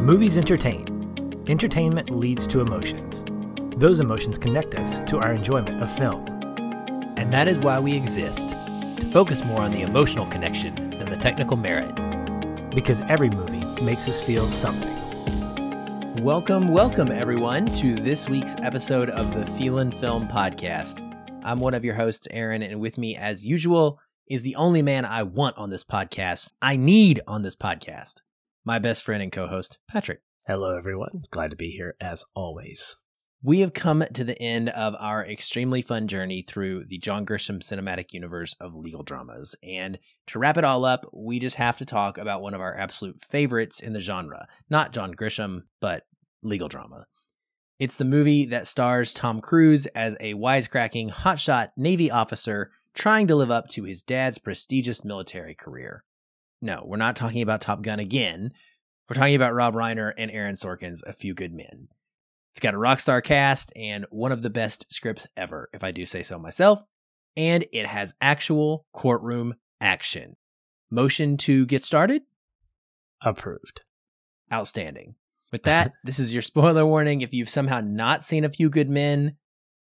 Movies 0.00 0.38
entertain. 0.38 1.44
Entertainment 1.46 2.08
leads 2.08 2.46
to 2.46 2.62
emotions. 2.62 3.22
Those 3.76 4.00
emotions 4.00 4.38
connect 4.38 4.74
us 4.76 4.98
to 5.00 5.18
our 5.18 5.34
enjoyment 5.34 5.82
of 5.82 5.94
film. 5.98 6.26
And 7.18 7.30
that 7.34 7.48
is 7.48 7.58
why 7.58 7.78
we 7.80 7.94
exist 7.94 8.48
to 8.48 9.06
focus 9.12 9.44
more 9.44 9.60
on 9.60 9.72
the 9.72 9.82
emotional 9.82 10.24
connection 10.24 10.74
than 10.98 11.10
the 11.10 11.18
technical 11.18 11.58
merit. 11.58 11.94
Because 12.74 13.02
every 13.10 13.28
movie 13.28 13.62
makes 13.82 14.08
us 14.08 14.22
feel 14.22 14.50
something. 14.50 14.88
Welcome, 16.24 16.68
welcome 16.68 17.12
everyone 17.12 17.66
to 17.74 17.94
this 17.94 18.26
week's 18.26 18.56
episode 18.62 19.10
of 19.10 19.34
the 19.34 19.44
Feelin' 19.44 19.92
Film 19.92 20.28
Podcast. 20.28 21.06
I'm 21.44 21.60
one 21.60 21.74
of 21.74 21.84
your 21.84 21.94
hosts, 21.96 22.26
Aaron, 22.30 22.62
and 22.62 22.80
with 22.80 22.96
me, 22.96 23.18
as 23.18 23.44
usual, 23.44 24.00
is 24.26 24.44
the 24.44 24.56
only 24.56 24.80
man 24.80 25.04
I 25.04 25.24
want 25.24 25.58
on 25.58 25.68
this 25.68 25.84
podcast. 25.84 26.52
I 26.62 26.76
need 26.76 27.20
on 27.26 27.42
this 27.42 27.54
podcast. 27.54 28.22
My 28.62 28.78
best 28.78 29.02
friend 29.02 29.22
and 29.22 29.32
co-host, 29.32 29.78
Patrick. 29.88 30.20
Hello, 30.46 30.76
everyone. 30.76 31.22
Glad 31.30 31.50
to 31.50 31.56
be 31.56 31.70
here 31.70 31.96
as 31.98 32.24
always. 32.34 32.94
We 33.42 33.60
have 33.60 33.72
come 33.72 34.04
to 34.12 34.22
the 34.22 34.40
end 34.40 34.68
of 34.68 34.94
our 35.00 35.24
extremely 35.24 35.80
fun 35.80 36.08
journey 36.08 36.42
through 36.42 36.84
the 36.84 36.98
John 36.98 37.24
Grisham 37.24 37.60
cinematic 37.60 38.12
universe 38.12 38.54
of 38.60 38.74
legal 38.74 39.02
dramas. 39.02 39.56
And 39.62 39.98
to 40.26 40.38
wrap 40.38 40.58
it 40.58 40.64
all 40.64 40.84
up, 40.84 41.06
we 41.10 41.38
just 41.40 41.56
have 41.56 41.78
to 41.78 41.86
talk 41.86 42.18
about 42.18 42.42
one 42.42 42.52
of 42.52 42.60
our 42.60 42.76
absolute 42.76 43.22
favorites 43.24 43.80
in 43.80 43.94
the 43.94 44.00
genre. 44.00 44.46
Not 44.68 44.92
John 44.92 45.14
Grisham, 45.14 45.62
but 45.80 46.02
legal 46.42 46.68
drama. 46.68 47.06
It's 47.78 47.96
the 47.96 48.04
movie 48.04 48.44
that 48.44 48.66
stars 48.66 49.14
Tom 49.14 49.40
Cruise 49.40 49.86
as 49.86 50.18
a 50.20 50.34
wisecracking 50.34 51.10
hotshot 51.10 51.70
Navy 51.78 52.10
officer 52.10 52.72
trying 52.92 53.26
to 53.28 53.36
live 53.36 53.50
up 53.50 53.68
to 53.70 53.84
his 53.84 54.02
dad's 54.02 54.36
prestigious 54.36 55.02
military 55.02 55.54
career. 55.54 56.04
No, 56.62 56.82
we're 56.84 56.96
not 56.96 57.16
talking 57.16 57.42
about 57.42 57.60
Top 57.60 57.82
Gun 57.82 57.98
again. 57.98 58.52
We're 59.08 59.14
talking 59.14 59.34
about 59.34 59.54
Rob 59.54 59.74
Reiner 59.74 60.12
and 60.16 60.30
Aaron 60.30 60.54
Sorkin's 60.54 61.02
A 61.06 61.12
Few 61.12 61.34
Good 61.34 61.52
Men. 61.52 61.88
It's 62.52 62.60
got 62.60 62.74
a 62.74 62.78
rock 62.78 63.00
star 63.00 63.20
cast 63.20 63.72
and 63.74 64.06
one 64.10 64.32
of 64.32 64.42
the 64.42 64.50
best 64.50 64.86
scripts 64.92 65.26
ever, 65.36 65.70
if 65.72 65.82
I 65.82 65.90
do 65.90 66.04
say 66.04 66.22
so 66.22 66.38
myself. 66.38 66.84
And 67.36 67.64
it 67.72 67.86
has 67.86 68.14
actual 68.20 68.86
courtroom 68.92 69.54
action. 69.80 70.34
Motion 70.90 71.36
to 71.38 71.64
get 71.66 71.84
started? 71.84 72.22
Approved. 73.22 73.82
Outstanding. 74.52 75.14
With 75.52 75.62
that, 75.62 75.92
this 76.04 76.18
is 76.18 76.34
your 76.34 76.42
spoiler 76.42 76.84
warning. 76.84 77.22
If 77.22 77.32
you've 77.32 77.48
somehow 77.48 77.80
not 77.80 78.24
seen 78.24 78.44
A 78.44 78.50
Few 78.50 78.68
Good 78.68 78.90
Men, 78.90 79.36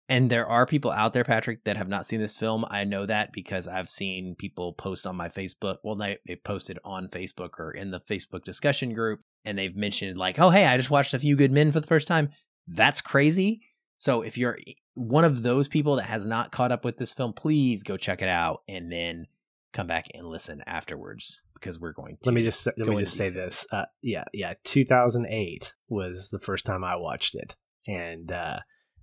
and 0.09 0.29
there 0.29 0.47
are 0.47 0.65
people 0.65 0.91
out 0.91 1.13
there, 1.13 1.25
Patrick, 1.25 1.65
that 1.65 1.75
have 1.75 1.89
not 1.89 2.05
seen 2.05 2.19
this 2.19 2.37
film. 2.37 2.65
I 2.69 2.85
know 2.85 3.05
that 3.05 3.33
because 3.33 3.67
I've 3.67 3.89
seen 3.89 4.35
people 4.35 4.73
post 4.73 5.05
on 5.05 5.17
my 5.17 5.27
Facebook. 5.27 5.77
Well, 5.83 5.95
they, 5.95 6.17
they 6.25 6.37
posted 6.37 6.79
on 6.85 7.09
Facebook 7.09 7.59
or 7.59 7.71
in 7.71 7.91
the 7.91 7.99
Facebook 7.99 8.45
discussion 8.45 8.93
group, 8.93 9.19
and 9.43 9.57
they've 9.57 9.75
mentioned, 9.75 10.17
like, 10.17 10.39
oh, 10.39 10.49
hey, 10.49 10.65
I 10.65 10.77
just 10.77 10.89
watched 10.89 11.13
A 11.13 11.19
Few 11.19 11.35
Good 11.35 11.51
Men 11.51 11.71
for 11.71 11.81
the 11.81 11.87
first 11.87 12.07
time. 12.07 12.29
That's 12.67 13.01
crazy. 13.01 13.61
So 13.97 14.21
if 14.21 14.37
you're 14.37 14.57
one 14.93 15.25
of 15.25 15.43
those 15.43 15.67
people 15.67 15.97
that 15.97 16.05
has 16.05 16.25
not 16.25 16.51
caught 16.51 16.71
up 16.71 16.85
with 16.85 16.97
this 16.97 17.13
film, 17.13 17.33
please 17.33 17.83
go 17.83 17.97
check 17.97 18.21
it 18.21 18.29
out 18.29 18.61
and 18.67 18.91
then 18.91 19.25
come 19.73 19.87
back 19.87 20.05
and 20.13 20.27
listen 20.27 20.61
afterwards 20.65 21.41
because 21.53 21.79
we're 21.79 21.93
going 21.93 22.17
to. 22.23 22.29
Let 22.29 22.33
me 22.33 22.43
just 22.43 22.65
let 22.65 22.87
me 22.87 22.97
just 22.97 23.17
say 23.17 23.29
this. 23.29 23.65
Uh, 23.71 23.85
yeah, 24.01 24.23
yeah. 24.33 24.53
2008 24.63 25.73
was 25.89 26.29
the 26.29 26.39
first 26.39 26.65
time 26.65 26.83
I 26.83 26.95
watched 26.95 27.35
it, 27.35 27.55
and 27.87 28.31
uh, 28.31 28.59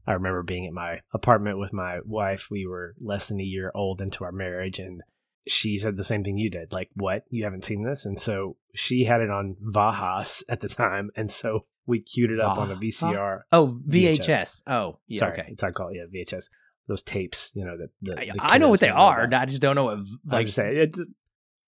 I 0.07 0.13
remember 0.13 0.43
being 0.43 0.67
at 0.67 0.73
my 0.73 1.01
apartment 1.13 1.59
with 1.59 1.73
my 1.73 2.01
wife. 2.05 2.49
We 2.51 2.67
were 2.67 2.95
less 3.01 3.29
than 3.29 3.41
a 3.41 3.45
year 3.45 3.71
old 3.75 4.01
into 4.01 4.25
our 4.25 4.33
marriage, 4.33 4.79
and 4.79 5.03
she 5.47 5.77
said 5.77 5.97
the 5.97 6.05
same 6.05 6.25
thing 6.25 6.39
you 6.39 6.51
did. 6.51 6.73
Like, 6.73 6.91
what? 6.95 7.25
You 7.31 7.45
haven't 7.45 7.65
seen 7.65 7.83
this? 7.83 8.05
And 8.07 8.19
so 8.21 8.57
she 8.75 9.05
had 9.05 9.21
it 9.21 9.31
on 9.31 9.57
Vajas 9.63 10.43
at 10.49 10.61
the 10.61 10.69
time, 10.69 11.11
and 11.17 11.31
so 11.31 11.61
we 11.87 12.01
queued 12.01 12.33
it 12.33 12.41
up 12.41 12.59
on 12.59 12.71
a 12.71 12.77
VCR. 12.77 13.41
Oh, 13.53 13.79
VHS. 13.89 14.19
VHS. 14.19 14.63
Oh, 14.67 14.99
yeah. 15.07 15.19
Sorry, 15.19 15.33
okay. 15.33 15.49
It's 15.49 15.63
I 15.63 15.71
call 15.71 15.89
it 15.89 15.97
yeah 15.97 16.05
VHS. 16.05 16.49
Those 16.87 17.03
tapes, 17.03 17.51
you 17.55 17.65
know 17.65 17.79
that. 17.79 17.89
The, 18.03 18.35
I 18.39 18.59
know 18.59 18.69
what 18.69 18.81
they 18.81 18.91
are. 18.91 19.27
I 19.33 19.47
just 19.47 19.63
don't 19.63 19.75
know 19.75 19.85
what. 19.85 19.99
Like, 20.27 20.41
I'm 20.41 20.45
just 20.45 20.57
saying, 20.57 20.77
it 20.77 20.95
just 20.95 21.11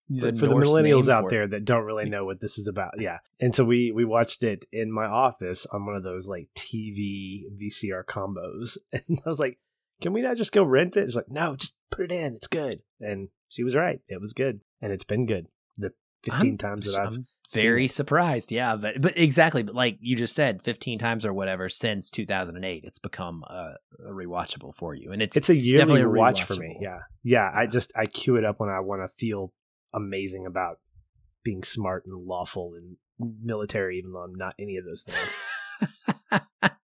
the 0.09 0.33
for, 0.33 0.47
the 0.47 0.53
millennials 0.53 1.09
out 1.09 1.29
there 1.29 1.47
that 1.47 1.65
don't 1.65 1.83
really 1.83 2.09
know 2.09 2.25
what 2.25 2.39
this 2.39 2.57
is 2.57 2.67
about. 2.67 2.93
Yeah. 2.99 3.19
And 3.39 3.55
so 3.55 3.65
we 3.65 3.91
we 3.91 4.05
watched 4.05 4.43
it 4.43 4.65
in 4.71 4.91
my 4.91 5.05
office 5.05 5.65
on 5.65 5.85
one 5.85 5.95
of 5.95 6.03
those 6.03 6.27
like 6.27 6.47
TV 6.55 7.43
VCR 7.59 8.03
combos. 8.05 8.77
And 8.93 9.19
I 9.25 9.29
was 9.29 9.39
like, 9.39 9.59
"Can 10.01 10.13
we 10.13 10.21
not 10.21 10.37
just 10.37 10.51
go 10.51 10.63
rent 10.63 10.97
it?" 10.97 11.07
She's 11.07 11.15
like, 11.15 11.29
"No, 11.29 11.55
just 11.55 11.75
put 11.91 12.05
it 12.05 12.11
in. 12.11 12.35
It's 12.35 12.47
good." 12.47 12.81
And 12.99 13.29
she 13.49 13.63
was 13.63 13.75
right. 13.75 13.99
It 14.07 14.21
was 14.21 14.33
good. 14.33 14.61
And 14.81 14.91
it's 14.91 15.03
been 15.03 15.25
good. 15.25 15.47
The 15.77 15.93
15 16.23 16.51
I'm, 16.51 16.57
times 16.57 16.91
that 16.91 17.01
I've 17.01 17.15
I'm 17.15 17.27
very 17.53 17.87
surprised. 17.87 18.51
Yeah, 18.51 18.75
but, 18.75 19.01
but 19.01 19.17
exactly, 19.17 19.63
but 19.63 19.75
like 19.75 19.97
you 20.01 20.15
just 20.15 20.35
said 20.35 20.61
15 20.61 20.99
times 20.99 21.25
or 21.25 21.33
whatever 21.33 21.69
since 21.69 22.11
2008, 22.11 22.83
it's 22.83 22.99
become 22.99 23.43
uh, 23.49 23.73
a 24.05 24.11
rewatchable 24.11 24.73
for 24.73 24.93
you. 24.93 25.11
And 25.11 25.21
it's 25.21 25.37
It's 25.37 25.49
a 25.49 25.55
yearly 25.55 26.05
watch 26.05 26.43
for 26.43 26.55
me. 26.55 26.77
Yeah. 26.81 26.99
Yeah, 27.23 27.49
I 27.53 27.67
just 27.67 27.91
I 27.95 28.05
queue 28.05 28.35
it 28.35 28.45
up 28.45 28.59
when 28.59 28.69
I 28.69 28.79
want 28.81 29.01
to 29.01 29.07
feel 29.17 29.53
amazing 29.93 30.45
about 30.45 30.77
being 31.43 31.63
smart 31.63 32.03
and 32.05 32.25
lawful 32.25 32.73
and 32.75 32.97
military, 33.41 33.97
even 33.97 34.11
though 34.11 34.19
I'm 34.19 34.35
not 34.35 34.55
any 34.59 34.77
of 34.77 34.85
those 34.85 35.03
things. 35.03 36.41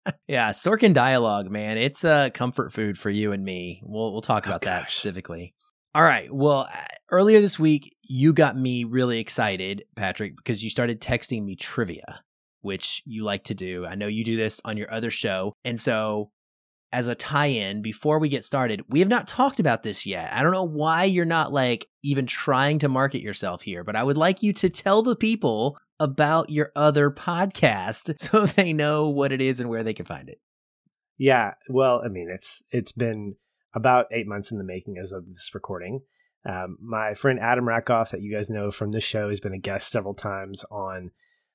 yeah, 0.29 0.51
Sorkin 0.51 0.95
dialogue, 0.95 1.51
man, 1.51 1.79
it's 1.79 2.05
a 2.05 2.31
comfort 2.33 2.73
food 2.73 2.99
for 2.99 3.11
you 3.11 3.33
and 3.33 3.45
me. 3.45 3.83
We'll 3.85 4.13
we'll 4.13 4.23
talk 4.23 4.47
oh, 4.47 4.51
about 4.51 4.65
oh, 4.65 4.71
that 4.71 4.87
specifically. 4.87 5.55
All 5.95 6.03
right. 6.03 6.29
Well, 6.33 6.69
uh, 6.73 6.85
earlier 7.11 7.41
this 7.41 7.59
week, 7.59 7.95
you 8.03 8.33
got 8.33 8.57
me 8.57 8.85
really 8.85 9.19
excited, 9.19 9.85
Patrick, 9.95 10.37
because 10.37 10.65
you 10.65 10.71
started 10.71 11.03
texting 11.03 11.45
me 11.45 11.55
trivia, 11.55 12.21
which 12.63 13.03
you 13.05 13.25
like 13.25 13.45
to 13.45 13.55
do. 13.55 13.85
I 13.85 13.95
know 13.95 14.07
you 14.07 14.25
do 14.25 14.37
this 14.37 14.61
on 14.65 14.79
your 14.79 14.91
other 14.91 15.11
show. 15.11 15.53
And 15.65 15.79
so 15.79 16.31
as 16.93 17.09
a 17.09 17.15
tie-in 17.15 17.83
before 17.83 18.19
we 18.19 18.29
get 18.29 18.45
started 18.45 18.83
we 18.89 19.01
have 19.01 19.09
not 19.09 19.27
talked 19.27 19.61
about 19.61 19.83
this 19.83 20.07
yet. 20.07 20.33
I 20.33 20.43
don't 20.43 20.53
know 20.53 20.65
why 20.65 21.05
you're 21.05 21.25
not 21.25 21.53
like 21.53 21.87
even 22.03 22.27
trying 22.27 22.79
to 22.81 22.89
market 22.89 23.23
yourself 23.23 23.63
here 23.63 23.85
but 23.85 23.97
i 23.97 24.03
would 24.03 24.17
like 24.17 24.43
you 24.43 24.53
to 24.53 24.69
tell 24.69 25.03
the 25.03 25.17
people 25.17 25.79
about 26.01 26.51
your 26.51 26.73
other 26.75 27.11
podcast 27.11 28.19
so 28.21 28.47
they 28.47 28.73
know 28.73 29.09
what 29.09 29.33
it 29.33 29.41
is 29.41 29.61
and 29.61 29.69
where 29.69 29.85
they 29.85 29.95
can 29.95 30.07
find 30.07 30.29
it. 30.29 30.41
Yeah 31.19 31.55
well 31.69 32.03
i 32.05 32.09
mean 32.09 32.29
it's 32.33 32.63
it's 32.71 32.93
been 32.93 33.37
about 33.75 34.07
eight 34.11 34.27
months 34.27 34.51
in 34.51 34.59
the 34.59 34.65
making 34.65 34.99
as 34.99 35.13
of 35.13 35.27
this 35.27 35.51
recording. 35.55 36.03
Um, 36.45 36.77
my 36.81 37.15
friend 37.15 37.39
adam 37.39 37.65
Rackoff 37.65 38.11
that 38.11 38.21
you 38.21 38.33
guys 38.33 38.51
know 38.51 38.71
from 38.71 38.91
this 38.91 39.05
show 39.05 39.29
has 39.29 39.41
been 39.41 39.55
a 39.55 39.59
guest 39.59 39.91
several 39.91 40.15
times 40.15 40.65
on 40.71 41.13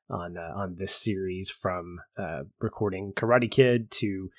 on 0.09 0.37
uh, 0.37 0.53
on 0.55 0.75
this 0.75 0.95
series 0.95 1.49
from 1.49 1.99
uh, 2.17 2.43
recording 2.61 3.11
karate 3.13 3.51
kid 3.51 3.91
to 3.91 4.29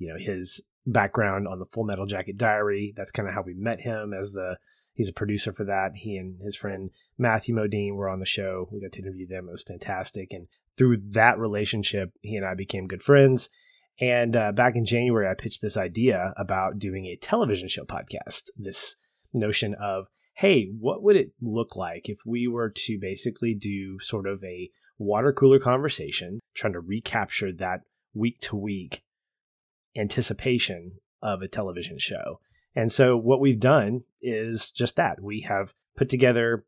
you 0.00 0.08
know 0.08 0.18
his 0.18 0.60
background 0.86 1.46
on 1.46 1.58
the 1.58 1.66
Full 1.66 1.84
Metal 1.84 2.06
Jacket 2.06 2.36
Diary. 2.36 2.92
That's 2.96 3.12
kind 3.12 3.28
of 3.28 3.34
how 3.34 3.42
we 3.42 3.54
met 3.54 3.80
him 3.80 4.12
as 4.12 4.32
the 4.32 4.56
he's 4.94 5.08
a 5.08 5.12
producer 5.12 5.52
for 5.52 5.64
that. 5.64 5.92
He 5.94 6.16
and 6.16 6.40
his 6.40 6.56
friend 6.56 6.90
Matthew 7.18 7.54
Modine 7.54 7.94
were 7.94 8.08
on 8.08 8.18
the 8.18 8.26
show. 8.26 8.68
We 8.72 8.80
got 8.80 8.92
to 8.92 9.02
interview 9.02 9.28
them. 9.28 9.46
It 9.48 9.52
was 9.52 9.62
fantastic, 9.62 10.32
and 10.32 10.48
through 10.76 11.02
that 11.10 11.38
relationship, 11.38 12.16
he 12.22 12.36
and 12.36 12.46
I 12.46 12.54
became 12.54 12.88
good 12.88 13.02
friends. 13.02 13.50
And 14.00 14.34
uh, 14.34 14.52
back 14.52 14.76
in 14.76 14.86
January, 14.86 15.28
I 15.28 15.34
pitched 15.34 15.60
this 15.60 15.76
idea 15.76 16.32
about 16.38 16.78
doing 16.78 17.04
a 17.04 17.16
television 17.16 17.68
show 17.68 17.84
podcast. 17.84 18.44
This 18.56 18.96
notion 19.34 19.74
of, 19.74 20.06
hey, 20.36 20.70
what 20.78 21.02
would 21.02 21.16
it 21.16 21.32
look 21.42 21.76
like 21.76 22.08
if 22.08 22.20
we 22.24 22.48
were 22.48 22.72
to 22.74 22.98
basically 22.98 23.54
do 23.54 23.98
sort 24.00 24.26
of 24.26 24.42
a 24.42 24.70
water 24.98 25.34
cooler 25.34 25.58
conversation, 25.58 26.40
trying 26.54 26.72
to 26.72 26.80
recapture 26.80 27.52
that 27.52 27.80
week 28.14 28.40
to 28.40 28.56
week 28.56 29.02
anticipation 29.96 30.92
of 31.22 31.42
a 31.42 31.48
television 31.48 31.98
show. 31.98 32.40
And 32.74 32.92
so 32.92 33.16
what 33.16 33.40
we've 33.40 33.60
done 33.60 34.04
is 34.22 34.68
just 34.68 34.96
that. 34.96 35.22
We 35.22 35.40
have 35.42 35.74
put 35.96 36.08
together 36.08 36.64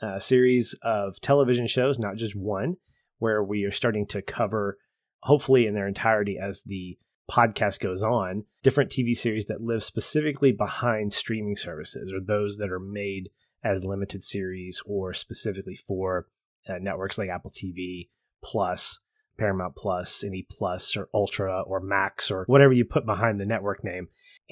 a 0.00 0.20
series 0.20 0.74
of 0.82 1.20
television 1.20 1.66
shows, 1.66 1.98
not 1.98 2.16
just 2.16 2.34
one, 2.34 2.76
where 3.18 3.42
we 3.42 3.64
are 3.64 3.72
starting 3.72 4.06
to 4.06 4.22
cover, 4.22 4.78
hopefully 5.22 5.66
in 5.66 5.74
their 5.74 5.88
entirety 5.88 6.38
as 6.40 6.62
the 6.62 6.98
podcast 7.30 7.80
goes 7.80 8.02
on, 8.02 8.44
different 8.62 8.90
TV 8.90 9.16
series 9.16 9.46
that 9.46 9.60
live 9.60 9.84
specifically 9.84 10.52
behind 10.52 11.12
streaming 11.12 11.56
services 11.56 12.12
or 12.12 12.20
those 12.20 12.56
that 12.56 12.70
are 12.70 12.80
made 12.80 13.30
as 13.62 13.84
limited 13.84 14.24
series 14.24 14.82
or 14.86 15.12
specifically 15.12 15.76
for 15.76 16.26
uh, 16.68 16.78
networks 16.80 17.18
like 17.18 17.28
Apple 17.28 17.50
TV 17.50 18.08
Plus 18.42 19.00
Paramount 19.40 19.74
Plus, 19.74 20.22
any 20.22 20.46
Plus 20.48 20.96
or 20.96 21.08
Ultra 21.14 21.62
or 21.62 21.80
Max 21.80 22.30
or 22.30 22.44
whatever 22.46 22.74
you 22.74 22.84
put 22.84 23.06
behind 23.06 23.40
the 23.40 23.46
network 23.46 23.82
name. 23.82 24.08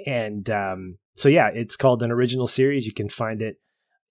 And 0.06 0.48
um, 0.48 0.98
so, 1.16 1.28
yeah, 1.28 1.48
it's 1.52 1.76
called 1.76 2.02
an 2.02 2.10
original 2.10 2.46
series. 2.46 2.86
You 2.86 2.94
can 2.94 3.10
find 3.10 3.42
it 3.42 3.60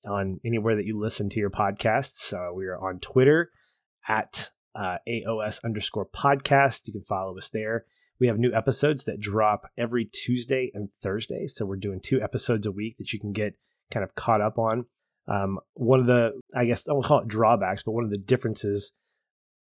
on 0.07 0.39
anywhere 0.45 0.75
that 0.75 0.85
you 0.85 0.95
listen 0.95 1.29
to 1.29 1.39
your 1.39 1.49
podcasts. 1.49 2.31
Uh, 2.31 2.53
we 2.53 2.67
are 2.67 2.77
on 2.77 2.99
Twitter 2.99 3.49
at 4.07 4.51
uh, 4.75 4.97
AOS 5.09 5.63
underscore 5.65 6.05
podcast. 6.05 6.81
You 6.85 6.93
can 6.93 7.01
follow 7.01 7.37
us 7.37 7.49
there. 7.49 7.85
We 8.19 8.27
have 8.27 8.37
new 8.37 8.53
episodes 8.53 9.05
that 9.05 9.19
drop 9.19 9.71
every 9.77 10.05
Tuesday 10.05 10.71
and 10.75 10.89
Thursday. 11.01 11.47
So 11.47 11.65
we're 11.65 11.77
doing 11.77 12.01
two 12.01 12.21
episodes 12.21 12.67
a 12.67 12.71
week 12.71 12.97
that 12.97 13.13
you 13.13 13.19
can 13.19 13.31
get 13.31 13.55
kind 13.91 14.03
of 14.03 14.13
caught 14.13 14.41
up 14.41 14.59
on. 14.59 14.85
Um, 15.27 15.59
one 15.73 15.99
of 15.99 16.05
the, 16.05 16.33
I 16.55 16.65
guess 16.65 16.87
I 16.87 16.93
won't 16.93 17.05
call 17.05 17.19
it 17.19 17.27
drawbacks, 17.27 17.83
but 17.83 17.91
one 17.91 18.03
of 18.03 18.11
the 18.11 18.17
differences 18.17 18.93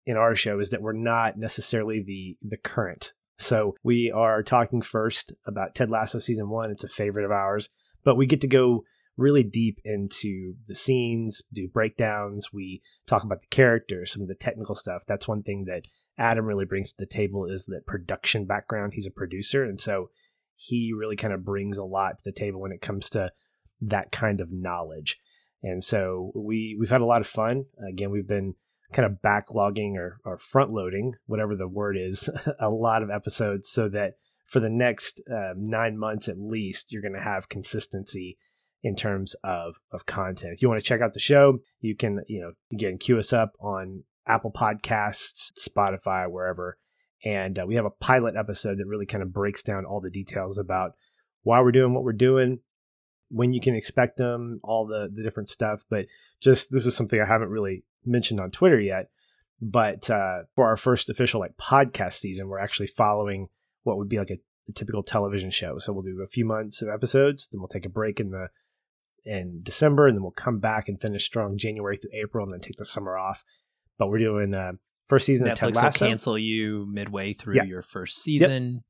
in 0.07 0.17
our 0.17 0.35
show 0.35 0.61
is 0.61 0.71
that 0.71 0.83
we're 0.83 0.93
not 0.93 1.39
necessarily 1.39 2.03
the 2.03 2.37
the 2.43 2.57
current. 2.57 3.13
So 3.39 3.75
we 3.83 4.11
are 4.13 4.43
talking 4.43 4.81
first 4.81 5.33
about 5.47 5.75
Ted 5.75 5.91
Lasso 5.91 6.19
season 6.19 6.49
one. 6.49 6.71
It's 6.71 6.85
a 6.85 6.89
favorite 6.89 7.25
of 7.25 7.33
ours, 7.33 7.69
but 8.05 8.17
we 8.17 8.27
get 8.27 8.41
to 8.43 8.49
go 8.49 8.85
really 9.17 9.43
deep 9.43 9.81
into 9.85 10.55
the 10.67 10.75
scenes, 10.75 11.43
do 11.53 11.69
breakdowns. 11.69 12.53
We 12.53 12.83
talk 13.07 13.25
about 13.25 13.41
the 13.41 13.47
characters, 13.49 14.13
some 14.13 14.23
of 14.23 14.29
the 14.29 14.35
technical 14.35 14.75
stuff. 14.75 15.05
That's 15.07 15.29
one 15.29 15.43
thing 15.43 15.65
that 15.67 15.87
Adam 16.19 16.47
really 16.47 16.65
brings 16.65 16.91
to 16.91 16.97
the 16.99 17.07
table 17.07 17.47
is 17.47 17.67
that 17.67 17.87
production 17.87 18.45
background. 18.45 18.95
He's 18.95 19.07
a 19.07 19.11
producer, 19.11 19.65
and 19.65 19.81
so 19.81 20.11
he 20.55 20.93
really 20.97 21.17
kind 21.17 21.33
of 21.33 21.45
brings 21.45 21.79
a 21.79 21.85
lot 21.85 22.19
to 22.19 22.25
the 22.25 22.33
table 22.33 22.61
when 22.61 22.73
it 22.73 22.81
comes 22.81 23.11
to 23.11 23.33
that 23.81 24.13
kind 24.13 24.41
of 24.41 24.53
knowledge. 24.53 25.19
And 25.63 25.83
so 25.83 26.31
we 26.35 26.77
we've 26.79 26.91
had 26.91 27.01
a 27.01 27.07
lot 27.07 27.21
of 27.21 27.27
fun. 27.27 27.65
Again, 27.89 28.11
we've 28.11 28.29
been 28.29 28.55
kind 28.95 29.05
of 29.05 29.21
backlogging 29.21 29.97
or, 29.97 30.19
or 30.25 30.39
front 30.39 30.71
loading, 30.71 31.15
whatever 31.27 31.57
the 31.57 31.69
word 31.69 31.97
is, 31.99 32.31
a 32.61 32.71
lot 32.71 33.03
of 33.03 33.11
episodes 33.11 33.69
so 33.69 33.89
that 33.89 34.15
for 34.47 34.61
the 34.61 34.71
next 34.71 35.21
uh, 35.31 35.53
nine 35.57 35.99
months 35.99 36.29
at 36.29 36.39
least, 36.39 36.93
you're 36.93 37.03
going 37.03 37.15
to 37.15 37.21
have 37.21 37.49
consistency 37.49 38.39
in 38.83 38.95
terms 38.95 39.35
of 39.43 39.81
of 39.91 40.07
content. 40.07 40.53
If 40.55 40.63
you 40.63 40.69
want 40.69 40.81
to 40.81 40.87
check 40.87 41.01
out 41.01 41.15
the 41.15 41.21
show, 41.21 41.59
you 41.81 41.97
can 41.97 42.21
you 42.29 42.41
know 42.41 42.53
again 42.73 42.99
queue 42.99 43.19
us 43.19 43.33
up 43.33 43.53
on 43.59 44.05
Apple 44.27 44.53
Podcasts, 44.53 45.53
Spotify, 45.59 46.31
wherever. 46.31 46.79
And 47.25 47.59
uh, 47.59 47.65
we 47.67 47.77
have 47.77 47.87
a 47.87 47.91
pilot 47.91 48.37
episode 48.37 48.79
that 48.79 48.87
really 48.87 49.07
kind 49.07 49.23
of 49.23 49.33
breaks 49.33 49.63
down 49.63 49.87
all 49.87 50.01
the 50.01 50.11
details 50.11 50.59
about 50.59 50.93
why 51.43 51.61
we're 51.61 51.73
doing 51.73 51.95
what 51.95 52.05
we're 52.05 52.13
doing, 52.13 52.61
when 53.31 53.55
you 53.55 53.61
can 53.61 53.75
expect 53.75 54.19
them, 54.19 54.61
all 54.63 54.87
the 54.87 55.09
the 55.13 55.23
different 55.23 55.49
stuff. 55.49 55.85
But 55.89 56.07
just 56.41 56.71
this 56.71 56.87
is 56.87 56.95
something 56.95 57.21
I 57.21 57.27
haven't 57.27 57.49
really 57.49 57.85
mentioned 58.07 58.41
on 58.41 58.51
Twitter 58.51 58.81
yet. 58.81 59.09
But 59.61 60.11
uh, 60.11 60.43
for 60.55 60.67
our 60.67 60.77
first 60.77 61.09
official 61.09 61.41
like 61.41 61.57
podcast 61.57 62.15
season, 62.15 62.49
we're 62.49 62.59
actually 62.59 62.89
following 62.89 63.49
what 63.83 63.97
would 63.99 64.09
be 64.09 64.19
like 64.19 64.31
a, 64.31 64.39
a 64.69 64.73
typical 64.73 65.03
television 65.03 65.51
show. 65.51 65.79
So 65.79 65.93
we'll 65.93 66.03
do 66.03 66.23
a 66.23 66.27
few 66.27 66.45
months 66.45 66.83
of 66.83 66.89
episodes, 66.89 67.49
then 67.51 67.61
we'll 67.61 67.69
take 67.69 67.87
a 67.87 67.91
break 67.91 68.21
in 68.21 68.31
the 68.31 68.49
in 69.25 69.61
December, 69.63 70.07
and 70.07 70.17
then 70.17 70.23
we'll 70.23 70.33
come 70.33 70.59
back 70.59 70.89
and 70.89 71.01
finish 71.01 71.25
strong 71.25 71.57
January 71.57 71.97
through 71.97 72.11
April, 72.13 72.45
and 72.45 72.53
then 72.53 72.61
take 72.61 72.77
the 72.77 72.85
summer 72.85 73.17
off. 73.17 73.43
But 73.99 74.09
we're 74.09 74.19
doing 74.19 74.55
uh, 74.55 74.73
first 75.07 75.27
season 75.27 75.47
Netflix 75.47 75.53
of 75.53 75.59
Ted 75.59 75.77
Lasso. 75.77 76.05
will 76.05 76.11
cancel 76.11 76.39
you 76.39 76.87
midway 76.91 77.33
through 77.33 77.63
your 77.65 77.83
first 77.83 78.23
season. 78.23 78.73
Yep, 78.75 78.83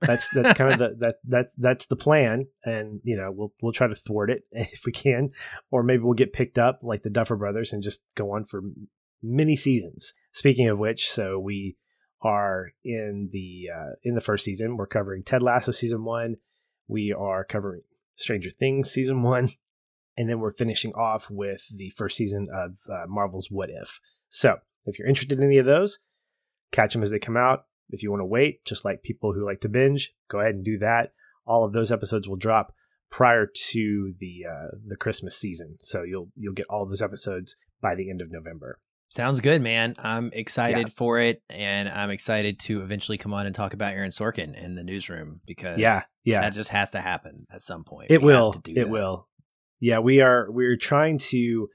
that's 0.00 0.28
that's 0.30 0.52
kind 0.58 0.72
of 0.72 0.78
the 0.78 0.96
that 0.98 1.16
that's 1.24 1.54
that's 1.54 1.86
the 1.86 1.96
plan, 1.96 2.46
and 2.64 3.00
you 3.04 3.16
know 3.16 3.30
we'll 3.30 3.52
we'll 3.62 3.72
try 3.72 3.86
to 3.86 3.94
thwart 3.94 4.30
it 4.30 4.42
if 4.52 4.84
we 4.84 4.92
can, 4.92 5.30
or 5.70 5.82
maybe 5.82 6.02
we'll 6.02 6.14
get 6.14 6.32
picked 6.32 6.58
up 6.58 6.80
like 6.82 7.02
the 7.02 7.10
Duffer 7.10 7.36
Brothers 7.36 7.72
and 7.72 7.82
just 7.82 8.02
go 8.14 8.32
on 8.32 8.44
for 8.44 8.62
many 9.22 9.56
seasons. 9.56 10.12
Speaking 10.32 10.68
of 10.68 10.78
which, 10.78 11.08
so 11.08 11.38
we 11.38 11.76
are 12.22 12.70
in 12.84 13.28
the 13.32 13.68
uh, 13.74 13.92
in 14.02 14.14
the 14.14 14.20
first 14.20 14.44
season. 14.44 14.76
We're 14.76 14.86
covering 14.86 15.22
Ted 15.22 15.42
Lasso 15.42 15.72
season 15.72 16.04
one. 16.04 16.36
We 16.88 17.12
are 17.12 17.44
covering 17.44 17.82
Stranger 18.16 18.50
Things 18.50 18.90
season 18.90 19.22
one, 19.22 19.48
and 20.16 20.28
then 20.28 20.40
we're 20.40 20.50
finishing 20.50 20.92
off 20.92 21.30
with 21.30 21.66
the 21.76 21.90
first 21.90 22.16
season 22.16 22.48
of 22.52 22.78
uh, 22.90 23.06
Marvel's 23.08 23.50
What 23.50 23.70
If. 23.70 24.00
So 24.28 24.58
if 24.84 24.98
you're 24.98 25.08
interested 25.08 25.38
in 25.38 25.44
any 25.44 25.58
of 25.58 25.64
those, 25.64 25.98
catch 26.72 26.92
them 26.92 27.02
as 27.02 27.10
they 27.10 27.18
come 27.18 27.36
out. 27.36 27.66
If 27.94 28.02
you 28.02 28.10
want 28.10 28.20
to 28.20 28.26
wait, 28.26 28.64
just 28.64 28.84
like 28.84 29.02
people 29.02 29.32
who 29.32 29.44
like 29.44 29.60
to 29.60 29.68
binge, 29.68 30.12
go 30.28 30.40
ahead 30.40 30.54
and 30.54 30.64
do 30.64 30.78
that. 30.78 31.12
All 31.46 31.64
of 31.64 31.72
those 31.72 31.92
episodes 31.92 32.28
will 32.28 32.36
drop 32.36 32.74
prior 33.10 33.46
to 33.70 34.14
the 34.18 34.44
uh, 34.50 34.76
the 34.86 34.96
Christmas 34.96 35.36
season, 35.36 35.76
so 35.80 36.02
you'll 36.02 36.30
you'll 36.36 36.54
get 36.54 36.66
all 36.68 36.86
those 36.86 37.02
episodes 37.02 37.56
by 37.80 37.94
the 37.94 38.10
end 38.10 38.20
of 38.20 38.30
November. 38.30 38.78
Sounds 39.08 39.38
good, 39.40 39.62
man. 39.62 39.94
I'm 39.98 40.30
excited 40.32 40.88
yeah. 40.88 40.94
for 40.96 41.20
it, 41.20 41.40
and 41.48 41.88
I'm 41.88 42.10
excited 42.10 42.58
to 42.60 42.82
eventually 42.82 43.16
come 43.16 43.32
on 43.32 43.46
and 43.46 43.54
talk 43.54 43.72
about 43.72 43.92
Aaron 43.92 44.10
Sorkin 44.10 44.60
in 44.60 44.74
the 44.74 44.82
newsroom 44.82 45.40
because 45.46 45.78
yeah, 45.78 46.00
yeah, 46.24 46.40
that 46.40 46.54
just 46.54 46.70
has 46.70 46.90
to 46.90 47.00
happen 47.00 47.46
at 47.52 47.60
some 47.60 47.84
point. 47.84 48.10
It 48.10 48.20
we 48.20 48.32
will. 48.32 48.54
It 48.66 48.74
this. 48.74 48.88
will. 48.88 49.28
Yeah, 49.78 50.00
we 50.00 50.20
are. 50.20 50.50
We're 50.50 50.76
trying 50.76 51.18
to 51.30 51.68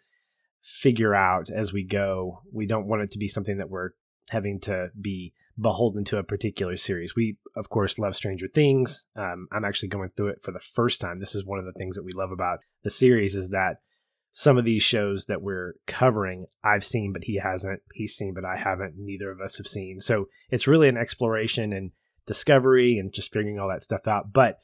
figure 0.62 1.16
out 1.16 1.50
as 1.50 1.71
we 1.71 1.86
go. 1.86 2.42
We 2.51 2.66
don't 2.66 2.88
want 2.88 3.04
it 3.04 3.12
to 3.12 3.18
be 3.18 3.30
something 3.30 3.60
that 3.60 3.69
we're 3.69 3.92
having 4.29 4.59
to 4.61 4.89
be 4.99 5.33
beholden 5.59 6.03
to 6.05 6.17
a 6.17 6.23
particular 6.23 6.77
series. 6.77 7.15
We, 7.15 7.37
of 7.55 7.69
course, 7.69 7.99
love 7.99 8.15
Stranger 8.15 8.47
Things. 8.47 9.05
Um, 9.15 9.47
I'm 9.51 9.65
actually 9.65 9.89
going 9.89 10.09
through 10.15 10.29
it 10.29 10.41
for 10.41 10.51
the 10.51 10.59
first 10.59 11.01
time. 11.01 11.19
This 11.19 11.35
is 11.35 11.45
one 11.45 11.59
of 11.59 11.65
the 11.65 11.73
things 11.73 11.95
that 11.95 12.05
we 12.05 12.11
love 12.13 12.31
about 12.31 12.59
the 12.83 12.89
series 12.89 13.35
is 13.35 13.49
that 13.49 13.77
some 14.31 14.57
of 14.57 14.65
these 14.65 14.83
shows 14.83 15.25
that 15.25 15.41
we're 15.41 15.73
covering, 15.87 16.45
I've 16.63 16.85
seen, 16.85 17.13
but 17.13 17.23
he 17.23 17.37
hasn't. 17.37 17.81
He's 17.93 18.15
seen, 18.15 18.33
but 18.33 18.45
I 18.45 18.57
haven't. 18.57 18.93
Neither 18.97 19.31
of 19.31 19.41
us 19.41 19.57
have 19.57 19.67
seen. 19.67 19.99
So 19.99 20.27
it's 20.49 20.67
really 20.67 20.87
an 20.87 20.97
exploration 20.97 21.73
and 21.73 21.91
discovery 22.25 22.97
and 22.99 23.11
just 23.11 23.33
figuring 23.33 23.59
all 23.59 23.69
that 23.69 23.83
stuff 23.83 24.07
out. 24.07 24.31
But 24.31 24.59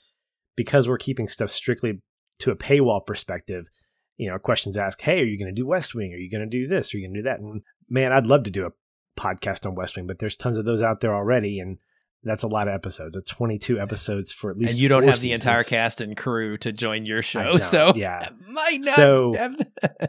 because 0.56 0.88
we're 0.88 0.98
keeping 0.98 1.28
stuff 1.28 1.50
strictly 1.50 2.02
to 2.40 2.52
a 2.52 2.56
paywall 2.56 3.06
perspective, 3.06 3.70
you 4.18 4.30
know, 4.30 4.38
questions 4.38 4.78
asked, 4.78 5.02
hey, 5.02 5.20
are 5.20 5.26
you 5.26 5.38
going 5.38 5.54
to 5.54 5.62
do 5.62 5.66
West 5.66 5.96
Wing? 5.96 6.14
Are 6.14 6.18
you 6.18 6.30
going 6.30 6.50
to 6.50 6.58
do 6.58 6.68
this? 6.68 6.94
Are 6.94 6.98
you 6.98 7.08
going 7.08 7.16
to 7.16 7.20
do 7.22 7.24
that? 7.24 7.40
And 7.40 7.62
man, 7.90 8.14
I'd 8.14 8.28
love 8.28 8.44
to 8.44 8.52
do 8.52 8.66
a 8.66 8.72
podcast 9.18 9.66
on 9.66 9.76
West 9.76 9.96
Wing, 9.96 10.08
but 10.08 10.20
there's 10.20 10.36
tons 10.36 10.58
of 10.58 10.66
those 10.66 10.82
out 10.82 11.02
there 11.02 11.16
already, 11.16 11.60
and 11.60 11.78
that's 12.24 12.44
a 12.44 12.48
lot 12.48 12.68
of 12.68 12.74
episodes. 12.74 13.16
It's 13.16 13.30
22 13.30 13.80
episodes 13.80 14.32
for 14.32 14.52
at 14.52 14.58
least. 14.58 14.74
And 14.74 14.82
you 14.82 14.90
don't 14.90 15.04
have 15.04 15.20
seasons. 15.20 15.44
the 15.44 15.50
entire 15.50 15.64
cast 15.64 16.02
and 16.02 16.18
crew 16.18 16.58
to 16.58 16.72
join 16.72 17.06
your 17.06 17.22
show, 17.22 17.58
so 17.60 17.94
yeah, 17.96 18.30
might 18.50 18.82
not. 18.82 18.96
So 18.96 19.34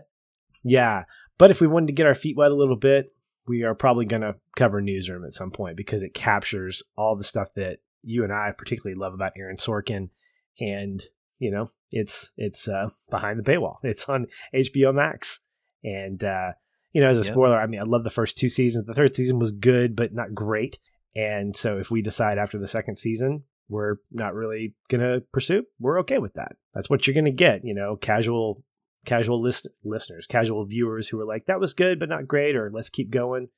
yeah, 0.65 1.05
but 1.39 1.51
if 1.51 1.61
we 1.61 1.67
wanted 1.67 1.89
to 1.89 1.93
get 1.93 2.07
our 2.07 2.15
feet 2.15 2.37
wet 2.37 2.51
a 2.51 2.57
little 2.57 2.77
bit, 2.77 3.13
we 3.47 3.63
are 3.63 3.75
probably 3.75 4.07
going 4.07 4.23
to 4.23 4.37
cover 4.57 4.81
Newsroom 4.81 5.25
at 5.25 5.35
some 5.35 5.51
point 5.51 5.77
because 5.77 6.03
it 6.03 6.15
captures 6.15 6.83
all 6.97 7.17
the 7.17 7.25
stuff 7.25 7.53
that 7.55 7.79
you 8.03 8.25
and 8.25 8.33
I 8.33 8.53
particularly 8.57 8.99
love 8.99 9.15
about 9.15 9.33
Aaron 9.37 9.57
Sorkin, 9.57 10.11
and 10.59 11.03
you 11.39 11.51
know, 11.51 11.69
it's 11.91 12.33
it's 12.37 12.67
uh, 12.67 12.89
behind 13.11 13.39
the 13.39 13.43
paywall. 13.43 13.77
It's 13.83 14.09
on 14.09 14.27
HBO 14.55 14.95
Max, 14.95 15.41
and 15.85 16.23
uh, 16.25 16.53
you 16.97 17.03
know, 17.03 17.11
as 17.11 17.19
a 17.19 17.21
yep. 17.21 17.33
spoiler, 17.33 17.61
I 17.61 17.67
mean, 17.67 17.79
I 17.79 17.83
love 17.83 18.05
the 18.05 18.11
first 18.11 18.39
two 18.39 18.49
seasons. 18.49 18.87
The 18.87 18.95
third 18.95 19.15
season 19.15 19.39
was 19.39 19.53
good, 19.53 19.95
but 19.95 20.15
not 20.15 20.33
great. 20.33 20.79
And 21.15 21.55
so 21.55 21.77
if 21.77 21.91
we 21.91 22.01
decide 22.01 22.39
after 22.39 22.59
the 22.59 22.67
second 22.67 22.97
season 22.97 23.45
we're 23.69 23.97
not 24.11 24.33
really 24.33 24.75
going 24.89 25.03
to 25.03 25.23
pursue, 25.31 25.65
we're 25.79 26.01
okay 26.01 26.17
with 26.17 26.33
that. 26.35 26.53
That's 26.73 26.89
what 26.89 27.07
you're 27.07 27.13
going 27.13 27.27
to 27.27 27.33
get, 27.33 27.65
you 27.65 27.75
know, 27.75 27.97
casual 27.97 28.65
casual 29.05 29.39
list- 29.39 29.69
listeners, 29.85 30.27
casual 30.27 30.65
viewers 30.65 31.09
who 31.09 31.21
are 31.21 31.27
like 31.27 31.45
that 31.47 31.61
was 31.61 31.75
good 31.75 31.99
but 31.99 32.09
not 32.09 32.27
great 32.27 32.57
or 32.57 32.71
let's 32.73 32.89
keep 32.89 33.11
going. 33.11 33.49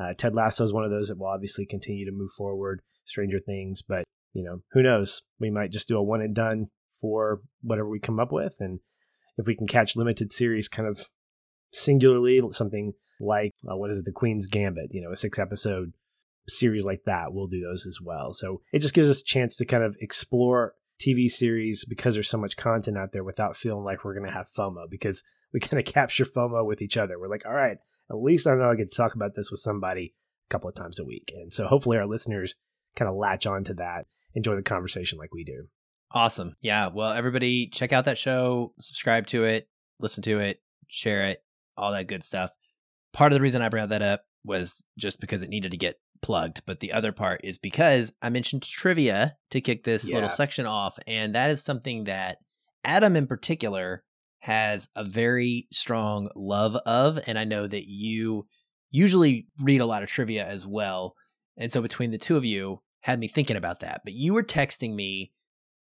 Uh, 0.00 0.12
Ted 0.14 0.34
Lasso 0.34 0.64
is 0.64 0.72
one 0.72 0.84
of 0.84 0.90
those 0.90 1.06
that 1.06 1.18
will 1.18 1.28
obviously 1.28 1.66
continue 1.66 2.04
to 2.04 2.10
move 2.10 2.32
forward, 2.32 2.82
Stranger 3.04 3.38
Things, 3.38 3.80
but 3.80 4.02
you 4.32 4.42
know, 4.42 4.62
who 4.72 4.82
knows? 4.82 5.22
We 5.38 5.50
might 5.50 5.70
just 5.70 5.86
do 5.86 5.98
a 5.98 6.02
one 6.02 6.20
and 6.20 6.34
done 6.34 6.66
for 7.00 7.42
whatever 7.62 7.88
we 7.88 8.00
come 8.00 8.18
up 8.18 8.32
with 8.32 8.56
and 8.58 8.80
if 9.36 9.46
we 9.46 9.54
can 9.54 9.68
catch 9.68 9.94
limited 9.94 10.32
series 10.32 10.68
kind 10.68 10.88
of 10.88 11.08
singularly 11.72 12.40
something 12.52 12.92
like 13.20 13.54
uh, 13.70 13.76
what 13.76 13.90
is 13.90 13.98
it 13.98 14.04
the 14.04 14.12
queen's 14.12 14.46
gambit 14.46 14.94
you 14.94 15.02
know 15.02 15.10
a 15.10 15.16
six 15.16 15.38
episode 15.38 15.92
series 16.48 16.84
like 16.84 17.04
that 17.04 17.32
we'll 17.32 17.46
do 17.46 17.60
those 17.60 17.86
as 17.86 18.00
well. 18.02 18.32
So 18.32 18.62
it 18.72 18.80
just 18.80 18.94
gives 18.94 19.08
us 19.08 19.20
a 19.20 19.24
chance 19.24 19.56
to 19.56 19.64
kind 19.64 19.82
of 19.82 19.96
explore 20.00 20.74
tv 21.00 21.30
series 21.30 21.84
because 21.84 22.14
there's 22.14 22.28
so 22.28 22.38
much 22.38 22.56
content 22.56 22.98
out 22.98 23.12
there 23.12 23.22
without 23.22 23.56
feeling 23.56 23.84
like 23.84 24.04
we're 24.04 24.14
going 24.14 24.26
to 24.26 24.32
have 24.32 24.48
fomo 24.48 24.90
because 24.90 25.22
we 25.52 25.60
kind 25.60 25.78
of 25.78 25.86
capture 25.86 26.24
fomo 26.24 26.66
with 26.66 26.82
each 26.82 26.96
other. 26.96 27.18
We're 27.18 27.28
like 27.28 27.46
all 27.46 27.54
right 27.54 27.78
at 28.10 28.16
least 28.16 28.46
i 28.46 28.54
know 28.54 28.70
i 28.70 28.74
get 28.74 28.90
to 28.90 28.96
talk 28.96 29.14
about 29.14 29.34
this 29.34 29.50
with 29.50 29.60
somebody 29.60 30.14
a 30.48 30.50
couple 30.50 30.68
of 30.68 30.74
times 30.74 30.98
a 30.98 31.04
week. 31.04 31.32
And 31.36 31.52
so 31.52 31.66
hopefully 31.66 31.98
our 31.98 32.06
listeners 32.06 32.54
kind 32.96 33.08
of 33.08 33.16
latch 33.16 33.46
on 33.46 33.64
to 33.64 33.74
that 33.74 34.06
enjoy 34.34 34.56
the 34.56 34.62
conversation 34.62 35.18
like 35.18 35.34
we 35.34 35.44
do. 35.44 35.68
Awesome. 36.10 36.56
Yeah 36.60 36.88
well 36.88 37.12
everybody 37.12 37.68
check 37.68 37.92
out 37.92 38.06
that 38.06 38.18
show 38.18 38.72
subscribe 38.78 39.26
to 39.28 39.44
it 39.44 39.68
listen 40.00 40.22
to 40.24 40.38
it 40.38 40.62
share 40.88 41.22
it 41.22 41.42
all 41.78 41.92
that 41.92 42.08
good 42.08 42.24
stuff. 42.24 42.50
Part 43.12 43.32
of 43.32 43.36
the 43.36 43.42
reason 43.42 43.62
I 43.62 43.68
brought 43.68 43.88
that 43.88 44.02
up 44.02 44.22
was 44.44 44.84
just 44.98 45.20
because 45.20 45.42
it 45.42 45.48
needed 45.48 45.70
to 45.70 45.76
get 45.76 45.96
plugged, 46.20 46.62
but 46.66 46.80
the 46.80 46.92
other 46.92 47.12
part 47.12 47.40
is 47.44 47.58
because 47.58 48.12
I 48.20 48.28
mentioned 48.28 48.62
trivia 48.62 49.36
to 49.50 49.60
kick 49.60 49.84
this 49.84 50.08
yeah. 50.08 50.16
little 50.16 50.28
section 50.28 50.66
off, 50.66 50.98
and 51.06 51.34
that 51.34 51.50
is 51.50 51.62
something 51.62 52.04
that 52.04 52.38
Adam 52.84 53.16
in 53.16 53.26
particular 53.26 54.04
has 54.40 54.88
a 54.94 55.04
very 55.04 55.66
strong 55.72 56.28
love 56.36 56.76
of, 56.86 57.18
and 57.26 57.38
I 57.38 57.44
know 57.44 57.66
that 57.66 57.88
you 57.88 58.46
usually 58.90 59.46
read 59.60 59.80
a 59.80 59.86
lot 59.86 60.02
of 60.02 60.08
trivia 60.08 60.46
as 60.46 60.66
well. 60.66 61.14
And 61.56 61.72
so 61.72 61.82
between 61.82 62.10
the 62.10 62.18
two 62.18 62.36
of 62.36 62.44
you 62.44 62.80
had 63.00 63.18
me 63.18 63.28
thinking 63.28 63.56
about 63.56 63.80
that. 63.80 64.02
But 64.04 64.14
you 64.14 64.34
were 64.34 64.42
texting 64.42 64.94
me 64.94 65.32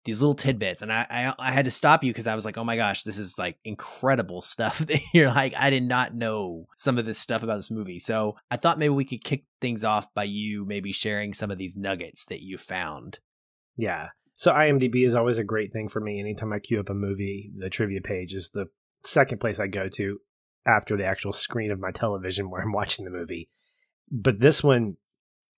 these 0.08 0.22
little 0.22 0.34
tidbits 0.34 0.80
and 0.80 0.90
I, 0.90 1.06
I, 1.10 1.34
I 1.38 1.50
had 1.50 1.66
to 1.66 1.70
stop 1.70 2.02
you 2.02 2.10
because 2.10 2.26
I 2.26 2.34
was 2.34 2.46
like, 2.46 2.56
oh 2.56 2.64
my 2.64 2.76
gosh, 2.76 3.02
this 3.02 3.18
is 3.18 3.36
like 3.36 3.58
incredible 3.62 4.40
stuff 4.40 4.78
that 4.86 5.00
you're 5.12 5.28
like, 5.28 5.52
I 5.54 5.68
did 5.68 5.82
not 5.82 6.14
know 6.14 6.66
some 6.76 6.96
of 6.96 7.04
this 7.04 7.18
stuff 7.18 7.42
about 7.42 7.56
this 7.56 7.70
movie. 7.70 7.98
So 7.98 8.34
I 8.50 8.56
thought 8.56 8.78
maybe 8.78 8.94
we 8.94 9.04
could 9.04 9.22
kick 9.22 9.44
things 9.60 9.84
off 9.84 10.12
by 10.14 10.24
you 10.24 10.64
maybe 10.64 10.92
sharing 10.92 11.34
some 11.34 11.50
of 11.50 11.58
these 11.58 11.76
nuggets 11.76 12.24
that 12.26 12.40
you 12.40 12.56
found. 12.56 13.20
Yeah. 13.76 14.08
So 14.32 14.50
IMDb 14.50 15.04
is 15.04 15.14
always 15.14 15.36
a 15.36 15.44
great 15.44 15.74
thing 15.74 15.88
for 15.88 16.00
me. 16.00 16.18
Anytime 16.18 16.54
I 16.54 16.58
queue 16.58 16.80
up 16.80 16.88
a 16.88 16.94
movie, 16.94 17.52
the 17.54 17.68
trivia 17.68 18.00
page 18.00 18.32
is 18.32 18.48
the 18.48 18.68
second 19.04 19.42
place 19.42 19.60
I 19.60 19.66
go 19.66 19.90
to 19.90 20.20
after 20.66 20.96
the 20.96 21.04
actual 21.04 21.34
screen 21.34 21.70
of 21.70 21.80
my 21.80 21.90
television 21.90 22.48
where 22.50 22.62
I'm 22.62 22.72
watching 22.72 23.04
the 23.04 23.10
movie. 23.10 23.50
but 24.10 24.40
this 24.40 24.64
one 24.64 24.96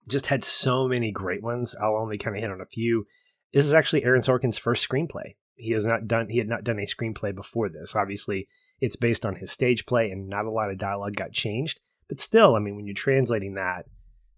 just 0.09 0.26
had 0.26 0.45
so 0.45 0.88
many 0.88 1.12
great 1.12 1.42
ones. 1.42 1.76
I'll 1.80 1.97
only 1.97 2.19
kind 2.19 2.35
of 2.35 2.42
hit 2.42 2.50
on 2.50 2.61
a 2.61 2.66
few. 2.66 3.07
This 3.52 3.64
is 3.64 3.75
actually 3.75 4.04
Aaron 4.04 4.23
Sorkin's 4.23 4.59
first 4.59 4.88
screenplay. 4.88 5.35
He 5.57 5.73
has 5.73 5.85
not 5.85 6.07
done 6.07 6.28
he 6.28 6.38
had 6.38 6.49
not 6.49 6.64
done 6.64 6.78
a 6.78 6.87
screenplay 6.87 7.35
before 7.35 7.69
this. 7.69 7.95
Obviously, 7.95 8.49
it's 8.80 8.97
based 8.97 9.26
on 9.26 9.37
his 9.37 9.50
stage 9.50 9.87
play 9.87 10.11
and 10.11 10.28
not 10.28 10.47
a 10.47 10.50
lot 10.50 10.71
of 10.71 10.78
dialogue 10.78 11.16
got 11.16 11.33
changed. 11.33 11.80
But 12.09 12.21
still, 12.21 12.57
I 12.57 12.61
mean, 12.61 12.76
when 12.76 12.87
you're 12.87 12.95
translating 12.95 13.54
that 13.54 13.87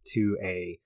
to 0.09 0.37
a 0.42 0.78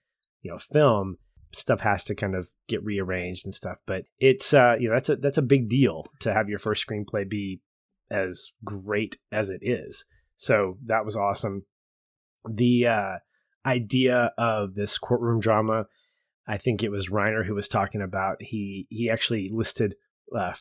you 0.42 0.50
know 0.50 0.59
film, 0.59 1.16
stuff 1.52 1.80
has 1.80 2.04
to 2.04 2.14
kind 2.14 2.35
of 2.35 2.50
get 2.68 2.85
rearranged 2.85 3.47
and 3.47 3.54
stuff. 3.54 3.78
But 3.87 4.04
it's 4.18 4.52
uh, 4.52 4.76
you 4.78 4.88
know 4.88 4.95
that's 4.95 5.09
a 5.09 5.16
that's 5.16 5.38
a 5.38 5.42
big 5.42 5.68
deal 5.68 6.06
to 6.21 6.33
have 6.33 6.49
your 6.49 6.59
first 6.59 6.87
screenplay 6.87 7.28
be 7.28 7.61
as 8.11 8.52
great 8.64 9.18
as 9.33 9.50
it 9.50 9.61
is. 9.62 10.04
So 10.37 10.78
that 10.85 11.04
was 11.04 11.16
awesome. 11.16 11.64
The 12.49 12.87
uh, 12.87 13.16
idea 13.64 14.33
of 14.38 14.75
this 14.75 14.99
courtroom 14.99 15.40
drama, 15.40 15.87
I 16.46 16.58
think 16.58 16.82
it 16.82 16.90
was 16.90 17.08
Reiner 17.08 17.44
who 17.44 17.54
was 17.54 17.68
talking 17.68 18.02
about. 18.02 18.36
He 18.40 18.86
he 18.90 19.10
actually 19.10 19.50
listed 19.52 19.96
uh, 20.36 20.54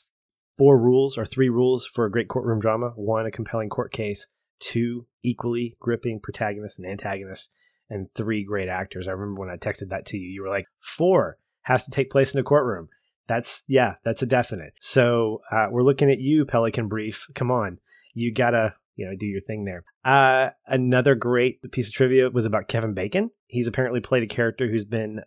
four 0.57 0.79
rules 0.79 1.17
or 1.17 1.25
three 1.25 1.49
rules 1.49 1.85
for 1.85 2.05
a 2.05 2.11
great 2.11 2.27
courtroom 2.27 2.59
drama. 2.59 2.89
One, 2.95 3.25
a 3.25 3.31
compelling 3.31 3.69
court 3.69 3.91
case. 3.91 4.27
Two, 4.59 5.05
equally 5.21 5.75
gripping 5.79 6.21
protagonists 6.21 6.79
and 6.79 6.87
antagonists 6.87 7.49
and 7.89 8.07
three 8.15 8.43
great 8.43 8.69
actors. 8.69 9.07
I 9.07 9.11
remember 9.11 9.41
when 9.41 9.49
I 9.49 9.57
texted 9.57 9.89
that 9.89 10.05
to 10.07 10.17
you, 10.17 10.29
you 10.29 10.41
were 10.41 10.49
like, 10.49 10.65
four 10.79 11.37
has 11.63 11.83
to 11.85 11.91
take 11.91 12.09
place 12.09 12.33
in 12.33 12.39
a 12.39 12.43
courtroom. 12.43 12.87
That's, 13.27 13.63
yeah, 13.67 13.95
that's 14.03 14.21
a 14.21 14.27
definite. 14.27 14.73
So 14.79 15.41
uh, 15.51 15.67
we're 15.71 15.83
looking 15.83 16.09
at 16.09 16.19
you, 16.19 16.45
Pelican 16.45 16.87
Brief. 16.87 17.27
Come 17.35 17.51
on. 17.51 17.79
You 18.13 18.33
gotta, 18.33 18.75
you 18.95 19.05
know, 19.05 19.15
do 19.17 19.25
your 19.25 19.41
thing 19.41 19.65
there. 19.65 19.83
Uh, 20.05 20.51
another 20.67 21.15
great 21.15 21.59
piece 21.71 21.87
of 21.87 21.93
trivia 21.93 22.29
was 22.29 22.45
about 22.45 22.67
Kevin 22.67 22.93
Bacon. 22.93 23.31
He's 23.47 23.67
apparently 23.67 23.99
played 23.99 24.23
a 24.23 24.27
character 24.27 24.69
who's 24.69 24.85
been 24.85 25.21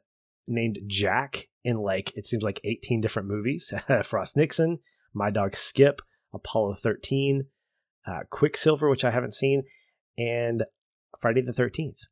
named 0.49 0.81
Jack 0.87 1.49
in 1.65 1.79
like, 1.79 2.13
it 2.17 2.27
seems 2.27 2.43
like 2.43 2.61
18 2.65 3.01
different 3.01 3.29
movies 3.29 3.73
Frost 4.05 4.37
Nixon, 4.37 4.79
My 5.15 5.31
Dog 5.31 5.57
Skip, 5.57 6.01
Apollo 6.33 6.77
13, 6.77 7.47
uh, 8.07 8.21
Quicksilver, 8.31 8.89
which 8.89 9.05
I 9.05 9.11
haven't 9.11 9.35
seen, 9.35 9.65
and 10.17 10.65
Friday 11.21 11.43
the 11.43 11.53
13th, 11.53 12.07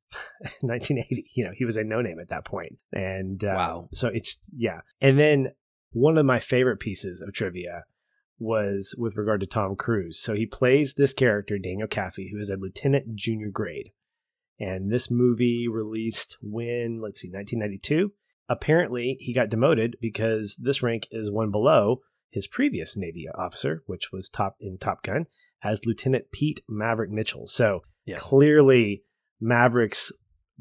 1980. 0.61 1.26
You 1.35 1.45
know, 1.45 1.52
he 1.55 1.64
was 1.64 1.76
a 1.76 1.85
no 1.85 2.00
name 2.00 2.19
at 2.19 2.28
that 2.28 2.45
point. 2.45 2.78
And 2.93 3.45
uh, 3.45 3.55
wow. 3.57 3.88
So 3.93 4.09
it's, 4.09 4.38
yeah. 4.57 4.81
And 5.00 5.19
then 5.19 5.52
one 5.93 6.19
of 6.19 6.26
my 6.26 6.38
favorite 6.38 6.81
pieces 6.81 7.23
of 7.23 7.33
trivia 7.33 7.85
was 8.38 8.95
with 8.99 9.16
regard 9.16 9.40
to 9.40 9.47
Tom 9.47 9.76
Cruise. 9.76 10.19
So 10.19 10.35
he 10.35 10.47
plays 10.47 10.95
this 10.95 11.12
character, 11.12 11.59
Daniel 11.59 11.88
Kaffee, 11.88 12.31
who 12.31 12.38
is 12.38 12.50
a 12.50 12.57
lieutenant 12.57 13.14
junior 13.14 13.49
grade. 13.49 13.93
And 14.59 14.90
this 14.90 15.11
movie 15.11 15.69
released 15.69 16.37
when, 16.43 17.00
let's 17.00 17.21
see, 17.21 17.28
1992. 17.28 18.12
Apparently, 18.48 19.16
he 19.20 19.32
got 19.32 19.50
demoted 19.50 19.96
because 20.00 20.56
this 20.56 20.82
rank 20.82 21.08
is 21.10 21.30
one 21.30 21.50
below 21.50 22.00
his 22.30 22.46
previous 22.46 22.96
Navy 22.96 23.26
officer, 23.34 23.82
which 23.86 24.12
was 24.12 24.28
top 24.28 24.56
in 24.60 24.78
Top 24.78 25.02
Gun, 25.02 25.26
as 25.62 25.84
Lieutenant 25.84 26.30
Pete 26.32 26.60
Maverick 26.68 27.10
Mitchell. 27.10 27.46
So 27.46 27.82
Yes. 28.06 28.20
Clearly, 28.20 29.02
Maverick's 29.40 30.12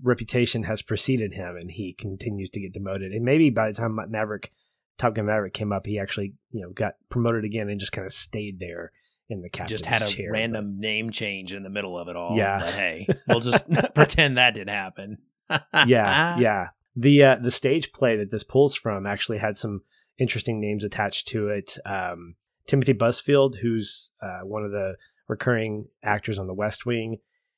reputation 0.02 0.64
has 0.64 0.82
preceded 0.82 1.34
him, 1.34 1.56
and 1.56 1.72
he 1.72 1.94
continues 1.94 2.50
to 2.50 2.60
get 2.60 2.74
demoted. 2.74 3.14
And 3.14 3.24
maybe 3.24 3.52
by 3.52 3.68
the 3.68 3.74
time 3.76 3.98
Maverick, 4.10 4.52
Top 4.98 5.14
Gun 5.14 5.28
Maverick 5.28 5.54
came 5.54 5.72
up, 5.72 5.86
he 5.86 6.00
actually 6.00 6.34
you 6.52 6.62
know 6.62 6.72
got 6.72 6.96
promoted 7.10 7.46
again 7.46 7.70
and 7.70 7.80
just 7.80 7.92
kind 7.92 8.06
of 8.06 8.12
stayed 8.12 8.60
there 8.60 8.92
in 9.30 9.42
the 9.42 9.50
captain's 9.50 9.82
Just 9.82 9.86
had 9.86 10.02
a 10.02 10.08
chair, 10.08 10.32
random 10.32 10.76
but... 10.76 10.82
name 10.82 11.12
change 11.12 11.54
in 11.54 11.64
the 11.64 11.70
middle 11.70 11.98
of 11.98 12.08
it 12.08 12.16
all. 12.16 12.36
Yeah. 12.36 12.60
But 12.60 12.74
hey, 12.74 13.08
we'll 13.28 13.40
just 13.40 13.66
pretend 13.94 14.38
that 14.38 14.56
didn't 14.56 14.76
happen. 14.76 15.20
yeah, 15.50 16.38
yeah. 16.40 16.70
The 16.96 17.24
uh, 17.24 17.36
the 17.36 17.52
stage 17.52 17.92
play 17.92 18.16
that 18.18 18.32
this 18.32 18.44
pulls 18.44 18.76
from 18.76 19.06
actually 19.06 19.40
had 19.40 19.58
some 19.58 19.82
interesting 20.18 20.62
names 20.62 20.84
attached 20.84 21.28
to 21.30 21.50
it. 21.50 21.78
Um, 21.86 22.36
Timothy 22.68 22.94
Busfield, 22.94 23.58
who's 23.58 24.12
uh, 24.22 24.40
one 24.44 24.64
of 24.64 24.72
the 24.72 24.96
recurring 25.28 25.88
actors 26.04 26.40
on 26.40 26.48
The 26.48 26.54
West 26.54 26.86
Wing, 26.86 27.18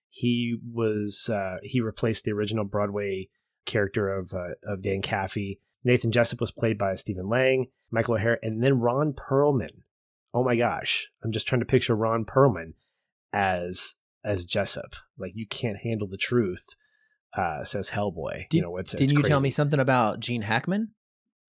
he 0.10 0.58
was 0.74 1.30
uh, 1.32 1.58
he 1.64 1.82
replaced 1.82 2.24
the 2.24 2.32
original 2.32 2.66
Broadway 2.66 3.30
character 3.66 4.10
of 4.10 4.34
uh, 4.34 4.56
of 4.64 4.82
Dan 4.82 5.02
Kaffee. 5.02 5.60
Nathan 5.84 6.12
Jessup 6.12 6.42
was 6.42 6.52
played 6.52 6.78
by 6.78 6.96
Stephen 6.96 7.30
Lang, 7.30 7.68
Michael 7.92 8.16
O'Hare, 8.16 8.40
and 8.42 8.64
then 8.64 8.80
Ron 8.80 9.14
Perlman. 9.14 9.84
Oh 10.34 10.44
my 10.44 10.56
gosh, 10.56 11.10
I'm 11.24 11.32
just 11.32 11.48
trying 11.48 11.62
to 11.62 11.66
picture 11.66 11.96
Ron 11.96 12.26
Perlman 12.26 12.74
as 13.32 13.96
as 14.24 14.46
Jessup. 14.46 14.96
Like 15.18 15.34
you 15.36 15.46
can't 15.46 15.78
handle 15.78 16.08
the 16.08 16.18
truth, 16.18 16.76
uh, 17.36 17.64
says 17.64 17.92
Hellboy. 17.92 18.50
Did, 18.50 18.58
you 18.58 18.62
know 18.64 18.72
what's 18.72 18.94
Didn't 18.94 19.14
you 19.14 19.24
tell 19.24 19.40
me 19.40 19.50
something 19.50 19.80
about 19.80 20.20
Gene 20.20 20.44
Hackman? 20.44 20.94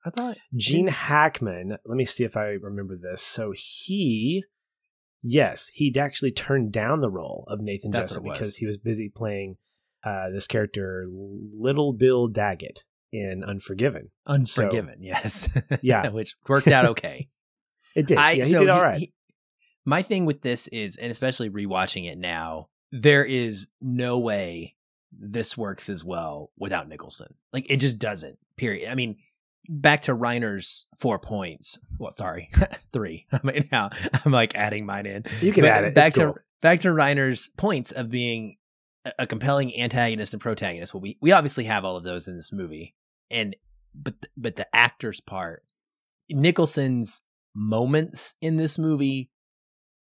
I 0.05 0.09
thought 0.09 0.37
Gene 0.55 0.87
Hackman. 0.87 1.77
Let 1.85 1.95
me 1.95 2.05
see 2.05 2.23
if 2.23 2.35
I 2.35 2.57
remember 2.61 2.97
this. 2.97 3.21
So 3.21 3.53
he 3.55 4.43
Yes, 5.23 5.71
he'd 5.73 5.97
actually 5.97 6.33
turned 6.33 6.73
down 6.73 6.99
the 6.99 7.09
role 7.09 7.45
of 7.47 7.61
Nathan 7.61 7.91
That's 7.91 8.09
Jessup 8.09 8.23
because 8.23 8.57
he 8.57 8.65
was 8.65 8.77
busy 8.77 9.07
playing 9.07 9.55
uh, 10.03 10.29
this 10.29 10.47
character, 10.47 11.05
Little 11.09 11.93
Bill 11.93 12.27
Daggett, 12.27 12.83
in 13.13 13.41
Unforgiven. 13.41 14.11
Unforgiven, 14.27 14.95
so, 14.95 14.99
yes. 14.99 15.49
yeah. 15.81 16.09
Which 16.09 16.35
worked 16.49 16.67
out 16.67 16.85
okay. 16.87 17.29
it 17.95 18.07
did. 18.07 18.17
I, 18.17 18.31
yeah, 18.31 18.43
he 18.43 18.51
so 18.51 18.59
did 18.59 18.69
all 18.69 18.81
right. 18.81 18.99
He, 18.99 19.13
my 19.85 20.01
thing 20.01 20.25
with 20.25 20.41
this 20.41 20.67
is, 20.67 20.97
and 20.97 21.09
especially 21.09 21.49
rewatching 21.49 22.11
it 22.11 22.17
now, 22.17 22.67
there 22.91 23.23
is 23.23 23.67
no 23.81 24.19
way 24.19 24.75
this 25.19 25.57
works 25.57 25.89
as 25.89 26.03
well 26.03 26.51
without 26.57 26.87
Nicholson. 26.87 27.33
Like, 27.51 27.65
it 27.69 27.77
just 27.77 27.99
doesn't, 27.99 28.37
period. 28.57 28.91
I 28.91 28.95
mean, 28.95 29.17
back 29.69 30.03
to 30.03 30.15
Reiner's 30.15 30.85
four 30.97 31.19
points. 31.19 31.79
Well, 31.97 32.11
sorry, 32.11 32.49
three. 32.93 33.25
I 33.31 33.39
mean, 33.43 33.69
now 33.71 33.89
I'm 34.25 34.31
like 34.31 34.55
adding 34.55 34.85
mine 34.85 35.05
in. 35.05 35.23
You 35.41 35.53
can 35.53 35.63
but 35.63 35.71
add 35.71 35.83
it. 35.85 35.95
Back 35.95 36.09
it's 36.09 36.17
to 36.17 36.25
cool. 36.25 36.37
back 36.61 36.81
to 36.81 36.89
Reiner's 36.89 37.49
points 37.57 37.91
of 37.91 38.09
being 38.09 38.57
a, 39.17 39.27
compelling 39.27 39.77
antagonist 39.79 40.33
and 40.33 40.41
protagonist. 40.41 40.93
Well, 40.93 41.01
we 41.01 41.17
we 41.21 41.31
obviously 41.31 41.65
have 41.65 41.85
all 41.85 41.97
of 41.97 42.03
those 42.03 42.27
in 42.27 42.35
this 42.35 42.51
movie, 42.51 42.95
and 43.29 43.55
but 43.95 44.15
but 44.35 44.55
the 44.55 44.73
actor's 44.75 45.21
part, 45.21 45.63
Nicholson's 46.29 47.21
moments 47.55 48.33
in 48.41 48.57
this 48.57 48.77
movie 48.77 49.29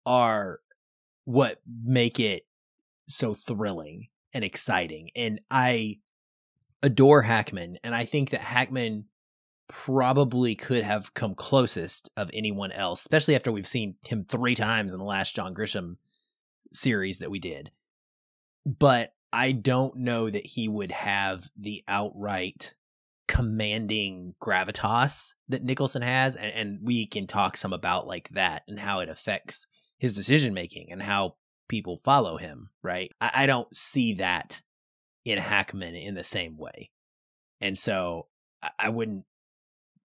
are 0.06 0.60
what 1.25 1.60
make 1.84 2.20
it 2.20 2.44
so 3.08 3.34
thrilling 3.34 4.08
and 4.36 4.44
exciting. 4.44 5.10
And 5.15 5.42
I 5.50 6.00
adore 6.84 7.24
Hackman, 7.24 7.77
and 7.84 7.96
I 7.96 8.06
think 8.06 8.30
that 8.30 8.42
Hackman 8.42 9.06
probably 9.68 10.54
could 10.54 10.84
have 10.84 11.15
come 11.15 11.34
closest 11.34 12.12
of 12.15 12.30
anyone 12.34 12.72
else, 12.72 13.00
especially 13.00 13.36
after 13.36 13.51
we've 13.51 13.65
seen 13.65 13.96
him 14.06 14.25
three 14.25 14.54
times 14.54 14.94
in 14.94 15.00
the 15.00 15.06
last 15.06 15.36
John 15.36 15.56
Grisham 15.56 15.96
series 16.72 17.18
that 17.18 17.32
we 17.32 17.39
did. 17.39 17.72
But 18.65 19.13
I 19.34 19.54
don't 19.54 19.98
know 19.98 20.30
that 20.30 20.46
he 20.46 20.68
would 20.68 20.92
have 20.92 21.50
the 21.58 21.84
outright 21.88 22.75
commanding 23.27 24.36
gravitas 24.42 25.34
that 25.50 25.63
Nicholson 25.63 26.01
has. 26.01 26.36
And, 26.36 26.51
and 26.54 26.80
we 26.84 27.08
can 27.08 27.25
talk 27.25 27.58
some 27.58 27.74
about 27.74 28.08
like 28.08 28.30
that 28.30 28.63
and 28.68 28.80
how 28.80 29.00
it 29.00 29.10
affects 29.10 29.65
his 29.98 30.15
decision 30.15 30.54
making 30.54 30.92
and 30.92 31.01
how 31.01 31.36
people 31.67 31.98
follow 31.98 32.38
him, 32.38 32.69
right? 32.84 33.12
I, 33.19 33.31
I 33.34 33.45
don't 33.45 33.74
see 33.75 34.13
that 34.15 34.62
in 35.24 35.38
Hackman 35.38 35.95
in 35.95 36.15
the 36.15 36.24
same 36.24 36.57
way. 36.57 36.91
And 37.62 37.77
so 37.77 38.27
I 38.79 38.89
wouldn't 38.89 39.25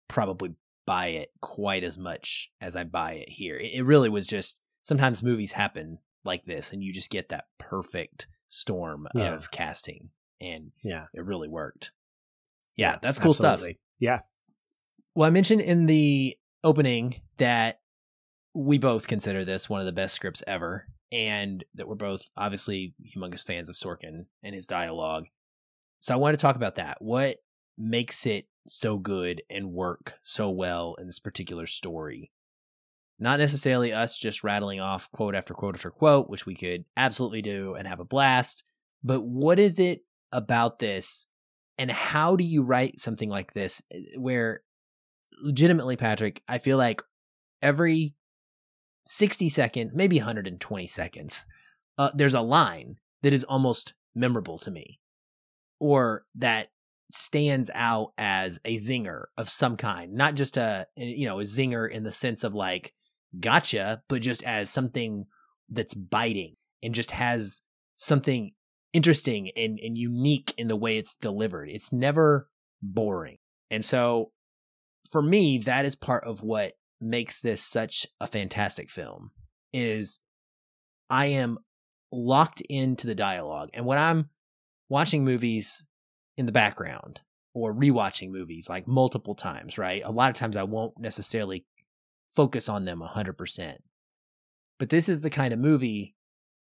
probably 0.07 0.55
buy 0.85 1.07
it 1.07 1.29
quite 1.41 1.83
as 1.83 1.97
much 1.97 2.51
as 2.59 2.75
I 2.75 2.83
buy 2.83 3.13
it 3.13 3.29
here. 3.29 3.57
It, 3.57 3.85
really 3.85 4.09
was 4.09 4.27
just 4.27 4.59
sometimes 4.81 5.23
movies 5.23 5.53
happen 5.53 5.99
like 6.25 6.45
this 6.45 6.71
and 6.71 6.83
you 6.83 6.91
just 6.91 7.09
get 7.09 7.29
that 7.29 7.45
perfect 7.57 8.27
storm 8.47 9.07
yeah. 9.15 9.33
of 9.33 9.51
casting 9.51 10.09
and 10.41 10.71
yeah, 10.83 11.05
it 11.13 11.23
really 11.23 11.47
worked. 11.47 11.91
Yeah, 12.75 12.91
yeah 12.91 12.97
that's 13.01 13.19
cool 13.19 13.31
absolutely. 13.31 13.73
stuff. 13.73 13.77
Yeah. 13.99 14.19
Well, 15.15 15.27
I 15.27 15.31
mentioned 15.31 15.61
in 15.61 15.85
the 15.85 16.35
opening 16.63 17.21
that 17.37 17.81
we 18.53 18.77
both 18.77 19.07
consider 19.07 19.45
this 19.45 19.69
one 19.69 19.79
of 19.79 19.85
the 19.85 19.91
best 19.91 20.15
scripts 20.15 20.43
ever 20.47 20.87
and 21.13 21.63
that 21.75 21.87
we're 21.87 21.95
both 21.95 22.31
obviously 22.35 22.95
humongous 23.15 23.45
fans 23.45 23.69
of 23.69 23.75
Sorkin 23.75 24.25
and 24.41 24.55
his 24.55 24.65
dialogue. 24.65 25.25
So 25.99 26.13
I 26.13 26.17
want 26.17 26.33
to 26.33 26.41
talk 26.41 26.55
about 26.55 26.75
that. 26.75 26.97
What 26.99 27.37
makes 27.77 28.25
it 28.25 28.47
so 28.67 28.97
good 28.97 29.41
and 29.49 29.71
work 29.71 30.15
so 30.21 30.49
well 30.49 30.95
in 30.99 31.07
this 31.07 31.19
particular 31.19 31.67
story. 31.67 32.31
Not 33.19 33.39
necessarily 33.39 33.93
us 33.93 34.17
just 34.17 34.43
rattling 34.43 34.79
off 34.79 35.11
quote 35.11 35.35
after 35.35 35.53
quote 35.53 35.75
after 35.75 35.91
quote, 35.91 36.29
which 36.29 36.45
we 36.45 36.55
could 36.55 36.85
absolutely 36.97 37.41
do 37.41 37.75
and 37.75 37.87
have 37.87 37.99
a 37.99 38.05
blast, 38.05 38.63
but 39.03 39.21
what 39.21 39.59
is 39.59 39.79
it 39.79 40.01
about 40.31 40.79
this 40.79 41.27
and 41.77 41.91
how 41.91 42.35
do 42.35 42.43
you 42.43 42.63
write 42.63 42.99
something 42.99 43.29
like 43.29 43.53
this 43.53 43.81
eh, 43.91 43.99
where 44.17 44.61
legitimately, 45.41 45.95
Patrick, 45.95 46.41
I 46.47 46.57
feel 46.57 46.77
like 46.77 47.01
every 47.61 48.15
60 49.05 49.49
seconds, 49.49 49.93
maybe 49.93 50.17
120 50.17 50.87
seconds, 50.87 51.45
uh, 51.97 52.11
there's 52.13 52.33
a 52.33 52.41
line 52.41 52.97
that 53.21 53.33
is 53.33 53.43
almost 53.43 53.93
memorable 54.15 54.57
to 54.59 54.71
me. 54.71 54.99
or 55.79 56.25
that 56.35 56.69
stands 57.11 57.69
out 57.75 58.13
as 58.17 58.59
a 58.65 58.77
zinger 58.77 59.25
of 59.37 59.49
some 59.49 59.77
kind, 59.77 60.13
not 60.13 60.35
just 60.35 60.57
a 60.57 60.87
you 60.95 61.27
know 61.27 61.39
a 61.39 61.43
zinger 61.43 61.89
in 61.89 62.03
the 62.03 62.11
sense 62.11 62.43
of 62.43 62.53
like 62.53 62.93
gotcha, 63.39 64.01
but 64.07 64.21
just 64.21 64.43
as 64.43 64.69
something 64.69 65.25
that's 65.69 65.93
biting 65.93 66.55
and 66.81 66.95
just 66.95 67.11
has 67.11 67.61
something 67.95 68.51
interesting 68.93 69.51
and, 69.55 69.79
and 69.81 69.97
unique 69.97 70.53
in 70.57 70.67
the 70.67 70.75
way 70.75 70.97
it's 70.97 71.15
delivered. 71.15 71.69
It's 71.69 71.91
never 71.91 72.49
boring. 72.81 73.37
And 73.69 73.83
so 73.83 74.31
for 75.11 75.21
me, 75.21 75.57
that 75.59 75.85
is 75.85 75.95
part 75.95 76.23
of 76.25 76.41
what 76.41 76.73
makes 77.03 77.41
this 77.41 77.61
such 77.61 78.07
a 78.19 78.27
fantastic 78.27 78.89
film 78.89 79.31
is 79.73 80.19
I 81.09 81.27
am 81.27 81.59
locked 82.11 82.61
into 82.61 83.07
the 83.07 83.15
dialogue. 83.15 83.69
And 83.73 83.85
when 83.85 83.97
I'm 83.97 84.29
watching 84.89 85.25
movies 85.25 85.85
in 86.37 86.45
the 86.45 86.51
background 86.51 87.21
or 87.53 87.73
rewatching 87.73 88.29
movies 88.29 88.69
like 88.69 88.87
multiple 88.87 89.35
times, 89.35 89.77
right? 89.77 90.01
A 90.03 90.11
lot 90.11 90.29
of 90.29 90.35
times 90.35 90.57
I 90.57 90.63
won't 90.63 90.99
necessarily 90.99 91.65
focus 92.35 92.69
on 92.69 92.85
them 92.85 93.01
100%. 93.01 93.75
But 94.79 94.89
this 94.89 95.07
is 95.07 95.21
the 95.21 95.29
kind 95.29 95.53
of 95.53 95.59
movie 95.59 96.15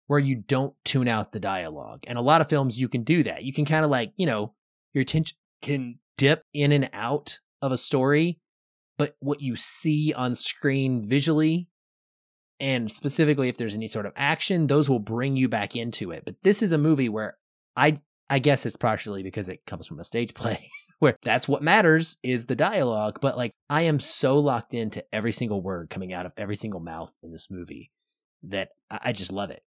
where 0.06 0.18
you 0.18 0.34
don't 0.34 0.74
tune 0.84 1.06
out 1.06 1.32
the 1.32 1.40
dialogue. 1.40 2.04
And 2.06 2.18
a 2.18 2.22
lot 2.22 2.40
of 2.40 2.48
films 2.48 2.80
you 2.80 2.88
can 2.88 3.04
do 3.04 3.22
that. 3.22 3.44
You 3.44 3.52
can 3.52 3.64
kind 3.64 3.84
of 3.84 3.90
like, 3.90 4.12
you 4.16 4.26
know, 4.26 4.54
your 4.92 5.02
attention 5.02 5.36
can 5.62 5.98
dip 6.18 6.44
in 6.52 6.72
and 6.72 6.90
out 6.92 7.38
of 7.62 7.72
a 7.72 7.78
story, 7.78 8.40
but 9.00 9.16
what 9.20 9.40
you 9.40 9.56
see 9.56 10.12
on 10.12 10.34
screen 10.34 11.02
visually 11.02 11.70
and 12.60 12.92
specifically 12.92 13.48
if 13.48 13.56
there's 13.56 13.74
any 13.74 13.88
sort 13.88 14.04
of 14.04 14.12
action, 14.14 14.66
those 14.66 14.90
will 14.90 14.98
bring 14.98 15.38
you 15.38 15.48
back 15.48 15.74
into 15.74 16.10
it. 16.10 16.22
But 16.26 16.42
this 16.42 16.62
is 16.62 16.70
a 16.70 16.76
movie 16.76 17.08
where 17.08 17.38
I 17.74 18.02
I 18.28 18.40
guess 18.40 18.66
it's 18.66 18.76
partially 18.76 19.22
because 19.22 19.48
it 19.48 19.64
comes 19.66 19.86
from 19.86 20.00
a 20.00 20.04
stage 20.04 20.34
play 20.34 20.68
where 20.98 21.16
that's 21.22 21.48
what 21.48 21.62
matters 21.62 22.18
is 22.22 22.44
the 22.44 22.54
dialogue, 22.54 23.20
but 23.22 23.38
like 23.38 23.52
I 23.70 23.82
am 23.82 24.00
so 24.00 24.38
locked 24.38 24.74
into 24.74 25.02
every 25.14 25.32
single 25.32 25.62
word 25.62 25.88
coming 25.88 26.12
out 26.12 26.26
of 26.26 26.32
every 26.36 26.56
single 26.56 26.80
mouth 26.80 27.14
in 27.22 27.30
this 27.30 27.50
movie 27.50 27.90
that 28.42 28.68
I 28.90 29.12
just 29.12 29.32
love 29.32 29.50
it. 29.50 29.62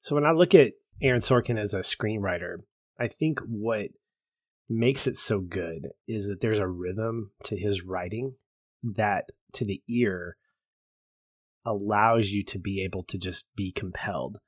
So 0.00 0.16
when 0.16 0.26
I 0.26 0.32
look 0.32 0.56
at 0.56 0.72
Aaron 1.00 1.20
Sorkin 1.20 1.56
as 1.56 1.72
a 1.72 1.80
screenwriter, 1.82 2.56
I 2.98 3.06
think 3.06 3.38
what 3.46 3.90
makes 4.68 5.06
it 5.06 5.16
so 5.16 5.38
good 5.38 5.90
is 6.08 6.26
that 6.26 6.40
there's 6.40 6.58
a 6.58 6.66
rhythm 6.66 7.30
to 7.44 7.56
his 7.56 7.84
writing 7.84 8.34
that 8.94 9.30
to 9.54 9.64
the 9.64 9.82
ear 9.88 10.36
allows 11.64 12.30
you 12.30 12.44
to 12.44 12.58
be 12.58 12.82
able 12.84 13.02
to 13.04 13.18
just 13.18 13.46
be 13.56 13.72
compelled. 13.72 14.38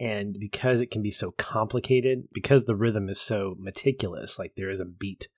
And 0.00 0.36
because 0.38 0.80
it 0.80 0.90
can 0.90 1.02
be 1.02 1.10
so 1.10 1.32
complicated, 1.32 2.28
because 2.32 2.64
the 2.64 2.76
rhythm 2.76 3.08
is 3.08 3.20
so 3.20 3.56
meticulous, 3.58 4.38
like 4.38 4.52
there 4.56 4.70
is 4.70 4.80
a 4.80 4.84
beat 4.84 5.28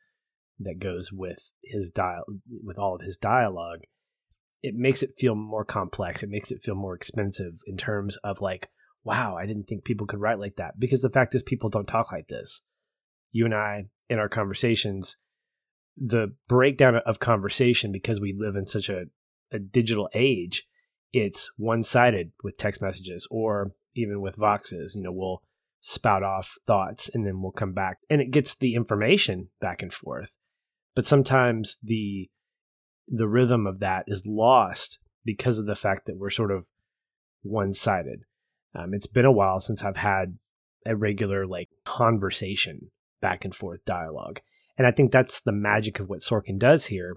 that 0.58 0.78
goes 0.78 1.10
with 1.10 1.50
his 1.64 1.90
dial 1.90 2.25
with 2.62 2.78
all 2.78 2.94
of 2.94 3.00
his 3.00 3.16
dialogue, 3.16 3.80
it 4.62 4.75
makes 4.75 5.02
it 5.02 5.14
feel 5.18 5.34
more 5.34 5.64
complex. 5.64 6.22
It 6.22 6.28
makes 6.28 6.50
it 6.50 6.62
feel 6.62 6.75
more 6.75 6.94
expensive 6.94 7.54
in 7.66 7.78
terms 7.78 8.18
of 8.22 8.42
like, 8.42 8.68
wow, 9.02 9.37
I 9.37 9.46
didn't 9.46 9.64
think 9.64 9.84
people 9.84 10.06
could 10.06 10.20
write 10.20 10.38
like 10.38 10.56
that. 10.56 10.78
Because 10.78 11.00
the 11.00 11.08
fact 11.08 11.34
is 11.34 11.42
people 11.42 11.70
don't 11.70 11.87
talk 11.87 12.12
like 12.12 12.28
this. 12.28 12.60
You 13.32 13.46
and 13.46 13.54
I 13.54 13.87
in 14.10 14.18
our 14.18 14.28
conversations, 14.28 15.16
the 15.97 16.35
breakdown 16.49 16.97
of 16.97 17.18
conversation 17.18 17.92
because 17.92 18.20
we 18.20 18.32
live 18.32 18.56
in 18.56 18.64
such 18.64 18.88
a, 18.88 19.06
a 19.52 19.59
digital 19.59 20.09
age 20.14 20.66
it's 21.12 21.50
one 21.56 21.82
sided 21.82 22.32
with 22.42 22.56
text 22.56 22.80
messages 22.80 23.26
or 23.30 23.73
even 23.94 24.20
with 24.20 24.37
Voxes. 24.37 24.94
You 24.94 25.02
know, 25.02 25.12
we'll 25.12 25.43
spout 25.80 26.23
off 26.23 26.56
thoughts 26.67 27.10
and 27.12 27.26
then 27.26 27.43
we'll 27.43 27.52
come 27.52 27.73
back 27.73 27.99
and 28.08 28.21
it 28.21 28.30
gets 28.30 28.54
the 28.54 28.75
information 28.75 29.49
back 29.60 29.82
and 29.82 29.93
forth. 29.93 30.36
But 30.95 31.06
sometimes 31.06 31.78
the 31.82 32.30
the 33.08 33.28
rhythm 33.28 33.67
of 33.67 33.80
that 33.80 34.04
is 34.06 34.23
lost 34.25 34.99
because 35.25 35.58
of 35.58 35.67
the 35.67 35.75
fact 35.75 36.06
that 36.06 36.17
we're 36.17 36.30
sort 36.30 36.52
of 36.52 36.67
one 37.43 37.75
sided. 37.75 38.25
Um, 38.73 38.95
it's 38.95 39.08
been 39.08 39.25
a 39.25 39.32
while 39.32 39.58
since 39.58 39.82
I've 39.82 39.97
had 39.97 40.38
a 40.86 40.95
regular 40.95 41.47
like 41.47 41.71
conversation 41.84 42.91
back 43.21 43.45
and 43.45 43.54
forth 43.54 43.84
dialogue. 43.84 44.41
And 44.78 44.87
I 44.87 44.91
think 44.91 45.13
that's 45.13 45.41
the 45.41 45.52
magic 45.52 46.00
of 46.00 46.09
what 46.09 46.21
Sorkin 46.21 46.59
does 46.59 46.87
here 46.87 47.17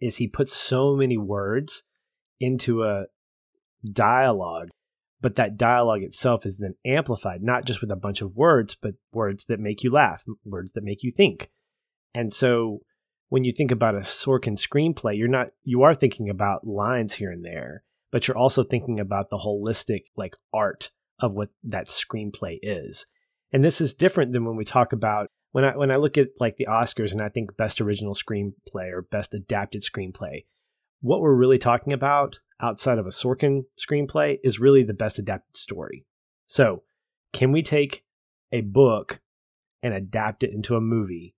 is 0.00 0.16
he 0.16 0.28
puts 0.28 0.54
so 0.54 0.96
many 0.96 1.16
words 1.16 1.84
into 2.40 2.82
a 2.82 3.06
dialogue, 3.90 4.68
but 5.20 5.36
that 5.36 5.56
dialogue 5.56 6.02
itself 6.02 6.44
is 6.44 6.58
then 6.58 6.74
amplified, 6.84 7.42
not 7.42 7.64
just 7.64 7.80
with 7.80 7.90
a 7.90 7.96
bunch 7.96 8.20
of 8.20 8.36
words, 8.36 8.74
but 8.74 8.94
words 9.12 9.44
that 9.46 9.60
make 9.60 9.82
you 9.82 9.90
laugh, 9.90 10.24
words 10.44 10.72
that 10.72 10.84
make 10.84 11.02
you 11.02 11.12
think. 11.12 11.50
And 12.14 12.32
so 12.32 12.80
when 13.28 13.44
you 13.44 13.52
think 13.52 13.70
about 13.70 13.94
a 13.94 14.00
Sorkin 14.00 14.58
screenplay, 14.58 15.16
you're 15.16 15.28
not 15.28 15.48
you 15.62 15.82
are 15.82 15.94
thinking 15.94 16.28
about 16.28 16.66
lines 16.66 17.14
here 17.14 17.30
and 17.30 17.44
there, 17.44 17.84
but 18.10 18.28
you're 18.28 18.36
also 18.36 18.62
thinking 18.64 19.00
about 19.00 19.30
the 19.30 19.38
holistic 19.38 20.02
like 20.16 20.36
art 20.52 20.90
of 21.18 21.32
what 21.32 21.50
that 21.62 21.86
screenplay 21.86 22.58
is. 22.60 23.06
And 23.52 23.64
this 23.64 23.80
is 23.80 23.94
different 23.94 24.32
than 24.32 24.44
when 24.44 24.56
we 24.56 24.64
talk 24.64 24.92
about 24.92 25.28
when 25.52 25.64
I 25.64 25.76
when 25.76 25.90
I 25.90 25.96
look 25.96 26.18
at 26.18 26.40
like 26.40 26.56
the 26.56 26.66
Oscars 26.68 27.12
and 27.12 27.22
I 27.22 27.28
think 27.28 27.56
best 27.56 27.80
original 27.80 28.14
screenplay 28.14 28.92
or 28.92 29.02
best 29.02 29.34
adapted 29.34 29.82
screenplay 29.82 30.42
what 31.02 31.20
we're 31.20 31.34
really 31.34 31.58
talking 31.58 31.92
about 31.92 32.38
outside 32.60 32.98
of 32.98 33.06
a 33.06 33.10
Sorkin 33.10 33.64
screenplay 33.78 34.38
is 34.42 34.60
really 34.60 34.84
the 34.84 34.94
best 34.94 35.18
adapted 35.18 35.56
story. 35.56 36.06
So, 36.46 36.84
can 37.32 37.50
we 37.52 37.62
take 37.62 38.04
a 38.52 38.60
book 38.60 39.20
and 39.82 39.92
adapt 39.92 40.44
it 40.44 40.52
into 40.52 40.76
a 40.76 40.80
movie 40.80 41.34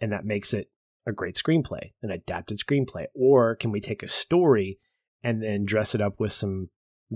and 0.00 0.12
that 0.12 0.26
makes 0.26 0.52
it 0.52 0.70
a 1.06 1.12
great 1.12 1.36
screenplay, 1.36 1.92
an 2.02 2.10
adapted 2.10 2.58
screenplay? 2.58 3.06
Or 3.14 3.56
can 3.56 3.72
we 3.72 3.80
take 3.80 4.02
a 4.02 4.08
story 4.08 4.78
and 5.22 5.42
then 5.42 5.64
dress 5.64 5.94
it 5.94 6.00
up 6.00 6.20
with 6.20 6.32
some 6.32 6.68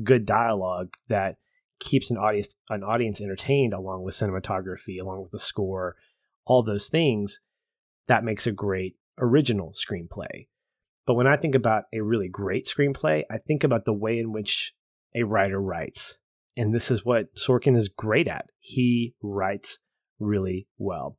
good 0.02 0.24
dialogue 0.24 0.94
that 1.08 1.36
keeps 1.78 2.10
an 2.10 2.16
audience 2.16 2.54
an 2.70 2.82
audience 2.82 3.20
entertained 3.20 3.74
along 3.74 4.02
with 4.02 4.14
cinematography, 4.14 5.00
along 5.00 5.22
with 5.22 5.32
the 5.32 5.38
score, 5.38 5.96
all 6.44 6.62
those 6.62 6.88
things, 6.88 7.40
that 8.08 8.24
makes 8.24 8.46
a 8.46 8.52
great 8.52 8.96
original 9.18 9.72
screenplay. 9.72 10.46
But 11.06 11.14
when 11.14 11.26
I 11.26 11.36
think 11.36 11.54
about 11.54 11.84
a 11.92 12.00
really 12.00 12.28
great 12.28 12.66
screenplay, 12.66 13.24
I 13.30 13.38
think 13.38 13.64
about 13.64 13.84
the 13.84 13.92
way 13.92 14.18
in 14.18 14.32
which 14.32 14.72
a 15.14 15.24
writer 15.24 15.60
writes. 15.60 16.18
And 16.56 16.74
this 16.74 16.90
is 16.90 17.04
what 17.04 17.34
Sorkin 17.34 17.76
is 17.76 17.88
great 17.88 18.28
at. 18.28 18.46
He 18.58 19.14
writes 19.22 19.78
really 20.18 20.68
well. 20.78 21.18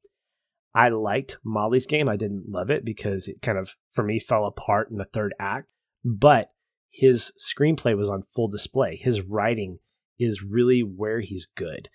I 0.75 0.89
liked 0.89 1.37
Molly's 1.43 1.85
game. 1.85 2.09
I 2.09 2.15
didn't 2.15 2.49
love 2.49 2.69
it 2.69 2.83
because 2.85 3.27
it 3.27 3.41
kind 3.41 3.57
of, 3.57 3.75
for 3.91 4.03
me, 4.03 4.19
fell 4.19 4.45
apart 4.45 4.89
in 4.89 4.97
the 4.97 5.05
third 5.05 5.33
act. 5.39 5.67
But 6.03 6.49
his 6.89 7.31
screenplay 7.37 7.95
was 7.95 8.09
on 8.09 8.23
full 8.23 8.47
display. 8.47 8.95
His 8.95 9.21
writing 9.21 9.79
is 10.19 10.43
really 10.43 10.81
where 10.81 11.19
he's 11.19 11.45
good. 11.45 11.89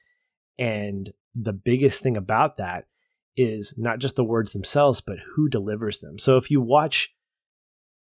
And 0.59 1.11
the 1.35 1.53
biggest 1.53 2.03
thing 2.03 2.17
about 2.17 2.57
that 2.57 2.85
is 3.39 3.73
not 3.79 4.01
just 4.01 4.17
the 4.17 4.25
words 4.25 4.53
themselves, 4.53 5.01
but 5.01 5.19
who 5.35 5.49
delivers 5.49 6.01
them. 6.01 6.19
So 6.19 6.37
if 6.37 6.51
you 6.51 6.61
watch 6.61 7.15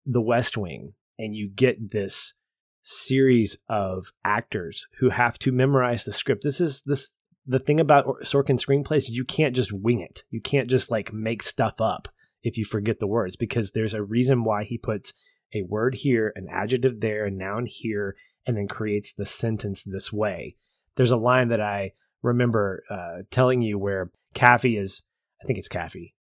the 0.07 0.21
West 0.21 0.57
Wing 0.57 0.93
and 1.19 1.35
you 1.35 1.49
get 1.49 1.93
this 1.93 2.35
series 2.83 3.57
of 3.69 4.13
actors 4.25 4.87
who 4.99 5.11
have 5.11 5.39
to 5.39 5.53
memorize 5.53 6.05
the 6.05 6.13
script. 6.13 6.43
This 6.43 6.61
is 6.61 6.83
this 6.83 7.11
the 7.47 7.59
thing 7.59 7.81
about 7.81 8.07
Sorkin 8.23 8.59
screenplays 8.59 9.09
you 9.09 9.25
can't 9.25 9.55
just 9.55 9.73
wing 9.73 10.01
it. 10.01 10.25
You 10.31 10.41
can't 10.41 10.71
just 10.71 10.91
like 10.91 11.13
make 11.13 11.43
stuff 11.43 11.81
up 11.81 12.09
if 12.43 12.57
you 12.57 12.65
forget 12.65 12.99
the 12.99 13.07
words 13.07 13.37
because 13.37 13.71
there's 13.71 13.95
a 13.95 14.03
reason 14.03 14.45
why 14.45 14.65
he 14.65 14.79
puts 14.79 15.13
a 15.55 15.63
word 15.63 15.95
here, 15.95 16.33
an 16.35 16.49
adjective 16.51 17.01
there, 17.01 17.27
a 17.27 17.31
noun 17.31 17.67
here, 17.67 18.17
and 18.47 18.57
then 18.57 18.69
creates 18.69 19.13
the 19.13 19.27
sentence 19.27 19.83
this 19.83 20.13
way. 20.13 20.57
There's 20.97 21.11
a 21.11 21.17
line 21.17 21.49
that 21.49 21.61
I 21.61 21.93
remember 22.23 22.83
uh, 22.91 23.23
telling 23.31 23.63
you 23.63 23.79
where 23.79 24.11
Kaffee 24.35 24.79
is, 24.79 25.03
I 25.43 25.47
think 25.47 25.59
it's 25.59 25.69
Kaffee. 25.69 26.15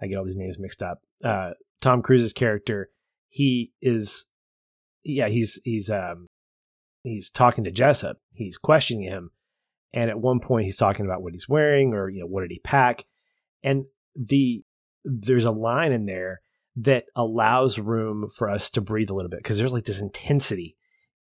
I 0.00 0.06
get 0.06 0.16
all 0.16 0.24
these 0.24 0.36
names 0.36 0.58
mixed 0.58 0.82
up. 0.82 1.00
Uh, 1.24 1.52
Tom 1.80 2.02
Cruise's 2.02 2.32
character 2.32 2.90
he 3.28 3.72
is 3.82 4.26
yeah 5.04 5.28
he's 5.28 5.60
he's 5.64 5.90
um 5.90 6.28
he's 7.02 7.30
talking 7.30 7.64
to 7.64 7.70
Jessup 7.70 8.18
he's 8.34 8.58
questioning 8.58 9.04
him 9.04 9.30
and 9.92 10.10
at 10.10 10.20
one 10.20 10.40
point 10.40 10.64
he's 10.64 10.76
talking 10.76 11.06
about 11.06 11.22
what 11.22 11.32
he's 11.32 11.48
wearing 11.48 11.92
or 11.92 12.08
you 12.08 12.20
know 12.20 12.26
what 12.26 12.42
did 12.42 12.50
he 12.50 12.60
pack 12.60 13.04
and 13.62 13.84
the 14.14 14.64
there's 15.04 15.44
a 15.44 15.52
line 15.52 15.92
in 15.92 16.06
there 16.06 16.40
that 16.76 17.04
allows 17.14 17.78
room 17.78 18.28
for 18.34 18.50
us 18.50 18.68
to 18.70 18.80
breathe 18.80 19.10
a 19.10 19.14
little 19.14 19.30
bit 19.30 19.40
because 19.40 19.58
there's 19.58 19.72
like 19.72 19.84
this 19.84 20.00
intensity 20.00 20.76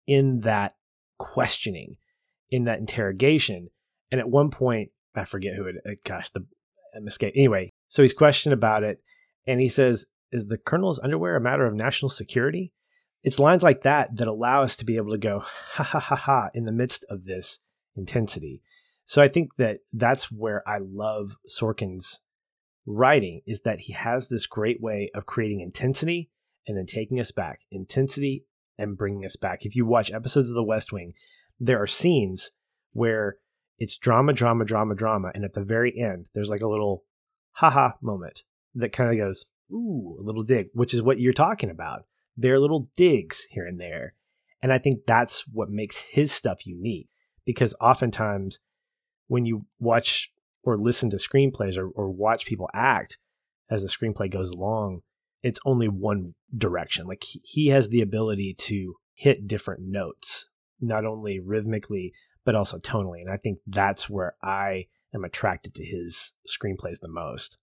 in 0.08 0.42
that 0.42 0.74
questioning 1.20 1.96
in 2.50 2.66
that 2.66 2.80
interrogation 2.80 3.70
and 4.12 4.20
at 4.20 4.30
one 4.30 4.50
point 4.50 4.90
i 5.16 5.24
forget 5.24 5.54
who 5.56 5.66
it 5.66 5.76
gosh 6.06 6.30
the 6.32 6.46
escape 7.06 7.34
anyway 7.36 7.70
so 7.88 8.02
he's 8.02 8.14
questioned 8.14 8.54
about 8.54 8.84
it 8.84 9.02
and 9.48 9.60
he 9.60 9.70
says 9.70 10.06
is 10.34 10.48
the 10.48 10.58
colonel's 10.58 11.00
underwear 11.00 11.36
a 11.36 11.42
matter 11.42 11.66
of 11.66 11.76
national 11.76 12.10
security? 12.10 12.74
It's 13.24 13.40
lines 13.40 13.64
like 13.64 13.82
that 13.82 14.18
that 14.18 14.28
allow 14.28 14.64
us 14.64 14.76
to 14.78 14.86
be 14.86 14.98
able 14.98 15.12
to 15.12 15.18
go, 15.18 15.40
ha 15.42 15.84
ha 15.84 16.00
ha 16.00 16.16
ha, 16.16 16.50
in 16.54 16.66
the 16.66 16.72
midst 16.74 17.06
of 17.08 17.26
this 17.26 17.60
intensity. 17.96 18.62
So 19.06 19.22
I 19.22 19.28
think 19.28 19.56
that 19.56 19.78
that's 19.94 20.32
where 20.32 20.68
I 20.68 20.80
love 20.82 21.36
Sorkin's 21.48 22.20
writing 22.86 23.42
is 23.46 23.62
that 23.62 23.82
he 23.82 23.94
has 23.94 24.28
this 24.28 24.48
great 24.48 24.82
way 24.82 25.12
of 25.14 25.26
creating 25.26 25.60
intensity 25.62 26.32
and 26.68 26.78
then 26.78 26.86
taking 26.86 27.20
us 27.20 27.32
back, 27.32 27.62
intensity 27.72 28.46
and 28.78 28.98
bringing 28.98 29.24
us 29.26 29.36
back. 29.36 29.66
If 29.66 29.76
you 29.76 29.86
watch 29.86 30.12
episodes 30.12 30.50
of 30.50 30.56
The 30.56 30.64
West 30.64 30.92
Wing, 30.92 31.14
there 31.60 31.82
are 31.82 31.88
scenes 31.88 32.52
where 32.92 33.38
it's 33.78 33.98
drama, 33.98 34.34
drama, 34.34 34.66
drama, 34.66 34.96
drama, 34.96 35.32
and 35.34 35.44
at 35.44 35.54
the 35.54 35.64
very 35.64 35.98
end, 35.98 36.30
there's 36.34 36.50
like 36.50 36.62
a 36.62 36.70
little 36.70 37.04
haha 37.54 37.92
moment 38.02 38.44
that 38.76 38.92
kind 38.92 39.10
of 39.10 39.18
goes, 39.18 39.46
ooh, 39.72 40.18
a 40.20 40.24
little 40.24 40.44
dig, 40.44 40.68
which 40.74 40.94
is 40.94 41.02
what 41.02 41.20
you're 41.20 41.34
talking 41.34 41.70
about. 41.70 42.04
There 42.36 42.54
are 42.54 42.60
little 42.60 42.90
digs 42.96 43.46
here 43.50 43.66
and 43.66 43.80
there. 43.80 44.16
And 44.62 44.72
I 44.72 44.78
think 44.78 45.02
that's 45.06 45.46
what 45.48 45.70
makes 45.70 45.98
his 45.98 46.32
stuff 46.32 46.66
unique 46.66 47.10
because 47.46 47.76
oftentimes 47.82 48.60
when 49.28 49.46
you 49.46 49.62
watch 49.80 50.32
or 50.64 50.78
listen 50.78 51.10
to 51.10 51.18
screenplays 51.18 51.78
or, 51.78 51.90
or 51.90 52.10
watch 52.10 52.46
people 52.46 52.70
act 52.74 53.18
as 53.70 53.82
the 53.82 53.90
screenplay 53.90 54.32
goes 54.32 54.50
along, 54.52 55.02
it's 55.42 55.60
only 55.66 55.88
one 55.88 56.36
direction. 56.56 57.06
Like 57.06 57.24
he, 57.24 57.42
he 57.44 57.68
has 57.68 57.90
the 57.90 58.02
ability 58.02 58.56
to 58.60 58.96
hit 59.14 59.48
different 59.48 59.82
notes, 59.84 60.50
not 60.80 61.06
only 61.06 61.40
rhythmically, 61.40 62.14
but 62.46 62.56
also 62.56 62.78
tonally. 62.80 63.22
And 63.22 63.30
I 63.30 63.38
think 63.38 63.60
that's 63.68 64.10
where 64.10 64.36
I 64.44 64.88
am 65.14 65.24
attracted 65.24 65.74
to 65.76 65.86
his 65.86 66.34
screenplays 66.48 67.00
the 67.00 67.08
most. 67.08 67.58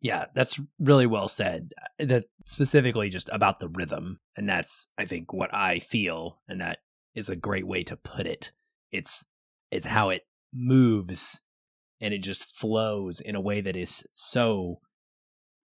Yeah, 0.00 0.26
that's 0.34 0.60
really 0.80 1.06
well 1.06 1.28
said. 1.28 1.72
Uh, 2.00 2.06
that 2.06 2.24
specifically 2.44 3.08
just 3.08 3.28
about 3.32 3.60
the 3.60 3.68
rhythm, 3.68 4.18
and 4.36 4.48
that's 4.48 4.88
I 4.98 5.04
think 5.04 5.32
what 5.32 5.54
I 5.54 5.78
feel, 5.78 6.40
and 6.48 6.60
that 6.60 6.78
is 7.14 7.28
a 7.28 7.36
great 7.36 7.66
way 7.66 7.84
to 7.84 7.96
put 7.96 8.26
it. 8.26 8.52
It's 8.90 9.24
it's 9.70 9.86
how 9.86 10.10
it 10.10 10.22
moves 10.52 11.40
and 12.00 12.12
it 12.12 12.18
just 12.18 12.44
flows 12.44 13.20
in 13.20 13.36
a 13.36 13.40
way 13.40 13.60
that 13.60 13.76
is 13.76 14.04
so 14.14 14.80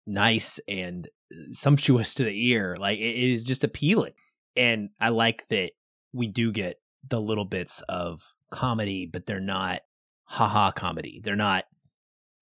nice 0.07 0.59
and 0.67 1.07
sumptuous 1.51 2.15
to 2.15 2.23
the 2.23 2.49
ear. 2.49 2.75
Like 2.79 2.97
it 2.97 3.31
is 3.31 3.43
just 3.43 3.63
appealing. 3.63 4.13
And 4.55 4.89
I 4.99 5.09
like 5.09 5.47
that 5.49 5.71
we 6.13 6.27
do 6.27 6.51
get 6.51 6.77
the 7.07 7.21
little 7.21 7.45
bits 7.45 7.81
of 7.87 8.33
comedy, 8.51 9.05
but 9.05 9.25
they're 9.25 9.39
not 9.39 9.81
haha 10.25 10.71
comedy. 10.71 11.21
They're 11.23 11.35
not 11.35 11.65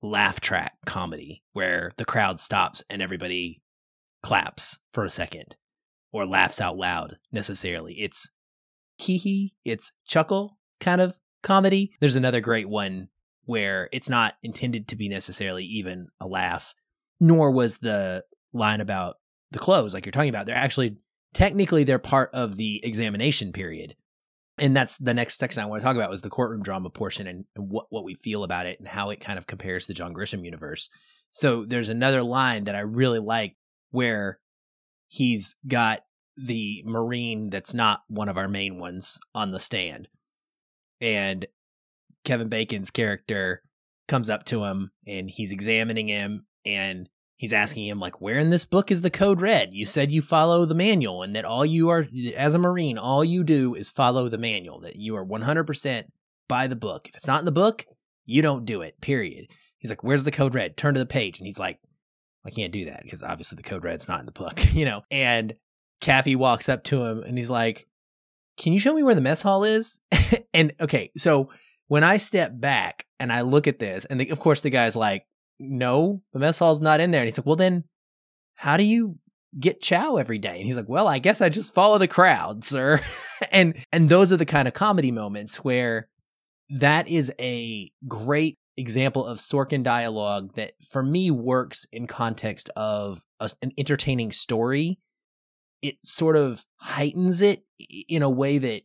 laugh 0.01 0.39
track 0.39 0.73
comedy 0.85 1.43
where 1.53 1.91
the 1.97 2.05
crowd 2.05 2.39
stops 2.39 2.83
and 2.89 3.01
everybody 3.01 3.61
claps 4.21 4.79
for 4.91 5.03
a 5.03 5.09
second 5.09 5.55
or 6.11 6.25
laughs 6.25 6.61
out 6.61 6.77
loud 6.77 7.17
necessarily. 7.31 7.95
It's 7.95 8.29
hee 8.97 9.17
hee, 9.17 9.53
it's 9.65 9.91
chuckle 10.05 10.57
kind 10.79 11.01
of 11.01 11.19
comedy. 11.43 11.91
There's 11.99 12.15
another 12.15 12.41
great 12.41 12.69
one 12.69 13.09
where 13.45 13.89
it's 13.91 14.09
not 14.09 14.35
intended 14.43 14.87
to 14.89 14.95
be 14.95 15.09
necessarily 15.09 15.63
even 15.65 16.07
a 16.19 16.27
laugh, 16.27 16.75
nor 17.19 17.51
was 17.51 17.79
the 17.79 18.23
line 18.53 18.81
about 18.81 19.15
the 19.51 19.59
clothes 19.59 19.93
like 19.93 20.05
you're 20.05 20.11
talking 20.11 20.29
about. 20.29 20.45
They're 20.45 20.55
actually 20.55 20.97
technically 21.33 21.83
they're 21.83 21.99
part 21.99 22.29
of 22.33 22.57
the 22.57 22.83
examination 22.83 23.51
period 23.51 23.95
and 24.59 24.75
that's 24.75 24.97
the 24.97 25.13
next 25.13 25.37
section 25.37 25.61
I 25.61 25.65
want 25.65 25.81
to 25.81 25.85
talk 25.85 25.95
about 25.95 26.09
was 26.09 26.21
the 26.21 26.29
courtroom 26.29 26.63
drama 26.63 26.89
portion 26.89 27.27
and, 27.27 27.45
and 27.55 27.69
what 27.69 27.87
what 27.89 28.03
we 28.03 28.15
feel 28.15 28.43
about 28.43 28.65
it 28.65 28.79
and 28.79 28.87
how 28.87 29.09
it 29.09 29.19
kind 29.19 29.37
of 29.37 29.47
compares 29.47 29.83
to 29.83 29.87
the 29.89 29.97
John 29.97 30.13
Grisham 30.13 30.43
universe. 30.43 30.89
So 31.31 31.65
there's 31.65 31.89
another 31.89 32.23
line 32.23 32.65
that 32.65 32.75
I 32.75 32.79
really 32.79 33.19
like 33.19 33.55
where 33.91 34.39
he's 35.07 35.55
got 35.67 36.01
the 36.37 36.83
Marine 36.85 37.49
that's 37.49 37.73
not 37.73 38.01
one 38.07 38.29
of 38.29 38.37
our 38.37 38.47
main 38.47 38.79
ones 38.79 39.19
on 39.35 39.51
the 39.51 39.59
stand. 39.59 40.07
And 41.01 41.45
Kevin 42.23 42.49
Bacon's 42.49 42.91
character 42.91 43.63
comes 44.07 44.29
up 44.29 44.45
to 44.45 44.63
him 44.63 44.91
and 45.05 45.29
he's 45.29 45.51
examining 45.51 46.07
him 46.07 46.45
and 46.65 47.09
he's 47.39 47.53
asking 47.53 47.87
him 47.87 47.99
like 47.99 48.21
where 48.21 48.37
in 48.37 48.51
this 48.51 48.65
book 48.65 48.91
is 48.91 49.01
the 49.01 49.09
code 49.09 49.41
red? 49.41 49.69
You 49.71 49.87
said 49.87 50.11
you 50.11 50.21
follow 50.21 50.65
the 50.65 50.75
manual 50.75 51.23
and 51.23 51.35
that 51.35 51.45
all 51.45 51.65
you 51.65 51.89
are 51.89 52.05
as 52.35 52.53
a 52.53 52.59
marine 52.59 52.99
all 52.99 53.23
you 53.23 53.43
do 53.43 53.73
is 53.73 53.89
follow 53.89 54.29
the 54.29 54.37
manual 54.37 54.81
that 54.81 54.97
you 54.97 55.15
are 55.15 55.25
100% 55.25 56.03
by 56.47 56.67
the 56.67 56.75
book. 56.75 57.07
If 57.07 57.15
it's 57.15 57.27
not 57.27 57.39
in 57.39 57.45
the 57.45 57.51
book 57.51 57.85
you 58.25 58.43
don't 58.43 58.65
do 58.65 58.81
it 58.81 59.01
period. 59.01 59.47
He's 59.79 59.89
like 59.89 60.03
where's 60.03 60.25
the 60.25 60.31
code 60.31 60.53
red? 60.53 60.77
Turn 60.77 60.93
to 60.93 60.99
the 60.99 61.05
page. 61.05 61.39
And 61.39 61.47
he's 61.47 61.57
like 61.57 61.79
i 62.45 62.49
can't 62.49 62.71
do 62.71 62.85
that 62.85 63.03
because 63.03 63.23
obviously 63.23 63.57
the 63.57 63.63
code 63.63 63.83
red's 63.83 64.07
not 64.07 64.19
in 64.19 64.25
the 64.25 64.31
book 64.31 64.61
you 64.73 64.85
know? 64.85 65.01
And 65.09 65.55
Kaffee 66.01 66.35
walks 66.35 66.69
up 66.69 66.83
to 66.85 67.03
him 67.03 67.23
and 67.23 67.37
he's 67.37 67.49
like 67.49 67.87
can 68.57 68.73
you 68.73 68.79
show 68.79 68.93
me 68.93 69.03
where 69.03 69.15
the 69.15 69.21
mess 69.21 69.41
hall 69.41 69.63
is? 69.63 70.01
And 70.53 70.73
okay 70.81 71.11
so 71.15 71.49
when 71.87 72.03
i 72.03 72.17
step 72.17 72.51
back 72.59 73.05
and 73.19 73.31
i 73.31 73.41
look 73.41 73.67
at 73.67 73.79
this 73.79 74.05
and 74.05 74.19
the, 74.19 74.29
of 74.29 74.39
course 74.39 74.61
the 74.61 74.69
guy's 74.69 74.95
like 74.95 75.25
no, 75.59 76.21
the 76.33 76.39
mess 76.39 76.59
hall's 76.59 76.81
not 76.81 77.01
in 77.01 77.11
there. 77.11 77.21
And 77.21 77.27
he's 77.27 77.37
like, 77.37 77.45
well, 77.45 77.55
then 77.55 77.83
how 78.55 78.77
do 78.77 78.83
you 78.83 79.17
get 79.59 79.81
chow 79.81 80.17
every 80.17 80.37
day? 80.37 80.57
And 80.57 80.65
he's 80.65 80.77
like, 80.77 80.89
well, 80.89 81.07
I 81.07 81.19
guess 81.19 81.41
I 81.41 81.49
just 81.49 81.73
follow 81.73 81.97
the 81.97 82.07
crowd, 82.07 82.63
sir. 82.63 83.01
and, 83.51 83.75
and 83.91 84.09
those 84.09 84.31
are 84.31 84.37
the 84.37 84.45
kind 84.45 84.67
of 84.67 84.73
comedy 84.73 85.11
moments 85.11 85.57
where 85.57 86.07
that 86.69 87.07
is 87.07 87.31
a 87.39 87.91
great 88.07 88.57
example 88.77 89.25
of 89.25 89.39
Sorkin 89.39 89.83
dialogue 89.83 90.53
that 90.55 90.73
for 90.81 91.03
me 91.03 91.31
works 91.31 91.85
in 91.91 92.07
context 92.07 92.69
of 92.75 93.21
a, 93.39 93.51
an 93.61 93.71
entertaining 93.77 94.31
story. 94.31 94.99
It 95.81 96.01
sort 96.01 96.35
of 96.35 96.65
heightens 96.77 97.41
it 97.41 97.63
in 98.07 98.21
a 98.21 98.29
way 98.29 98.57
that 98.57 98.83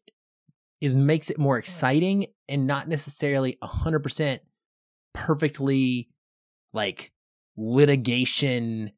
is 0.81 0.95
makes 0.95 1.31
it 1.31 1.39
more 1.39 1.59
exciting 1.59 2.27
and 2.49 2.67
not 2.67 2.89
necessarily 2.89 3.57
100% 3.63 4.41
perfectly 5.15 6.09
like 6.75 7.13
litigation. 7.57 8.93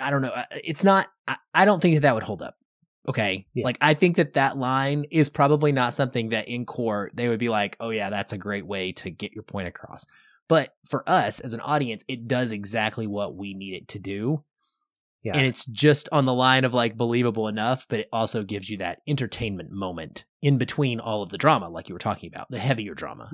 I 0.00 0.10
don't 0.10 0.22
know. 0.22 0.34
It's 0.62 0.84
not, 0.84 1.08
I, 1.26 1.36
I 1.52 1.64
don't 1.64 1.80
think 1.80 1.96
that 1.96 2.02
that 2.02 2.14
would 2.14 2.22
hold 2.22 2.42
up. 2.42 2.56
Okay. 3.08 3.46
Yeah. 3.52 3.64
Like, 3.64 3.78
I 3.80 3.94
think 3.94 4.16
that 4.16 4.34
that 4.34 4.56
line 4.56 5.06
is 5.10 5.28
probably 5.28 5.72
not 5.72 5.92
something 5.92 6.28
that 6.28 6.46
in 6.46 6.64
court 6.64 7.12
they 7.14 7.28
would 7.28 7.40
be 7.40 7.48
like, 7.48 7.76
oh, 7.80 7.90
yeah, 7.90 8.10
that's 8.10 8.32
a 8.32 8.38
great 8.38 8.64
way 8.64 8.92
to 8.92 9.10
get 9.10 9.32
your 9.32 9.42
point 9.42 9.66
across. 9.66 10.06
But 10.48 10.74
for 10.84 11.02
us 11.08 11.40
as 11.40 11.52
an 11.52 11.60
audience, 11.60 12.04
it 12.06 12.28
does 12.28 12.52
exactly 12.52 13.06
what 13.08 13.34
we 13.34 13.54
need 13.54 13.74
it 13.74 13.88
to 13.88 13.98
do. 13.98 14.44
Yeah. 15.22 15.36
And 15.36 15.46
it's 15.46 15.64
just 15.66 16.08
on 16.12 16.24
the 16.26 16.34
line 16.34 16.64
of 16.64 16.74
like 16.74 16.96
believable 16.96 17.48
enough, 17.48 17.86
but 17.88 18.00
it 18.00 18.08
also 18.12 18.42
gives 18.42 18.68
you 18.68 18.78
that 18.78 19.00
entertainment 19.06 19.70
moment 19.70 20.24
in 20.40 20.58
between 20.58 21.00
all 21.00 21.22
of 21.22 21.30
the 21.30 21.38
drama, 21.38 21.68
like 21.68 21.88
you 21.88 21.94
were 21.94 22.00
talking 22.00 22.30
about, 22.32 22.50
the 22.50 22.58
heavier 22.58 22.94
drama. 22.94 23.32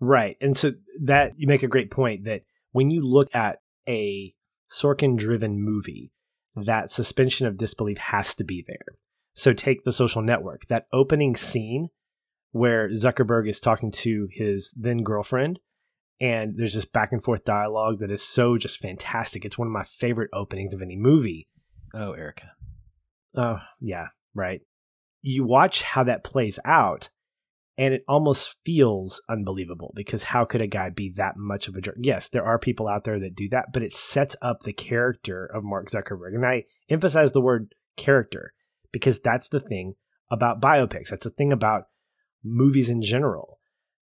Right. 0.00 0.36
And 0.40 0.56
so 0.56 0.72
that 1.02 1.32
you 1.36 1.46
make 1.46 1.62
a 1.62 1.68
great 1.68 1.90
point 1.90 2.24
that 2.24 2.42
when 2.72 2.90
you 2.90 3.00
look 3.00 3.34
at 3.34 3.58
a 3.88 4.34
Sorkin 4.70 5.16
driven 5.16 5.62
movie, 5.62 6.12
that 6.56 6.90
suspension 6.90 7.46
of 7.46 7.56
disbelief 7.56 7.98
has 7.98 8.34
to 8.34 8.44
be 8.44 8.64
there. 8.66 8.96
So 9.34 9.52
take 9.52 9.84
the 9.84 9.92
social 9.92 10.22
network, 10.22 10.66
that 10.66 10.86
opening 10.92 11.36
scene 11.36 11.88
where 12.52 12.88
Zuckerberg 12.90 13.48
is 13.48 13.60
talking 13.60 13.90
to 13.92 14.28
his 14.30 14.74
then 14.76 15.02
girlfriend 15.02 15.60
and 16.20 16.54
there's 16.56 16.74
this 16.74 16.84
back 16.84 17.12
and 17.12 17.22
forth 17.22 17.44
dialogue 17.44 17.98
that 17.98 18.10
is 18.10 18.22
so 18.22 18.58
just 18.58 18.78
fantastic. 18.80 19.44
It's 19.44 19.56
one 19.56 19.68
of 19.68 19.72
my 19.72 19.84
favorite 19.84 20.30
openings 20.34 20.74
of 20.74 20.82
any 20.82 20.96
movie. 20.96 21.48
Oh, 21.94 22.12
Erica. 22.12 22.52
Oh, 23.34 23.60
yeah, 23.80 24.08
right. 24.34 24.60
You 25.22 25.44
watch 25.44 25.82
how 25.82 26.04
that 26.04 26.24
plays 26.24 26.58
out 26.64 27.08
and 27.80 27.94
it 27.94 28.04
almost 28.06 28.58
feels 28.62 29.22
unbelievable 29.26 29.90
because 29.96 30.22
how 30.22 30.44
could 30.44 30.60
a 30.60 30.66
guy 30.66 30.90
be 30.90 31.10
that 31.16 31.38
much 31.38 31.66
of 31.66 31.76
a 31.76 31.80
jerk? 31.80 31.96
Yes, 31.98 32.28
there 32.28 32.44
are 32.44 32.58
people 32.58 32.86
out 32.86 33.04
there 33.04 33.18
that 33.18 33.34
do 33.34 33.48
that, 33.48 33.72
but 33.72 33.82
it 33.82 33.94
sets 33.94 34.36
up 34.42 34.62
the 34.62 34.74
character 34.74 35.46
of 35.46 35.64
Mark 35.64 35.90
Zuckerberg. 35.90 36.34
And 36.34 36.44
I 36.44 36.64
emphasize 36.90 37.32
the 37.32 37.40
word 37.40 37.74
character 37.96 38.52
because 38.92 39.20
that's 39.20 39.48
the 39.48 39.60
thing 39.60 39.94
about 40.30 40.60
biopics. 40.60 41.08
That's 41.08 41.24
the 41.24 41.30
thing 41.30 41.54
about 41.54 41.84
movies 42.44 42.90
in 42.90 43.00
general, 43.00 43.58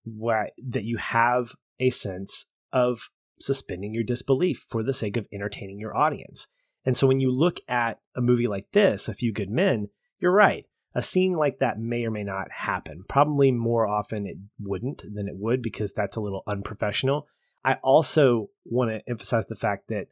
why, 0.04 0.50
that 0.62 0.84
you 0.84 0.98
have 0.98 1.54
a 1.80 1.88
sense 1.88 2.44
of 2.74 3.08
suspending 3.40 3.94
your 3.94 4.04
disbelief 4.04 4.66
for 4.68 4.82
the 4.82 4.92
sake 4.92 5.16
of 5.16 5.26
entertaining 5.32 5.78
your 5.78 5.96
audience. 5.96 6.46
And 6.84 6.94
so 6.94 7.06
when 7.06 7.20
you 7.20 7.30
look 7.30 7.58
at 7.68 8.00
a 8.14 8.20
movie 8.20 8.48
like 8.48 8.66
this, 8.72 9.08
A 9.08 9.14
Few 9.14 9.32
Good 9.32 9.50
Men, 9.50 9.88
you're 10.20 10.30
right 10.30 10.66
a 10.94 11.02
scene 11.02 11.34
like 11.34 11.58
that 11.58 11.78
may 11.78 12.04
or 12.04 12.10
may 12.10 12.24
not 12.24 12.50
happen. 12.50 13.02
Probably 13.08 13.50
more 13.50 13.86
often 13.86 14.26
it 14.26 14.36
wouldn't 14.60 15.02
than 15.14 15.28
it 15.28 15.36
would 15.36 15.62
because 15.62 15.92
that's 15.92 16.16
a 16.16 16.20
little 16.20 16.42
unprofessional. 16.46 17.26
I 17.64 17.74
also 17.82 18.50
want 18.64 18.90
to 18.90 19.08
emphasize 19.08 19.46
the 19.46 19.56
fact 19.56 19.88
that 19.88 20.08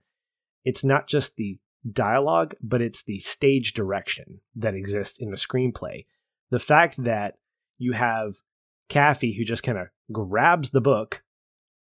it's 0.65 0.85
not 0.85 1.07
just 1.07 1.37
the 1.37 1.59
dialogue, 1.91 2.55
but 2.63 2.83
it's 2.83 3.03
the 3.03 3.19
stage 3.19 3.73
direction 3.75 4.41
that 4.55 4.75
exists 4.75 5.19
in 5.19 5.31
the 5.31 5.37
screenplay. 5.37 6.07
The 6.51 6.59
fact 6.59 7.03
that 7.05 7.39
you 7.79 7.93
have 7.93 8.37
Kaffee 8.89 9.37
who 9.37 9.45
just 9.45 9.63
kind 9.63 9.79
of 9.79 9.89
grabs 10.13 10.71
the 10.71 10.81
book, 10.81 11.23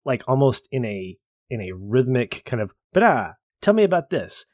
like 0.05 0.23
almost 0.27 0.69
in 0.71 0.85
a 0.85 1.17
in 1.49 1.61
a 1.61 1.73
rhythmic 1.73 2.43
kind 2.47 2.63
of, 2.63 2.73
but 2.93 3.03
ah, 3.03 3.35
tell 3.61 3.75
me 3.75 3.83
about 3.83 4.11
this 4.11 4.47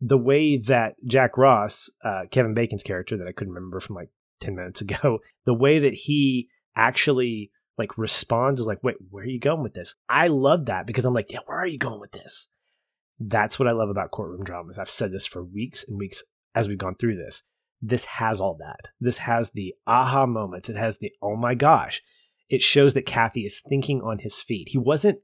the 0.00 0.18
way 0.18 0.58
that 0.58 0.96
Jack 1.06 1.36
Ross, 1.36 1.90
uh, 2.04 2.22
Kevin 2.30 2.54
Bacon's 2.54 2.82
character 2.82 3.16
that 3.16 3.28
I 3.28 3.32
couldn't 3.32 3.54
remember 3.54 3.80
from 3.80 3.96
like 3.96 4.10
10 4.40 4.54
minutes 4.54 4.80
ago, 4.80 5.18
the 5.44 5.54
way 5.54 5.78
that 5.78 5.94
he 5.94 6.48
actually 6.76 7.50
like 7.78 7.98
responds 7.98 8.60
is 8.60 8.66
like, 8.66 8.82
wait, 8.82 8.96
where 9.10 9.24
are 9.24 9.28
you 9.28 9.40
going 9.40 9.62
with 9.62 9.74
this? 9.74 9.94
I 10.08 10.28
love 10.28 10.66
that 10.66 10.86
because 10.86 11.04
I'm 11.04 11.14
like, 11.14 11.32
yeah, 11.32 11.40
where 11.46 11.58
are 11.58 11.66
you 11.66 11.78
going 11.78 12.00
with 12.00 12.12
this? 12.12 12.48
That's 13.18 13.58
what 13.58 13.68
I 13.68 13.72
love 13.72 13.88
about 13.88 14.10
courtroom 14.10 14.44
dramas. 14.44 14.78
I've 14.78 14.90
said 14.90 15.12
this 15.12 15.26
for 15.26 15.44
weeks 15.44 15.84
and 15.86 15.98
weeks 15.98 16.22
as 16.54 16.68
we've 16.68 16.78
gone 16.78 16.96
through 16.96 17.16
this. 17.16 17.42
This 17.80 18.04
has 18.04 18.40
all 18.40 18.56
that. 18.60 18.88
This 19.00 19.18
has 19.18 19.50
the 19.50 19.74
aha 19.86 20.26
moments. 20.26 20.68
It 20.68 20.76
has 20.76 20.98
the 20.98 21.12
oh 21.20 21.36
my 21.36 21.54
gosh. 21.54 22.00
It 22.48 22.62
shows 22.62 22.94
that 22.94 23.06
Kaffee 23.06 23.46
is 23.46 23.60
thinking 23.60 24.00
on 24.02 24.18
his 24.18 24.42
feet. 24.42 24.68
He 24.70 24.78
wasn't. 24.78 25.18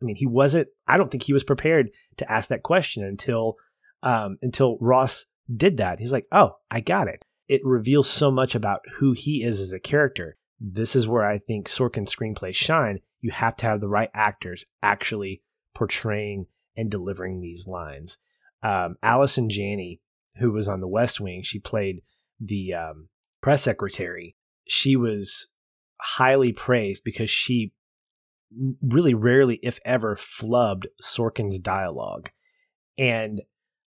I 0.00 0.04
mean, 0.04 0.16
he 0.16 0.26
wasn't. 0.26 0.68
I 0.86 0.96
don't 0.96 1.10
think 1.10 1.22
he 1.22 1.32
was 1.32 1.44
prepared 1.44 1.90
to 2.18 2.30
ask 2.30 2.48
that 2.48 2.62
question 2.62 3.04
until 3.04 3.56
um, 4.04 4.38
until 4.42 4.78
Ross 4.80 5.26
did 5.54 5.78
that. 5.78 5.98
He's 5.98 6.12
like, 6.12 6.26
oh, 6.30 6.58
I 6.70 6.80
got 6.80 7.08
it. 7.08 7.24
It 7.48 7.62
reveals 7.64 8.08
so 8.08 8.30
much 8.30 8.54
about 8.54 8.80
who 8.94 9.12
he 9.12 9.42
is 9.42 9.60
as 9.60 9.72
a 9.72 9.80
character. 9.80 10.36
This 10.60 10.94
is 10.94 11.08
where 11.08 11.24
I 11.24 11.38
think 11.38 11.68
Sorkin 11.68 12.06
screenplays 12.06 12.54
shine. 12.54 13.00
You 13.20 13.32
have 13.32 13.56
to 13.56 13.66
have 13.66 13.80
the 13.80 13.88
right 13.88 14.10
actors 14.14 14.64
actually 14.82 15.42
portraying 15.74 16.46
and 16.76 16.90
delivering 16.90 17.40
these 17.40 17.66
lines. 17.66 18.18
Um, 18.62 18.96
Allison 19.02 19.48
Janney, 19.50 20.00
who 20.36 20.52
was 20.52 20.68
on 20.68 20.80
The 20.80 20.88
West 20.88 21.20
Wing, 21.20 21.42
she 21.42 21.58
played 21.58 22.02
the 22.40 22.74
um, 22.74 23.08
press 23.42 23.62
secretary. 23.62 24.36
She 24.66 24.96
was 24.96 25.48
highly 26.00 26.52
praised 26.52 27.04
because 27.04 27.30
she 27.30 27.72
really 28.82 29.14
rarely, 29.14 29.58
if 29.62 29.78
ever, 29.84 30.16
flubbed 30.16 30.86
Sorkin's 31.02 31.58
dialogue. 31.58 32.30
And 32.96 33.42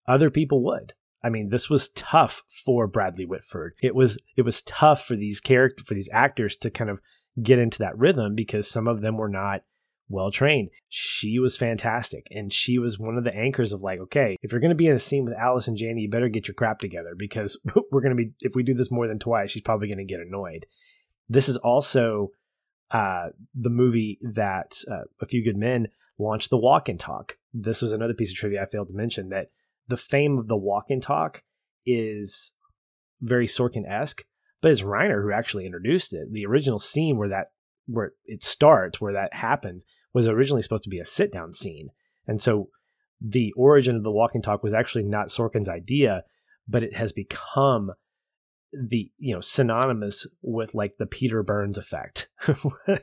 other 0.08 0.30
people 0.30 0.62
would. 0.64 0.94
I 1.22 1.28
mean, 1.28 1.48
this 1.48 1.68
was 1.68 1.88
tough 1.90 2.42
for 2.64 2.86
Bradley 2.86 3.24
Whitford. 3.24 3.74
It 3.82 3.94
was 3.94 4.18
it 4.36 4.42
was 4.42 4.62
tough 4.62 5.04
for 5.06 5.16
these 5.16 5.40
character 5.40 5.82
for 5.84 5.94
these 5.94 6.10
actors 6.12 6.56
to 6.58 6.70
kind 6.70 6.90
of 6.90 7.00
get 7.42 7.58
into 7.58 7.78
that 7.80 7.98
rhythm 7.98 8.34
because 8.34 8.70
some 8.70 8.86
of 8.86 9.00
them 9.00 9.16
were 9.16 9.28
not 9.28 9.62
well 10.08 10.30
trained. 10.30 10.70
She 10.88 11.38
was 11.38 11.56
fantastic. 11.56 12.28
And 12.30 12.52
she 12.52 12.78
was 12.78 12.98
one 12.98 13.18
of 13.18 13.24
the 13.24 13.34
anchors 13.34 13.72
of 13.72 13.82
like, 13.82 13.98
okay, 14.00 14.36
if 14.42 14.52
you're 14.52 14.60
going 14.60 14.70
to 14.70 14.76
be 14.76 14.86
in 14.86 14.94
a 14.94 15.00
scene 15.00 15.24
with 15.24 15.34
Allison 15.34 15.76
Janney, 15.76 16.02
you 16.02 16.10
better 16.10 16.28
get 16.28 16.46
your 16.46 16.54
crap 16.54 16.78
together 16.78 17.14
because 17.16 17.58
we're 17.90 18.00
going 18.00 18.16
to 18.16 18.22
be, 18.24 18.32
if 18.40 18.54
we 18.54 18.62
do 18.62 18.74
this 18.74 18.90
more 18.90 19.08
than 19.08 19.18
twice, 19.18 19.50
she's 19.50 19.62
probably 19.62 19.88
going 19.88 19.98
to 19.98 20.04
get 20.04 20.20
annoyed. 20.20 20.66
This 21.28 21.48
is 21.48 21.56
also 21.56 22.30
uh, 22.90 23.28
the 23.54 23.70
movie 23.70 24.18
that 24.22 24.80
uh, 24.90 25.04
A 25.20 25.26
Few 25.26 25.42
Good 25.42 25.56
Men 25.56 25.88
launched 26.18 26.50
the 26.50 26.56
walk 26.56 26.88
and 26.88 27.00
talk. 27.00 27.36
This 27.52 27.82
was 27.82 27.92
another 27.92 28.14
piece 28.14 28.30
of 28.30 28.36
trivia 28.36 28.62
I 28.62 28.66
failed 28.66 28.88
to 28.88 28.94
mention 28.94 29.30
that 29.30 29.50
the 29.88 29.96
fame 29.96 30.38
of 30.38 30.48
the 30.48 30.56
walk 30.56 30.86
and 30.90 31.02
talk 31.02 31.42
is 31.84 32.52
very 33.20 33.46
Sorkin 33.46 33.88
esque, 33.88 34.24
but 34.60 34.70
it's 34.70 34.82
Reiner 34.82 35.22
who 35.22 35.32
actually 35.32 35.66
introduced 35.66 36.12
it. 36.12 36.32
The 36.32 36.46
original 36.46 36.78
scene 36.78 37.16
where 37.16 37.28
that 37.28 37.48
where 37.86 38.12
it 38.24 38.42
starts, 38.42 39.00
where 39.00 39.12
that 39.12 39.32
happens, 39.32 39.84
was 40.12 40.26
originally 40.26 40.62
supposed 40.62 40.82
to 40.84 40.90
be 40.90 40.98
a 40.98 41.04
sit 41.04 41.32
down 41.32 41.52
scene. 41.52 41.90
And 42.26 42.42
so 42.42 42.70
the 43.20 43.52
origin 43.56 43.96
of 43.96 44.02
the 44.02 44.10
walk 44.10 44.34
and 44.34 44.42
talk 44.42 44.62
was 44.62 44.74
actually 44.74 45.04
not 45.04 45.28
Sorkin's 45.28 45.68
idea, 45.68 46.24
but 46.66 46.82
it 46.82 46.94
has 46.94 47.12
become 47.12 47.92
the 48.72 49.10
you 49.18 49.32
know 49.32 49.40
synonymous 49.40 50.26
with 50.42 50.74
like 50.74 50.96
the 50.98 51.06
Peter 51.06 51.42
Burns 51.42 51.78
effect 51.78 52.28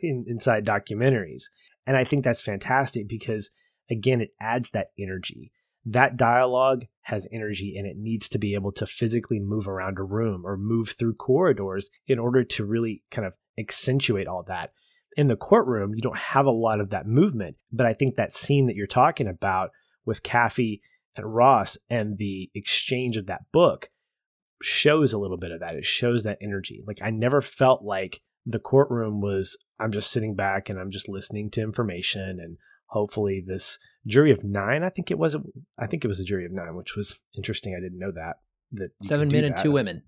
in, 0.02 0.26
inside 0.28 0.66
documentaries. 0.66 1.44
And 1.88 1.98
I 1.98 2.04
think 2.04 2.24
that's 2.24 2.42
fantastic 2.42 3.08
because 3.08 3.50
again 3.90 4.22
it 4.22 4.32
adds 4.42 4.72
that 4.72 4.88
energy. 5.00 5.53
That 5.86 6.18
dialogue 6.18 6.86
has 7.02 7.28
energy 7.32 7.76
and 7.78 7.86
it 7.86 7.98
needs 7.98 8.30
to 8.30 8.40
be 8.40 8.54
able 8.54 8.72
to 8.74 8.86
physically 8.86 9.40
move 9.40 9.68
around 9.68 10.00
a 10.00 10.04
room 10.04 10.44
or 10.46 10.56
move 10.56 10.90
through 10.98 11.16
corridors 11.16 11.90
in 12.08 12.20
order 12.20 12.44
to 12.44 12.66
really 12.66 13.04
kind 13.12 13.28
of 13.28 13.36
accentuate 13.58 14.28
all 14.28 14.44
that. 14.44 14.72
In 15.18 15.28
the 15.28 15.36
courtroom, 15.36 15.92
you 15.94 16.02
don't 16.02 16.18
have 16.18 16.46
a 16.46 16.52
lot 16.52 16.80
of 16.80 16.90
that 16.90 17.06
movement, 17.06 17.58
but 17.72 17.86
I 17.86 17.94
think 17.94 18.16
that 18.16 18.36
scene 18.36 18.68
that 18.68 18.76
you're 18.76 18.88
talking 18.88 19.28
about 19.28 19.72
with 20.06 20.24
Kaffee 20.24 20.82
and 21.16 21.36
Ross 21.36 21.78
and 21.90 22.18
the 22.18 22.50
exchange 22.56 23.18
of 23.18 23.28
that 23.28 23.52
book 23.52 23.90
shows 24.62 25.14
a 25.14 25.20
little 25.20 25.38
bit 25.38 25.52
of 25.52 25.60
that. 25.60 25.76
It 25.76 25.86
shows 25.86 26.24
that 26.24 26.38
energy. 26.42 26.82
Like 26.88 27.00
I 27.04 27.10
never 27.10 27.42
felt 27.42 27.84
like 27.84 28.22
the 28.46 28.60
courtroom 28.60 29.22
was 29.22 29.58
I'm 29.80 29.92
just 29.92 30.12
sitting 30.12 30.36
back 30.36 30.70
and 30.70 30.80
I'm 30.80 30.92
just 30.92 31.10
listening 31.10 31.50
to 31.52 31.62
information 31.62 32.40
and 32.40 32.58
hopefully 32.94 33.44
this 33.46 33.80
jury 34.06 34.32
of 34.32 34.44
9, 34.44 34.84
I 34.84 34.90
think 34.90 35.12
it 35.12 35.18
was 35.18 35.36
I 35.78 35.88
think 35.88 36.06
it 36.06 36.08
was 36.08 36.20
a 36.20 36.24
jury 36.24 36.46
of 36.46 36.52
9, 36.52 36.76
which 36.76 36.96
was 36.96 37.20
interesting. 37.36 37.76
I 37.76 37.82
didn't 37.82 38.00
know 38.00 38.12
that 38.12 38.38
that 38.72 38.92
7 39.02 39.28
men 39.28 39.44
and 39.44 39.58
2 39.58 39.72
women. 39.72 40.04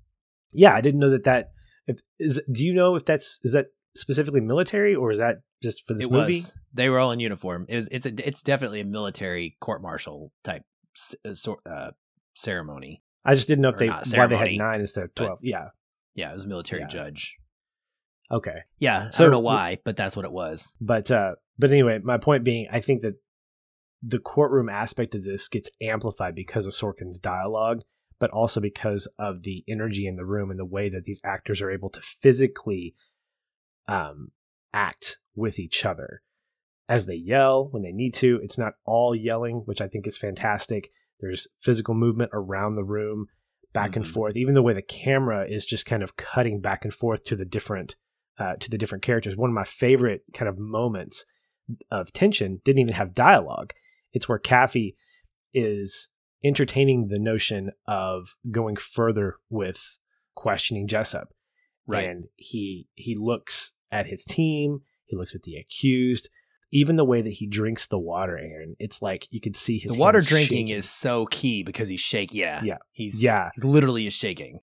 Yeah, 0.54 0.74
I 0.74 0.82
didn't 0.82 1.00
know 1.00 1.10
that 1.10 1.26
that 1.26 1.52
if, 1.88 2.00
is 2.20 2.42
do 2.52 2.64
you 2.64 2.74
know 2.74 2.96
if 2.96 3.04
that's 3.04 3.40
is 3.44 3.52
that 3.54 3.68
specifically 3.96 4.42
military 4.42 4.96
or 4.96 5.12
is 5.12 5.18
that 5.18 5.38
just 5.62 5.86
for 5.86 5.94
this 5.94 6.06
it 6.06 6.12
movie? 6.12 6.34
Was. 6.34 6.56
They 6.74 6.90
were 6.90 7.00
all 7.00 7.12
in 7.12 7.20
uniform. 7.20 7.66
It 7.68 7.76
was, 7.76 7.90
it's 7.92 8.06
a, 8.06 8.28
it's 8.28 8.44
definitely 8.44 8.82
a 8.82 8.86
military 8.86 9.58
court 9.60 9.82
martial 9.82 10.32
type 10.44 10.64
uh, 11.26 11.34
uh, 11.70 11.92
ceremony. 12.36 13.02
I 13.26 13.34
just 13.34 13.48
didn't 13.48 13.64
know 13.64 13.70
if 13.70 13.78
they 13.78 13.90
why 13.90 14.28
they 14.28 14.38
had 14.38 14.52
nine 14.52 14.80
instead 14.80 15.06
of 15.06 15.16
twelve. 15.16 15.40
yeah, 15.42 15.70
yeah, 16.14 16.32
it 16.32 16.34
was 16.36 16.46
a 16.46 16.48
military 16.48 16.82
yeah. 16.82 16.88
judge. 16.88 17.36
Okay. 18.32 18.60
Yeah, 18.80 19.12
so, 19.12 19.24
I 19.24 19.26
don't 19.26 19.34
know 19.34 19.40
why, 19.40 19.80
but 19.84 19.96
that's 19.96 20.16
what 20.16 20.26
it 20.26 20.32
was. 20.32 20.76
But 20.82 21.10
uh 21.12 21.36
but 21.58 21.72
anyway, 21.72 22.00
my 22.04 22.18
point 22.18 22.44
being, 22.44 22.68
I 22.72 22.80
think 22.80 23.02
that 23.02 23.16
the 24.02 24.20
courtroom 24.20 24.70
aspect 24.70 25.16
of 25.16 25.24
this 25.24 25.48
gets 25.48 25.70
amplified 25.82 26.36
because 26.36 26.66
of 26.66 26.74
Sorkin's 26.74 27.20
dialogue, 27.20 27.82
but 28.20 28.30
also 28.32 28.60
because 28.60 29.08
of 29.18 29.44
the 29.44 29.64
energy 29.68 30.08
in 30.08 30.16
the 30.16 30.26
room 30.26 30.52
and 30.52 30.60
the 30.60 30.66
way 30.66 30.90
that 30.90 31.06
these 31.06 31.22
actors 31.24 31.62
are 31.62 31.72
able 31.72 31.90
to 31.90 32.02
physically 32.02 32.96
um, 33.88 34.32
act 34.74 35.18
with 35.36 35.60
each 35.60 35.86
other 35.86 36.22
as 36.88 37.06
they 37.06 37.16
yell 37.16 37.68
when 37.72 37.84
they 37.84 37.92
need 37.92 38.14
to. 38.16 38.40
It's 38.44 38.58
not 38.58 38.74
all 38.86 39.16
yelling, 39.16 39.64
which 39.66 39.82
I 39.82 39.88
think 39.88 40.08
is 40.08 40.18
fantastic. 40.18 40.92
There's 41.20 41.48
physical 41.60 41.96
movement 41.96 42.32
around 42.34 42.76
the 42.76 42.84
room, 42.84 43.28
back 43.74 43.92
mm-hmm. 43.92 44.02
and 44.02 44.08
forth. 44.08 44.36
Even 44.36 44.54
the 44.54 44.62
way 44.62 44.74
the 44.74 44.82
camera 44.82 45.46
is 45.48 45.66
just 45.66 45.86
kind 45.86 46.04
of 46.04 46.18
cutting 46.18 46.62
back 46.62 46.84
and 46.84 46.94
forth 46.94 47.24
to 47.26 47.36
the 47.36 47.46
different 47.46 47.96
uh, 48.38 48.56
to 48.60 48.70
the 48.70 48.78
different 48.78 49.02
characters. 49.02 49.38
One 49.38 49.50
of 49.50 49.54
my 49.54 49.64
favorite 49.64 50.24
kind 50.34 50.50
of 50.50 50.58
moments 50.60 51.26
of 51.92 52.14
tension 52.14 52.62
didn't 52.64 52.80
even 52.80 52.94
have 52.94 53.14
dialogue. 53.14 53.74
It's 54.14 54.30
where 54.30 54.40
Kaffee 54.40 54.96
is 55.54 56.10
entertaining 56.44 57.08
the 57.08 57.20
notion 57.20 57.72
of 57.88 58.36
going 58.52 58.76
further 58.76 59.38
with 59.50 60.00
questioning 60.36 60.88
Jessup. 60.88 61.30
Right. 61.88 62.08
And 62.08 62.26
he 62.36 62.88
he 62.96 63.16
looks 63.16 63.74
at 63.92 64.08
his 64.08 64.26
team, 64.26 64.82
he 65.06 65.16
looks 65.16 65.36
at 65.36 65.44
the 65.44 65.56
accused, 65.56 66.30
even 66.72 66.96
the 66.96 67.06
way 67.06 67.22
that 67.22 67.34
he 67.34 67.48
drinks 67.48 67.88
the 67.88 68.00
water, 68.00 68.38
Aaron, 68.38 68.76
it's 68.80 69.02
like 69.02 69.28
you 69.32 69.40
could 69.40 69.56
see 69.56 69.78
his 69.78 69.94
the 69.94 70.00
water 70.00 70.20
drinking 70.20 70.68
shaking. 70.68 70.70
is 70.70 70.90
so 70.90 71.26
key 71.28 71.64
because 71.64 71.88
he's 71.90 72.02
shaking. 72.02 72.40
Yeah, 72.40 72.62
yeah, 72.64 72.78
he's 72.92 73.24
yeah, 73.24 73.50
he 73.56 73.62
literally 73.62 74.08
is 74.08 74.14
shaking. 74.14 74.60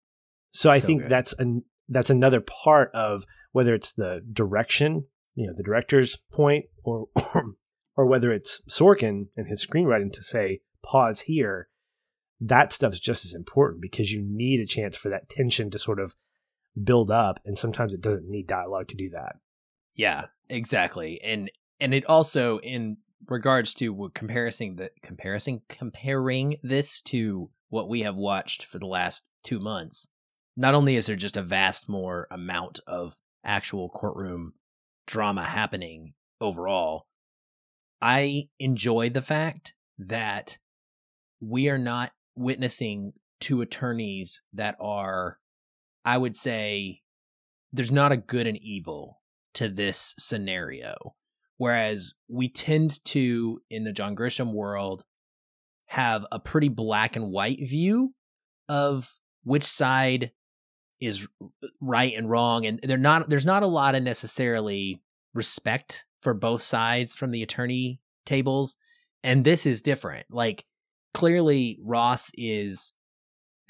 So, 0.51 0.69
so 0.69 0.71
I 0.71 0.81
think 0.81 1.03
good. 1.03 1.11
that's 1.11 1.33
an 1.35 1.65
that's 1.89 2.11
another 2.11 2.41
part 2.41 2.91
of 2.95 3.25
whether 3.53 3.75
it's 3.75 3.93
the 3.93 4.21
direction, 4.33 5.07
you 5.35 5.47
know, 5.47 5.53
the 5.55 5.63
director's 5.63 6.17
point, 6.33 6.67
or 6.85 7.09
or 7.97 8.07
whether 8.07 8.33
it's 8.33 8.61
Sorkin 8.69 9.29
and 9.37 9.49
his 9.49 9.65
screenwriting 9.65 10.13
to 10.15 10.23
say 10.23 10.61
pause 10.83 11.23
here. 11.23 11.69
That 12.41 12.73
stuff's 12.73 12.99
just 12.99 13.25
as 13.25 13.35
important 13.35 13.81
because 13.81 14.13
you 14.13 14.21
need 14.21 14.61
a 14.61 14.67
chance 14.67 14.97
for 14.97 15.09
that 15.11 15.29
tension 15.29 15.71
to 15.71 15.79
sort 15.79 16.01
of 16.01 16.17
build 16.83 17.11
up, 17.11 17.39
and 17.45 17.57
sometimes 17.57 17.95
it 17.95 18.01
doesn't 18.01 18.29
need 18.29 18.47
dialogue 18.47 18.89
to 18.89 18.97
do 18.97 19.09
that. 19.11 19.37
Yeah, 19.95 20.27
exactly, 20.49 21.21
and 21.23 21.51
and 21.81 21.95
it 21.95 22.05
also 22.07 22.59
in 22.61 22.99
regards 23.29 23.75
to 23.75 24.11
comparison 24.15 24.77
the 24.77 24.91
comparison 25.03 25.63
comparing 25.69 26.57
this 26.63 27.01
to 27.03 27.51
what 27.69 27.89
we 27.89 28.03
have 28.03 28.17
watched 28.17 28.65
for 28.65 28.79
the 28.79 28.87
last 28.87 29.31
two 29.43 29.59
months. 29.59 30.09
Not 30.57 30.75
only 30.75 30.97
is 30.97 31.07
there 31.07 31.17
just 31.17 31.37
a 31.37 31.43
vast 31.43 31.89
more 31.89 32.27
amount 32.31 32.81
of 32.87 33.17
actual 33.45 33.89
courtroom 33.89 34.53
drama 35.07 35.45
happening 35.45 36.15
overall, 36.41 37.07
I 38.01 38.49
enjoy 38.59 39.11
the 39.11 39.23
fact 39.23 39.75
that 39.99 40.59
we 41.41 41.69
are 41.69 41.79
not 41.79 42.13
witnessing 42.35 43.13
two 43.41 43.61
attorneys 43.61 44.43
that 44.53 44.77
are, 44.81 45.39
I 46.05 46.19
would 46.19 46.37
say, 46.37 47.03
there's 47.73 47.93
not 47.93 48.13
a 48.13 48.17
good 48.17 48.47
and 48.47 48.59
evil 48.59 49.21
to 49.55 49.69
this 49.69 50.15
scenario. 50.19 51.15
Whereas 51.57 52.15
we 52.29 52.49
tend 52.49 53.05
to, 53.07 53.61
in 53.71 53.85
the 53.85 53.93
John 53.93 54.17
Grisham 54.17 54.53
world, 54.53 55.05
have 55.87 56.27
a 56.33 56.39
pretty 56.39 56.69
black 56.69 57.17
and 57.17 57.31
white 57.31 57.61
view 57.61 58.15
of 58.69 59.21
which 59.45 59.65
side 59.65 60.33
is 61.03 61.27
right 61.81 62.15
and 62.17 62.31
wrong. 62.31 62.67
And 62.67 62.81
they're 62.83 62.97
not, 62.97 63.29
there's 63.29 63.47
not 63.47 63.63
a 63.63 63.69
lot 63.69 63.95
of 63.95 64.03
necessarily 64.03 65.03
respect 65.35 66.07
for 66.21 66.35
both 66.35 66.63
sides 66.63 67.15
from 67.15 67.31
the 67.31 67.43
attorney 67.43 68.01
tables. 68.25 68.77
And 69.23 69.45
this 69.45 69.67
is 69.67 69.83
different. 69.83 70.27
Like, 70.31 70.65
clearly, 71.13 71.79
Ross 71.83 72.31
is 72.35 72.93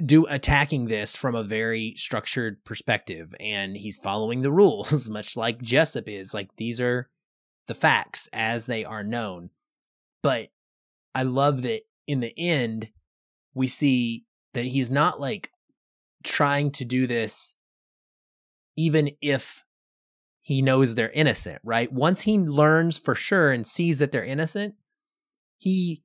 do 0.04 0.26
attacking 0.26 0.86
this 0.86 1.14
from 1.14 1.34
a 1.34 1.44
very 1.44 1.94
structured 1.96 2.64
perspective 2.64 3.34
and 3.38 3.76
he's 3.76 3.98
following 3.98 4.42
the 4.42 4.52
rules 4.62 5.08
much 5.08 5.36
like 5.36 5.60
Jessup 5.62 6.08
is 6.08 6.34
like 6.34 6.48
these 6.56 6.80
are 6.80 7.10
the 7.68 7.74
facts 7.74 8.28
as 8.32 8.66
they 8.66 8.84
are 8.84 9.04
known 9.04 9.50
but 10.22 10.48
I 11.14 11.22
love 11.22 11.62
that 11.62 11.82
in 12.06 12.20
the 12.20 12.34
end 12.36 12.88
we 13.54 13.68
see 13.68 14.24
that 14.54 14.64
he's 14.64 14.90
not 14.90 15.20
like 15.20 15.51
trying 16.22 16.70
to 16.70 16.84
do 16.84 17.06
this 17.06 17.54
even 18.76 19.10
if 19.20 19.64
he 20.40 20.62
knows 20.62 20.94
they're 20.94 21.10
innocent 21.10 21.60
right 21.62 21.92
once 21.92 22.22
he 22.22 22.38
learns 22.38 22.98
for 22.98 23.14
sure 23.14 23.52
and 23.52 23.66
sees 23.66 23.98
that 23.98 24.12
they're 24.12 24.24
innocent 24.24 24.74
he 25.58 26.02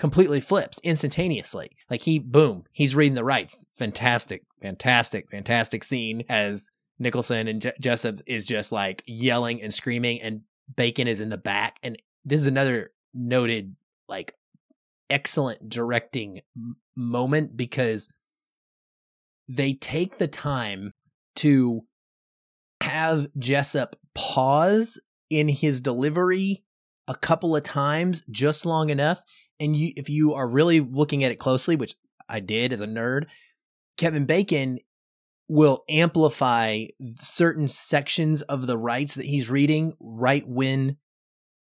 completely 0.00 0.40
flips 0.40 0.80
instantaneously. 0.82 1.70
Like 1.88 2.00
he, 2.00 2.18
boom, 2.18 2.64
he's 2.72 2.96
reading 2.96 3.14
the 3.14 3.22
rights. 3.22 3.66
Fantastic, 3.70 4.42
fantastic, 4.60 5.30
fantastic 5.30 5.84
scene 5.84 6.24
as 6.28 6.70
Nicholson 6.98 7.46
and 7.46 7.62
J- 7.62 7.74
Jessup 7.80 8.16
is 8.26 8.46
just 8.46 8.72
like 8.72 9.02
yelling 9.06 9.62
and 9.62 9.72
screaming, 9.72 10.20
and 10.22 10.40
Bacon 10.74 11.06
is 11.06 11.20
in 11.20 11.28
the 11.28 11.36
back. 11.36 11.78
And 11.82 12.00
this 12.24 12.40
is 12.40 12.46
another 12.46 12.92
noted, 13.14 13.76
like, 14.08 14.34
excellent 15.10 15.68
directing 15.68 16.40
m- 16.56 16.76
moment 16.96 17.56
because 17.56 18.08
they 19.50 19.74
take 19.74 20.18
the 20.18 20.28
time 20.28 20.92
to 21.36 21.82
have 22.82 23.28
Jessup 23.38 23.96
pause 24.14 25.00
in 25.28 25.48
his 25.48 25.80
delivery 25.80 26.62
a 27.08 27.14
couple 27.14 27.56
of 27.56 27.64
times 27.64 28.22
just 28.30 28.64
long 28.64 28.90
enough 28.90 29.22
and 29.58 29.76
you 29.76 29.92
if 29.96 30.08
you 30.08 30.34
are 30.34 30.48
really 30.48 30.80
looking 30.80 31.24
at 31.24 31.32
it 31.32 31.38
closely, 31.38 31.76
which 31.76 31.94
I 32.28 32.40
did 32.40 32.72
as 32.72 32.80
a 32.80 32.86
nerd, 32.86 33.24
Kevin 33.96 34.24
Bacon 34.24 34.78
will 35.48 35.84
amplify 35.88 36.86
certain 37.18 37.68
sections 37.68 38.42
of 38.42 38.68
the 38.68 38.78
rights 38.78 39.16
that 39.16 39.26
he's 39.26 39.50
reading 39.50 39.92
right 40.00 40.44
when 40.46 40.96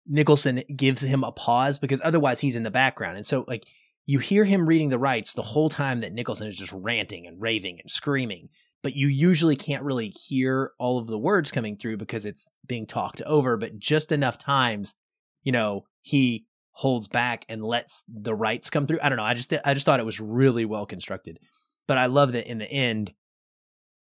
Nicholson 0.06 0.64
gives 0.74 1.02
him 1.02 1.22
a 1.22 1.30
pause 1.30 1.78
because 1.78 2.02
otherwise 2.04 2.40
he's 2.40 2.56
in 2.56 2.64
the 2.64 2.70
background. 2.70 3.16
And 3.16 3.24
so 3.24 3.44
like 3.46 3.68
you 4.10 4.18
hear 4.18 4.44
him 4.44 4.66
reading 4.66 4.88
the 4.88 4.98
rights 4.98 5.34
the 5.34 5.42
whole 5.42 5.68
time 5.70 6.00
that 6.00 6.12
Nicholson 6.12 6.48
is 6.48 6.56
just 6.56 6.72
ranting 6.72 7.28
and 7.28 7.40
raving 7.40 7.78
and 7.78 7.88
screaming, 7.88 8.48
but 8.82 8.96
you 8.96 9.06
usually 9.06 9.54
can't 9.54 9.84
really 9.84 10.08
hear 10.08 10.72
all 10.80 10.98
of 10.98 11.06
the 11.06 11.16
words 11.16 11.52
coming 11.52 11.76
through 11.76 11.96
because 11.96 12.26
it's 12.26 12.50
being 12.66 12.88
talked 12.88 13.22
over, 13.22 13.56
but 13.56 13.78
just 13.78 14.10
enough 14.10 14.36
times, 14.36 14.96
you 15.44 15.52
know, 15.52 15.84
he 16.02 16.44
holds 16.72 17.06
back 17.06 17.44
and 17.48 17.62
lets 17.62 18.02
the 18.08 18.34
rights 18.34 18.68
come 18.68 18.88
through. 18.88 18.98
I 19.00 19.10
don't 19.10 19.18
know. 19.18 19.22
I 19.22 19.34
just 19.34 19.54
I 19.64 19.74
just 19.74 19.86
thought 19.86 20.00
it 20.00 20.06
was 20.06 20.18
really 20.18 20.64
well 20.64 20.86
constructed. 20.86 21.38
But 21.86 21.96
I 21.96 22.06
love 22.06 22.32
that 22.32 22.50
in 22.50 22.58
the 22.58 22.68
end, 22.68 23.14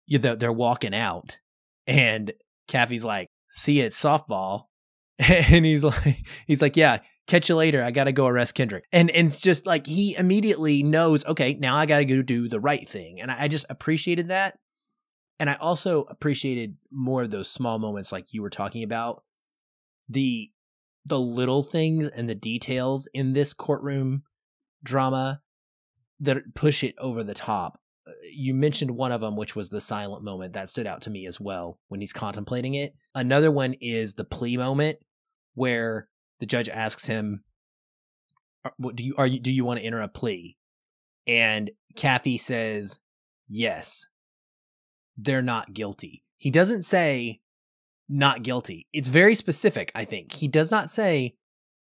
you 0.07 0.19
know, 0.19 0.35
they're 0.35 0.53
walking 0.53 0.97
out, 0.97 1.39
and 1.87 2.33
Kaffee's 2.67 3.05
like, 3.05 3.29
"See 3.51 3.79
you 3.79 3.85
at 3.85 3.93
softball," 3.93 4.65
and 5.21 5.65
he's 5.65 5.85
like, 5.85 6.27
"He's 6.49 6.61
like, 6.61 6.77
yeah, 6.77 6.99
catch 7.27 7.49
you 7.49 7.57
later. 7.57 7.83
I 7.83 7.91
got 7.91 8.05
to 8.05 8.13
go 8.13 8.27
arrest 8.27 8.55
Kendrick." 8.55 8.85
And 8.93 9.11
and 9.11 9.29
it's 9.29 9.41
just 9.41 9.67
like 9.67 9.87
he 9.87 10.15
immediately 10.17 10.83
knows, 10.83 11.25
okay, 11.27 11.55
now 11.55 11.77
I 11.77 11.87
got 11.87 11.99
to 11.99 12.05
go 12.05 12.23
do 12.23 12.49
the 12.49 12.61
right 12.61 12.89
thing, 12.89 13.21
and 13.21 13.31
I, 13.31 13.45
I 13.45 13.49
just 13.49 13.67
appreciated 13.69 14.29
that. 14.29 14.59
And 15.39 15.51
I 15.51 15.55
also 15.55 16.05
appreciated 16.05 16.77
more 16.93 17.23
of 17.23 17.31
those 17.31 17.51
small 17.51 17.79
moments, 17.79 18.13
like 18.13 18.33
you 18.33 18.43
were 18.43 18.51
talking 18.51 18.83
about. 18.83 19.25
The 20.09 20.51
the 21.05 21.21
little 21.21 21.63
things 21.63 22.09
and 22.09 22.29
the 22.29 22.35
details 22.35 23.09
in 23.13 23.33
this 23.33 23.53
courtroom 23.53 24.23
drama 24.85 25.41
that 26.21 26.55
push 26.55 26.85
it 26.85 26.95
over 26.99 27.25
the 27.25 27.35
top. 27.35 27.81
You 28.33 28.55
mentioned 28.55 28.93
one 28.93 29.13
of 29.13 29.21
them, 29.21 29.37
which 29.37 29.57
was 29.57 29.69
the 29.69 29.81
silent 29.81 30.23
moment 30.23 30.55
that 30.55 30.69
stood 30.69 30.87
out 30.87 31.03
to 31.03 31.11
me 31.11 31.27
as 31.27 31.41
well 31.41 31.79
when 31.89 32.01
he's 32.01 32.13
contemplating 32.13 32.75
it. 32.75 32.95
Another 33.15 33.51
one 33.51 33.75
is 33.81 34.15
the 34.15 34.25
plea 34.25 34.57
moment 34.57 34.99
where 35.55 36.09
the 36.43 36.47
judge 36.47 36.69
asks 36.69 37.07
him, 37.07 37.45
"Do 38.81 39.05
you 39.05 39.15
are 39.17 39.29
you 39.29 39.39
do 39.39 39.53
you 39.53 39.65
want 39.65 39.79
to 39.79 39.87
enter 39.87 40.01
a 40.01 40.09
plea?" 40.09 40.57
And 41.25 41.71
Kaffee 41.95 42.37
says, 42.37 42.99
"Yes." 43.47 44.09
They're 45.17 45.41
not 45.41 45.73
guilty. 45.73 46.25
He 46.39 46.51
doesn't 46.51 46.83
say 46.83 47.43
not 48.09 48.43
guilty. 48.43 48.89
It's 48.93 49.07
very 49.07 49.37
specific, 49.37 49.93
I 49.95 50.05
think. 50.05 50.33
He 50.33 50.49
does 50.49 50.73
not 50.73 50.91
say, 50.91 51.37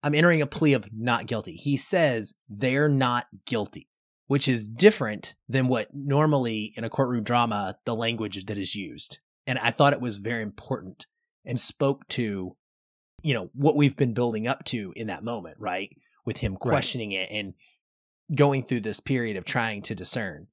I'm 0.02 0.16
entering 0.16 0.42
a 0.42 0.48
plea 0.48 0.72
of 0.72 0.88
not 0.94 1.28
guilty. 1.28 1.56
He 1.56 1.76
says 1.76 2.34
they're 2.48 2.88
not 2.88 3.26
guilty, 3.46 3.90
which 4.28 4.48
is 4.48 4.70
different 4.70 5.36
than 5.50 5.68
what 5.68 5.90
normally 5.94 6.72
in 6.78 6.86
a 6.86 6.90
courtroom 6.90 7.26
drama, 7.26 7.78
the 7.84 7.96
language 7.96 8.46
that 8.46 8.58
is 8.58 8.74
used. 8.74 9.20
And 9.46 9.60
I 9.60 9.72
thought 9.72 9.92
it 9.92 10.00
was 10.00 10.20
very 10.20 10.44
important 10.44 11.08
and 11.44 11.60
spoke 11.60 12.08
to, 12.10 12.56
you 13.26 13.34
know, 13.34 13.50
what 13.56 13.76
we've 13.76 13.98
been 13.98 14.14
building 14.14 14.48
up 14.48 14.64
to 14.66 14.94
in 14.96 15.08
that 15.08 15.24
moment, 15.24 15.58
right? 15.60 15.90
With 16.26 16.38
him 16.38 16.56
questioning 16.56 17.10
right. 17.10 17.28
it 17.28 17.30
and 17.32 17.56
going 18.36 18.62
through 18.62 18.82
this 18.82 19.00
period 19.00 19.36
of 19.36 19.46
trying 19.46 19.82
to 19.82 19.96
discern. 19.96 20.46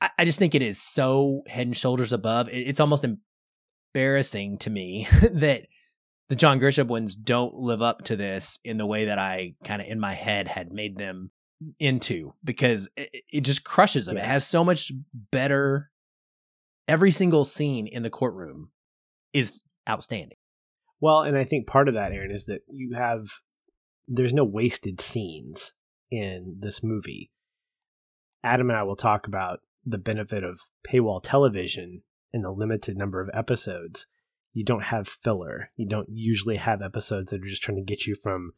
I, 0.00 0.10
I 0.16 0.24
just 0.24 0.38
think 0.38 0.54
it 0.54 0.62
is 0.62 0.80
so 0.80 1.42
head 1.48 1.66
and 1.66 1.76
shoulders 1.76 2.12
above. 2.12 2.48
It, 2.48 2.58
it's 2.58 2.78
almost 2.78 3.04
embarrassing 3.92 4.58
to 4.58 4.70
me 4.70 5.08
that 5.32 5.62
the 6.28 6.36
John 6.36 6.60
Grisham 6.60 6.86
ones 6.86 7.16
don't 7.16 7.56
live 7.56 7.82
up 7.82 8.04
to 8.04 8.14
this 8.14 8.60
in 8.62 8.76
the 8.76 8.86
way 8.86 9.06
that 9.06 9.18
I 9.18 9.54
kind 9.64 9.82
of 9.82 9.88
in 9.88 9.98
my 9.98 10.14
head 10.14 10.46
had 10.46 10.70
made 10.70 10.96
them 10.96 11.32
into 11.80 12.34
because 12.44 12.88
it, 12.96 13.24
it 13.30 13.40
just 13.40 13.64
crushes 13.64 14.06
them. 14.06 14.16
Yeah. 14.16 14.22
It 14.22 14.26
has 14.26 14.46
so 14.46 14.62
much 14.62 14.92
better. 15.32 15.90
Every 16.86 17.10
single 17.10 17.44
scene 17.44 17.88
in 17.88 18.04
the 18.04 18.10
courtroom 18.10 18.70
is 19.32 19.60
outstanding. 19.88 20.36
Well, 21.00 21.22
and 21.22 21.36
I 21.36 21.44
think 21.44 21.66
part 21.66 21.88
of 21.88 21.94
that, 21.94 22.12
Aaron, 22.12 22.30
is 22.30 22.46
that 22.46 22.60
you 22.68 22.94
have 22.94 23.28
there's 24.06 24.34
no 24.34 24.44
wasted 24.44 25.00
scenes 25.00 25.72
in 26.10 26.56
this 26.58 26.82
movie. 26.82 27.30
Adam 28.42 28.70
and 28.70 28.78
I 28.78 28.82
will 28.82 28.96
talk 28.96 29.26
about 29.26 29.60
the 29.84 29.98
benefit 29.98 30.44
of 30.44 30.60
paywall 30.86 31.20
television 31.22 32.02
in 32.32 32.42
the 32.42 32.50
limited 32.50 32.96
number 32.96 33.20
of 33.20 33.30
episodes, 33.34 34.06
you 34.52 34.64
don't 34.64 34.84
have 34.84 35.08
filler. 35.08 35.70
You 35.76 35.86
don't 35.86 36.08
usually 36.10 36.56
have 36.56 36.82
episodes 36.82 37.30
that 37.30 37.40
are 37.40 37.48
just 37.48 37.62
trying 37.62 37.78
to 37.78 37.84
get 37.84 38.06
you 38.06 38.14
from 38.14 38.52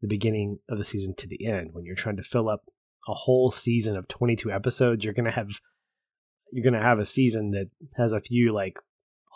the 0.00 0.08
beginning 0.08 0.58
of 0.68 0.78
the 0.78 0.84
season 0.84 1.14
to 1.16 1.28
the 1.28 1.46
end. 1.46 1.70
When 1.72 1.84
you're 1.84 1.94
trying 1.94 2.16
to 2.16 2.22
fill 2.22 2.48
up 2.48 2.64
a 3.08 3.14
whole 3.14 3.50
season 3.50 3.96
of 3.96 4.08
22 4.08 4.50
episodes, 4.50 5.04
you're 5.04 5.14
going 5.14 5.26
to 5.26 5.30
have 5.30 5.48
you're 6.52 6.62
going 6.62 6.74
to 6.74 6.80
have 6.80 6.98
a 6.98 7.04
season 7.04 7.50
that 7.50 7.70
has 7.96 8.12
a 8.12 8.20
few 8.20 8.52
like 8.52 8.78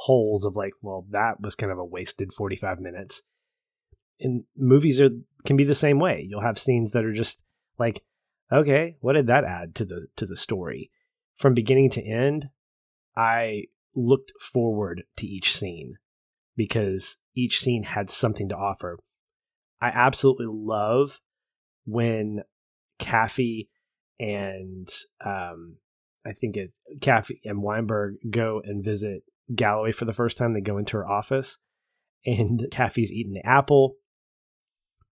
holes 0.04 0.46
of 0.46 0.56
like, 0.56 0.72
well, 0.82 1.04
that 1.10 1.40
was 1.42 1.54
kind 1.54 1.70
of 1.70 1.78
a 1.78 1.84
wasted 1.84 2.32
45 2.32 2.80
minutes. 2.80 3.20
And 4.18 4.44
movies 4.56 5.00
are 5.00 5.10
can 5.44 5.56
be 5.56 5.64
the 5.64 5.74
same 5.74 5.98
way. 5.98 6.26
You'll 6.26 6.40
have 6.40 6.58
scenes 6.58 6.92
that 6.92 7.04
are 7.04 7.12
just 7.12 7.42
like, 7.78 8.02
okay, 8.50 8.96
what 9.00 9.12
did 9.12 9.26
that 9.26 9.44
add 9.44 9.74
to 9.76 9.84
the 9.84 10.06
to 10.16 10.24
the 10.24 10.36
story? 10.36 10.90
From 11.34 11.54
beginning 11.54 11.90
to 11.90 12.02
end, 12.02 12.48
I 13.16 13.64
looked 13.94 14.32
forward 14.40 15.04
to 15.18 15.26
each 15.26 15.54
scene 15.54 15.94
because 16.56 17.16
each 17.34 17.60
scene 17.60 17.82
had 17.82 18.08
something 18.08 18.48
to 18.48 18.56
offer. 18.56 18.98
I 19.82 19.88
absolutely 19.88 20.48
love 20.48 21.20
when 21.84 22.42
Kaffee 22.98 23.68
and 24.18 24.88
um, 25.24 25.76
I 26.24 26.32
think 26.32 26.56
it 26.56 26.72
Kaffee 27.00 27.40
and 27.44 27.62
Weinberg 27.62 28.16
go 28.30 28.62
and 28.64 28.84
visit 28.84 29.24
Galloway 29.54 29.92
for 29.92 30.04
the 30.04 30.12
first 30.12 30.36
time. 30.36 30.52
They 30.52 30.60
go 30.60 30.78
into 30.78 30.96
her 30.96 31.08
office 31.08 31.58
and 32.24 32.66
Kaffee's 32.72 33.12
eating 33.12 33.34
the 33.34 33.46
apple. 33.46 33.96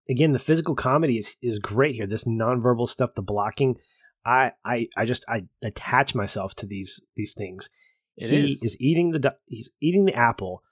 Again, 0.08 0.32
the 0.32 0.38
physical 0.38 0.74
comedy 0.74 1.18
is, 1.18 1.36
is 1.42 1.58
great 1.58 1.94
here. 1.94 2.06
This 2.06 2.24
nonverbal 2.24 2.88
stuff, 2.88 3.14
the 3.14 3.22
blocking. 3.22 3.76
I, 4.24 4.52
I 4.64 4.88
I 4.96 5.04
just 5.04 5.24
I 5.28 5.42
attach 5.62 6.14
myself 6.14 6.54
to 6.56 6.66
these 6.66 7.00
these 7.16 7.34
things. 7.36 7.70
It 8.16 8.30
he 8.30 8.44
is. 8.46 8.62
is 8.62 8.76
eating 8.80 9.12
the 9.12 9.34
he's 9.46 9.70
eating 9.80 10.06
the 10.06 10.14
apple, 10.14 10.62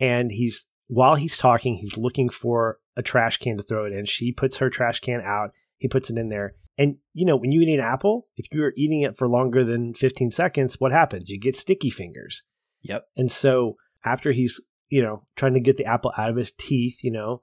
and 0.00 0.30
he's 0.30 0.66
while 0.88 1.14
he's 1.14 1.38
talking, 1.38 1.74
he's 1.74 1.96
looking 1.96 2.28
for 2.28 2.76
a 2.96 3.02
trash 3.02 3.38
can 3.38 3.56
to 3.56 3.62
throw 3.62 3.86
it 3.86 3.92
in. 3.92 4.04
She 4.04 4.30
puts 4.30 4.58
her 4.58 4.68
trash 4.68 5.00
can 5.00 5.22
out. 5.22 5.50
He 5.78 5.88
puts 5.88 6.10
it 6.10 6.18
in 6.18 6.28
there. 6.28 6.54
And 6.76 6.96
you 7.14 7.24
know, 7.24 7.36
when 7.36 7.50
you 7.50 7.62
eat 7.62 7.72
an 7.72 7.80
apple, 7.80 8.26
if 8.36 8.46
you're 8.52 8.72
eating 8.76 9.02
it 9.02 9.16
for 9.16 9.28
longer 9.28 9.64
than 9.64 9.94
15 9.94 10.30
seconds, 10.30 10.78
what 10.78 10.92
happens? 10.92 11.30
You 11.30 11.40
get 11.40 11.56
sticky 11.56 11.90
fingers. 11.90 12.42
Yep. 12.82 13.06
And 13.16 13.30
so 13.30 13.76
after 14.04 14.32
he's, 14.32 14.60
you 14.88 15.02
know, 15.02 15.22
trying 15.36 15.54
to 15.54 15.60
get 15.60 15.76
the 15.76 15.86
apple 15.86 16.12
out 16.16 16.30
of 16.30 16.36
his 16.36 16.52
teeth, 16.52 17.02
you 17.02 17.10
know, 17.10 17.42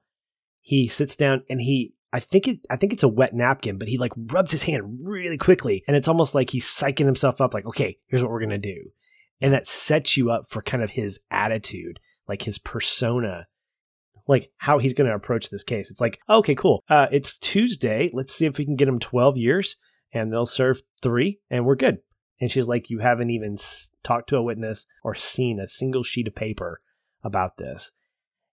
he 0.62 0.88
sits 0.88 1.16
down 1.16 1.44
and 1.50 1.62
he 1.62 1.94
I 2.12 2.20
think 2.20 2.48
it 2.48 2.60
I 2.70 2.76
think 2.76 2.94
it's 2.94 3.04
a 3.04 3.08
wet 3.08 3.34
napkin, 3.34 3.78
but 3.78 3.88
he 3.88 3.98
like 3.98 4.14
rubs 4.16 4.52
his 4.52 4.64
hand 4.64 5.00
really 5.04 5.38
quickly 5.38 5.84
and 5.88 5.96
it's 5.96 6.08
almost 6.08 6.36
like 6.36 6.50
he's 6.50 6.66
psyching 6.66 7.06
himself 7.06 7.42
up 7.42 7.54
like, 7.54 7.66
okay, 7.66 7.98
here's 8.08 8.22
what 8.22 8.32
we're 8.32 8.42
gonna 8.42 8.58
do 8.58 8.92
and 9.42 9.54
that 9.54 9.68
sets 9.68 10.18
you 10.18 10.32
up 10.32 10.48
for 10.48 10.62
kind 10.62 10.84
of 10.84 10.92
his 10.92 11.20
attitude, 11.32 12.00
like 12.28 12.44
his 12.44 12.60
persona, 12.60 13.48
like 14.28 14.52
how 14.58 14.78
he's 14.78 14.94
to 14.94 15.14
approach 15.14 15.50
this 15.50 15.64
case. 15.64 15.90
It's 15.90 16.02
like, 16.02 16.20
okay, 16.30 16.56
cool. 16.56 16.84
Uh, 16.90 17.08
it's 17.12 17.38
Tuesday. 17.38 18.10
Let's 18.14 18.34
see 18.34 18.46
if 18.46 18.58
we 18.58 18.66
can 18.66 18.76
get 18.76 18.88
him 18.88 19.00
12 19.00 19.38
years 19.38 19.76
and 20.12 20.32
they'll 20.32 20.46
serve 20.46 20.82
three 21.02 21.40
and 21.50 21.66
we're 21.66 21.76
good. 21.76 22.00
And 22.40 22.50
she's 22.50 22.68
like, 22.68 22.90
You 22.90 23.00
haven't 23.00 23.30
even 23.30 23.58
talked 24.04 24.30
to 24.30 24.38
a 24.38 24.42
witness 24.42 24.86
or 25.04 25.16
seen 25.16 25.60
a 25.60 25.68
single 25.68 26.04
sheet 26.04 26.28
of 26.28 26.36
paper 26.36 26.80
about 27.24 27.58
this. 27.58 27.92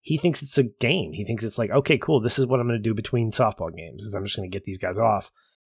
He 0.01 0.19
thinks 0.19 0.43
it's 0.43 0.59
a 0.59 0.65
game. 0.65 1.13
He 1.13 1.25
thinks 1.25 1.43
it's 1.43 1.59
like, 1.59 1.71
okay, 1.71 1.99
cool. 1.99 2.21
This 2.21 2.39
is 2.39 2.47
what 2.47 2.61
I'm 2.61 2.69
going 2.69 2.79
to 2.79 2.83
do 2.83 2.95
between 2.95 3.33
softball 3.33 3.75
games. 3.75 4.05
Is 4.05 4.15
I'm 4.15 4.25
just 4.25 4.37
going 4.37 4.49
to 4.49 4.57
get 4.57 4.65
these 4.65 4.79
guys 4.79 4.99
off. 4.99 5.33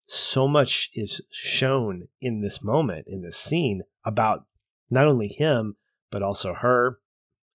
So 0.07 0.47
much 0.47 0.89
is 0.93 1.21
shown 1.31 2.07
in 2.21 2.41
this 2.41 2.63
moment, 2.63 3.07
in 3.07 3.21
this 3.21 3.37
scene, 3.37 3.81
about 4.05 4.45
not 4.89 5.05
only 5.05 5.27
him, 5.27 5.75
but 6.11 6.23
also 6.23 6.53
her, 6.53 6.99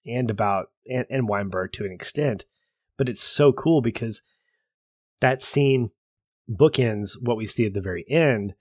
and 0.07 0.31
about 0.31 0.71
and, 0.89 1.07
and 1.11 1.29
Weinberg 1.29 1.73
to 1.73 1.85
an 1.85 1.93
extent. 1.93 2.45
But 2.97 3.09
it's 3.09 3.23
so 3.23 3.53
cool 3.53 3.81
because 3.81 4.23
that 5.21 5.43
scene 5.43 5.91
bookends 6.51 7.13
what 7.21 7.37
we 7.37 7.47
see 7.47 7.67
at 7.67 7.75
the 7.75 7.81
very 7.81 8.05
end, 8.09 8.55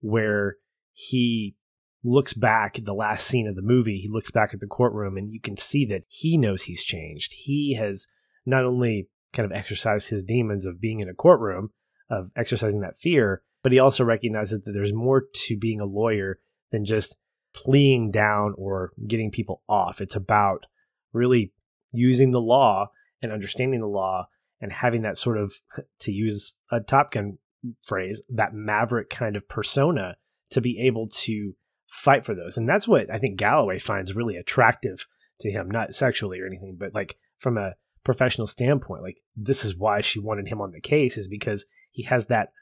where 0.00 0.56
he 0.98 1.54
looks 2.02 2.32
back 2.32 2.76
at 2.76 2.84
the 2.84 2.92
last 2.92 3.24
scene 3.24 3.46
of 3.46 3.54
the 3.54 3.62
movie. 3.62 3.98
He 3.98 4.08
looks 4.08 4.32
back 4.32 4.52
at 4.52 4.58
the 4.58 4.66
courtroom, 4.66 5.16
and 5.16 5.30
you 5.30 5.40
can 5.40 5.56
see 5.56 5.84
that 5.86 6.02
he 6.08 6.36
knows 6.36 6.64
he's 6.64 6.82
changed. 6.82 7.32
He 7.44 7.74
has 7.74 8.08
not 8.44 8.64
only 8.64 9.08
kind 9.32 9.46
of 9.46 9.56
exercised 9.56 10.08
his 10.08 10.24
demons 10.24 10.66
of 10.66 10.80
being 10.80 10.98
in 10.98 11.08
a 11.08 11.14
courtroom, 11.14 11.70
of 12.10 12.32
exercising 12.34 12.80
that 12.80 12.98
fear, 12.98 13.42
but 13.62 13.70
he 13.70 13.78
also 13.78 14.02
recognizes 14.02 14.62
that 14.62 14.72
there's 14.72 14.92
more 14.92 15.22
to 15.32 15.56
being 15.56 15.80
a 15.80 15.84
lawyer 15.84 16.40
than 16.72 16.84
just 16.84 17.14
pleading 17.54 18.10
down 18.10 18.54
or 18.58 18.90
getting 19.06 19.30
people 19.30 19.62
off. 19.68 20.00
It's 20.00 20.16
about 20.16 20.66
really 21.12 21.52
using 21.92 22.32
the 22.32 22.40
law 22.40 22.88
and 23.22 23.30
understanding 23.30 23.80
the 23.80 23.86
law 23.86 24.26
and 24.60 24.72
having 24.72 25.02
that 25.02 25.16
sort 25.16 25.38
of, 25.38 25.54
to 26.00 26.10
use 26.10 26.54
a 26.72 26.80
Top 26.80 27.12
Gun 27.12 27.38
phrase, 27.82 28.20
that 28.28 28.52
maverick 28.52 29.10
kind 29.10 29.36
of 29.36 29.48
persona 29.48 30.16
to 30.50 30.60
be 30.60 30.80
able 30.86 31.08
to 31.08 31.54
fight 31.86 32.24
for 32.24 32.34
those. 32.34 32.56
And 32.56 32.68
that's 32.68 32.86
what 32.86 33.10
I 33.10 33.18
think 33.18 33.38
Galloway 33.38 33.78
finds 33.78 34.14
really 34.14 34.36
attractive 34.36 35.06
to 35.40 35.50
him, 35.50 35.70
not 35.70 35.94
sexually 35.94 36.40
or 36.40 36.46
anything, 36.46 36.76
but 36.78 36.94
like 36.94 37.16
from 37.38 37.56
a 37.56 37.74
professional 38.04 38.46
standpoint. 38.46 39.02
Like, 39.02 39.18
this 39.36 39.64
is 39.64 39.76
why 39.76 40.00
she 40.00 40.18
wanted 40.18 40.48
him 40.48 40.60
on 40.60 40.72
the 40.72 40.80
case, 40.80 41.16
is 41.16 41.28
because 41.28 41.66
he 41.90 42.04
has 42.04 42.26
that 42.26 42.52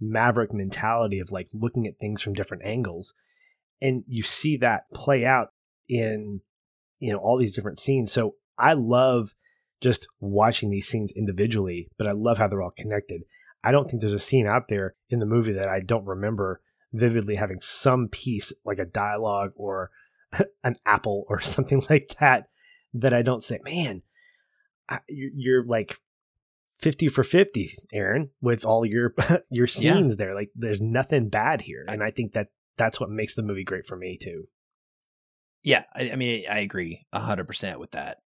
maverick 0.00 0.52
mentality 0.52 1.20
of 1.20 1.30
like 1.30 1.48
looking 1.54 1.86
at 1.86 1.98
things 1.98 2.22
from 2.22 2.34
different 2.34 2.64
angles. 2.64 3.14
And 3.80 4.04
you 4.06 4.22
see 4.22 4.56
that 4.58 4.90
play 4.94 5.24
out 5.24 5.52
in, 5.88 6.40
you 6.98 7.12
know, 7.12 7.18
all 7.18 7.38
these 7.38 7.52
different 7.52 7.80
scenes. 7.80 8.12
So 8.12 8.36
I 8.58 8.74
love 8.74 9.34
just 9.80 10.06
watching 10.20 10.70
these 10.70 10.86
scenes 10.86 11.12
individually, 11.12 11.88
but 11.98 12.06
I 12.06 12.12
love 12.12 12.38
how 12.38 12.46
they're 12.46 12.62
all 12.62 12.70
connected. 12.76 13.22
I 13.64 13.72
don't 13.72 13.88
think 13.88 14.00
there's 14.00 14.12
a 14.12 14.20
scene 14.20 14.46
out 14.46 14.68
there 14.68 14.94
in 15.08 15.18
the 15.18 15.26
movie 15.26 15.52
that 15.52 15.68
I 15.68 15.80
don't 15.80 16.04
remember 16.04 16.60
vividly 16.92 17.36
having 17.36 17.60
some 17.60 18.08
piece 18.08 18.52
like 18.64 18.78
a 18.78 18.84
dialogue 18.84 19.52
or 19.56 19.90
an 20.64 20.76
apple 20.86 21.24
or 21.28 21.38
something 21.40 21.82
like 21.90 22.16
that 22.20 22.48
that 22.94 23.14
I 23.14 23.22
don't 23.22 23.42
say, 23.42 23.58
man, 23.64 24.02
I, 24.88 25.00
you're, 25.08 25.30
you're, 25.34 25.64
like 25.64 25.98
50 26.78 27.08
for 27.08 27.24
50, 27.24 27.70
Aaron, 27.92 28.30
with 28.40 28.64
all 28.64 28.84
your 28.84 29.14
your 29.50 29.66
scenes 29.66 30.12
yeah. 30.12 30.16
there. 30.16 30.34
Like 30.34 30.50
there's 30.54 30.80
nothing 30.80 31.28
bad 31.28 31.62
here. 31.62 31.84
And 31.88 32.02
I 32.02 32.10
think 32.10 32.32
that 32.32 32.48
that's 32.76 33.00
what 33.00 33.10
makes 33.10 33.34
the 33.34 33.42
movie 33.42 33.64
great 33.64 33.86
for 33.86 33.96
me 33.96 34.18
too. 34.20 34.48
Yeah, 35.62 35.84
I, 35.94 36.10
I 36.10 36.16
mean, 36.16 36.44
I 36.50 36.58
agree 36.58 37.06
100% 37.14 37.78
with 37.78 37.92
that 37.92 38.18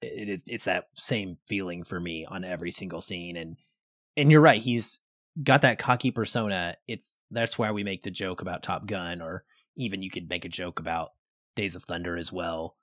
it 0.00 0.28
is 0.28 0.44
it's 0.46 0.64
that 0.64 0.88
same 0.94 1.38
feeling 1.46 1.84
for 1.84 2.00
me 2.00 2.26
on 2.28 2.44
every 2.44 2.70
single 2.70 3.00
scene 3.00 3.36
and 3.36 3.56
and 4.16 4.30
you're 4.30 4.40
right 4.40 4.60
he's 4.60 5.00
got 5.42 5.62
that 5.62 5.78
cocky 5.78 6.10
persona 6.10 6.76
it's 6.86 7.18
that's 7.30 7.58
why 7.58 7.70
we 7.70 7.84
make 7.84 8.02
the 8.02 8.10
joke 8.10 8.40
about 8.40 8.62
top 8.62 8.86
gun 8.86 9.20
or 9.20 9.44
even 9.76 10.02
you 10.02 10.10
could 10.10 10.28
make 10.28 10.44
a 10.44 10.48
joke 10.48 10.80
about 10.80 11.10
days 11.54 11.76
of 11.76 11.84
thunder 11.84 12.16
as 12.16 12.32
well 12.32 12.76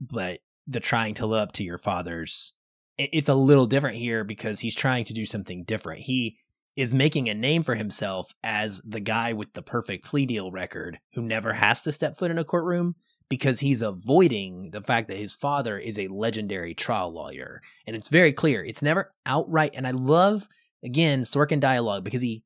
but 0.00 0.40
the 0.66 0.80
trying 0.80 1.14
to 1.14 1.26
live 1.26 1.42
up 1.42 1.52
to 1.52 1.64
your 1.64 1.78
father's 1.78 2.52
it's 2.96 3.28
a 3.28 3.34
little 3.34 3.66
different 3.66 3.96
here 3.96 4.24
because 4.24 4.60
he's 4.60 4.74
trying 4.74 5.04
to 5.04 5.12
do 5.12 5.24
something 5.24 5.64
different 5.64 6.00
he 6.02 6.38
is 6.76 6.92
making 6.92 7.28
a 7.28 7.34
name 7.34 7.62
for 7.62 7.76
himself 7.76 8.32
as 8.42 8.80
the 8.84 9.00
guy 9.00 9.32
with 9.32 9.52
the 9.52 9.62
perfect 9.62 10.04
plea 10.04 10.26
deal 10.26 10.50
record 10.50 10.98
who 11.14 11.22
never 11.22 11.52
has 11.52 11.82
to 11.82 11.92
step 11.92 12.16
foot 12.16 12.30
in 12.30 12.38
a 12.38 12.44
courtroom 12.44 12.94
because 13.28 13.60
he's 13.60 13.82
avoiding 13.82 14.70
the 14.70 14.82
fact 14.82 15.08
that 15.08 15.16
his 15.16 15.34
father 15.34 15.78
is 15.78 15.98
a 15.98 16.08
legendary 16.08 16.74
trial 16.74 17.12
lawyer. 17.12 17.62
And 17.86 17.96
it's 17.96 18.08
very 18.08 18.32
clear. 18.32 18.64
It's 18.64 18.82
never 18.82 19.10
outright. 19.24 19.72
And 19.74 19.86
I 19.86 19.92
love, 19.92 20.48
again, 20.84 21.22
Sorkin 21.22 21.60
dialogue 21.60 22.04
because 22.04 22.22
he, 22.22 22.42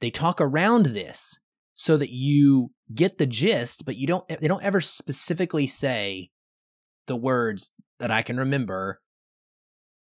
they 0.00 0.10
talk 0.10 0.40
around 0.40 0.86
this 0.86 1.38
so 1.74 1.96
that 1.96 2.10
you 2.10 2.70
get 2.94 3.18
the 3.18 3.26
gist, 3.26 3.84
but 3.84 3.96
you 3.96 4.06
don't, 4.06 4.26
they 4.28 4.48
don't 4.48 4.62
ever 4.62 4.80
specifically 4.80 5.66
say 5.66 6.30
the 7.06 7.16
words 7.16 7.72
that 7.98 8.10
I 8.10 8.22
can 8.22 8.36
remember. 8.36 9.00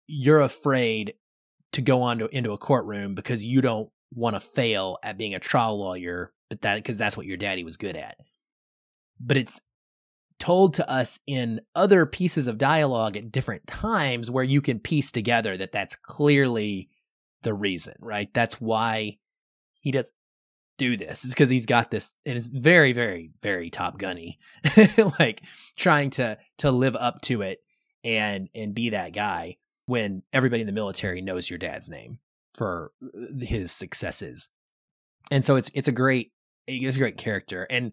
You're 0.07 0.41
afraid 0.41 1.14
to 1.72 1.83
go 1.83 2.03
on 2.03 2.18
to, 2.18 2.29
into 2.29 2.53
a 2.53 2.59
courtroom 2.59 3.14
because 3.14 3.45
you 3.45 3.61
don't 3.61 3.91
want 4.12 4.37
to 4.37 4.41
fail 4.41 4.99
at 5.03 5.18
being 5.18 5.35
a 5.35 5.41
trial 5.41 5.79
lawyer, 5.79 6.33
but 6.49 6.62
that, 6.62 6.77
because 6.77 6.99
that's 6.99 7.16
what 7.16 7.27
your 7.27 7.37
daddy 7.37 7.64
was 7.64 7.77
good 7.77 7.97
at. 7.97 8.16
But 9.18 9.37
it's 9.37 9.61
told 10.39 10.75
to 10.75 10.89
us 10.91 11.20
in 11.27 11.61
other 11.75 12.07
pieces 12.07 12.47
of 12.47 12.59
dialogue 12.59 13.16
at 13.16 13.33
different 13.33 13.66
times 13.66 14.31
where 14.31 14.45
you 14.45 14.61
can 14.61 14.79
piece 14.79 15.11
together 15.11 15.57
that 15.57 15.72
that's 15.72 15.97
clearly 15.97 16.89
the 17.45 17.55
reason, 17.55 17.95
right? 18.01 18.32
That's 18.34 18.61
why 18.61 19.18
he 19.80 19.92
does 19.92 20.12
do 20.76 20.97
this. 20.97 21.24
It's 21.24 21.34
because 21.34 21.51
he's 21.51 21.66
got 21.66 21.90
this, 21.90 22.14
and 22.26 22.36
it's 22.36 22.49
very, 22.49 22.92
very, 22.92 23.30
very 23.42 23.70
Top 23.70 23.99
Gunny, 23.99 24.38
like 25.20 25.42
trying 25.76 26.11
to 26.11 26.38
to 26.59 26.70
live 26.70 26.97
up 26.97 27.20
to 27.22 27.42
it 27.42 27.61
and 28.03 28.49
and 28.55 28.74
be 28.74 28.90
that 28.90 29.12
guy 29.12 29.57
when 29.86 30.22
everybody 30.32 30.62
in 30.62 30.66
the 30.66 30.72
military 30.72 31.20
knows 31.20 31.49
your 31.49 31.59
dad's 31.59 31.88
name 31.88 32.18
for 32.55 32.92
uh, 33.03 33.09
his 33.40 33.72
successes. 33.72 34.51
And 35.30 35.45
so 35.45 35.57
it's 35.57 35.70
it's 35.74 35.88
a 35.88 35.92
great 35.92 36.32
it's 36.66 36.97
a 36.97 37.01
great 37.01 37.16
character. 37.16 37.66
And 37.70 37.92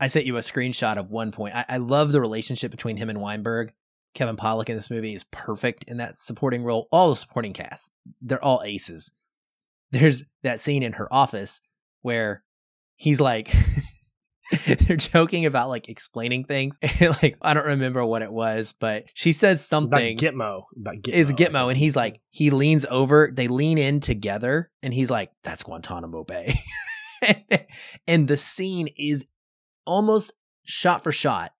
I 0.00 0.06
sent 0.06 0.26
you 0.26 0.36
a 0.36 0.40
screenshot 0.40 0.96
of 0.96 1.12
one 1.12 1.32
point. 1.32 1.54
I, 1.54 1.64
I 1.68 1.76
love 1.76 2.12
the 2.12 2.20
relationship 2.20 2.70
between 2.70 2.96
him 2.96 3.08
and 3.08 3.20
Weinberg. 3.20 3.72
Kevin 4.14 4.36
Pollak 4.36 4.68
in 4.68 4.76
this 4.76 4.90
movie 4.90 5.14
is 5.14 5.24
perfect 5.24 5.84
in 5.88 5.96
that 5.98 6.16
supporting 6.16 6.62
role. 6.62 6.88
All 6.92 7.10
the 7.10 7.16
supporting 7.16 7.52
cast, 7.52 7.90
they're 8.20 8.42
all 8.42 8.62
aces. 8.64 9.12
There's 9.90 10.24
that 10.42 10.60
scene 10.60 10.82
in 10.82 10.94
her 10.94 11.12
office 11.12 11.60
where 12.02 12.42
he's 12.96 13.20
like, 13.20 13.54
they're 14.66 14.96
joking 14.96 15.46
about 15.46 15.68
like 15.68 15.88
explaining 15.88 16.44
things. 16.44 16.78
like 17.00 17.36
I 17.40 17.54
don't 17.54 17.66
remember 17.66 18.04
what 18.04 18.22
it 18.22 18.32
was, 18.32 18.72
but 18.72 19.04
she 19.14 19.32
says 19.32 19.66
something. 19.66 20.18
About 20.18 20.34
Gitmo. 20.34 20.62
About 20.76 20.96
Gitmo. 20.96 21.14
Is 21.14 21.32
Gitmo, 21.32 21.68
and 21.68 21.76
he's 21.76 21.96
like, 21.96 22.20
he 22.30 22.50
leans 22.50 22.84
over. 22.90 23.30
They 23.32 23.48
lean 23.48 23.78
in 23.78 24.00
together, 24.00 24.70
and 24.82 24.92
he's 24.92 25.10
like, 25.10 25.30
"That's 25.42 25.62
Guantanamo 25.62 26.24
Bay." 26.24 26.60
and 28.06 28.28
the 28.28 28.36
scene 28.36 28.88
is 28.96 29.24
almost 29.86 30.32
shot 30.64 31.02
for 31.02 31.12
shot 31.12 31.52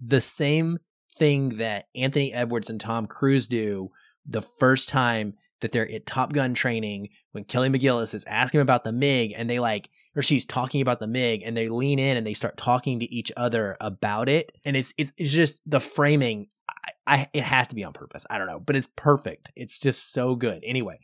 the 0.00 0.20
same 0.20 0.78
thing 1.20 1.50
that 1.58 1.86
Anthony 1.94 2.32
Edwards 2.32 2.70
and 2.70 2.80
Tom 2.80 3.06
Cruise 3.06 3.46
do 3.46 3.90
the 4.26 4.42
first 4.42 4.88
time 4.88 5.34
that 5.60 5.70
they're 5.70 5.88
at 5.92 6.06
Top 6.06 6.32
Gun 6.32 6.54
training 6.54 7.10
when 7.32 7.44
Kelly 7.44 7.68
McGillis 7.68 8.14
is 8.14 8.24
asking 8.26 8.60
about 8.60 8.84
the 8.84 8.92
MiG 8.92 9.34
and 9.36 9.48
they 9.48 9.60
like 9.60 9.90
or 10.16 10.22
she's 10.22 10.46
talking 10.46 10.80
about 10.80 10.98
the 10.98 11.06
MiG 11.06 11.42
and 11.44 11.56
they 11.56 11.68
lean 11.68 11.98
in 11.98 12.16
and 12.16 12.26
they 12.26 12.34
start 12.34 12.56
talking 12.56 12.98
to 12.98 13.14
each 13.14 13.30
other 13.36 13.76
about 13.80 14.28
it 14.28 14.50
and 14.64 14.76
it's 14.76 14.94
it's 14.96 15.12
it's 15.18 15.30
just 15.30 15.60
the 15.66 15.78
framing 15.78 16.48
I, 16.68 16.90
I 17.06 17.28
it 17.34 17.44
has 17.44 17.68
to 17.68 17.74
be 17.74 17.84
on 17.84 17.92
purpose. 17.92 18.24
I 18.30 18.38
don't 18.38 18.46
know, 18.46 18.58
but 18.58 18.74
it's 18.74 18.88
perfect. 18.96 19.52
It's 19.54 19.78
just 19.78 20.12
so 20.12 20.34
good. 20.34 20.64
Anyway, 20.66 21.00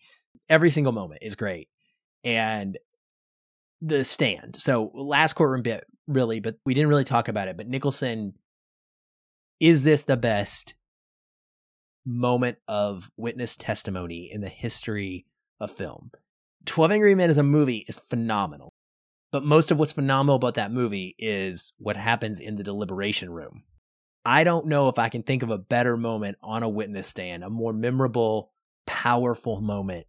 every 0.49 0.71
single 0.71 0.93
moment 0.93 1.21
is 1.23 1.35
great. 1.35 1.69
And 2.25 2.79
the 3.83 4.03
stand. 4.03 4.57
So 4.57 4.91
last 4.95 5.35
courtroom 5.35 5.63
bit 5.63 5.85
really, 6.07 6.41
but 6.41 6.57
we 6.65 6.73
didn't 6.73 6.89
really 6.89 7.05
talk 7.05 7.29
about 7.29 7.49
it. 7.49 7.59
But 7.59 7.69
Nicholson, 7.69 8.33
is 9.61 9.83
this 9.83 10.05
the 10.05 10.17
best 10.17 10.75
moment 12.05 12.59
of 12.69 13.11
witness 13.17 13.57
testimony 13.57 14.31
in 14.31 14.41
the 14.41 14.49
history 14.49 15.27
of 15.61 15.71
film? 15.71 16.11
12 16.67 16.93
Angry 16.93 17.15
Men 17.15 17.31
as 17.31 17.39
a 17.39 17.43
movie 17.43 17.85
is 17.89 17.99
phenomenal. 17.99 18.73
But 19.33 19.45
most 19.45 19.71
of 19.71 19.79
what's 19.79 19.93
phenomenal 19.93 20.37
about 20.37 20.55
that 20.55 20.73
movie 20.73 21.15
is 21.19 21.73
what 21.79 21.97
happens 21.97 22.41
in 22.41 22.57
the 22.57 22.63
deliberation 22.63 23.31
room. 23.31 23.65
I 24.25 24.45
don't 24.45 24.67
know 24.67 24.89
if 24.89 24.99
I 24.99 25.09
can 25.09 25.23
think 25.23 25.43
of 25.43 25.51
a 25.51 25.59
better 25.59 25.97
moment 25.97 26.39
on 26.43 26.63
a 26.63 26.69
witness 26.69 27.07
stand, 27.07 27.45
a 27.45 27.51
more 27.51 27.73
memorable, 27.73 28.53
powerful 28.87 29.61
moment 29.61 30.07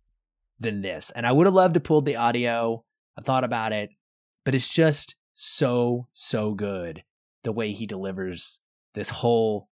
than 0.59 0.81
this. 0.81 1.11
And 1.11 1.25
I 1.25 1.31
would 1.31 1.45
have 1.45 1.53
loved 1.53 1.75
to 1.75 1.79
pull 1.79 2.01
the 2.01 2.15
audio. 2.15 2.83
I 3.17 3.21
thought 3.21 3.43
about 3.43 3.73
it, 3.73 3.91
but 4.43 4.55
it's 4.55 4.69
just 4.69 5.15
so, 5.33 6.07
so 6.13 6.53
good 6.53 7.03
the 7.43 7.51
way 7.51 7.71
he 7.71 7.85
delivers 7.85 8.59
this 8.97 9.09
whole 9.09 9.69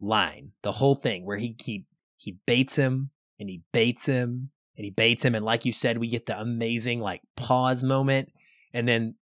line, 0.00 0.52
the 0.62 0.72
whole 0.72 0.94
thing 0.94 1.24
where 1.24 1.36
he 1.36 1.54
he, 1.58 1.84
he 2.16 2.38
baits 2.46 2.76
him 2.76 3.10
and 3.38 3.48
he 3.48 3.62
baits 3.72 4.06
him 4.06 4.50
and 4.76 4.84
he 4.84 4.90
baits 4.90 5.24
him. 5.24 5.34
And 5.34 5.44
like 5.44 5.64
you 5.64 5.72
said, 5.72 5.98
we 5.98 6.08
get 6.08 6.26
the 6.26 6.38
amazing 6.38 7.00
like 7.00 7.22
pause 7.36 7.82
moment 7.82 8.32
and 8.72 8.86
then 8.86 9.14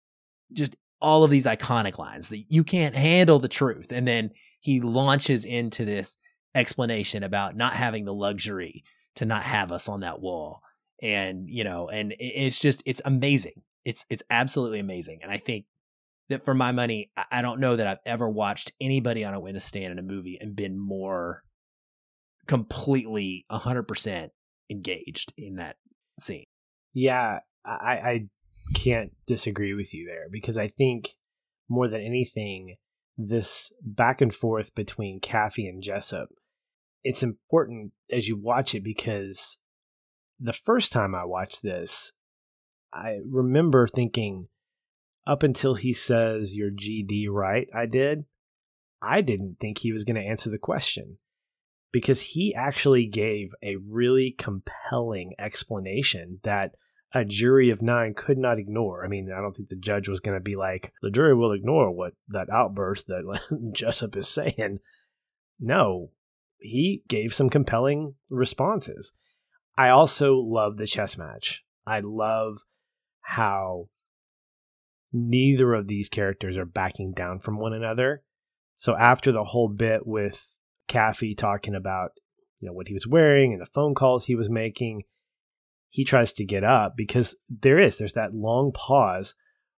just 0.53 0.77
all 1.01 1.25
of 1.25 1.31
these 1.31 1.47
iconic 1.47 1.99
lines 1.99 2.29
that 2.29 2.45
you 2.49 2.64
can't 2.64 2.95
handle 2.95 3.39
the 3.39 3.49
truth. 3.49 3.93
And 3.93 4.07
then 4.07 4.31
he 4.61 4.81
launches 4.81 5.45
into 5.45 5.85
this 5.85 6.16
explanation 6.55 7.22
about 7.22 7.57
not 7.57 7.75
having 7.75 8.05
the 8.05 8.14
luxury 8.14 8.85
to 9.16 9.25
not 9.25 9.43
have 9.43 9.72
us 9.72 9.89
on 9.89 10.01
that 10.01 10.20
wall. 10.20 10.61
And, 11.03 11.49
you 11.49 11.64
know, 11.64 11.89
and 11.89 12.14
it's 12.18 12.59
just, 12.59 12.83
it's 12.87 13.03
amazing. 13.05 13.62
It's, 13.85 14.07
it's 14.09 14.22
absolutely 14.31 14.81
amazing. 14.81 15.20
And 15.22 15.31
I 15.31 15.37
think 15.37 15.66
that 16.29 16.43
for 16.43 16.55
my 16.55 16.72
money, 16.72 17.11
I 17.31 17.43
don't 17.43 17.61
know 17.61 17.77
that 17.77 17.87
I've 17.87 17.99
ever 18.07 18.29
watched 18.29 18.72
anybody 18.81 19.25
on 19.25 19.35
a 19.35 19.41
witness 19.41 19.64
stand 19.64 19.93
in 19.93 19.99
a 19.99 20.03
movie 20.03 20.39
and 20.41 20.57
been 20.57 20.79
more 20.79 21.43
completely 22.47 23.45
100% 23.51 24.29
engaged 24.70 25.33
in 25.37 25.57
that 25.57 25.77
scene. 26.18 26.47
Yeah, 26.93 27.41
I, 27.64 27.70
I 27.70 28.29
can't 28.75 29.12
disagree 29.27 29.75
with 29.75 29.93
you 29.93 30.07
there 30.07 30.29
because 30.31 30.57
I 30.57 30.68
think 30.68 31.16
more 31.68 31.89
than 31.89 32.01
anything, 32.01 32.75
this 33.16 33.72
back 33.83 34.20
and 34.20 34.35
forth 34.35 34.75
between 34.75 35.20
Kaffee 35.20 35.68
and 35.68 35.83
Jessup, 35.83 36.29
it's 37.03 37.22
important 37.22 37.93
as 38.11 38.29
you 38.29 38.37
watch 38.37 38.75
it 38.75 38.83
because 38.83 39.59
the 40.41 40.53
first 40.53 40.93
time 40.93 41.14
I 41.14 41.25
watched 41.25 41.62
this, 41.62 42.12
I 42.93 43.18
remember 43.25 43.87
thinking, 43.89 44.47
up 45.27 45.43
until 45.43 45.75
he 45.75 45.93
says 45.93 46.57
your 46.57 46.70
GD 46.70 47.29
right, 47.29 47.68
I 47.75 47.87
did. 47.87 48.25
I 49.01 49.20
didn't 49.20 49.59
think 49.61 49.79
he 49.79 49.93
was 49.93 50.05
going 50.05 50.16
to 50.16 50.27
answer 50.27 50.51
the 50.51 50.59
question 50.59 51.18
because 51.93 52.20
he 52.20 52.55
actually 52.55 53.07
gave 53.07 53.55
a 53.62 53.77
really 53.77 54.35
compelling 54.37 55.35
explanation 55.39 56.41
that 56.43 56.75
a 57.14 57.25
jury 57.25 57.70
of 57.70 57.81
nine 57.81 58.12
could 58.12 58.39
not 58.39 58.59
ignore. 58.59 59.05
I 59.05 59.09
mean, 59.09 59.31
I 59.31 59.41
don't 59.41 59.55
think 59.55 59.68
the 59.68 59.77
judge 59.77 60.09
was 60.09 60.20
going 60.20 60.37
to 60.37 60.43
be 60.43 60.57
like, 60.57 60.93
the 61.01 61.11
jury 61.11 61.35
will 61.35 61.53
ignore 61.53 61.91
what 61.93 62.14
that 62.29 62.51
outburst 62.51 63.07
that 63.07 63.70
Jessup 63.72 64.16
is 64.16 64.29
saying. 64.29 64.81
No, 65.61 66.11
he 66.59 67.05
gave 67.07 67.33
some 67.33 67.49
compelling 67.49 68.14
responses. 68.29 69.12
I 69.79 69.91
also 69.91 70.35
love 70.35 70.77
the 70.77 70.87
chess 70.87 71.16
match. 71.16 71.64
I 71.87 72.01
love 72.01 72.59
how 73.20 73.89
neither 75.15 75.73
of 75.73 75.87
these 75.87 76.09
characters 76.09 76.59
are 76.59 76.67
backing 76.67 77.12
down 77.12 77.39
from 77.39 77.59
one 77.59 77.73
another. 77.73 78.23
So 78.75 78.97
after 78.97 79.31
the 79.31 79.45
whole 79.45 79.69
bit 79.69 80.07
with 80.07 80.57
Kaffee 80.89 81.37
talking 81.37 81.75
about 81.75 82.11
you 82.61 82.69
know 82.69 82.73
what 82.75 82.89
he 82.89 82.95
was 82.95 83.07
wearing 83.07 83.53
and 83.53 83.62
the 83.62 83.67
phone 83.67 83.95
calls 83.95 84.25
he 84.25 84.35
was 84.35 84.51
making, 84.51 85.05
he 85.89 86.05
tries 86.05 86.33
to 86.35 86.45
get 86.45 86.65
up 86.65 86.97
because 86.97 87.37
there 87.49 87.79
is 87.79 87.97
there's 87.97 88.15
that 88.15 88.35
long 88.35 88.73
pause 88.73 89.35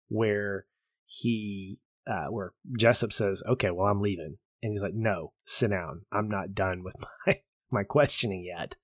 where 0.08 0.66
he 1.06 1.80
uh, 2.08 2.28
where 2.28 2.54
Jessup 2.80 3.12
says, 3.12 3.44
"Okay, 3.48 3.72
well 3.72 3.88
I'm 3.88 4.02
leaving," 4.02 4.38
and 4.64 4.72
he's 4.72 4.82
like, 4.82 4.94
"No, 4.94 5.34
sit 5.46 5.72
down. 5.72 6.06
I'm 6.12 6.30
not 6.30 6.54
done 6.54 6.82
with 6.84 6.96
my 7.28 7.42
my 7.72 7.84
questioning 7.84 8.46
yet." 8.46 8.78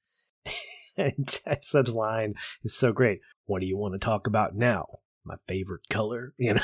and 0.98 1.28
Jessup's 1.46 1.94
line 1.94 2.34
is 2.64 2.76
so 2.76 2.92
great. 2.92 3.22
What 3.46 3.62
do 3.62 3.68
you 3.68 3.78
want 3.78 3.94
to 3.94 4.00
talk 4.00 4.28
about 4.28 4.56
now? 4.56 4.86
My 5.26 5.36
favorite 5.48 5.88
color. 5.90 6.34
You 6.40 6.56
know, 6.56 6.62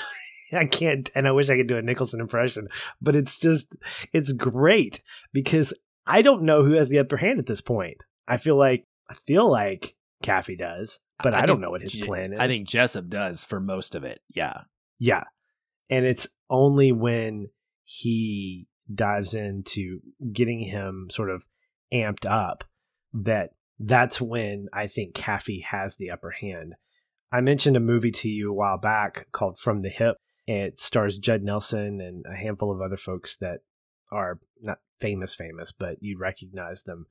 I 0.54 0.66
can't, 0.66 1.10
and 1.14 1.28
I 1.28 1.32
wish 1.34 1.50
I 1.50 1.58
could 1.58 1.68
do 1.68 1.78
a 1.78 1.82
Nicholson 1.82 2.22
impression, 2.22 2.70
but 3.02 3.16
it's 3.18 3.38
just, 3.38 3.76
it's 4.14 4.32
great 4.32 5.02
because 5.34 5.74
I 6.06 6.22
don't 6.22 6.44
know 6.44 6.64
who 6.64 6.72
has 6.74 6.88
the 6.88 7.00
upper 7.00 7.18
hand 7.18 7.38
at 7.38 7.48
this 7.48 7.60
point. 7.60 8.04
I 8.30 8.38
feel 8.38 8.56
like, 8.56 8.86
I 9.10 9.14
feel 9.14 9.52
like 9.52 9.96
Kaffee 10.24 10.56
does, 10.56 11.02
but 11.22 11.34
I, 11.34 11.42
I 11.42 11.46
don't 11.46 11.60
know 11.60 11.70
what 11.70 11.82
his 11.82 11.98
plan 11.98 12.32
is. 12.32 12.40
I 12.40 12.48
think 12.48 12.68
Jessup 12.68 13.10
does 13.10 13.44
for 13.44 13.60
most 13.60 13.94
of 13.94 14.06
it. 14.06 14.20
Yeah. 14.34 14.62
Yeah. 15.00 15.26
And 15.90 16.06
it's 16.06 16.28
only 16.50 16.94
when 16.94 17.48
he 17.84 18.68
dives 18.94 19.34
into 19.34 20.00
getting 20.32 20.62
him 20.62 21.08
sort 21.12 21.30
of 21.30 21.46
amped 21.94 22.30
up 22.30 22.64
that 23.14 23.52
that's 23.80 24.20
when 24.20 24.68
I 24.74 24.88
think 24.88 25.14
Kaffee 25.14 25.64
has 25.64 25.96
the 25.96 26.12
upper 26.12 26.32
hand. 26.32 26.76
I 27.32 27.42
mentioned 27.42 27.76
a 27.76 27.82
movie 27.82 28.12
to 28.12 28.30
you 28.30 28.50
a 28.50 28.54
while 28.54 28.78
back 28.78 29.28
called 29.32 29.60
From 29.60 29.82
the 29.82 29.90
Hip. 29.90 30.18
It 30.46 30.80
stars 30.80 31.18
Judd 31.18 31.44
Nelson 31.44 32.00
and 32.00 32.26
a 32.26 32.36
handful 32.36 32.72
of 32.72 32.82
other 32.82 32.96
folks 32.96 33.36
that 33.38 33.60
are 34.12 34.40
not 34.62 34.78
famous, 35.00 35.36
famous, 35.36 35.72
but 35.74 35.98
you 36.00 36.18
recognize 36.18 36.84
them. 36.84 37.08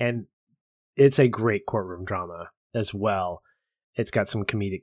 And 0.00 0.26
it's 0.96 1.18
a 1.18 1.28
great 1.28 1.66
courtroom 1.66 2.04
drama 2.04 2.50
as 2.74 2.94
well. 2.94 3.42
It's 3.94 4.10
got 4.10 4.28
some 4.28 4.44
comedic 4.44 4.82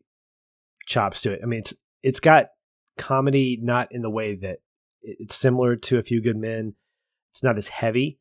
chops 0.86 1.22
to 1.22 1.32
it. 1.32 1.40
I 1.42 1.48
mean, 1.48 1.62
it's 1.62 1.74
it's 2.04 2.20
got 2.20 2.48
comedy 2.98 3.58
not 3.62 3.88
in 3.92 4.02
the 4.02 4.10
way 4.10 4.36
that 4.36 4.60
it's 5.02 5.36
similar 5.36 5.76
to 5.76 5.98
A 5.98 6.04
Few 6.04 6.22
Good 6.22 6.38
Men. 6.38 6.76
It's 7.32 7.44
not 7.44 7.58
as 7.58 7.70
heavy, 7.70 8.20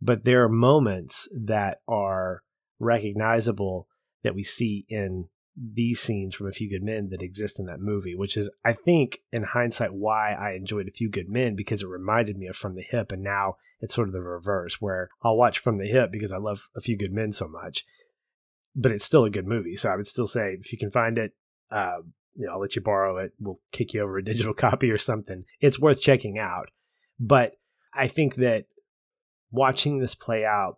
but 0.00 0.24
there 0.24 0.44
are 0.44 0.48
moments 0.48 1.28
that 1.32 1.78
are 1.88 2.42
recognizable 2.78 3.88
that 4.22 4.34
we 4.34 4.42
see 4.44 4.84
in 4.88 5.28
these 5.60 6.00
scenes 6.00 6.34
from 6.34 6.46
A 6.46 6.52
Few 6.52 6.68
Good 6.68 6.82
Men 6.82 7.08
that 7.10 7.22
exist 7.22 7.58
in 7.58 7.66
that 7.66 7.80
movie, 7.80 8.14
which 8.14 8.36
is, 8.36 8.50
I 8.64 8.74
think, 8.74 9.20
in 9.32 9.42
hindsight, 9.42 9.92
why 9.92 10.32
I 10.32 10.52
enjoyed 10.52 10.88
A 10.88 10.92
Few 10.92 11.08
Good 11.08 11.32
Men 11.32 11.56
because 11.56 11.82
it 11.82 11.88
reminded 11.88 12.36
me 12.36 12.46
of 12.46 12.56
From 12.56 12.74
the 12.74 12.84
Hip. 12.88 13.10
And 13.12 13.22
now 13.22 13.56
it's 13.80 13.94
sort 13.94 14.08
of 14.08 14.14
the 14.14 14.20
reverse, 14.20 14.80
where 14.80 15.08
I'll 15.22 15.36
watch 15.36 15.58
From 15.58 15.76
the 15.76 15.88
Hip 15.88 16.12
because 16.12 16.32
I 16.32 16.38
love 16.38 16.68
A 16.76 16.80
Few 16.80 16.96
Good 16.96 17.12
Men 17.12 17.32
so 17.32 17.48
much, 17.48 17.84
but 18.76 18.92
it's 18.92 19.04
still 19.04 19.24
a 19.24 19.30
good 19.30 19.46
movie. 19.46 19.76
So 19.76 19.90
I 19.90 19.96
would 19.96 20.06
still 20.06 20.28
say, 20.28 20.56
if 20.60 20.72
you 20.72 20.78
can 20.78 20.90
find 20.90 21.18
it, 21.18 21.32
uh, 21.70 21.98
you 22.34 22.46
know, 22.46 22.52
I'll 22.52 22.60
let 22.60 22.76
you 22.76 22.82
borrow 22.82 23.18
it. 23.18 23.32
We'll 23.40 23.60
kick 23.72 23.94
you 23.94 24.02
over 24.02 24.18
a 24.18 24.24
digital 24.24 24.54
copy 24.54 24.90
or 24.90 24.98
something. 24.98 25.44
It's 25.60 25.80
worth 25.80 26.00
checking 26.00 26.38
out. 26.38 26.70
But 27.18 27.52
I 27.92 28.06
think 28.06 28.36
that 28.36 28.66
watching 29.50 29.98
this 29.98 30.14
play 30.14 30.44
out, 30.44 30.76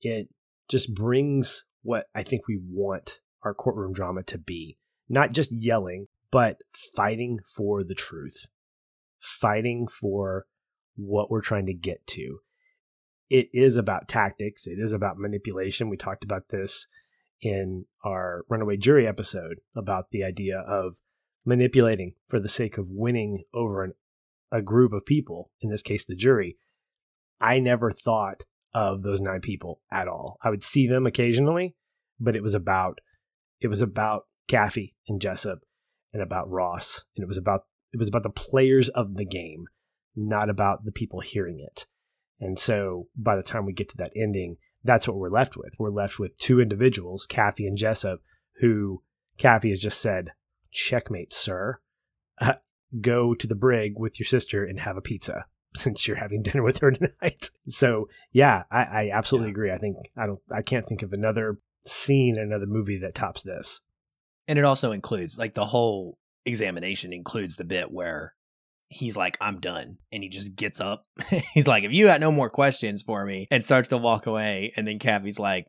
it 0.00 0.28
just 0.68 0.94
brings 0.94 1.64
what 1.82 2.06
I 2.14 2.22
think 2.22 2.48
we 2.48 2.58
want 2.58 3.20
our 3.42 3.54
courtroom 3.54 3.92
drama 3.92 4.22
to 4.24 4.38
be. 4.38 4.78
Not 5.08 5.32
just 5.32 5.52
yelling, 5.52 6.06
but 6.30 6.58
fighting 6.94 7.38
for 7.44 7.84
the 7.84 7.94
truth, 7.94 8.46
fighting 9.20 9.86
for 9.86 10.46
what 10.96 11.30
we're 11.30 11.42
trying 11.42 11.66
to 11.66 11.74
get 11.74 12.06
to. 12.08 12.40
It 13.28 13.48
is 13.52 13.76
about 13.76 14.08
tactics, 14.08 14.66
it 14.66 14.78
is 14.78 14.92
about 14.92 15.18
manipulation. 15.18 15.88
We 15.88 15.96
talked 15.96 16.24
about 16.24 16.48
this 16.48 16.86
in 17.40 17.86
our 18.04 18.44
Runaway 18.48 18.76
Jury 18.76 19.06
episode 19.06 19.58
about 19.74 20.10
the 20.10 20.22
idea 20.22 20.58
of 20.60 20.96
manipulating 21.44 22.14
for 22.28 22.38
the 22.38 22.48
sake 22.48 22.78
of 22.78 22.88
winning 22.88 23.42
over 23.52 23.82
an, 23.82 23.92
a 24.50 24.62
group 24.62 24.92
of 24.92 25.04
people, 25.04 25.50
in 25.60 25.70
this 25.70 25.82
case, 25.82 26.04
the 26.04 26.14
jury. 26.14 26.56
I 27.40 27.58
never 27.58 27.90
thought 27.90 28.44
of 28.74 29.02
those 29.02 29.20
nine 29.20 29.40
people 29.40 29.80
at 29.90 30.08
all. 30.08 30.38
I 30.42 30.50
would 30.50 30.62
see 30.62 30.86
them 30.86 31.06
occasionally, 31.06 31.74
but 32.20 32.36
it 32.36 32.42
was 32.42 32.54
about 32.54 33.00
it 33.62 33.68
was 33.68 33.80
about 33.80 34.26
Kaffee 34.48 34.96
and 35.08 35.20
Jessup 35.20 35.60
and 36.12 36.22
about 36.22 36.50
Ross. 36.50 37.04
And 37.16 37.22
it 37.22 37.28
was 37.28 37.38
about 37.38 37.62
it 37.92 37.98
was 37.98 38.08
about 38.08 38.22
the 38.22 38.30
players 38.30 38.88
of 38.90 39.16
the 39.16 39.24
game, 39.24 39.66
not 40.16 40.48
about 40.48 40.84
the 40.84 40.92
people 40.92 41.20
hearing 41.20 41.60
it. 41.60 41.86
And 42.40 42.58
so 42.58 43.08
by 43.16 43.36
the 43.36 43.42
time 43.42 43.66
we 43.66 43.72
get 43.72 43.88
to 43.90 43.96
that 43.98 44.12
ending, 44.16 44.56
that's 44.82 45.06
what 45.06 45.16
we're 45.16 45.30
left 45.30 45.56
with. 45.56 45.74
We're 45.78 45.90
left 45.90 46.18
with 46.18 46.36
two 46.38 46.60
individuals, 46.60 47.26
Kaffee 47.26 47.66
and 47.66 47.76
Jessup, 47.76 48.20
who 48.60 49.02
Kaffee 49.38 49.68
has 49.68 49.78
just 49.78 50.00
said, 50.00 50.32
checkmate, 50.72 51.32
sir. 51.32 51.80
Uh, 52.40 52.54
go 53.00 53.34
to 53.34 53.46
the 53.46 53.54
brig 53.54 53.92
with 53.96 54.18
your 54.18 54.26
sister 54.26 54.64
and 54.64 54.80
have 54.80 54.96
a 54.96 55.02
pizza 55.02 55.44
since 55.76 56.08
you're 56.08 56.16
having 56.16 56.42
dinner 56.42 56.62
with 56.62 56.78
her 56.78 56.90
tonight. 56.90 57.50
So 57.68 58.08
yeah, 58.32 58.64
I, 58.72 58.82
I 58.82 59.10
absolutely 59.12 59.50
yeah. 59.50 59.52
agree. 59.52 59.70
I 59.70 59.78
think 59.78 59.96
I 60.16 60.26
don't 60.26 60.40
I 60.52 60.62
can't 60.62 60.84
think 60.84 61.04
of 61.04 61.12
another 61.12 61.60
seen 61.84 62.34
another 62.38 62.66
movie 62.66 62.98
that 62.98 63.14
tops 63.14 63.42
this. 63.42 63.80
And 64.48 64.58
it 64.58 64.64
also 64.64 64.92
includes 64.92 65.38
like 65.38 65.54
the 65.54 65.66
whole 65.66 66.18
examination 66.44 67.12
includes 67.12 67.56
the 67.56 67.64
bit 67.64 67.90
where 67.90 68.34
he's 68.88 69.16
like, 69.16 69.36
I'm 69.40 69.60
done. 69.60 69.98
And 70.10 70.22
he 70.22 70.28
just 70.28 70.54
gets 70.54 70.80
up. 70.80 71.06
he's 71.54 71.68
like, 71.68 71.84
if 71.84 71.92
you 71.92 72.06
got 72.06 72.20
no 72.20 72.30
more 72.30 72.50
questions 72.50 73.02
for 73.02 73.24
me, 73.24 73.46
and 73.50 73.64
starts 73.64 73.88
to 73.88 73.96
walk 73.96 74.26
away. 74.26 74.72
And 74.76 74.86
then 74.86 74.98
Kaffee's 74.98 75.38
like, 75.38 75.66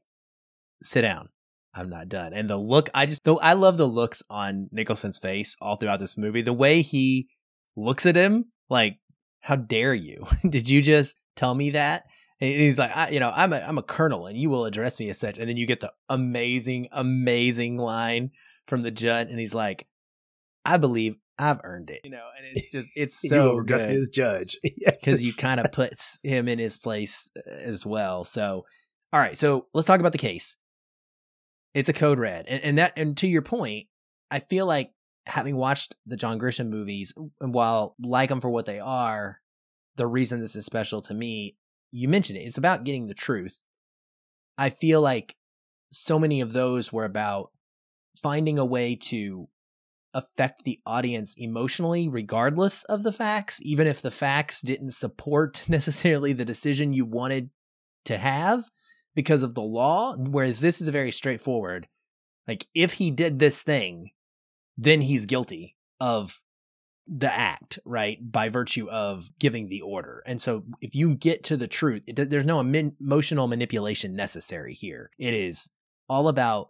sit 0.82 1.02
down. 1.02 1.30
I'm 1.74 1.90
not 1.90 2.10
done. 2.10 2.34
And 2.34 2.50
the 2.50 2.58
look, 2.58 2.90
I 2.94 3.06
just, 3.08 3.24
though 3.24 3.40
I 3.40 3.54
love 3.54 3.78
the 3.78 3.88
looks 3.88 4.22
on 4.30 4.70
Nicholson's 4.72 5.18
face 5.18 5.56
all 5.60 5.76
throughout 5.76 6.00
this 6.00 6.18
movie. 6.18 6.44
The 6.44 6.54
way 6.54 6.82
he 6.82 7.30
looks 7.76 8.06
at 8.06 8.16
him, 8.16 8.46
like, 8.70 9.00
how 9.40 9.56
dare 9.56 9.94
you? 9.94 10.28
Did 10.50 10.70
you 10.70 10.82
just 10.82 11.18
tell 11.36 11.56
me 11.56 11.72
that? 11.72 12.04
And 12.44 12.62
he's 12.62 12.78
like, 12.78 12.96
I, 12.96 13.10
you 13.10 13.22
know, 13.22 13.32
I'm 13.34 13.54
a 13.54 13.60
I'm 13.60 13.78
a 13.78 13.84
colonel, 13.84 14.28
and 14.28 14.38
you 14.38 14.50
will 14.50 14.66
address 14.66 15.00
me 15.00 15.10
as 15.10 15.18
such. 15.18 15.38
And 15.38 15.48
then 15.48 15.56
you 15.56 15.66
get 15.66 15.80
the 15.80 15.94
amazing, 16.10 16.90
amazing 16.92 17.78
line 17.78 18.32
from 18.68 18.82
the 18.82 18.92
judge, 18.92 19.30
and 19.30 19.40
he's 19.40 19.56
like, 19.56 19.88
I 20.66 20.76
believe 20.76 21.16
I've 21.40 21.62
earned 21.64 21.90
it. 21.90 22.02
You 22.04 22.10
know, 22.10 22.26
and 22.38 22.46
it's 22.54 22.70
just 22.70 22.92
it's 22.98 23.22
so 23.22 23.62
good 23.62 23.80
as 23.80 24.10
judge 24.10 24.58
because 24.62 24.82
yes. 25.22 25.22
you 25.22 25.34
kind 25.34 25.62
of 25.62 25.72
puts 25.72 26.20
him 26.22 26.50
in 26.50 26.60
his 26.60 26.78
place 26.78 27.32
uh, 27.38 27.50
as 27.50 27.86
well. 27.86 28.26
So, 28.26 28.66
all 29.14 29.20
right, 29.22 29.38
so 29.38 29.68
let's 29.74 29.88
talk 29.88 30.02
about 30.02 30.12
the 30.12 30.18
case. 30.18 30.58
It's 31.74 31.90
a 31.90 31.94
code 31.94 32.20
red, 32.20 32.46
and, 32.50 32.62
and 32.62 32.78
that 32.78 32.92
and 32.98 33.16
to 33.18 33.28
your 33.28 33.42
point, 33.42 33.88
I 34.30 34.40
feel 34.40 34.66
like 34.66 34.92
having 35.28 35.56
watched 35.56 35.96
the 36.06 36.18
John 36.18 36.40
Grisham 36.40 36.68
movies, 36.68 37.14
and 37.40 37.54
while 37.54 37.96
like 38.04 38.28
them 38.28 38.42
for 38.42 38.50
what 38.50 38.66
they 38.66 38.82
are, 38.82 39.40
the 39.96 40.08
reason 40.08 40.42
this 40.42 40.58
is 40.58 40.66
special 40.66 41.02
to 41.04 41.14
me, 41.14 41.56
you 41.94 42.08
mentioned 42.08 42.38
it, 42.38 42.44
it's 42.44 42.58
about 42.58 42.84
getting 42.84 43.08
the 43.08 43.14
truth. 43.14 43.62
I 44.58 44.70
feel 44.70 45.02
like 45.02 45.36
so 45.92 46.20
many 46.20 46.42
of 46.42 46.54
those 46.54 46.92
were 46.92 47.06
about 47.06 47.52
finding 48.22 48.60
a 48.60 48.66
way 48.66 48.96
to 48.96 49.48
affect 50.14 50.64
the 50.64 50.80
audience 50.86 51.36
emotionally, 51.38 52.08
regardless 52.08 52.84
of 52.84 53.04
the 53.04 53.12
facts, 53.12 53.60
even 53.64 53.88
if 53.88 54.02
the 54.02 54.12
facts 54.12 54.62
didn't 54.62 54.92
support 54.92 55.64
necessarily 55.68 56.34
the 56.34 56.46
decision 56.46 56.94
you 56.94 57.06
wanted 57.06 57.50
to 58.06 58.18
have 58.18 58.66
because 59.16 59.44
of 59.44 59.56
the 59.56 59.62
law. 59.62 60.16
Whereas 60.18 60.60
this 60.60 60.82
is 60.82 60.88
a 60.88 60.92
very 60.92 61.12
straightforward 61.12 61.88
like, 62.48 62.68
if 62.74 62.94
he 62.94 63.12
did 63.12 63.40
this 63.40 63.64
thing, 63.64 64.12
then 64.78 65.02
he's 65.02 65.26
guilty 65.26 65.78
of 66.00 66.42
the 67.08 67.32
act, 67.32 67.80
right? 67.86 68.18
By 68.32 68.50
virtue 68.50 68.90
of 68.90 69.32
giving 69.40 69.68
the 69.68 69.82
order. 69.82 70.24
And 70.26 70.42
so 70.42 70.64
if 70.82 70.96
you 70.96 71.16
get 71.16 71.44
to 71.46 71.58
the 71.58 71.68
truth, 71.68 72.04
it, 72.08 72.30
there's 72.30 72.46
no 72.46 72.60
emotional 72.60 73.48
manipulation 73.48 74.16
necessary 74.16 74.74
here. 74.74 75.12
It 75.18 75.34
is 75.34 75.70
all 76.08 76.28
about 76.28 76.70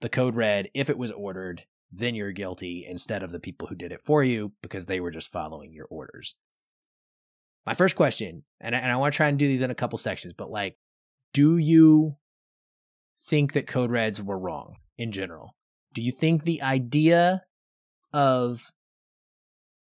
the 0.00 0.08
code 0.08 0.34
red. 0.34 0.68
If 0.74 0.90
it 0.90 0.98
was 0.98 1.10
ordered, 1.10 1.64
then 1.92 2.14
you're 2.14 2.32
guilty 2.32 2.86
instead 2.88 3.22
of 3.22 3.30
the 3.30 3.40
people 3.40 3.68
who 3.68 3.74
did 3.74 3.92
it 3.92 4.00
for 4.00 4.24
you 4.24 4.52
because 4.62 4.86
they 4.86 5.00
were 5.00 5.10
just 5.10 5.30
following 5.30 5.72
your 5.72 5.86
orders. 5.86 6.34
My 7.64 7.74
first 7.74 7.94
question, 7.94 8.42
and 8.60 8.74
I, 8.74 8.80
and 8.80 8.90
I 8.90 8.96
want 8.96 9.14
to 9.14 9.16
try 9.16 9.28
and 9.28 9.38
do 9.38 9.46
these 9.46 9.62
in 9.62 9.70
a 9.70 9.74
couple 9.76 9.98
sections, 9.98 10.34
but 10.36 10.50
like, 10.50 10.76
do 11.32 11.56
you 11.56 12.16
think 13.28 13.52
that 13.52 13.68
code 13.68 13.92
reds 13.92 14.20
were 14.20 14.38
wrong? 14.38 14.76
in 14.98 15.12
general. 15.12 15.56
Do 15.92 16.00
you 16.00 16.12
think 16.12 16.44
the 16.44 16.62
idea 16.62 17.42
of 18.12 18.72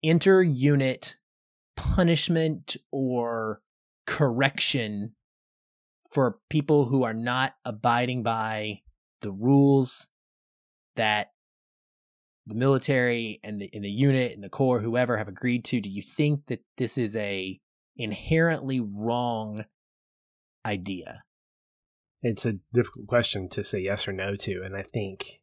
inter 0.02 0.42
unit 0.42 1.16
punishment 1.76 2.76
or 2.90 3.60
correction 4.06 5.14
for 6.08 6.38
people 6.48 6.86
who 6.86 7.04
are 7.04 7.14
not 7.14 7.54
abiding 7.64 8.22
by 8.22 8.80
the 9.20 9.30
rules 9.30 10.08
that 10.96 11.28
the 12.46 12.54
military 12.54 13.38
and 13.44 13.60
the 13.60 13.66
in 13.72 13.82
the 13.82 13.90
unit 13.90 14.32
and 14.32 14.42
the 14.42 14.48
corps 14.48 14.80
whoever 14.80 15.16
have 15.16 15.28
agreed 15.28 15.64
to. 15.66 15.80
Do 15.80 15.90
you 15.90 16.02
think 16.02 16.46
that 16.46 16.60
this 16.76 16.98
is 16.98 17.14
a 17.16 17.60
inherently 17.96 18.80
wrong 18.80 19.64
idea? 20.66 21.22
It's 22.22 22.44
a 22.44 22.58
difficult 22.72 23.06
question 23.06 23.48
to 23.50 23.62
say 23.62 23.80
yes 23.80 24.08
or 24.08 24.12
no 24.12 24.34
to, 24.36 24.62
and 24.62 24.76
I 24.76 24.82
think 24.82 25.40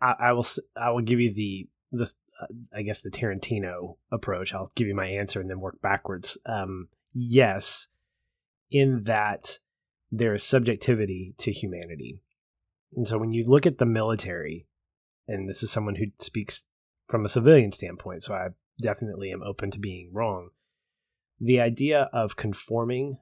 I, 0.00 0.14
I 0.18 0.32
will 0.32 0.46
I 0.76 0.90
will 0.90 1.02
give 1.02 1.20
you 1.20 1.32
the 1.32 1.68
the 1.92 2.12
I 2.74 2.82
guess 2.82 3.02
the 3.02 3.10
Tarantino 3.10 3.94
approach. 4.12 4.54
I'll 4.54 4.70
give 4.74 4.86
you 4.86 4.94
my 4.94 5.06
answer 5.06 5.40
and 5.40 5.50
then 5.50 5.60
work 5.60 5.80
backwards. 5.82 6.38
Um, 6.46 6.88
yes, 7.12 7.88
in 8.70 9.04
that 9.04 9.58
there 10.10 10.34
is 10.34 10.42
subjectivity 10.42 11.34
to 11.38 11.52
humanity, 11.52 12.22
and 12.94 13.06
so 13.06 13.18
when 13.18 13.32
you 13.32 13.44
look 13.46 13.66
at 13.66 13.78
the 13.78 13.86
military, 13.86 14.66
and 15.26 15.48
this 15.48 15.62
is 15.62 15.70
someone 15.70 15.96
who 15.96 16.06
speaks 16.18 16.66
from 17.08 17.24
a 17.24 17.28
civilian 17.28 17.72
standpoint, 17.72 18.22
so 18.22 18.34
I 18.34 18.48
definitely 18.80 19.32
am 19.32 19.42
open 19.42 19.70
to 19.72 19.78
being 19.78 20.10
wrong. 20.12 20.50
The 21.40 21.60
idea 21.60 22.08
of 22.12 22.36
conforming 22.36 23.18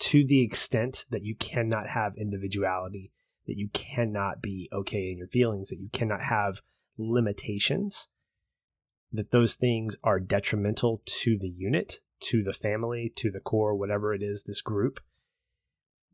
to 0.00 0.26
the 0.26 0.42
extent 0.42 1.04
that 1.10 1.24
you 1.24 1.34
cannot 1.34 1.88
have 1.88 2.16
individuality, 2.16 3.12
that 3.46 3.56
you 3.56 3.68
cannot 3.72 4.42
be 4.42 4.68
okay 4.72 5.10
in 5.10 5.18
your 5.18 5.28
feelings, 5.28 5.68
that 5.70 5.80
you 5.80 5.88
cannot 5.92 6.20
have 6.20 6.62
limitations, 6.96 8.08
that 9.12 9.30
those 9.30 9.54
things 9.54 9.96
are 10.02 10.18
detrimental 10.18 11.02
to 11.04 11.38
the 11.38 11.48
unit, 11.48 12.00
to 12.20 12.42
the 12.42 12.52
family, 12.52 13.12
to 13.16 13.30
the 13.30 13.40
corps, 13.40 13.74
whatever 13.74 14.14
it 14.14 14.22
is, 14.22 14.42
this 14.42 14.60
group 14.60 15.00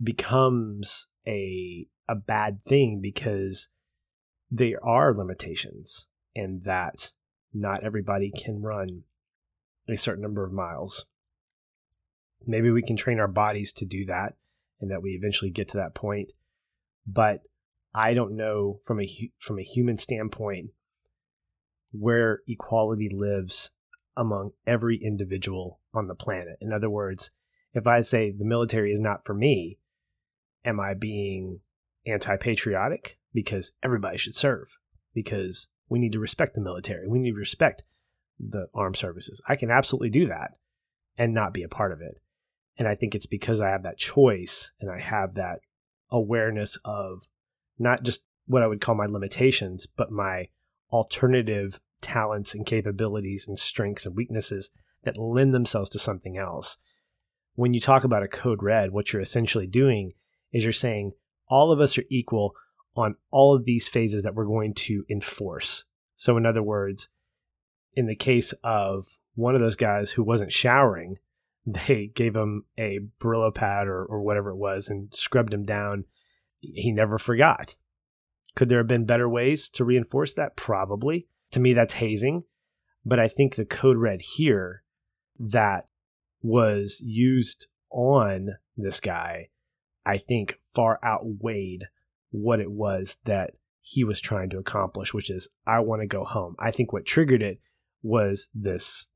becomes 0.02 1.08
a 1.26 1.86
a 2.08 2.14
bad 2.14 2.60
thing 2.60 3.00
because 3.00 3.68
there 4.50 4.84
are 4.84 5.14
limitations 5.14 6.08
and 6.34 6.62
that 6.62 7.12
not 7.52 7.84
everybody 7.84 8.32
can 8.32 8.60
run 8.62 9.02
a 9.88 9.96
certain 9.96 10.22
number 10.22 10.44
of 10.44 10.52
miles. 10.52 11.04
Maybe 12.46 12.70
we 12.70 12.82
can 12.82 12.96
train 12.96 13.20
our 13.20 13.28
bodies 13.28 13.72
to 13.74 13.84
do 13.84 14.04
that 14.06 14.34
and 14.80 14.90
that 14.90 15.02
we 15.02 15.10
eventually 15.10 15.50
get 15.50 15.68
to 15.68 15.76
that 15.76 15.94
point 15.94 16.32
but 17.06 17.42
i 17.94 18.14
don't 18.14 18.36
know 18.36 18.80
from 18.84 19.00
a 19.00 19.30
from 19.38 19.58
a 19.58 19.64
human 19.64 19.96
standpoint 19.96 20.70
where 21.92 22.40
equality 22.46 23.10
lives 23.12 23.72
among 24.16 24.50
every 24.66 24.96
individual 24.96 25.80
on 25.92 26.06
the 26.06 26.14
planet. 26.14 26.56
In 26.60 26.72
other 26.72 26.90
words 26.90 27.30
if 27.72 27.86
i 27.86 28.00
say 28.00 28.30
the 28.30 28.44
military 28.44 28.92
is 28.92 29.00
not 29.00 29.24
for 29.24 29.34
me 29.34 29.78
am 30.64 30.78
i 30.80 30.94
being 30.94 31.60
anti-patriotic? 32.06 33.18
Because 33.32 33.72
everybody 33.82 34.18
should 34.18 34.34
serve. 34.34 34.76
Because 35.14 35.68
we 35.88 35.98
need 35.98 36.12
to 36.12 36.18
respect 36.18 36.54
the 36.54 36.60
military. 36.60 37.08
We 37.08 37.18
need 37.18 37.32
to 37.32 37.38
respect 37.38 37.82
the 38.38 38.68
armed 38.74 38.96
services. 38.96 39.40
I 39.48 39.56
can 39.56 39.70
absolutely 39.70 40.10
do 40.10 40.26
that 40.28 40.52
and 41.18 41.34
not 41.34 41.52
be 41.52 41.62
a 41.62 41.68
part 41.68 41.92
of 41.92 42.00
it. 42.00 42.20
And 42.78 42.88
I 42.88 42.94
think 42.94 43.14
it's 43.14 43.26
because 43.26 43.60
I 43.60 43.68
have 43.68 43.82
that 43.82 43.98
choice 43.98 44.72
and 44.80 44.90
I 44.90 44.98
have 44.98 45.34
that 45.34 45.60
awareness 46.10 46.78
of 46.84 47.22
not 47.80 48.04
just 48.04 48.24
what 48.46 48.62
I 48.62 48.66
would 48.66 48.80
call 48.80 48.94
my 48.94 49.06
limitations, 49.06 49.86
but 49.86 50.12
my 50.12 50.48
alternative 50.92 51.80
talents 52.00 52.54
and 52.54 52.66
capabilities 52.66 53.46
and 53.48 53.58
strengths 53.58 54.06
and 54.06 54.16
weaknesses 54.16 54.70
that 55.04 55.16
lend 55.16 55.54
themselves 55.54 55.90
to 55.90 55.98
something 55.98 56.36
else. 56.36 56.76
When 57.54 57.74
you 57.74 57.80
talk 57.80 58.04
about 58.04 58.22
a 58.22 58.28
code 58.28 58.62
red, 58.62 58.92
what 58.92 59.12
you're 59.12 59.22
essentially 59.22 59.66
doing 59.66 60.12
is 60.52 60.64
you're 60.64 60.72
saying 60.72 61.12
all 61.48 61.72
of 61.72 61.80
us 61.80 61.98
are 61.98 62.04
equal 62.10 62.54
on 62.96 63.16
all 63.30 63.54
of 63.54 63.64
these 63.64 63.88
phases 63.88 64.22
that 64.22 64.34
we're 64.34 64.44
going 64.44 64.74
to 64.74 65.04
enforce. 65.08 65.84
So, 66.16 66.36
in 66.36 66.46
other 66.46 66.62
words, 66.62 67.08
in 67.94 68.06
the 68.06 68.16
case 68.16 68.52
of 68.62 69.06
one 69.34 69.54
of 69.54 69.60
those 69.60 69.76
guys 69.76 70.12
who 70.12 70.22
wasn't 70.22 70.52
showering, 70.52 71.18
they 71.66 72.06
gave 72.14 72.36
him 72.36 72.64
a 72.78 73.00
Brillo 73.18 73.54
pad 73.54 73.86
or, 73.86 74.04
or 74.04 74.22
whatever 74.22 74.50
it 74.50 74.56
was 74.56 74.88
and 74.88 75.12
scrubbed 75.14 75.52
him 75.52 75.64
down. 75.64 76.04
He 76.60 76.92
never 76.92 77.18
forgot. 77.18 77.74
Could 78.54 78.68
there 78.68 78.78
have 78.78 78.86
been 78.86 79.06
better 79.06 79.28
ways 79.28 79.68
to 79.70 79.84
reinforce 79.84 80.34
that? 80.34 80.56
Probably. 80.56 81.26
To 81.52 81.60
me, 81.60 81.72
that's 81.72 81.94
hazing. 81.94 82.44
But 83.04 83.18
I 83.18 83.28
think 83.28 83.54
the 83.54 83.64
code 83.64 83.96
red 83.96 84.20
here 84.22 84.82
that 85.38 85.88
was 86.42 87.00
used 87.00 87.66
on 87.90 88.50
this 88.76 89.00
guy, 89.00 89.48
I 90.04 90.18
think 90.18 90.58
far 90.74 90.98
outweighed 91.04 91.86
what 92.30 92.60
it 92.60 92.70
was 92.70 93.16
that 93.24 93.54
he 93.80 94.04
was 94.04 94.20
trying 94.20 94.50
to 94.50 94.58
accomplish, 94.58 95.14
which 95.14 95.30
is, 95.30 95.48
I 95.66 95.80
want 95.80 96.02
to 96.02 96.06
go 96.06 96.24
home. 96.24 96.54
I 96.58 96.70
think 96.70 96.92
what 96.92 97.06
triggered 97.06 97.42
it 97.42 97.60
was 98.02 98.48
this 98.54 99.06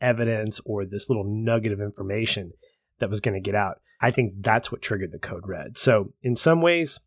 evidence 0.00 0.60
or 0.64 0.84
this 0.84 1.08
little 1.08 1.24
nugget 1.24 1.72
of 1.72 1.80
information 1.80 2.52
that 2.98 3.10
was 3.10 3.20
going 3.20 3.34
to 3.34 3.40
get 3.40 3.54
out. 3.54 3.80
I 4.00 4.10
think 4.10 4.34
that's 4.40 4.70
what 4.70 4.82
triggered 4.82 5.12
the 5.12 5.18
code 5.18 5.46
red. 5.46 5.76
So, 5.76 6.12
in 6.22 6.36
some 6.36 6.60
ways, 6.60 7.00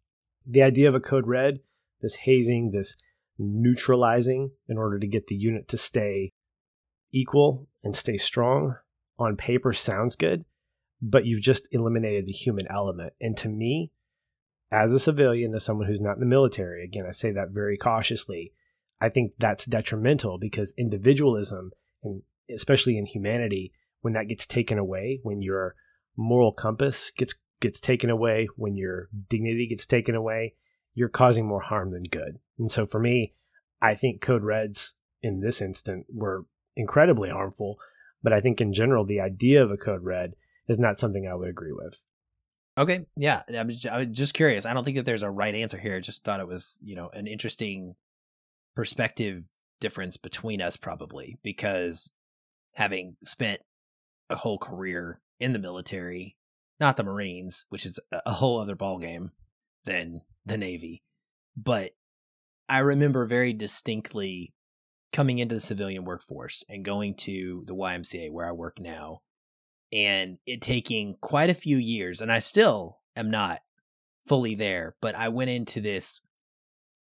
the 0.45 0.63
idea 0.63 0.89
of 0.89 0.95
a 0.95 0.99
code 0.99 1.27
red, 1.27 1.59
this 2.01 2.15
hazing, 2.15 2.71
this 2.71 2.95
neutralizing 3.37 4.51
in 4.67 4.77
order 4.77 4.99
to 4.99 5.07
get 5.07 5.27
the 5.27 5.35
unit 5.35 5.67
to 5.69 5.77
stay 5.77 6.31
equal 7.11 7.67
and 7.83 7.95
stay 7.95 8.17
strong 8.17 8.75
on 9.17 9.35
paper 9.37 9.73
sounds 9.73 10.15
good, 10.15 10.43
but 11.01 11.25
you've 11.25 11.41
just 11.41 11.67
eliminated 11.71 12.27
the 12.27 12.33
human 12.33 12.67
element. 12.69 13.13
And 13.21 13.37
to 13.37 13.49
me, 13.49 13.91
as 14.71 14.93
a 14.93 14.99
civilian, 14.99 15.53
as 15.53 15.63
someone 15.63 15.87
who's 15.87 16.01
not 16.01 16.15
in 16.15 16.19
the 16.19 16.25
military, 16.25 16.83
again, 16.83 17.05
I 17.07 17.11
say 17.11 17.31
that 17.31 17.49
very 17.51 17.77
cautiously, 17.77 18.53
I 18.99 19.09
think 19.09 19.33
that's 19.37 19.65
detrimental 19.65 20.37
because 20.37 20.73
individualism 20.77 21.71
and 22.03 22.23
especially 22.49 22.97
in 22.97 23.05
humanity, 23.05 23.73
when 24.01 24.13
that 24.13 24.27
gets 24.27 24.45
taken 24.45 24.77
away, 24.77 25.19
when 25.23 25.41
your 25.41 25.75
moral 26.17 26.51
compass 26.51 27.11
gets 27.15 27.35
gets 27.59 27.79
taken 27.79 28.09
away, 28.09 28.47
when 28.55 28.75
your 28.75 29.07
dignity 29.29 29.67
gets 29.67 29.85
taken 29.85 30.15
away, 30.15 30.55
you're 30.93 31.09
causing 31.09 31.47
more 31.47 31.61
harm 31.61 31.91
than 31.91 32.03
good. 32.03 32.39
And 32.57 32.71
so 32.71 32.85
for 32.85 32.99
me, 32.99 33.33
I 33.81 33.95
think 33.95 34.21
code 34.21 34.43
reds 34.43 34.95
in 35.21 35.39
this 35.39 35.61
instant 35.61 36.07
were 36.11 36.45
incredibly 36.75 37.29
harmful, 37.29 37.77
but 38.23 38.33
I 38.33 38.41
think 38.41 38.59
in 38.59 38.73
general 38.73 39.05
the 39.05 39.21
idea 39.21 39.63
of 39.63 39.71
a 39.71 39.77
code 39.77 40.03
red 40.03 40.33
is 40.67 40.79
not 40.79 40.99
something 40.99 41.27
I 41.27 41.35
would 41.35 41.47
agree 41.47 41.71
with. 41.71 42.03
Okay, 42.77 43.05
yeah, 43.15 43.43
I 43.55 43.63
was, 43.63 43.85
I 43.85 43.97
was 43.97 44.07
just 44.11 44.33
curious. 44.33 44.65
I 44.65 44.73
don't 44.73 44.83
think 44.83 44.97
that 44.97 45.05
there's 45.05 45.23
a 45.23 45.29
right 45.29 45.53
answer 45.53 45.77
here. 45.77 45.97
I 45.97 45.99
just 45.99 46.23
thought 46.23 46.39
it 46.39 46.47
was, 46.47 46.79
you 46.81 46.95
know, 46.95 47.09
an 47.13 47.27
interesting 47.27 47.95
perspective 48.75 49.49
difference 49.79 50.15
between 50.17 50.61
us 50.61 50.77
probably 50.77 51.37
because 51.43 52.11
having 52.75 53.17
spent 53.23 53.61
a 54.31 54.37
whole 54.37 54.57
career 54.57 55.21
in 55.39 55.53
the 55.53 55.59
military, 55.59 56.37
not 56.79 56.97
the 56.97 57.03
Marines, 57.03 57.65
which 57.69 57.85
is 57.85 57.99
a 58.11 58.33
whole 58.33 58.59
other 58.59 58.75
ballgame 58.75 59.29
than 59.85 60.21
the 60.45 60.57
Navy, 60.57 61.03
but 61.55 61.91
I 62.69 62.79
remember 62.79 63.25
very 63.25 63.53
distinctly 63.53 64.53
coming 65.11 65.39
into 65.39 65.55
the 65.55 65.61
civilian 65.61 66.05
workforce 66.05 66.63
and 66.69 66.85
going 66.85 67.15
to 67.15 67.63
the 67.67 67.75
YMCA 67.75 68.31
where 68.31 68.47
I 68.47 68.53
work 68.53 68.79
now, 68.79 69.21
and 69.91 70.37
it 70.45 70.61
taking 70.61 71.17
quite 71.19 71.49
a 71.49 71.55
few 71.55 71.77
years, 71.77 72.21
and 72.21 72.31
I 72.31 72.39
still 72.39 72.99
am 73.15 73.29
not 73.29 73.59
fully 74.25 74.55
there, 74.55 74.95
but 75.01 75.15
I 75.15 75.29
went 75.29 75.49
into 75.49 75.81
this 75.81 76.21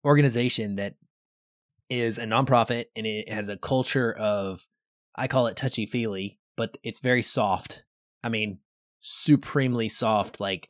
organization 0.05 0.77
that 0.77 0.95
is 1.89 2.19
a 2.19 2.23
nonprofit 2.23 2.85
and 2.95 3.05
it 3.05 3.29
has 3.29 3.49
a 3.49 3.57
culture 3.57 4.13
of 4.13 4.67
I 5.15 5.27
call 5.27 5.47
it 5.47 5.57
touchy 5.57 5.85
feely, 5.85 6.38
but 6.59 6.77
it's 6.83 6.99
very 6.99 7.23
soft. 7.23 7.85
I 8.21 8.27
mean, 8.27 8.59
supremely 8.99 9.87
soft. 9.87 10.41
Like 10.41 10.67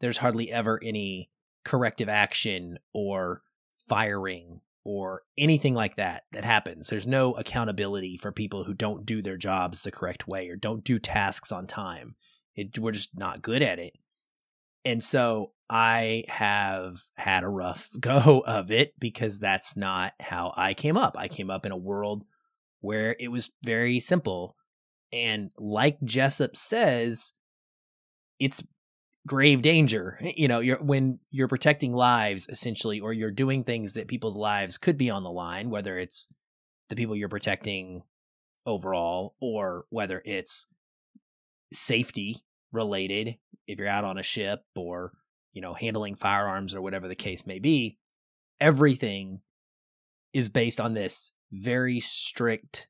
there's 0.00 0.16
hardly 0.16 0.50
ever 0.50 0.80
any 0.82 1.28
corrective 1.62 2.08
action 2.08 2.78
or 2.94 3.42
firing 3.74 4.62
or 4.82 5.24
anything 5.36 5.74
like 5.74 5.96
that 5.96 6.22
that 6.32 6.46
happens. 6.46 6.88
There's 6.88 7.06
no 7.06 7.34
accountability 7.34 8.16
for 8.16 8.32
people 8.32 8.64
who 8.64 8.72
don't 8.72 9.04
do 9.04 9.20
their 9.20 9.36
jobs 9.36 9.82
the 9.82 9.90
correct 9.90 10.26
way 10.26 10.48
or 10.48 10.56
don't 10.56 10.82
do 10.82 10.98
tasks 10.98 11.52
on 11.52 11.66
time. 11.66 12.16
It, 12.54 12.78
we're 12.78 12.92
just 12.92 13.18
not 13.18 13.42
good 13.42 13.60
at 13.60 13.78
it. 13.78 13.92
And 14.86 15.04
so 15.04 15.52
I 15.68 16.24
have 16.28 17.02
had 17.18 17.44
a 17.44 17.48
rough 17.48 17.90
go 18.00 18.42
of 18.46 18.70
it 18.70 18.94
because 18.98 19.38
that's 19.38 19.76
not 19.76 20.14
how 20.18 20.54
I 20.56 20.72
came 20.72 20.96
up. 20.96 21.14
I 21.18 21.28
came 21.28 21.50
up 21.50 21.66
in 21.66 21.72
a 21.72 21.76
world 21.76 22.24
where 22.80 23.14
it 23.20 23.28
was 23.28 23.50
very 23.62 24.00
simple. 24.00 24.56
And 25.24 25.50
like 25.56 25.98
Jessup 26.04 26.56
says, 26.56 27.32
it's 28.38 28.62
grave 29.26 29.62
danger. 29.62 30.18
Eh, 30.20 30.32
you 30.36 30.48
know, 30.48 30.60
you're 30.60 30.82
when 30.82 31.18
you're 31.30 31.48
protecting 31.48 31.92
lives 31.92 32.46
essentially, 32.48 33.00
or 33.00 33.12
you're 33.12 33.30
doing 33.30 33.64
things 33.64 33.94
that 33.94 34.08
people's 34.08 34.36
lives 34.36 34.78
could 34.78 34.98
be 34.98 35.10
on 35.10 35.22
the 35.22 35.30
line, 35.30 35.70
whether 35.70 35.98
it's 35.98 36.28
the 36.88 36.96
people 36.96 37.16
you're 37.16 37.28
protecting 37.28 38.02
overall, 38.66 39.34
or 39.40 39.86
whether 39.90 40.22
it's 40.24 40.66
safety 41.72 42.44
related, 42.72 43.36
if 43.66 43.78
you're 43.78 43.88
out 43.88 44.04
on 44.04 44.18
a 44.18 44.22
ship 44.22 44.64
or, 44.74 45.12
you 45.52 45.62
know, 45.62 45.74
handling 45.74 46.14
firearms 46.14 46.74
or 46.74 46.82
whatever 46.82 47.08
the 47.08 47.14
case 47.14 47.46
may 47.46 47.58
be, 47.58 47.98
everything 48.60 49.40
is 50.32 50.48
based 50.48 50.80
on 50.80 50.94
this 50.94 51.32
very 51.50 52.00
strict 52.00 52.88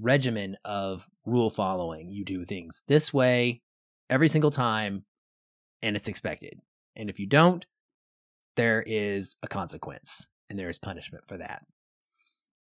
regimen 0.00 0.56
of 0.64 1.06
rule 1.24 1.50
following. 1.50 2.10
You 2.10 2.24
do 2.24 2.44
things 2.44 2.82
this 2.88 3.12
way 3.12 3.62
every 4.10 4.28
single 4.28 4.50
time 4.50 5.04
and 5.82 5.96
it's 5.96 6.08
expected. 6.08 6.60
And 6.96 7.10
if 7.10 7.18
you 7.18 7.26
don't, 7.26 7.64
there 8.56 8.82
is 8.86 9.36
a 9.42 9.48
consequence 9.48 10.26
and 10.50 10.58
there 10.58 10.68
is 10.68 10.78
punishment 10.78 11.24
for 11.26 11.38
that. 11.38 11.62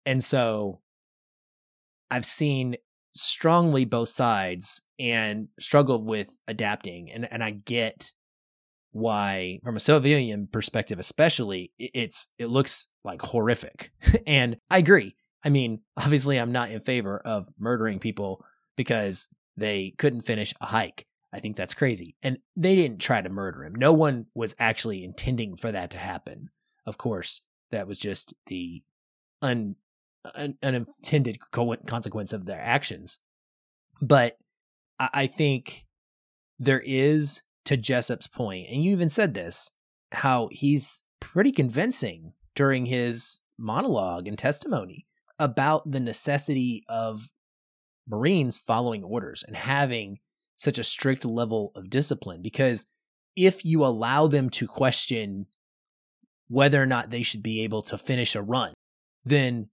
And 0.06 0.22
so 0.22 0.80
I've 2.10 2.24
seen 2.24 2.76
strongly 3.14 3.84
both 3.84 4.08
sides 4.08 4.82
and 4.98 5.48
struggled 5.60 6.04
with 6.04 6.38
adapting. 6.48 7.10
And, 7.10 7.30
and 7.30 7.42
I 7.42 7.50
get 7.50 8.12
why, 8.90 9.58
from 9.64 9.76
a 9.76 9.80
civilian 9.80 10.46
perspective, 10.46 11.00
especially, 11.00 11.72
it's 11.78 12.28
it 12.38 12.46
looks 12.46 12.86
like 13.04 13.22
horrific. 13.22 13.90
and 14.26 14.56
I 14.70 14.78
agree. 14.78 15.16
I 15.44 15.50
mean, 15.50 15.80
obviously, 15.96 16.38
I'm 16.38 16.52
not 16.52 16.70
in 16.70 16.80
favor 16.80 17.18
of 17.18 17.48
murdering 17.58 17.98
people 17.98 18.44
because 18.76 19.28
they 19.56 19.94
couldn't 19.98 20.22
finish 20.22 20.54
a 20.60 20.66
hike. 20.66 21.06
I 21.32 21.40
think 21.40 21.56
that's 21.56 21.74
crazy. 21.74 22.16
And 22.22 22.38
they 22.56 22.76
didn't 22.76 23.00
try 23.00 23.20
to 23.20 23.28
murder 23.28 23.64
him. 23.64 23.74
No 23.74 23.92
one 23.92 24.26
was 24.34 24.54
actually 24.58 25.02
intending 25.02 25.56
for 25.56 25.72
that 25.72 25.90
to 25.90 25.98
happen. 25.98 26.50
Of 26.86 26.96
course, 26.96 27.42
that 27.72 27.88
was 27.88 27.98
just 27.98 28.34
the 28.46 28.82
un, 29.42 29.74
un 30.34 30.54
unintended 30.62 31.38
consequence 31.50 32.32
of 32.32 32.46
their 32.46 32.60
actions. 32.60 33.18
But 34.00 34.38
I 35.00 35.26
think 35.26 35.86
there 36.58 36.82
is, 36.84 37.42
to 37.64 37.76
Jessup's 37.76 38.28
point, 38.28 38.68
and 38.70 38.84
you 38.84 38.92
even 38.92 39.08
said 39.08 39.34
this, 39.34 39.72
how 40.12 40.48
he's 40.52 41.02
pretty 41.18 41.50
convincing 41.50 42.32
during 42.54 42.86
his 42.86 43.42
monologue 43.58 44.28
and 44.28 44.38
testimony 44.38 45.06
about 45.38 45.90
the 45.90 46.00
necessity 46.00 46.84
of 46.88 47.28
Marines 48.08 48.58
following 48.58 49.02
orders 49.02 49.42
and 49.46 49.56
having 49.56 50.18
such 50.56 50.78
a 50.78 50.84
strict 50.84 51.24
level 51.24 51.72
of 51.74 51.90
discipline 51.90 52.42
because 52.42 52.86
if 53.36 53.64
you 53.64 53.84
allow 53.84 54.26
them 54.26 54.48
to 54.48 54.66
question 54.66 55.46
whether 56.48 56.80
or 56.80 56.86
not 56.86 57.10
they 57.10 57.22
should 57.22 57.42
be 57.42 57.62
able 57.62 57.82
to 57.82 57.98
finish 57.98 58.34
a 58.34 58.42
run, 58.42 58.72
then 59.24 59.68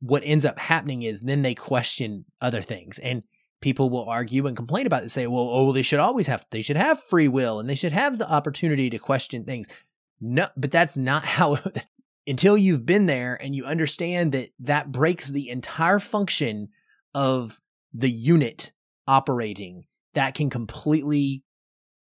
what 0.00 0.22
ends 0.24 0.44
up 0.44 0.58
happening 0.58 1.02
is 1.02 1.20
then 1.20 1.42
they 1.42 1.54
question 1.54 2.24
other 2.40 2.60
things 2.60 2.98
and 2.98 3.22
people 3.60 3.88
will 3.88 4.08
argue 4.08 4.46
and 4.46 4.56
complain 4.56 4.86
about 4.86 4.98
it 4.98 5.02
and 5.02 5.12
say, 5.12 5.26
well, 5.26 5.48
oh, 5.50 5.72
they 5.72 5.82
should 5.82 6.00
always 6.00 6.26
have, 6.26 6.44
they 6.50 6.62
should 6.62 6.76
have 6.76 7.00
free 7.00 7.28
will 7.28 7.60
and 7.60 7.70
they 7.70 7.74
should 7.74 7.92
have 7.92 8.18
the 8.18 8.28
opportunity 8.28 8.90
to 8.90 8.98
question 8.98 9.44
things. 9.44 9.68
No, 10.20 10.48
but 10.56 10.72
that's 10.72 10.96
not 10.96 11.24
how, 11.36 11.58
until 12.26 12.56
you've 12.56 12.86
been 12.86 13.06
there 13.06 13.38
and 13.40 13.54
you 13.54 13.64
understand 13.64 14.32
that 14.32 14.50
that 14.60 14.92
breaks 14.92 15.30
the 15.30 15.48
entire 15.48 15.98
function 15.98 16.68
of 17.14 17.60
the 17.92 18.10
unit 18.10 18.72
operating 19.06 19.84
that 20.14 20.34
can 20.34 20.50
completely 20.50 21.42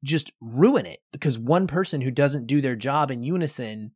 just 0.04 0.32
ruin 0.40 0.86
it 0.86 1.00
because 1.12 1.40
one 1.40 1.68
person 1.68 2.02
who 2.02 2.12
doesn't 2.12 2.46
do 2.46 2.62
their 2.62 2.76
job 2.76 3.10
in 3.10 3.24
unison 3.24 3.92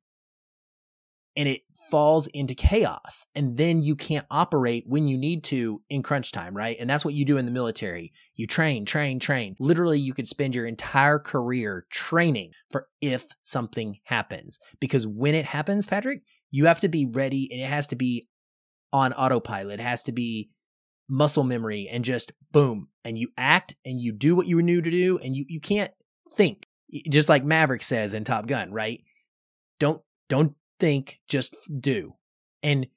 and 1.35 1.47
it 1.47 1.61
falls 1.89 2.27
into 2.27 2.55
chaos. 2.55 3.27
And 3.35 3.57
then 3.57 3.81
you 3.81 3.95
can't 3.95 4.25
operate 4.29 4.83
when 4.87 5.07
you 5.07 5.17
need 5.17 5.43
to 5.45 5.81
in 5.89 6.03
crunch 6.03 6.31
time 6.31 6.55
right? 6.55 6.77
And 6.79 6.89
that's 6.89 7.05
what 7.05 7.13
you 7.13 7.25
do 7.25 7.37
in 7.37 7.45
the 7.45 7.51
military. 7.51 8.11
You 8.35 8.47
train 8.47 8.85
train 8.85 9.19
train. 9.19 9.55
Literally 9.59 9.99
you 9.99 10.13
could 10.13 10.27
spend 10.27 10.55
your 10.55 10.65
entire 10.65 11.19
career 11.19 11.85
training 11.89 12.51
for 12.69 12.87
if 13.01 13.27
something 13.41 13.99
happens. 14.03 14.59
Because 14.79 15.07
when 15.07 15.35
it 15.35 15.45
happens 15.45 15.85
patrick 15.85 16.21
you 16.51 16.65
have 16.65 16.79
to 16.79 16.89
be 16.89 17.05
ready 17.05 17.47
and 17.51 17.61
it 17.61 17.67
has 17.67 17.87
to 17.87 17.95
be 17.95 18.27
on 18.91 19.13
autopilot. 19.13 19.79
It 19.79 19.83
has 19.83 20.03
to 20.03 20.11
be 20.11 20.49
muscle 21.07 21.43
memory 21.43 21.87
and 21.91 22.03
just 22.03 22.31
boom. 22.51 22.87
And 23.03 23.17
you 23.17 23.29
act 23.37 23.75
and 23.85 23.99
you 23.99 24.11
do 24.11 24.35
what 24.35 24.47
you 24.47 24.61
knew 24.61 24.81
to 24.81 24.91
do 24.91 25.17
and 25.19 25.35
you 25.35 25.45
you 25.47 25.59
can't 25.59 25.91
think. 26.33 26.65
Just 27.09 27.29
like 27.29 27.43
Maverick 27.43 27.83
says 27.83 28.13
in 28.13 28.23
Top 28.23 28.47
Gun, 28.47 28.71
right? 28.71 29.01
Don't 29.79 30.01
don't 30.27 30.55
think, 30.79 31.19
just 31.27 31.55
do. 31.79 32.13
And 32.63 32.87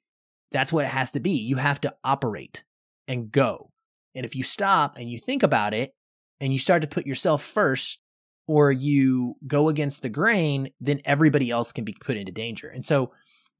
that's 0.51 0.71
what 0.71 0.85
it 0.85 0.89
has 0.89 1.11
to 1.11 1.19
be. 1.19 1.31
You 1.31 1.57
have 1.57 1.81
to 1.81 1.93
operate 2.03 2.63
and 3.07 3.31
go. 3.31 3.71
And 4.15 4.25
if 4.25 4.35
you 4.35 4.43
stop 4.43 4.97
and 4.97 5.09
you 5.09 5.17
think 5.17 5.43
about 5.43 5.73
it 5.73 5.93
and 6.39 6.53
you 6.53 6.59
start 6.59 6.81
to 6.81 6.87
put 6.87 7.07
yourself 7.07 7.43
first 7.43 7.99
or 8.47 8.71
you 8.71 9.35
go 9.47 9.69
against 9.69 10.01
the 10.01 10.09
grain, 10.09 10.69
then 10.79 11.01
everybody 11.05 11.49
else 11.49 11.71
can 11.71 11.83
be 11.83 11.95
put 11.99 12.17
into 12.17 12.31
danger. 12.31 12.67
And 12.67 12.85
so 12.85 13.11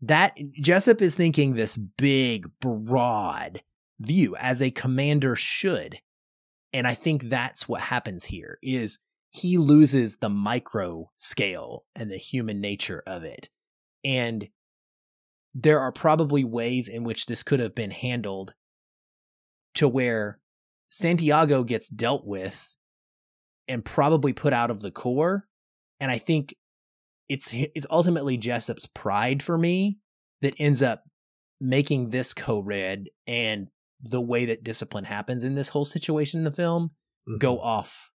that 0.02 0.38
Jessup 0.62 1.02
is 1.02 1.16
thinking 1.16 1.54
this 1.54 1.78
big, 1.78 2.48
broad 2.60 3.62
view 4.00 4.36
as 4.36 4.62
a 4.62 4.72
commander 4.72 5.36
should. 5.36 6.00
And 6.74 6.86
I 6.86 6.94
think 6.94 7.30
that's 7.30 7.68
what 7.70 7.82
happens 7.82 8.26
here 8.26 8.58
is 8.62 9.00
he 9.32 9.58
loses 9.58 10.18
the 10.18 10.30
micro 10.30 11.10
scale 11.16 11.86
and 11.96 12.12
the 12.12 12.18
human 12.18 12.60
nature 12.60 13.02
of 13.08 13.24
it. 13.24 13.50
And 14.04 14.48
there 15.54 15.80
are 15.80 15.92
probably 15.92 16.44
ways 16.44 16.88
in 16.88 17.04
which 17.04 17.26
this 17.26 17.44
could 17.44 17.60
have 17.60 17.76
been 17.76 17.92
handled 17.92 18.54
to 19.76 19.88
where 19.88 20.40
Santiago 20.90 21.64
gets 21.64 21.90
dealt 21.90 22.26
with 22.26 22.76
and 23.68 23.86
probably 23.86 24.34
put 24.34 24.54
out 24.54 24.72
of 24.72 24.82
the 24.82 24.92
corps. 24.92 25.48
And 26.00 26.12
I 26.12 26.18
think 26.18 26.56
it's 27.30 27.54
it's 27.54 27.88
ultimately 27.90 28.38
Jessup's 28.38 28.88
pride 28.94 29.42
for 29.42 29.58
me 29.58 30.00
that 30.42 30.54
ends 30.60 30.82
up 30.82 31.04
making 31.62 32.10
this 32.10 32.34
code 32.34 32.66
red 32.68 33.08
and 33.26 33.68
the 34.02 34.22
way 34.22 34.46
that 34.46 34.64
discipline 34.64 35.06
happens 35.06 35.44
in 35.44 35.56
this 35.56 35.70
whole 35.70 35.86
situation 35.86 36.40
in 36.40 36.44
the 36.44 36.52
film 36.52 36.92
mm-hmm. 37.28 37.38
go 37.38 37.60
off 37.60 38.12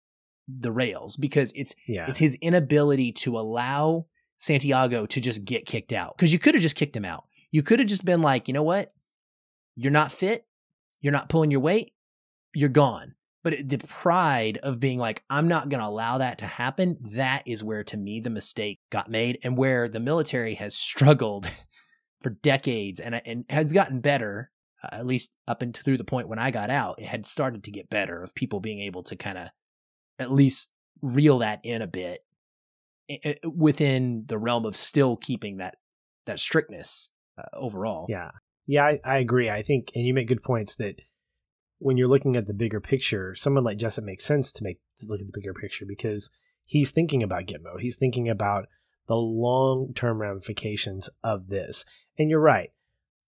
the 0.47 0.71
rails 0.71 1.17
because 1.17 1.53
it's 1.55 1.75
yeah. 1.87 2.07
it's 2.09 2.19
his 2.19 2.37
inability 2.41 3.13
to 3.13 3.39
allow 3.39 4.07
Santiago 4.39 5.05
to 5.07 5.21
just 5.21 5.45
get 5.45 5.67
kicked 5.67 5.93
out. 5.93 6.17
Because 6.17 6.33
you 6.33 6.39
could 6.39 6.55
have 6.55 6.63
just 6.63 6.77
kicked 6.77 6.97
him 6.97 7.05
out. 7.05 7.25
You 7.51 7.63
could 7.63 7.79
have 7.79 7.89
just 7.89 8.05
been 8.05 8.23
like, 8.23 8.49
you 8.49 8.55
know 8.55 8.63
what, 8.63 8.93
you're 9.77 9.93
not 9.93 10.13
fit, 10.13 10.47
you're 11.01 11.13
not 11.13 11.29
pulling 11.29 11.51
your 11.51 11.61
weight, 11.61 11.93
you're 12.55 12.69
gone. 12.69 13.15
But 13.45 13.69
the 13.69 13.79
pride 13.79 14.59
of 14.63 14.81
being 14.81 14.99
like, 14.99 15.23
I'm 15.31 15.49
not 15.49 15.69
going 15.69 15.81
to 15.81 15.87
allow 15.87 16.19
that 16.19 16.39
to 16.39 16.47
happen, 16.47 16.99
that 17.13 17.43
is 17.47 17.65
where 17.65 17.85
to 17.85 17.97
me 17.97 18.21
the 18.21 18.31
mistake 18.31 18.81
got 18.91 19.09
made 19.09 19.39
and 19.43 19.57
where 19.57 19.89
the 19.89 20.01
military 20.01 20.55
has 20.55 20.75
struggled 20.75 21.51
for 22.21 22.31
decades 22.31 23.01
and, 23.01 23.21
and 23.25 23.45
has 23.49 23.73
gotten 23.73 24.01
better 24.01 24.51
uh, 24.83 24.89
at 24.93 25.07
least 25.07 25.33
up 25.47 25.63
and 25.63 25.77
through 25.77 25.97
the 25.97 26.05
point 26.05 26.29
when 26.29 26.39
I 26.39 26.51
got 26.51 26.71
out, 26.71 27.01
it 27.01 27.07
had 27.07 27.27
started 27.27 27.65
to 27.65 27.71
get 27.71 27.91
better 27.91 28.23
of 28.23 28.35
people 28.35 28.61
being 28.61 28.81
able 28.81 29.03
to 29.05 29.17
kind 29.17 29.39
of 29.39 29.49
at 30.19 30.31
least 30.31 30.71
reel 31.01 31.39
that 31.39 31.61
in 31.65 31.83
a 31.83 31.87
bit 31.87 32.21
within 33.45 34.25
the 34.27 34.39
realm 34.39 34.65
of 34.65 34.77
still 34.77 35.17
keeping 35.17 35.59
that 35.59 35.77
that 36.27 36.41
strictness 36.41 37.11
uh, 37.39 37.43
overall. 37.55 38.07
Yeah, 38.09 38.31
yeah, 38.67 38.85
I, 38.85 39.01
I 39.05 39.19
agree. 39.19 39.49
I 39.49 39.63
think, 39.63 39.91
and 39.95 40.07
you 40.07 40.15
make 40.15 40.29
good 40.29 40.43
points 40.43 40.75
that 40.77 41.01
when 41.79 41.97
you're 41.97 42.09
looking 42.09 42.37
at 42.37 42.47
the 42.47 42.55
bigger 42.55 42.81
picture, 42.81 43.35
someone 43.35 43.65
like 43.65 43.79
Jessup 43.79 44.05
makes 44.05 44.25
sense 44.25 44.53
to 44.53 44.65
make 44.65 44.79
to 45.01 45.07
look 45.07 45.21
at 45.21 45.27
the 45.27 45.33
bigger 45.35 45.55
picture 45.55 45.87
because 45.87 46.31
he's 46.67 46.91
thinking 46.91 47.23
about 47.23 47.47
Gitmo. 47.47 47.81
He's 47.81 47.97
thinking 47.97 48.29
about 48.29 48.67
the 49.07 49.17
long 49.17 49.93
term 49.95 50.21
ramifications 50.21 51.09
of 51.25 51.49
this. 51.49 51.85
And 52.19 52.29
you're 52.29 52.41
right. 52.41 52.71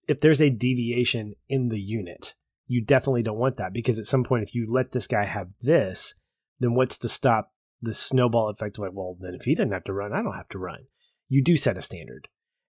If 0.07 0.20
there's 0.20 0.41
a 0.41 0.51
deviation 0.51 1.35
in 1.49 1.68
the 1.68 1.81
unit, 1.81 2.35
you 2.66 2.81
definitely 2.81 3.22
don't 3.22 3.39
want 3.39 3.57
that 3.57 3.72
because 3.72 3.99
at 3.99 4.07
some 4.07 4.24
point, 4.24 4.43
if 4.43 4.55
you 4.55 4.70
let 4.70 4.93
this 4.93 5.07
guy 5.07 5.24
have 5.24 5.53
this, 5.61 6.14
then 6.59 6.74
what's 6.74 6.99
to 6.99 7.09
stop 7.09 7.53
the 7.83 7.95
snowball 7.95 8.51
effect 8.51 8.78
of 8.78 8.83
like, 8.83 8.93
well, 8.93 9.16
then 9.20 9.35
if 9.35 9.43
he 9.43 9.55
doesn't 9.55 9.72
have 9.72 9.85
to 9.85 9.93
run, 9.93 10.12
I 10.12 10.22
don't 10.22 10.35
have 10.35 10.49
to 10.51 10.59
run. 10.59 10.87
You 11.28 11.43
do 11.43 11.57
set 11.57 11.78
a 11.78 11.83
standard. 11.83 12.28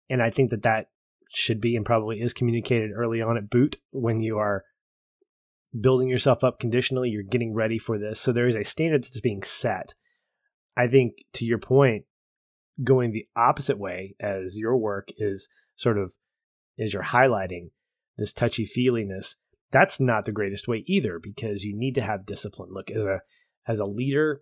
And 0.09 0.23
I 0.23 0.31
think 0.31 0.51
that 0.51 0.63
that 0.63 0.91
should 1.31 1.61
be 1.61 1.75
and 1.77 1.85
probably 1.85 2.21
is 2.21 2.35
communicated 2.35 2.91
early 2.95 3.23
on 3.23 3.37
at 3.37 3.51
boot 3.51 3.77
when 3.91 4.21
you 4.21 4.39
are 4.39 4.65
building 5.79 6.09
yourself 6.09 6.45
up 6.45 6.59
conditionally, 6.59 7.09
you're 7.09 7.23
getting 7.23 7.55
ready 7.55 7.79
for 7.79 7.99
this. 7.99 8.21
So 8.21 8.33
there 8.33 8.47
is 8.47 8.57
a 8.57 8.65
standard 8.65 9.05
that's 9.05 9.21
being 9.21 9.43
set. 9.43 9.95
I 10.77 10.87
think 10.87 11.25
to 11.35 11.45
your 11.45 11.59
point, 11.59 12.05
going 12.83 13.13
the 13.13 13.27
opposite 13.37 13.79
way 13.79 14.15
as 14.21 14.59
your 14.59 14.77
work 14.77 15.09
is 15.17 15.49
sort 15.77 15.99
of 15.99 16.13
as 16.79 16.93
you're 16.93 17.05
highlighting 17.05 17.71
this 18.17 18.33
touchy 18.33 18.65
feeliness, 18.65 19.37
that's 19.71 20.01
not 20.01 20.25
the 20.25 20.33
greatest 20.33 20.69
way 20.69 20.85
either 20.87 21.19
because 21.19 21.65
you 21.65 21.77
need 21.77 21.95
to 21.95 22.03
have 22.03 22.27
discipline. 22.27 22.71
Look, 22.73 22.91
as 22.91 23.05
a 23.05 23.21
as 23.67 23.79
a 23.79 23.85
leader, 23.85 24.41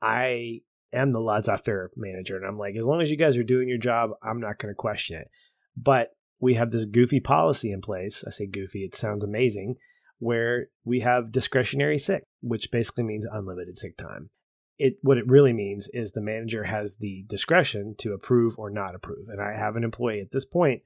I 0.00 0.60
am 0.92 1.12
the 1.12 1.20
laissez-faire 1.20 1.90
manager, 1.96 2.36
and 2.36 2.46
I'm 2.46 2.58
like, 2.58 2.76
as 2.76 2.86
long 2.86 3.00
as 3.00 3.10
you 3.10 3.16
guys 3.16 3.36
are 3.36 3.42
doing 3.42 3.68
your 3.68 3.78
job, 3.78 4.10
I'm 4.22 4.40
not 4.40 4.58
going 4.58 4.72
to 4.72 4.78
question 4.78 5.16
it. 5.16 5.28
But 5.76 6.10
we 6.40 6.54
have 6.54 6.70
this 6.70 6.84
goofy 6.84 7.20
policy 7.20 7.72
in 7.72 7.80
place. 7.80 8.24
I 8.26 8.30
say 8.30 8.46
goofy; 8.46 8.84
it 8.84 8.94
sounds 8.94 9.24
amazing 9.24 9.76
where 10.18 10.68
we 10.84 11.00
have 11.00 11.32
discretionary 11.32 11.98
sick, 11.98 12.24
which 12.40 12.70
basically 12.70 13.04
means 13.04 13.26
unlimited 13.30 13.78
sick 13.78 13.96
time. 13.96 14.30
It 14.78 14.94
what 15.02 15.18
it 15.18 15.28
really 15.28 15.52
means 15.52 15.88
is 15.92 16.12
the 16.12 16.20
manager 16.20 16.64
has 16.64 16.96
the 16.96 17.24
discretion 17.28 17.94
to 17.98 18.12
approve 18.12 18.58
or 18.58 18.70
not 18.70 18.94
approve. 18.94 19.28
And 19.28 19.40
I 19.40 19.56
have 19.56 19.76
an 19.76 19.84
employee 19.84 20.20
at 20.20 20.32
this 20.32 20.44
point 20.44 20.82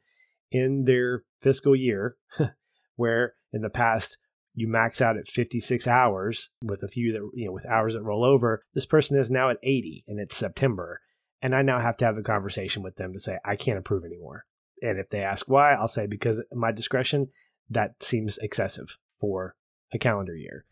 in 0.51 0.85
their 0.85 1.25
fiscal 1.41 1.75
year 1.75 2.17
where 2.97 3.35
in 3.53 3.63
the 3.63 3.71
past 3.71 4.19
you 4.61 4.69
max 4.69 5.01
out 5.01 5.17
at 5.17 5.29
56 5.29 5.87
hours 5.87 6.51
with 6.63 6.83
a 6.83 6.89
few 6.89 7.13
that 7.13 7.31
you 7.35 7.47
know 7.47 7.53
with 7.53 7.67
hours 7.67 7.95
that 7.95 8.03
roll 8.03 8.25
over. 8.25 8.63
This 8.75 8.87
person 8.87 9.19
is 9.19 9.31
now 9.31 9.51
at 9.51 9.59
80 9.63 10.05
and 10.07 10.19
it's 10.19 10.37
September. 10.37 11.01
And 11.41 11.55
I 11.55 11.63
now 11.63 11.79
have 11.79 11.97
to 11.99 12.05
have 12.05 12.17
a 12.17 12.23
conversation 12.23 12.83
with 12.83 12.97
them 12.97 13.13
to 13.13 13.21
say 13.21 13.39
I 13.45 13.57
can't 13.57 13.79
approve 13.79 14.05
anymore. 14.05 14.45
And 14.83 14.99
if 14.99 15.09
they 15.09 15.23
ask 15.23 15.47
why, 15.49 15.75
I'll 15.75 15.89
say 15.89 16.07
because 16.07 16.43
my 16.53 16.73
discretion 16.73 17.29
that 17.71 18.03
seems 18.03 18.39
excessive 18.39 18.99
for 19.21 19.55
a 19.93 19.99
calendar 19.99 20.37
year. 20.37 20.65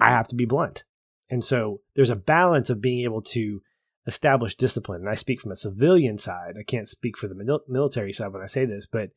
I 0.00 0.10
have 0.10 0.28
to 0.28 0.34
be 0.34 0.44
blunt. 0.44 0.84
And 1.30 1.44
so 1.44 1.80
there's 1.94 2.10
a 2.10 2.16
balance 2.16 2.70
of 2.70 2.80
being 2.80 3.04
able 3.04 3.22
to 3.22 3.62
establish 4.06 4.56
discipline. 4.56 5.02
And 5.02 5.10
I 5.10 5.14
speak 5.14 5.40
from 5.40 5.52
a 5.52 5.56
civilian 5.56 6.18
side. 6.18 6.54
I 6.58 6.62
can't 6.62 6.88
speak 6.88 7.16
for 7.16 7.28
the 7.28 7.60
military 7.68 8.12
side 8.12 8.32
when 8.32 8.42
I 8.42 8.46
say 8.46 8.64
this, 8.64 8.86
but 8.86 9.10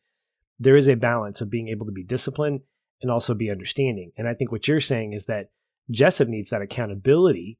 there 0.60 0.76
is 0.76 0.88
a 0.88 0.96
balance 0.96 1.42
of 1.42 1.50
being 1.50 1.70
able 1.70 1.86
to 1.86 1.92
be 1.92 2.04
disciplined 2.04 2.62
and 3.02 3.12
also 3.12 3.34
be 3.34 3.50
understanding. 3.50 4.12
And 4.18 4.28
I 4.28 4.34
think 4.34 4.52
what 4.52 4.68
you're 4.68 4.80
saying 4.80 5.14
is 5.14 5.26
that 5.26 5.48
Jessup 5.90 6.28
needs 6.28 6.50
that 6.50 6.62
accountability 6.62 7.58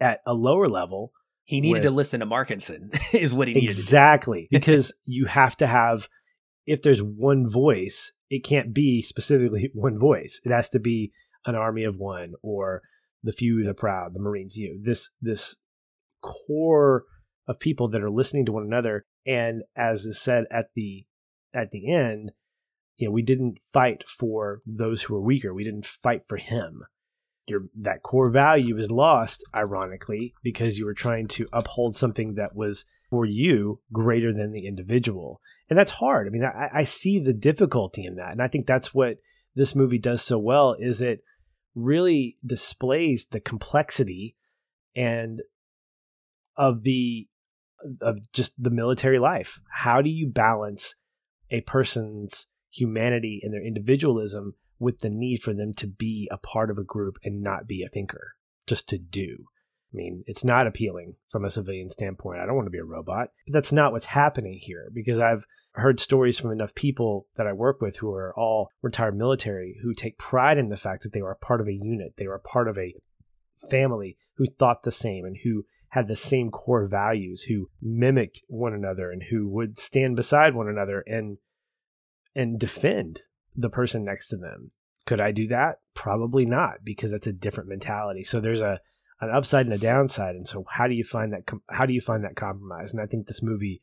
at 0.00 0.20
a 0.26 0.34
lower 0.34 0.68
level. 0.68 1.12
He 1.44 1.60
needed 1.60 1.80
with, 1.80 1.82
to 1.84 1.90
listen 1.90 2.20
to 2.20 2.26
Markinson, 2.26 2.90
is 3.14 3.32
what 3.32 3.48
he 3.48 3.54
needed. 3.54 3.70
Exactly. 3.70 4.48
because 4.50 4.92
you 5.04 5.26
have 5.26 5.56
to 5.56 5.66
have, 5.66 6.08
if 6.66 6.82
there's 6.82 7.02
one 7.02 7.48
voice, 7.48 8.12
it 8.30 8.44
can't 8.44 8.74
be 8.74 9.02
specifically 9.02 9.70
one 9.74 9.98
voice. 9.98 10.40
It 10.44 10.52
has 10.52 10.68
to 10.70 10.78
be 10.78 11.12
an 11.46 11.54
army 11.54 11.84
of 11.84 11.96
one 11.96 12.34
or 12.42 12.82
the 13.22 13.32
few, 13.32 13.64
the 13.64 13.74
proud, 13.74 14.14
the 14.14 14.20
Marines. 14.20 14.56
You 14.56 14.78
this 14.82 15.10
this 15.20 15.56
core 16.22 17.04
of 17.46 17.58
people 17.58 17.88
that 17.88 18.02
are 18.02 18.10
listening 18.10 18.46
to 18.46 18.52
one 18.52 18.64
another. 18.64 19.06
And 19.26 19.62
as 19.76 20.04
is 20.04 20.20
said 20.20 20.44
at 20.50 20.66
the 20.76 21.06
at 21.54 21.70
the 21.70 21.90
end, 21.92 22.32
you 22.98 23.08
know, 23.08 23.12
we 23.12 23.22
didn't 23.22 23.58
fight 23.72 24.04
for 24.06 24.60
those 24.66 25.02
who 25.02 25.14
were 25.14 25.20
weaker. 25.20 25.54
We 25.54 25.64
didn't 25.64 25.86
fight 25.86 26.22
for 26.28 26.36
him. 26.36 26.84
Your 27.46 27.62
that 27.74 28.02
core 28.02 28.28
value 28.28 28.76
is 28.76 28.90
lost, 28.90 29.42
ironically, 29.54 30.34
because 30.42 30.76
you 30.76 30.84
were 30.84 30.94
trying 30.94 31.28
to 31.28 31.48
uphold 31.52 31.96
something 31.96 32.34
that 32.34 32.54
was 32.54 32.84
for 33.08 33.24
you 33.24 33.80
greater 33.90 34.34
than 34.34 34.52
the 34.52 34.66
individual 34.66 35.40
and 35.68 35.78
that's 35.78 35.92
hard. 35.92 36.26
I 36.26 36.30
mean, 36.30 36.44
I, 36.44 36.70
I 36.72 36.84
see 36.84 37.18
the 37.18 37.34
difficulty 37.34 38.04
in 38.04 38.16
that, 38.16 38.32
and 38.32 38.42
I 38.42 38.48
think 38.48 38.66
that's 38.66 38.94
what 38.94 39.16
this 39.54 39.74
movie 39.74 39.98
does 39.98 40.22
so 40.22 40.38
well 40.38 40.74
is 40.78 41.00
it 41.00 41.22
really 41.74 42.38
displays 42.44 43.26
the 43.26 43.40
complexity 43.40 44.36
and 44.96 45.42
of 46.56 46.82
the 46.82 47.28
of 48.00 48.18
just 48.32 48.60
the 48.60 48.70
military 48.70 49.18
life. 49.18 49.60
How 49.70 50.00
do 50.00 50.10
you 50.10 50.26
balance 50.26 50.94
a 51.50 51.60
person's 51.62 52.46
humanity 52.70 53.40
and 53.42 53.52
their 53.52 53.64
individualism 53.64 54.54
with 54.78 55.00
the 55.00 55.10
need 55.10 55.42
for 55.42 55.52
them 55.52 55.72
to 55.74 55.86
be 55.86 56.28
a 56.30 56.38
part 56.38 56.70
of 56.70 56.78
a 56.78 56.84
group 56.84 57.18
and 57.24 57.42
not 57.42 57.66
be 57.66 57.82
a 57.82 57.88
thinker, 57.88 58.34
just 58.66 58.88
to 58.88 58.98
do? 58.98 59.46
I 59.92 59.96
mean, 59.96 60.22
it's 60.26 60.44
not 60.44 60.66
appealing 60.66 61.16
from 61.30 61.44
a 61.44 61.50
civilian 61.50 61.88
standpoint. 61.88 62.40
I 62.40 62.46
don't 62.46 62.56
want 62.56 62.66
to 62.66 62.70
be 62.70 62.78
a 62.78 62.84
robot. 62.84 63.30
But 63.46 63.52
that's 63.52 63.72
not 63.72 63.92
what's 63.92 64.04
happening 64.04 64.58
here 64.60 64.90
because 64.92 65.18
I've 65.18 65.46
heard 65.72 65.98
stories 65.98 66.38
from 66.38 66.50
enough 66.50 66.74
people 66.74 67.26
that 67.36 67.46
I 67.46 67.52
work 67.52 67.80
with 67.80 67.96
who 67.96 68.12
are 68.12 68.34
all 68.36 68.70
retired 68.82 69.16
military 69.16 69.78
who 69.82 69.94
take 69.94 70.18
pride 70.18 70.58
in 70.58 70.68
the 70.68 70.76
fact 70.76 71.02
that 71.04 71.12
they 71.12 71.22
were 71.22 71.32
a 71.32 71.36
part 71.36 71.60
of 71.60 71.68
a 71.68 71.72
unit, 71.72 72.16
they 72.16 72.26
were 72.26 72.34
a 72.34 72.40
part 72.40 72.68
of 72.68 72.76
a 72.76 72.94
family 73.70 74.18
who 74.36 74.46
thought 74.46 74.82
the 74.82 74.92
same 74.92 75.24
and 75.24 75.38
who 75.42 75.64
had 75.90 76.06
the 76.06 76.16
same 76.16 76.50
core 76.50 76.84
values, 76.84 77.42
who 77.42 77.70
mimicked 77.80 78.42
one 78.46 78.74
another 78.74 79.10
and 79.10 79.24
who 79.30 79.48
would 79.48 79.78
stand 79.78 80.16
beside 80.16 80.54
one 80.54 80.68
another 80.68 81.02
and 81.06 81.38
and 82.38 82.58
defend 82.58 83.22
the 83.56 83.68
person 83.68 84.04
next 84.04 84.28
to 84.28 84.36
them. 84.36 84.68
Could 85.04 85.20
I 85.20 85.32
do 85.32 85.48
that? 85.48 85.80
Probably 85.94 86.46
not 86.46 86.84
because 86.84 87.10
that's 87.10 87.26
a 87.26 87.32
different 87.32 87.68
mentality. 87.68 88.22
So 88.22 88.38
there's 88.38 88.60
a 88.60 88.80
an 89.20 89.30
upside 89.30 89.66
and 89.66 89.74
a 89.74 89.78
downside 89.78 90.36
and 90.36 90.46
so 90.46 90.64
how 90.68 90.86
do 90.86 90.94
you 90.94 91.02
find 91.02 91.32
that 91.32 91.44
com- 91.44 91.62
how 91.70 91.84
do 91.84 91.92
you 91.92 92.00
find 92.00 92.22
that 92.22 92.36
compromise 92.36 92.92
and 92.92 93.02
i 93.02 93.06
think 93.06 93.26
this 93.26 93.42
movie 93.42 93.82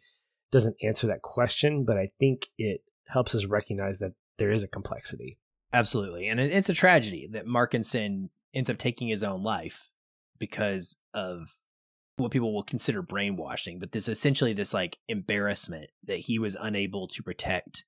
doesn't 0.49 0.77
answer 0.81 1.07
that 1.07 1.21
question 1.21 1.83
but 1.83 1.97
i 1.97 2.09
think 2.21 2.47
it 2.57 2.85
helps 3.07 3.35
us 3.35 3.43
recognize 3.43 3.99
that 3.99 4.13
there 4.37 4.49
is 4.49 4.63
a 4.63 4.67
complexity 4.67 5.37
absolutely 5.73 6.27
and 6.27 6.39
it's 6.39 6.69
a 6.69 6.73
tragedy 6.73 7.27
that 7.29 7.45
markinson 7.45 8.29
ends 8.53 8.69
up 8.69 8.77
taking 8.77 9.09
his 9.09 9.23
own 9.23 9.43
life 9.43 9.91
because 10.39 10.95
of 11.13 11.55
what 12.15 12.31
people 12.31 12.53
will 12.53 12.63
consider 12.63 13.01
brainwashing 13.01 13.77
but 13.77 13.91
this 13.91 14.07
essentially 14.07 14.53
this 14.53 14.73
like 14.73 14.99
embarrassment 15.09 15.89
that 16.01 16.19
he 16.19 16.39
was 16.39 16.55
unable 16.61 17.09
to 17.09 17.21
protect 17.21 17.83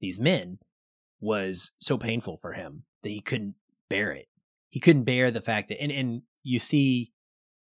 these 0.00 0.20
men 0.20 0.58
was 1.20 1.72
so 1.78 1.98
painful 1.98 2.36
for 2.36 2.54
him 2.54 2.84
that 3.02 3.10
he 3.10 3.20
couldn't 3.20 3.54
bear 3.88 4.12
it 4.12 4.28
he 4.70 4.80
couldn't 4.80 5.04
bear 5.04 5.30
the 5.30 5.40
fact 5.40 5.68
that 5.68 5.82
and, 5.82 5.92
and 5.92 6.22
you 6.42 6.58
see 6.58 7.12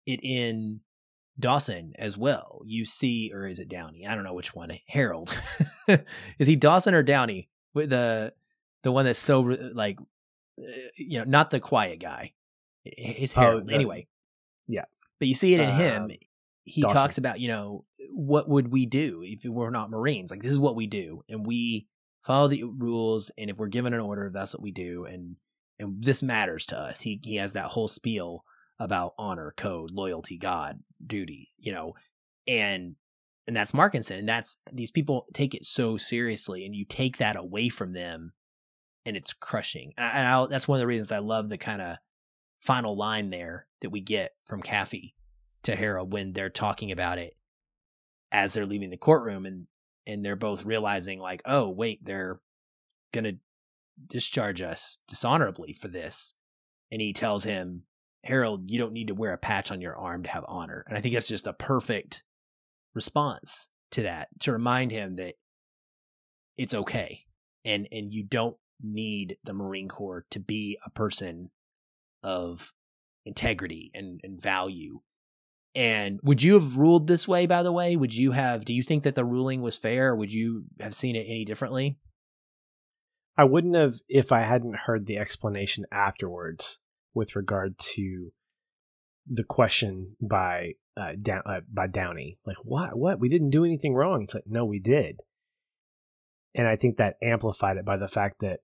it 0.06 0.20
in 0.22 0.80
Dawson 1.38 1.92
as 1.98 2.16
well. 2.16 2.62
You 2.64 2.84
see, 2.84 3.30
or 3.32 3.46
is 3.46 3.58
it 3.58 3.68
Downey? 3.68 4.06
I 4.06 4.14
don't 4.14 4.24
know 4.24 4.34
which 4.34 4.54
one. 4.54 4.70
Harold. 4.88 5.36
is 6.38 6.48
he 6.48 6.56
Dawson 6.56 6.94
or 6.94 7.02
Downey? 7.02 7.48
With 7.74 7.90
the 7.90 8.32
the 8.82 8.92
one 8.92 9.06
that's 9.06 9.18
so 9.18 9.40
like, 9.40 9.98
uh, 10.58 10.62
you 10.96 11.18
know, 11.18 11.24
not 11.24 11.50
the 11.50 11.60
quiet 11.60 12.00
guy. 12.00 12.32
It's 12.84 13.36
oh, 13.36 13.40
Harold. 13.40 13.68
Oh, 13.70 13.74
anyway, 13.74 14.08
yeah. 14.66 14.84
But 15.18 15.28
you 15.28 15.34
see 15.34 15.54
it 15.54 15.60
in 15.60 15.70
um, 15.70 15.76
him. 15.76 16.10
He 16.64 16.82
Dawson. 16.82 16.96
talks 16.96 17.18
about, 17.18 17.40
you 17.40 17.48
know, 17.48 17.84
what 18.12 18.48
would 18.48 18.70
we 18.70 18.86
do 18.86 19.22
if 19.24 19.44
we're 19.44 19.70
not 19.70 19.90
Marines? 19.90 20.30
Like 20.30 20.42
this 20.42 20.52
is 20.52 20.58
what 20.58 20.76
we 20.76 20.86
do, 20.86 21.22
and 21.28 21.46
we 21.46 21.86
follow 22.22 22.48
the 22.48 22.64
rules. 22.64 23.30
And 23.36 23.50
if 23.50 23.58
we're 23.58 23.68
given 23.68 23.94
an 23.94 24.00
order, 24.00 24.30
that's 24.32 24.54
what 24.54 24.62
we 24.62 24.72
do. 24.72 25.04
And 25.04 25.36
and 25.78 26.02
this 26.02 26.22
matters 26.22 26.66
to 26.66 26.78
us. 26.78 27.00
He 27.00 27.20
he 27.22 27.36
has 27.36 27.52
that 27.52 27.66
whole 27.66 27.88
spiel 27.88 28.44
about 28.78 29.14
honor, 29.18 29.52
code, 29.56 29.90
loyalty, 29.90 30.38
God, 30.38 30.80
duty, 31.04 31.50
you 31.58 31.72
know, 31.72 31.94
and 32.46 32.96
and 33.46 33.56
that's 33.56 33.72
Markinson, 33.72 34.18
and 34.18 34.28
that's 34.28 34.56
these 34.72 34.90
people 34.90 35.26
take 35.32 35.54
it 35.54 35.64
so 35.64 35.96
seriously, 35.96 36.64
and 36.64 36.74
you 36.74 36.84
take 36.84 37.18
that 37.18 37.36
away 37.36 37.68
from 37.68 37.92
them, 37.92 38.32
and 39.04 39.16
it's 39.16 39.32
crushing. 39.32 39.92
And, 39.96 40.06
I, 40.06 40.10
and 40.10 40.28
I, 40.28 40.46
that's 40.46 40.68
one 40.68 40.76
of 40.76 40.80
the 40.80 40.86
reasons 40.86 41.10
I 41.10 41.18
love 41.18 41.48
the 41.48 41.58
kind 41.58 41.82
of 41.82 41.96
final 42.60 42.96
line 42.96 43.30
there 43.30 43.66
that 43.80 43.90
we 43.90 44.00
get 44.00 44.32
from 44.46 44.62
Kaffee 44.62 45.14
to 45.64 45.74
Harold 45.74 46.12
when 46.12 46.32
they're 46.32 46.50
talking 46.50 46.92
about 46.92 47.18
it 47.18 47.36
as 48.30 48.54
they're 48.54 48.66
leaving 48.66 48.90
the 48.90 48.96
courtroom, 48.96 49.44
and 49.44 49.66
and 50.06 50.24
they're 50.24 50.36
both 50.36 50.64
realizing 50.64 51.18
like, 51.18 51.42
oh 51.44 51.68
wait, 51.68 52.04
they're 52.04 52.40
gonna 53.12 53.34
discharge 54.06 54.62
us 54.62 54.98
dishonorably 55.08 55.72
for 55.72 55.88
this, 55.88 56.34
and 56.90 57.00
he 57.00 57.12
tells 57.12 57.44
him 57.44 57.84
Harold, 58.24 58.70
you 58.70 58.78
don't 58.78 58.92
need 58.92 59.08
to 59.08 59.14
wear 59.14 59.32
a 59.32 59.38
patch 59.38 59.70
on 59.70 59.80
your 59.80 59.96
arm 59.96 60.22
to 60.22 60.30
have 60.30 60.44
honor. 60.46 60.84
And 60.86 60.96
I 60.96 61.00
think 61.00 61.14
that's 61.14 61.26
just 61.26 61.46
a 61.46 61.52
perfect 61.52 62.22
response 62.94 63.68
to 63.90 64.02
that 64.02 64.28
to 64.40 64.52
remind 64.52 64.92
him 64.92 65.16
that 65.16 65.34
it's 66.56 66.74
okay. 66.74 67.24
And 67.64 67.88
and 67.90 68.12
you 68.12 68.24
don't 68.24 68.56
need 68.80 69.36
the 69.44 69.52
Marine 69.52 69.88
Corps 69.88 70.26
to 70.30 70.40
be 70.40 70.78
a 70.84 70.90
person 70.90 71.50
of 72.22 72.72
integrity 73.24 73.90
and, 73.94 74.20
and 74.22 74.40
value. 74.40 75.00
And 75.74 76.20
would 76.22 76.42
you 76.42 76.54
have 76.54 76.76
ruled 76.76 77.06
this 77.06 77.26
way, 77.26 77.46
by 77.46 77.62
the 77.62 77.72
way? 77.72 77.96
Would 77.96 78.14
you 78.14 78.32
have, 78.32 78.64
do 78.64 78.74
you 78.74 78.82
think 78.82 79.04
that 79.04 79.14
the 79.14 79.24
ruling 79.24 79.62
was 79.62 79.76
fair? 79.76 80.14
Would 80.14 80.32
you 80.32 80.64
have 80.80 80.94
seen 80.94 81.16
it 81.16 81.26
any 81.26 81.44
differently? 81.44 81.98
I 83.36 83.44
wouldn't 83.44 83.74
have 83.74 83.94
if 84.08 84.30
I 84.30 84.40
hadn't 84.40 84.76
heard 84.84 85.06
the 85.06 85.16
explanation 85.16 85.86
afterwards 85.90 86.78
with 87.14 87.34
regard 87.34 87.78
to 87.94 88.32
the 89.26 89.44
question 89.44 90.16
by 90.20 90.74
uh, 90.96 91.12
uh, 91.46 91.60
by 91.72 91.86
Downey. 91.86 92.36
Like, 92.44 92.58
what? 92.62 92.98
What? 92.98 93.18
We 93.18 93.30
didn't 93.30 93.50
do 93.50 93.64
anything 93.64 93.94
wrong. 93.94 94.22
It's 94.22 94.34
like, 94.34 94.46
no, 94.46 94.66
we 94.66 94.78
did. 94.78 95.20
And 96.54 96.68
I 96.68 96.76
think 96.76 96.98
that 96.98 97.16
amplified 97.22 97.78
it 97.78 97.86
by 97.86 97.96
the 97.96 98.08
fact 98.08 98.40
that 98.40 98.60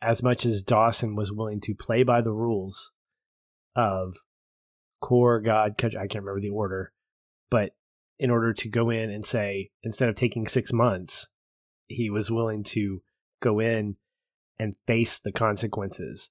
as 0.00 0.22
much 0.22 0.46
as 0.46 0.62
Dawson 0.62 1.14
was 1.14 1.30
willing 1.30 1.60
to 1.60 1.74
play 1.74 2.02
by 2.02 2.22
the 2.22 2.32
rules 2.32 2.90
of 3.76 4.16
Corps, 5.02 5.40
God, 5.40 5.74
I 5.82 6.06
can't 6.06 6.24
remember 6.24 6.40
the 6.40 6.48
order, 6.48 6.92
but 7.50 7.72
in 8.18 8.30
order 8.30 8.54
to 8.54 8.68
go 8.68 8.88
in 8.88 9.10
and 9.10 9.26
say, 9.26 9.70
instead 9.82 10.08
of 10.08 10.14
taking 10.14 10.46
six 10.46 10.72
months, 10.72 11.28
he 11.88 12.08
was 12.08 12.30
willing 12.30 12.62
to 12.62 13.02
go 13.40 13.58
in 13.58 13.96
and 14.58 14.76
face 14.86 15.18
the 15.18 15.32
consequences. 15.32 16.30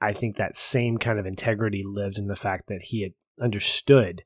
I 0.00 0.12
think 0.12 0.36
that 0.36 0.56
same 0.56 0.98
kind 0.98 1.18
of 1.18 1.26
integrity 1.26 1.84
lived 1.84 2.18
in 2.18 2.26
the 2.26 2.36
fact 2.36 2.68
that 2.68 2.82
he 2.86 3.02
had 3.02 3.12
understood 3.40 4.22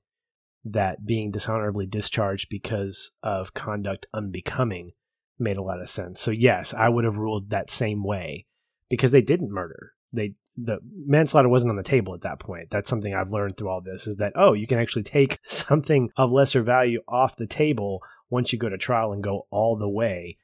that 0.64 1.04
being 1.04 1.32
dishonorably 1.32 1.86
discharged 1.86 2.48
because 2.48 3.10
of 3.22 3.54
conduct 3.54 4.06
unbecoming 4.14 4.92
made 5.38 5.56
a 5.56 5.62
lot 5.62 5.80
of 5.80 5.88
sense. 5.88 6.20
So 6.20 6.30
yes, 6.30 6.72
I 6.72 6.88
would 6.88 7.04
have 7.04 7.16
ruled 7.16 7.50
that 7.50 7.70
same 7.70 8.04
way 8.04 8.46
because 8.88 9.10
they 9.10 9.22
didn't 9.22 9.50
murder. 9.50 9.94
They 10.12 10.34
the 10.56 10.78
manslaughter 10.84 11.48
wasn't 11.48 11.70
on 11.70 11.76
the 11.76 11.82
table 11.82 12.14
at 12.14 12.20
that 12.22 12.38
point. 12.38 12.68
That's 12.70 12.90
something 12.90 13.14
I've 13.14 13.30
learned 13.30 13.56
through 13.56 13.70
all 13.70 13.80
this 13.80 14.06
is 14.06 14.16
that 14.16 14.34
oh, 14.36 14.52
you 14.52 14.66
can 14.66 14.78
actually 14.78 15.04
take 15.04 15.38
something 15.44 16.10
of 16.16 16.30
lesser 16.30 16.62
value 16.62 17.00
off 17.08 17.36
the 17.36 17.46
table 17.46 18.02
once 18.30 18.52
you 18.52 18.58
go 18.58 18.68
to 18.68 18.78
trial 18.78 19.12
and 19.12 19.22
go 19.22 19.46
all 19.50 19.76
the 19.76 19.88
way 19.88 20.38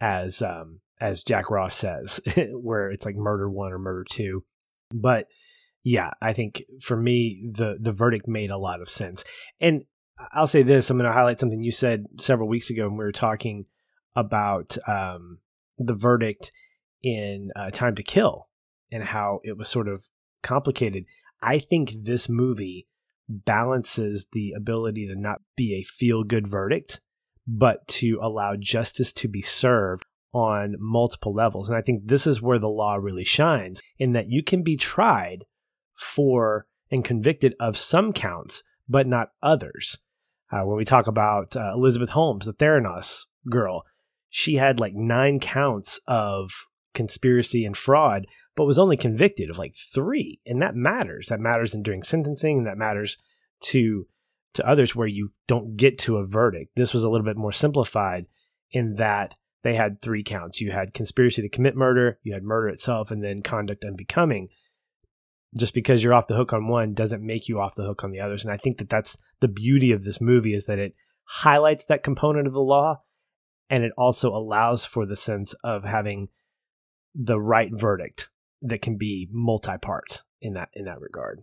as 0.00 0.42
um 0.42 0.80
as 1.00 1.22
Jack 1.22 1.50
Ross 1.50 1.76
says, 1.76 2.20
where 2.52 2.90
it's 2.90 3.06
like 3.06 3.16
murder 3.16 3.48
1 3.48 3.72
or 3.72 3.78
murder 3.78 4.04
2. 4.10 4.44
But 4.94 5.26
yeah, 5.82 6.10
I 6.20 6.34
think 6.34 6.64
for 6.80 6.96
me 6.96 7.48
the 7.50 7.78
the 7.80 7.92
verdict 7.92 8.28
made 8.28 8.50
a 8.50 8.58
lot 8.58 8.82
of 8.82 8.88
sense. 8.88 9.24
And 9.60 9.84
I'll 10.32 10.46
say 10.46 10.62
this, 10.62 10.90
I'm 10.90 10.98
going 10.98 11.08
to 11.08 11.14
highlight 11.14 11.40
something 11.40 11.62
you 11.62 11.72
said 11.72 12.04
several 12.18 12.48
weeks 12.48 12.68
ago 12.68 12.88
when 12.88 12.98
we 12.98 13.04
were 13.04 13.12
talking 13.12 13.64
about 14.14 14.76
um, 14.86 15.38
the 15.78 15.94
verdict 15.94 16.50
in 17.02 17.50
uh, 17.56 17.70
Time 17.70 17.94
to 17.94 18.02
Kill 18.02 18.49
and 18.92 19.04
how 19.04 19.40
it 19.44 19.56
was 19.56 19.68
sort 19.68 19.88
of 19.88 20.08
complicated. 20.42 21.04
I 21.42 21.58
think 21.58 21.92
this 22.02 22.28
movie 22.28 22.86
balances 23.28 24.26
the 24.32 24.52
ability 24.56 25.06
to 25.06 25.14
not 25.14 25.40
be 25.56 25.74
a 25.74 25.82
feel 25.82 26.24
good 26.24 26.46
verdict, 26.46 27.00
but 27.46 27.86
to 27.88 28.18
allow 28.20 28.56
justice 28.56 29.12
to 29.14 29.28
be 29.28 29.42
served 29.42 30.02
on 30.32 30.76
multiple 30.78 31.32
levels. 31.32 31.68
And 31.68 31.76
I 31.76 31.82
think 31.82 32.02
this 32.04 32.26
is 32.26 32.42
where 32.42 32.58
the 32.58 32.68
law 32.68 32.96
really 32.96 33.24
shines 33.24 33.82
in 33.98 34.12
that 34.12 34.28
you 34.28 34.42
can 34.42 34.62
be 34.62 34.76
tried 34.76 35.44
for 35.94 36.66
and 36.90 37.04
convicted 37.04 37.54
of 37.60 37.76
some 37.76 38.12
counts, 38.12 38.62
but 38.88 39.06
not 39.06 39.30
others. 39.42 39.98
Uh, 40.52 40.62
when 40.62 40.76
we 40.76 40.84
talk 40.84 41.06
about 41.06 41.54
uh, 41.56 41.72
Elizabeth 41.74 42.10
Holmes, 42.10 42.46
the 42.46 42.52
Theranos 42.52 43.26
girl, 43.48 43.84
she 44.28 44.56
had 44.56 44.80
like 44.80 44.94
nine 44.94 45.38
counts 45.38 46.00
of 46.06 46.50
conspiracy 46.94 47.64
and 47.64 47.76
fraud, 47.76 48.26
but 48.60 48.66
was 48.66 48.78
only 48.78 48.98
convicted 48.98 49.48
of 49.48 49.56
like 49.56 49.74
three. 49.74 50.38
And 50.44 50.60
that 50.60 50.76
matters. 50.76 51.28
That 51.28 51.40
matters 51.40 51.74
in 51.74 51.82
during 51.82 52.02
sentencing, 52.02 52.58
and 52.58 52.66
that 52.66 52.76
matters 52.76 53.16
to 53.62 54.06
to 54.52 54.68
others 54.68 54.94
where 54.94 55.06
you 55.06 55.32
don't 55.46 55.78
get 55.78 55.98
to 56.00 56.18
a 56.18 56.26
verdict. 56.26 56.72
This 56.76 56.92
was 56.92 57.02
a 57.02 57.08
little 57.08 57.24
bit 57.24 57.38
more 57.38 57.52
simplified 57.52 58.26
in 58.70 58.96
that 58.96 59.34
they 59.62 59.76
had 59.76 60.02
three 60.02 60.22
counts. 60.22 60.60
You 60.60 60.72
had 60.72 60.92
conspiracy 60.92 61.40
to 61.40 61.48
commit 61.48 61.74
murder, 61.74 62.18
you 62.22 62.34
had 62.34 62.42
murder 62.42 62.68
itself, 62.68 63.10
and 63.10 63.24
then 63.24 63.40
conduct 63.40 63.82
unbecoming. 63.82 64.48
Just 65.56 65.72
because 65.72 66.04
you're 66.04 66.12
off 66.12 66.26
the 66.26 66.36
hook 66.36 66.52
on 66.52 66.68
one 66.68 66.92
doesn't 66.92 67.24
make 67.24 67.48
you 67.48 67.58
off 67.58 67.76
the 67.76 67.86
hook 67.86 68.04
on 68.04 68.10
the 68.10 68.20
others. 68.20 68.44
And 68.44 68.52
I 68.52 68.58
think 68.58 68.76
that 68.76 68.90
that's 68.90 69.16
the 69.40 69.48
beauty 69.48 69.90
of 69.90 70.04
this 70.04 70.20
movie 70.20 70.52
is 70.52 70.66
that 70.66 70.78
it 70.78 70.92
highlights 71.24 71.86
that 71.86 72.02
component 72.02 72.46
of 72.46 72.52
the 72.52 72.60
law 72.60 73.00
and 73.70 73.84
it 73.84 73.92
also 73.96 74.36
allows 74.36 74.84
for 74.84 75.06
the 75.06 75.16
sense 75.16 75.54
of 75.64 75.84
having 75.84 76.28
the 77.14 77.40
right 77.40 77.70
verdict 77.72 78.28
that 78.62 78.82
can 78.82 78.96
be 78.96 79.28
multi-part 79.30 80.22
in 80.40 80.54
that 80.54 80.68
in 80.74 80.84
that 80.84 81.00
regard. 81.00 81.42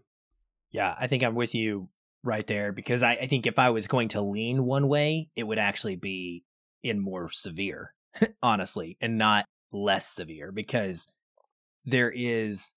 Yeah, 0.72 0.96
I 1.00 1.08
think 1.08 1.24
I'm 1.24 1.36
with 1.36 1.56
you 1.56 1.90
right 2.24 2.46
there 2.46 2.72
because 2.72 3.04
I, 3.04 3.14
I 3.14 3.28
think 3.28 3.48
if 3.48 3.58
I 3.58 3.70
was 3.70 3.88
going 3.88 4.10
to 4.10 4.22
lean 4.22 4.66
one 4.66 4.88
way, 4.88 5.30
it 5.36 5.46
would 5.46 5.60
actually 5.60 5.96
be 5.96 6.44
in 6.84 7.00
more 7.00 7.30
severe, 7.30 7.94
honestly, 8.44 8.98
and 9.02 9.18
not 9.18 9.46
less 9.72 10.08
severe 10.08 10.52
because 10.52 11.08
there 11.86 12.12
is 12.14 12.74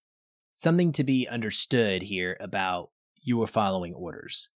something 0.54 0.92
to 0.92 1.04
be 1.04 1.26
understood 1.26 2.02
here 2.02 2.36
about 2.40 2.90
you 3.22 3.42
are 3.42 3.46
following 3.46 3.94
orders 3.94 4.48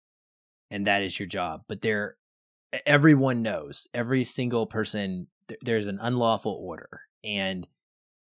and 0.71 0.87
that 0.87 1.03
is 1.03 1.19
your 1.19 1.29
job. 1.29 1.63
But 1.69 1.83
there 1.83 2.17
everyone 2.87 3.43
knows, 3.43 3.89
every 3.95 4.25
single 4.25 4.67
person, 4.67 5.29
th- 5.49 5.61
there's 5.63 5.87
an 5.87 5.99
unlawful 6.01 6.53
order, 6.53 7.03
and 7.23 7.67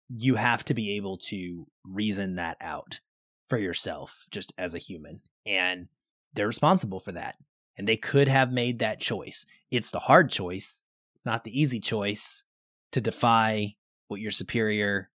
you 0.10 0.36
have 0.36 0.66
to 0.66 0.74
be 0.74 0.96
able 0.98 1.18
to 1.18 1.68
reason 1.86 2.36
that 2.36 2.58
out 2.62 3.00
for 3.48 3.58
yourself, 3.58 4.28
just 4.32 4.54
as 4.58 4.76
a 4.76 4.80
human. 4.80 5.22
And 5.46 5.88
they're 6.34 6.48
responsible 6.48 7.00
for 7.00 7.12
that. 7.14 7.36
And 7.78 7.88
they 7.88 7.98
could 7.98 8.28
have 8.28 8.52
made 8.52 8.80
that 8.80 9.00
choice. 9.00 9.46
It's 9.72 9.92
the 9.92 10.00
hard 10.00 10.30
choice, 10.30 10.84
it's 11.16 11.26
not 11.26 11.44
the 11.44 11.60
easy 11.60 11.80
choice 11.80 12.44
to 12.92 13.02
defy 13.02 13.76
what 14.08 14.20
your 14.20 14.32
superior 14.32 15.10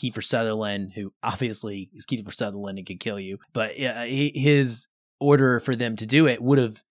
Kiefer 0.00 0.22
Sutherland, 0.22 0.92
who 0.94 1.12
obviously 1.22 1.90
is 1.94 2.06
Kiefer 2.06 2.34
Sutherland 2.34 2.78
and 2.78 2.86
could 2.86 3.00
kill 3.00 3.20
you, 3.20 3.38
but 3.52 3.72
his 3.72 4.88
order 5.20 5.60
for 5.60 5.74
them 5.74 5.96
to 5.96 6.06
do 6.06 6.26
it 6.26 6.42
would 6.42 6.58
have 6.58 6.82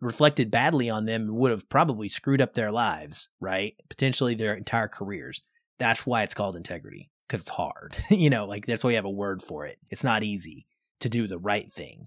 reflected 0.00 0.50
badly 0.50 0.88
on 0.88 1.04
them 1.04 1.36
would 1.36 1.50
have 1.50 1.68
probably 1.68 2.08
screwed 2.08 2.40
up 2.40 2.54
their 2.54 2.70
lives, 2.70 3.28
right? 3.40 3.74
Potentially 3.90 4.34
their 4.34 4.54
entire 4.54 4.88
careers. 4.88 5.42
That's 5.80 6.06
why 6.06 6.22
it's 6.22 6.34
called 6.34 6.54
integrity 6.54 7.10
because 7.26 7.42
it's 7.42 7.50
hard. 7.50 7.96
you 8.10 8.30
know, 8.30 8.46
like 8.46 8.66
that's 8.66 8.84
why 8.84 8.90
you 8.90 8.96
have 8.96 9.04
a 9.04 9.10
word 9.10 9.42
for 9.42 9.66
it. 9.66 9.78
It's 9.88 10.04
not 10.04 10.22
easy 10.22 10.66
to 11.00 11.08
do 11.08 11.26
the 11.26 11.38
right 11.38 11.70
thing, 11.72 12.06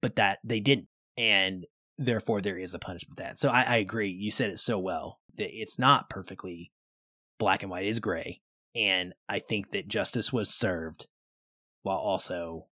but 0.00 0.14
that 0.16 0.38
they 0.44 0.60
didn't. 0.60 0.86
And 1.16 1.66
therefore 1.96 2.40
there 2.40 2.58
is 2.58 2.74
a 2.74 2.78
punishment 2.78 3.18
for 3.18 3.24
that. 3.24 3.38
So 3.38 3.48
I, 3.48 3.62
I 3.62 3.76
agree. 3.78 4.10
You 4.10 4.30
said 4.30 4.50
it 4.50 4.60
so 4.60 4.78
well 4.78 5.18
that 5.36 5.50
it's 5.52 5.78
not 5.78 6.08
perfectly 6.08 6.70
black 7.38 7.62
and 7.62 7.70
white, 7.70 7.84
it 7.84 7.88
is 7.88 8.00
gray. 8.00 8.40
And 8.76 9.14
I 9.28 9.40
think 9.40 9.70
that 9.70 9.88
justice 9.88 10.32
was 10.32 10.52
served 10.52 11.08
while 11.82 11.96
also 11.96 12.66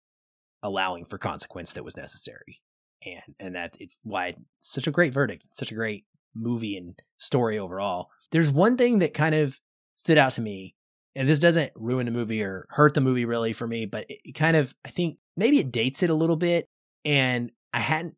allowing 0.61 1.05
for 1.05 1.17
consequence 1.17 1.73
that 1.73 1.83
was 1.83 1.95
necessary 1.95 2.61
and 3.05 3.35
and 3.39 3.55
that 3.55 3.75
it's 3.79 3.99
why 4.03 4.33
such 4.59 4.87
a 4.87 4.91
great 4.91 5.13
verdict, 5.13 5.47
such 5.51 5.71
a 5.71 5.75
great 5.75 6.05
movie 6.35 6.77
and 6.77 6.95
story 7.17 7.59
overall. 7.59 8.09
There's 8.31 8.49
one 8.49 8.77
thing 8.77 8.99
that 8.99 9.13
kind 9.13 9.35
of 9.35 9.59
stood 9.95 10.17
out 10.17 10.33
to 10.33 10.41
me, 10.41 10.75
and 11.15 11.27
this 11.27 11.39
doesn't 11.39 11.71
ruin 11.75 12.05
the 12.05 12.11
movie 12.11 12.41
or 12.41 12.65
hurt 12.69 12.93
the 12.93 13.01
movie 13.01 13.25
really 13.25 13.53
for 13.53 13.67
me, 13.67 13.85
but 13.85 14.05
it 14.09 14.33
kind 14.33 14.57
of 14.57 14.75
I 14.85 14.89
think 14.89 15.17
maybe 15.37 15.59
it 15.59 15.71
dates 15.71 16.03
it 16.03 16.09
a 16.09 16.15
little 16.15 16.35
bit, 16.35 16.67
and 17.05 17.51
I 17.73 17.79
hadn't 17.79 18.15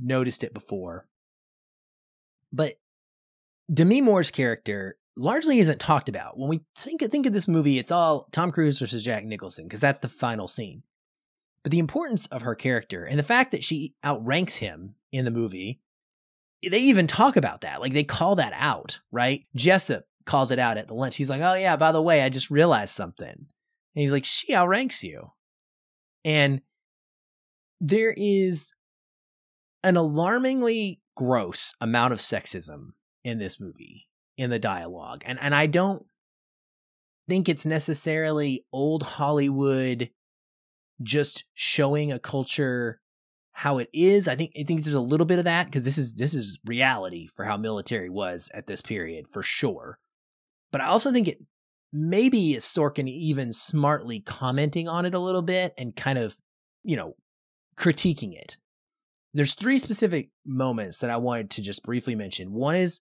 noticed 0.00 0.44
it 0.44 0.54
before. 0.54 1.06
But 2.52 2.78
Demi 3.72 4.00
Moore's 4.00 4.30
character 4.30 4.96
largely 5.16 5.58
isn't 5.58 5.80
talked 5.80 6.08
about. 6.08 6.38
When 6.38 6.48
we 6.48 6.62
think 6.76 7.02
think 7.10 7.26
of 7.26 7.32
this 7.32 7.48
movie, 7.48 7.78
it's 7.78 7.90
all 7.90 8.28
Tom 8.32 8.52
Cruise 8.52 8.78
versus 8.78 9.02
Jack 9.02 9.24
Nicholson 9.24 9.64
because 9.64 9.80
that's 9.80 10.00
the 10.00 10.08
final 10.08 10.48
scene. 10.48 10.82
But 11.62 11.72
the 11.72 11.78
importance 11.78 12.26
of 12.26 12.42
her 12.42 12.54
character 12.54 13.04
and 13.04 13.18
the 13.18 13.24
fact 13.24 13.50
that 13.50 13.64
she 13.64 13.94
outranks 14.04 14.56
him 14.56 14.94
in 15.10 15.24
the 15.24 15.30
movie, 15.30 15.80
they 16.62 16.78
even 16.78 17.06
talk 17.06 17.36
about 17.36 17.62
that. 17.62 17.80
Like 17.80 17.92
they 17.92 18.04
call 18.04 18.36
that 18.36 18.52
out, 18.54 19.00
right? 19.10 19.46
Jessup 19.56 20.04
calls 20.26 20.50
it 20.50 20.58
out 20.58 20.76
at 20.76 20.88
the 20.88 20.94
lunch. 20.94 21.16
He's 21.16 21.30
like, 21.30 21.40
oh, 21.40 21.54
yeah, 21.54 21.76
by 21.76 21.92
the 21.92 22.02
way, 22.02 22.22
I 22.22 22.28
just 22.28 22.50
realized 22.50 22.94
something. 22.94 23.28
And 23.28 23.46
he's 23.94 24.12
like, 24.12 24.24
she 24.24 24.54
outranks 24.54 25.02
you. 25.02 25.30
And 26.24 26.60
there 27.80 28.12
is 28.16 28.74
an 29.82 29.96
alarmingly 29.96 31.00
gross 31.14 31.74
amount 31.80 32.12
of 32.12 32.18
sexism 32.18 32.92
in 33.24 33.38
this 33.38 33.60
movie, 33.60 34.08
in 34.36 34.50
the 34.50 34.58
dialogue. 34.58 35.22
And, 35.24 35.38
and 35.40 35.54
I 35.54 35.66
don't 35.66 36.04
think 37.28 37.48
it's 37.48 37.64
necessarily 37.64 38.64
old 38.72 39.02
Hollywood 39.02 40.10
just 41.02 41.44
showing 41.54 42.12
a 42.12 42.18
culture 42.18 43.00
how 43.52 43.78
it 43.78 43.88
is. 43.92 44.28
I 44.28 44.36
think 44.36 44.52
I 44.58 44.64
think 44.64 44.84
there's 44.84 44.94
a 44.94 45.00
little 45.00 45.26
bit 45.26 45.38
of 45.38 45.46
that 45.46 45.66
because 45.66 45.84
this 45.84 45.96
is 45.98 46.14
this 46.14 46.34
is 46.34 46.58
reality 46.64 47.26
for 47.26 47.44
how 47.44 47.56
military 47.56 48.10
was 48.10 48.50
at 48.52 48.66
this 48.66 48.80
period 48.80 49.26
for 49.26 49.42
sure. 49.42 49.98
But 50.72 50.80
I 50.80 50.86
also 50.86 51.12
think 51.12 51.28
it 51.28 51.38
maybe 51.92 52.54
is 52.54 52.64
Sorkin 52.64 53.08
even 53.08 53.52
smartly 53.52 54.20
commenting 54.20 54.88
on 54.88 55.06
it 55.06 55.14
a 55.14 55.18
little 55.18 55.42
bit 55.42 55.72
and 55.78 55.94
kind 55.94 56.18
of, 56.18 56.36
you 56.82 56.96
know, 56.96 57.14
critiquing 57.78 58.34
it. 58.34 58.58
There's 59.34 59.54
three 59.54 59.78
specific 59.78 60.30
moments 60.44 61.00
that 61.00 61.10
I 61.10 61.16
wanted 61.16 61.50
to 61.50 61.62
just 61.62 61.82
briefly 61.82 62.14
mention. 62.14 62.52
One 62.52 62.76
is 62.76 63.00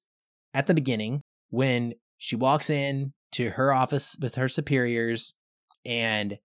at 0.53 0.67
the 0.67 0.73
beginning 0.73 1.21
when 1.49 1.93
she 2.17 2.35
walks 2.35 2.69
in 2.69 3.13
to 3.33 3.51
her 3.51 3.73
office 3.73 4.17
with 4.19 4.35
her 4.35 4.47
superiors 4.47 5.33
and 5.85 6.37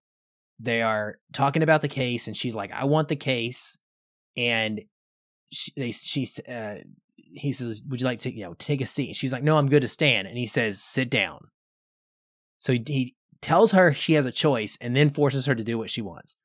they 0.59 0.83
are 0.83 1.19
talking 1.33 1.63
about 1.63 1.81
the 1.81 1.89
case 1.89 2.27
and 2.27 2.37
she's 2.37 2.55
like, 2.55 2.73
I 2.73 2.85
want 2.85 3.09
the 3.09 3.17
case 3.17 3.77
and 4.37 4.83
she, 5.53 5.73
they, 5.77 5.93
she, 5.93 6.27
uh, 6.49 6.77
he 7.33 7.53
says, 7.53 7.83
"Would 7.89 8.01
you 8.01 8.07
like 8.07 8.21
to, 8.21 8.35
you 8.35 8.45
know, 8.45 8.55
take 8.55 8.81
a 8.81 8.87
seat?" 8.87 9.09
And 9.09 9.17
she's 9.17 9.33
like, 9.33 9.43
"No, 9.43 9.59
I'm 9.59 9.69
good 9.69 9.83
to 9.83 9.89
stand." 9.89 10.29
And 10.29 10.39
he 10.39 10.47
says, 10.47 10.83
"Sit 10.83 11.11
down." 11.11 11.49
So 12.59 12.73
he, 12.73 12.85
he 12.87 13.17
tells 13.41 13.73
her 13.73 13.93
she 13.93 14.15
has 14.15 14.27
a 14.27 14.33
choice, 14.33 14.77
and 14.81 14.95
then 14.95 15.11
forces 15.11 15.47
her 15.47 15.55
to 15.55 15.65
do 15.65 15.79
what 15.79 15.91
she 15.91 16.03
wants, 16.03 16.37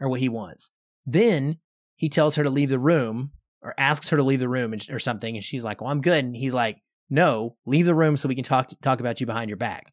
or 0.00 0.08
what 0.08 0.20
he 0.20 0.28
wants. 0.28 0.70
Then 1.06 1.58
he 1.94 2.08
tells 2.08 2.36
her 2.36 2.44
to 2.44 2.50
leave 2.50 2.68
the 2.68 2.78
room, 2.78 3.32
or 3.62 3.74
asks 3.78 4.08
her 4.08 4.16
to 4.16 4.22
leave 4.22 4.40
the 4.40 4.48
room, 4.48 4.74
or 4.90 4.98
something, 4.98 5.36
and 5.36 5.44
she's 5.44 5.64
like, 5.64 5.80
"Well, 5.80 5.90
I'm 5.90 6.00
good." 6.00 6.24
And 6.24 6.36
he's 6.36 6.54
like, 6.54 6.82
"No, 7.10 7.56
leave 7.66 7.86
the 7.86 7.94
room 7.94 8.16
so 8.16 8.28
we 8.28 8.34
can 8.34 8.44
talk 8.44 8.70
talk 8.82 9.00
about 9.00 9.20
you 9.20 9.26
behind 9.26 9.48
your 9.50 9.56
back." 9.56 9.92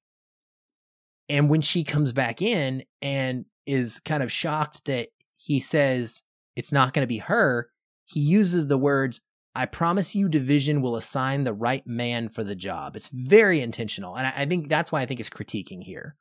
And 1.29 1.49
when 1.49 1.61
she 1.61 1.83
comes 1.83 2.11
back 2.11 2.41
in 2.41 2.83
and 3.01 3.45
is 3.65 3.99
kind 3.99 4.23
of 4.23 4.31
shocked 4.31 4.85
that 4.85 5.09
he 5.37 5.59
says 5.59 6.23
it's 6.55 6.73
not 6.73 6.93
going 6.93 7.03
to 7.03 7.07
be 7.07 7.19
her, 7.19 7.69
he 8.05 8.19
uses 8.19 8.67
the 8.67 8.77
words, 8.77 9.21
I 9.55 9.65
promise 9.65 10.15
you, 10.15 10.29
division 10.29 10.81
will 10.81 10.95
assign 10.95 11.43
the 11.43 11.53
right 11.53 11.85
man 11.85 12.29
for 12.29 12.43
the 12.43 12.55
job. 12.55 12.95
It's 12.95 13.09
very 13.09 13.61
intentional. 13.61 14.15
And 14.15 14.27
I, 14.27 14.33
I 14.37 14.45
think 14.45 14.69
that's 14.69 14.91
why 14.91 15.01
I 15.01 15.05
think 15.05 15.19
it's 15.19 15.29
critiquing 15.29 15.83
here. 15.83 16.15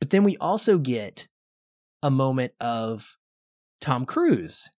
But 0.00 0.10
then 0.10 0.24
we 0.24 0.36
also 0.38 0.78
get 0.78 1.28
a 2.02 2.10
moment 2.10 2.52
of 2.60 3.16
Tom 3.80 4.04
Cruise 4.04 4.70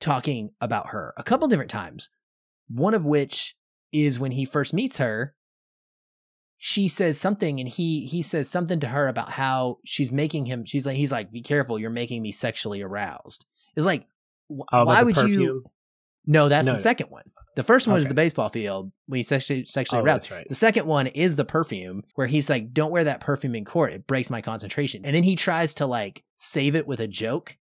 talking 0.00 0.50
about 0.60 0.88
her 0.88 1.14
a 1.16 1.22
couple 1.22 1.48
different 1.48 1.70
times. 1.70 2.10
One 2.68 2.94
of 2.94 3.04
which 3.04 3.56
is 3.92 4.20
when 4.20 4.32
he 4.32 4.44
first 4.44 4.74
meets 4.74 4.98
her 4.98 5.34
she 6.66 6.88
says 6.88 7.20
something 7.20 7.60
and 7.60 7.68
he 7.68 8.06
he 8.06 8.22
says 8.22 8.48
something 8.48 8.80
to 8.80 8.88
her 8.88 9.06
about 9.06 9.32
how 9.32 9.78
she's 9.84 10.10
making 10.10 10.46
him 10.46 10.64
she's 10.64 10.86
like 10.86 10.96
he's 10.96 11.12
like 11.12 11.30
be 11.30 11.42
careful 11.42 11.78
you're 11.78 11.90
making 11.90 12.22
me 12.22 12.32
sexually 12.32 12.80
aroused 12.80 13.44
it's 13.76 13.84
like 13.84 14.06
oh, 14.72 14.84
why 14.86 15.02
would 15.02 15.14
perfume? 15.14 15.40
you 15.40 15.64
no 16.26 16.48
that's 16.48 16.66
no. 16.66 16.72
the 16.72 16.78
second 16.78 17.10
one 17.10 17.24
the 17.56 17.62
first 17.62 17.86
one 17.86 17.96
okay. 17.96 18.02
is 18.02 18.08
the 18.08 18.14
baseball 18.14 18.48
field 18.48 18.90
when 19.06 19.18
he's 19.18 19.28
sexually 19.28 19.64
sexually 19.66 20.00
oh, 20.00 20.04
aroused 20.04 20.30
right. 20.30 20.46
the 20.48 20.54
second 20.54 20.86
one 20.86 21.06
is 21.08 21.36
the 21.36 21.44
perfume 21.44 22.02
where 22.14 22.26
he's 22.26 22.50
like 22.50 22.72
don't 22.72 22.90
wear 22.90 23.04
that 23.04 23.20
perfume 23.20 23.54
in 23.54 23.64
court 23.64 23.92
it 23.92 24.06
breaks 24.06 24.30
my 24.30 24.40
concentration 24.40 25.04
and 25.04 25.14
then 25.14 25.22
he 25.24 25.36
tries 25.36 25.74
to 25.74 25.86
like 25.86 26.24
save 26.36 26.74
it 26.74 26.86
with 26.86 27.00
a 27.00 27.06
joke 27.06 27.56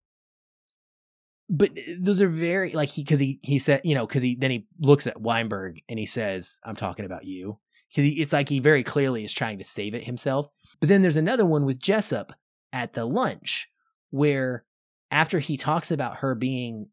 but 1.49 1.71
uh, 1.71 1.81
those 2.01 2.21
are 2.21 2.29
very 2.29 2.71
like 2.71 2.89
he 2.89 3.03
because 3.03 3.19
he 3.19 3.39
he 3.43 3.59
said 3.59 3.81
you 3.83 3.95
know 3.95 4.07
because 4.07 4.21
he 4.21 4.35
then 4.35 4.51
he 4.51 4.65
looks 4.79 5.07
at 5.07 5.21
Weinberg 5.21 5.81
and 5.89 5.99
he 5.99 6.05
says 6.05 6.59
I'm 6.63 6.75
talking 6.75 7.05
about 7.05 7.25
you 7.25 7.59
it's 7.95 8.33
like 8.33 8.49
he 8.49 8.59
very 8.59 8.83
clearly 8.83 9.23
is 9.23 9.33
trying 9.33 9.59
to 9.59 9.63
save 9.63 9.93
it 9.93 10.05
himself. 10.05 10.47
But 10.79 10.89
then 10.89 11.01
there's 11.01 11.17
another 11.17 11.45
one 11.45 11.65
with 11.65 11.79
Jessup 11.79 12.33
at 12.71 12.93
the 12.93 13.05
lunch 13.05 13.69
where 14.09 14.65
after 15.11 15.39
he 15.39 15.57
talks 15.57 15.91
about 15.91 16.17
her 16.17 16.33
being 16.33 16.87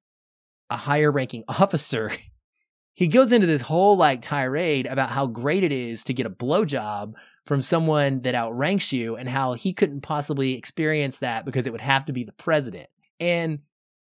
a 0.71 0.77
higher 0.77 1.11
ranking 1.11 1.45
officer, 1.49 2.13
he 2.95 3.07
goes 3.07 3.33
into 3.33 3.47
this 3.47 3.63
whole 3.63 3.97
like 3.97 4.23
tirade 4.23 4.87
about 4.87 5.11
how 5.11 5.27
great 5.27 5.65
it 5.65 5.73
is 5.73 6.05
to 6.05 6.15
get 6.15 6.27
a 6.27 6.31
blowjob 6.31 7.15
from 7.47 7.63
someone 7.63 8.21
that 8.21 8.35
outranks 8.35 8.93
you 8.93 9.17
and 9.17 9.29
how 9.29 9.55
he 9.55 9.73
couldn't 9.73 10.03
possibly 10.03 10.55
experience 10.55 11.19
that 11.19 11.45
because 11.45 11.67
it 11.67 11.73
would 11.73 11.81
have 11.81 12.05
to 12.05 12.13
be 12.13 12.25
the 12.25 12.33
president. 12.33 12.89
And 13.19 13.61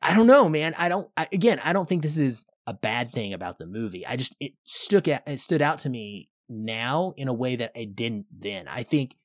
I 0.03 0.15
don't 0.15 0.27
know, 0.27 0.49
man. 0.49 0.75
I 0.77 0.89
don't, 0.89 1.09
I, 1.17 1.29
again, 1.33 1.61
I 1.63 1.73
don't 1.73 1.89
think 1.89 2.03
this 2.03 2.19
is 2.19 2.47
a 2.67 2.75
bad 2.75 3.13
thing 3.13 3.33
about 3.33 3.59
the 3.59 3.67
movie. 3.67 4.07
I 4.07 4.17
just, 4.17 4.35
it 4.41 4.53
stuck 4.65 5.09
out, 5.09 5.23
it 5.27 5.41
stood 5.41 5.63
out 5.63 5.81
to 5.81 5.89
me 5.89 6.29
now 6.49 7.15
in 7.17 7.29
a 7.29 7.33
way 7.33 7.57
that 7.57 7.73
it 7.75 7.95
didn't 7.95 8.27
then. 8.37 8.69
I 8.69 8.83
think 8.83 9.17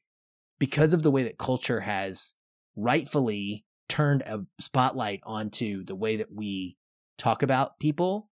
because 0.60 0.94
of 0.94 1.04
the 1.04 1.12
way 1.12 1.24
that 1.24 1.38
culture 1.38 1.80
has 1.80 2.36
rightfully 2.76 3.66
turned 3.88 4.22
a 4.24 4.46
spotlight 4.60 5.22
onto 5.24 5.84
the 5.84 5.96
way 5.96 6.18
that 6.18 6.32
we 6.34 6.78
talk 7.18 7.44
about 7.44 7.80
people 7.80 8.30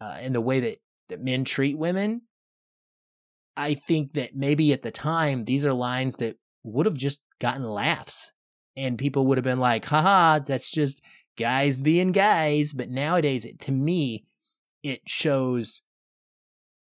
uh, 0.00 0.16
and 0.20 0.34
the 0.34 0.40
way 0.40 0.60
that, 0.60 0.78
that 1.08 1.22
men 1.22 1.44
treat 1.44 1.78
women, 1.78 2.22
I 3.56 3.74
think 3.74 4.14
that 4.14 4.34
maybe 4.34 4.72
at 4.72 4.82
the 4.82 4.90
time, 4.90 5.44
these 5.44 5.64
are 5.64 5.72
lines 5.72 6.16
that 6.16 6.36
would 6.62 6.86
have 6.86 6.96
just 6.96 7.20
gotten 7.40 7.64
laughs 7.64 8.32
and 8.76 8.98
people 8.98 9.26
would 9.26 9.38
have 9.38 9.44
been 9.44 9.60
like, 9.60 9.86
haha, 9.86 10.40
that's 10.40 10.70
just 10.70 11.00
guys 11.38 11.80
being 11.80 12.12
guys. 12.12 12.72
But 12.72 12.90
nowadays, 12.90 13.44
it, 13.44 13.60
to 13.62 13.72
me, 13.72 14.24
it 14.82 15.00
shows 15.06 15.82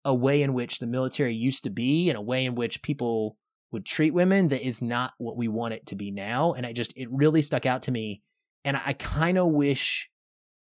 a 0.03 0.13
way 0.13 0.41
in 0.41 0.53
which 0.53 0.79
the 0.79 0.87
military 0.87 1.33
used 1.33 1.63
to 1.63 1.69
be 1.69 2.09
and 2.09 2.17
a 2.17 2.21
way 2.21 2.45
in 2.45 2.55
which 2.55 2.81
people 2.81 3.37
would 3.71 3.85
treat 3.85 4.13
women 4.13 4.49
that 4.49 4.65
is 4.65 4.81
not 4.81 5.13
what 5.17 5.37
we 5.37 5.47
want 5.47 5.73
it 5.73 5.85
to 5.87 5.95
be 5.95 6.11
now. 6.11 6.53
And 6.53 6.65
I 6.65 6.73
just, 6.73 6.93
it 6.95 7.09
really 7.11 7.41
stuck 7.41 7.65
out 7.65 7.83
to 7.83 7.91
me. 7.91 8.21
And 8.63 8.79
I 8.83 8.93
kind 8.93 9.37
of 9.37 9.47
wish 9.47 10.09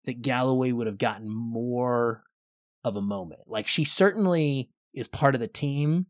that 0.05 0.22
Galloway 0.22 0.72
would 0.72 0.86
have 0.86 0.98
gotten 0.98 1.28
more 1.28 2.22
of 2.84 2.96
a 2.96 3.03
moment. 3.03 3.42
Like 3.46 3.68
she 3.68 3.84
certainly 3.84 4.70
is 4.94 5.09
part 5.09 5.34
of 5.34 5.40
the 5.40 5.48
team 5.48 6.07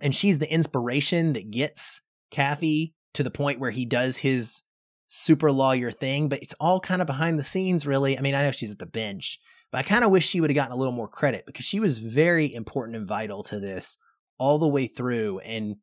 and 0.00 0.14
she's 0.14 0.38
the 0.38 0.52
inspiration 0.52 1.32
that 1.32 1.50
gets 1.50 2.02
Kaffee 2.32 2.94
to 3.14 3.22
the 3.22 3.30
point 3.30 3.60
where 3.60 3.70
he 3.70 3.84
does 3.84 4.18
his 4.18 4.62
super 5.06 5.50
lawyer 5.50 5.90
thing, 5.90 6.28
but 6.28 6.40
it's 6.42 6.54
all 6.60 6.80
kind 6.80 7.00
of 7.00 7.06
behind 7.06 7.38
the 7.38 7.44
scenes, 7.44 7.86
really. 7.86 8.16
I 8.16 8.20
mean, 8.20 8.34
I 8.34 8.42
know 8.42 8.50
she's 8.50 8.70
at 8.70 8.78
the 8.78 8.86
bench, 8.86 9.40
but 9.72 9.78
I 9.78 9.82
kind 9.82 10.04
of 10.04 10.10
wish 10.10 10.26
she 10.26 10.40
would 10.40 10.50
have 10.50 10.54
gotten 10.54 10.72
a 10.72 10.76
little 10.76 10.92
more 10.92 11.08
credit 11.08 11.46
because 11.46 11.64
she 11.64 11.80
was 11.80 11.98
very 11.98 12.52
important 12.52 12.96
and 12.96 13.06
vital 13.06 13.42
to 13.44 13.58
this 13.58 13.98
all 14.38 14.58
the 14.58 14.68
way 14.68 14.86
through. 14.86 15.40
And 15.40 15.76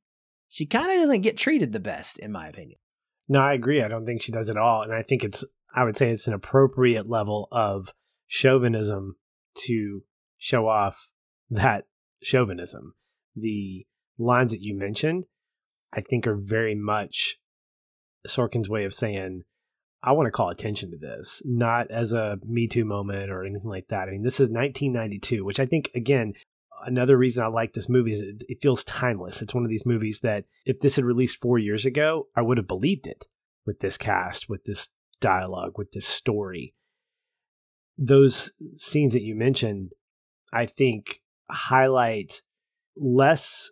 she 0.47 0.65
kind 0.65 0.89
of 0.89 0.97
doesn't 0.97 1.21
get 1.21 1.37
treated 1.37 1.71
the 1.71 1.79
best, 1.79 2.19
in 2.19 2.31
my 2.31 2.47
opinion. 2.47 2.77
No, 3.27 3.39
I 3.39 3.53
agree. 3.53 3.81
I 3.81 3.87
don't 3.87 4.05
think 4.05 4.21
she 4.21 4.31
does 4.31 4.49
at 4.49 4.57
all. 4.57 4.83
And 4.83 4.93
I 4.93 5.01
think 5.01 5.23
it's, 5.23 5.43
I 5.75 5.83
would 5.83 5.97
say 5.97 6.09
it's 6.09 6.27
an 6.27 6.33
appropriate 6.33 7.09
level 7.09 7.49
of 7.51 7.93
chauvinism 8.27 9.17
to 9.65 10.03
show 10.37 10.67
off 10.67 11.11
that 11.49 11.85
chauvinism. 12.23 12.95
The 13.35 13.85
lines 14.17 14.51
that 14.51 14.61
you 14.61 14.75
mentioned, 14.75 15.27
I 15.93 16.01
think, 16.01 16.25
are 16.25 16.35
very 16.35 16.75
much 16.75 17.37
Sorkin's 18.25 18.69
way 18.69 18.85
of 18.85 18.93
saying, 18.93 19.43
I 20.01 20.13
want 20.13 20.27
to 20.27 20.31
call 20.31 20.49
attention 20.49 20.91
to 20.91 20.97
this, 20.97 21.41
not 21.43 21.91
as 21.91 22.13
a 22.13 22.39
Me 22.45 22.67
Too 22.67 22.85
moment 22.85 23.29
or 23.29 23.43
anything 23.43 23.69
like 23.69 23.89
that. 23.89 24.07
I 24.07 24.11
mean, 24.11 24.21
this 24.21 24.39
is 24.39 24.49
1992, 24.49 25.43
which 25.43 25.59
I 25.59 25.65
think, 25.65 25.91
again, 25.93 26.33
another 26.85 27.17
reason 27.17 27.43
I 27.43 27.47
like 27.47 27.73
this 27.73 27.89
movie 27.89 28.11
is 28.11 28.21
it, 28.21 28.43
it, 28.47 28.61
feels 28.61 28.83
timeless. 28.83 29.41
It's 29.41 29.53
one 29.53 29.65
of 29.65 29.71
these 29.71 29.85
movies 29.85 30.19
that 30.21 30.45
if 30.65 30.79
this 30.79 30.95
had 30.95 31.05
released 31.05 31.41
four 31.41 31.57
years 31.57 31.85
ago, 31.85 32.27
I 32.35 32.43
would 32.43 32.57
have 32.57 32.67
believed 32.67 33.07
it 33.07 33.27
with 33.65 33.79
this 33.79 33.97
cast, 33.97 34.47
with 34.47 34.65
this 34.65 34.89
dialogue, 35.25 35.77
with 35.77 35.91
this 35.91 36.05
story. 36.05 36.75
Those 37.97 38.51
scenes 38.77 39.13
that 39.13 39.23
you 39.23 39.35
mentioned, 39.35 39.91
I 40.53 40.65
think, 40.65 41.21
highlight 41.49 42.41
less, 42.95 43.71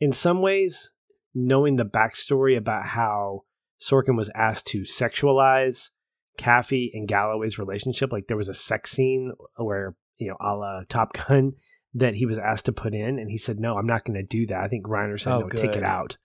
in 0.00 0.12
some 0.12 0.42
ways, 0.42 0.92
knowing 1.34 1.76
the 1.76 1.84
backstory 1.84 2.56
about 2.56 2.86
how 2.86 3.42
Sorkin 3.80 4.16
was 4.16 4.30
asked 4.34 4.66
to 4.68 4.82
sexualize 4.82 5.90
Kaffee 6.38 6.90
and 6.94 7.08
Galloway's 7.08 7.58
relationship. 7.58 8.12
Like 8.12 8.26
there 8.26 8.36
was 8.36 8.48
a 8.48 8.54
sex 8.54 8.90
scene 8.90 9.32
where, 9.56 9.96
you 10.18 10.28
know, 10.28 10.36
a 10.40 10.54
la 10.54 10.82
Top 10.88 11.12
Gun 11.14 11.52
that 11.94 12.14
he 12.14 12.26
was 12.26 12.38
asked 12.38 12.66
to 12.66 12.72
put 12.72 12.94
in. 12.94 13.18
And 13.18 13.30
he 13.30 13.38
said, 13.38 13.58
no, 13.58 13.76
I'm 13.76 13.86
not 13.86 14.04
going 14.04 14.18
to 14.18 14.22
do 14.22 14.46
that. 14.46 14.62
I 14.62 14.68
think 14.68 14.86
Reiner 14.86 15.18
said, 15.18 15.32
oh, 15.32 15.40
no, 15.40 15.48
good. 15.48 15.60
take 15.60 15.76
it 15.76 15.82
out. 15.82 16.18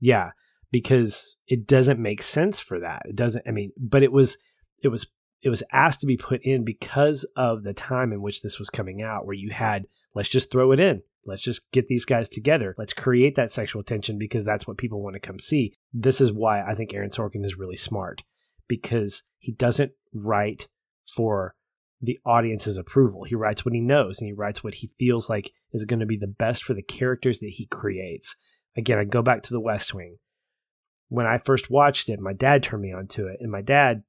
Yeah. 0.00 0.30
Because 0.72 1.36
it 1.46 1.66
doesn't 1.66 2.00
make 2.00 2.22
sense 2.22 2.58
for 2.58 2.80
that. 2.80 3.02
It 3.04 3.14
doesn't, 3.14 3.46
I 3.46 3.52
mean, 3.52 3.70
but 3.78 4.02
it 4.02 4.10
was, 4.10 4.36
it 4.82 4.88
was, 4.88 5.06
it 5.42 5.50
was 5.50 5.62
asked 5.72 6.00
to 6.00 6.06
be 6.06 6.16
put 6.16 6.40
in 6.42 6.64
because 6.64 7.24
of 7.36 7.62
the 7.62 7.74
time 7.74 8.12
in 8.12 8.22
which 8.22 8.42
this 8.42 8.58
was 8.58 8.70
coming 8.70 9.02
out, 9.02 9.26
where 9.26 9.36
you 9.36 9.50
had, 9.50 9.86
let's 10.14 10.28
just 10.28 10.50
throw 10.50 10.72
it 10.72 10.80
in. 10.80 11.02
Let's 11.24 11.42
just 11.42 11.70
get 11.70 11.86
these 11.86 12.04
guys 12.04 12.28
together. 12.28 12.74
Let's 12.78 12.92
create 12.92 13.36
that 13.36 13.50
sexual 13.50 13.84
tension 13.84 14.18
because 14.18 14.44
that's 14.44 14.66
what 14.66 14.78
people 14.78 15.02
want 15.02 15.14
to 15.14 15.20
come 15.20 15.38
see. 15.38 15.74
This 15.92 16.20
is 16.20 16.32
why 16.32 16.62
I 16.62 16.74
think 16.74 16.92
Aaron 16.92 17.10
Sorkin 17.10 17.44
is 17.44 17.56
really 17.58 17.76
smart 17.76 18.22
because 18.66 19.22
he 19.38 19.52
doesn't 19.52 19.92
write 20.12 20.68
for 21.14 21.54
the 22.00 22.18
audience's 22.26 22.76
approval. 22.76 23.22
He 23.24 23.36
writes 23.36 23.64
what 23.64 23.74
he 23.74 23.80
knows 23.80 24.20
and 24.20 24.26
he 24.26 24.32
writes 24.32 24.64
what 24.64 24.74
he 24.74 24.90
feels 24.98 25.30
like 25.30 25.52
is 25.72 25.84
going 25.84 26.00
to 26.00 26.06
be 26.06 26.16
the 26.16 26.26
best 26.26 26.64
for 26.64 26.74
the 26.74 26.82
characters 26.82 27.38
that 27.38 27.50
he 27.50 27.66
creates. 27.66 28.34
Again, 28.76 28.98
I 28.98 29.04
go 29.04 29.22
back 29.22 29.42
to 29.44 29.52
the 29.52 29.60
West 29.60 29.94
Wing. 29.94 30.16
When 31.12 31.26
I 31.26 31.36
first 31.36 31.68
watched 31.68 32.08
it, 32.08 32.20
my 32.20 32.32
dad 32.32 32.62
turned 32.62 32.80
me 32.80 32.90
onto 32.90 33.26
it, 33.26 33.36
and 33.40 33.52
my 33.52 33.60
dad 33.60 34.04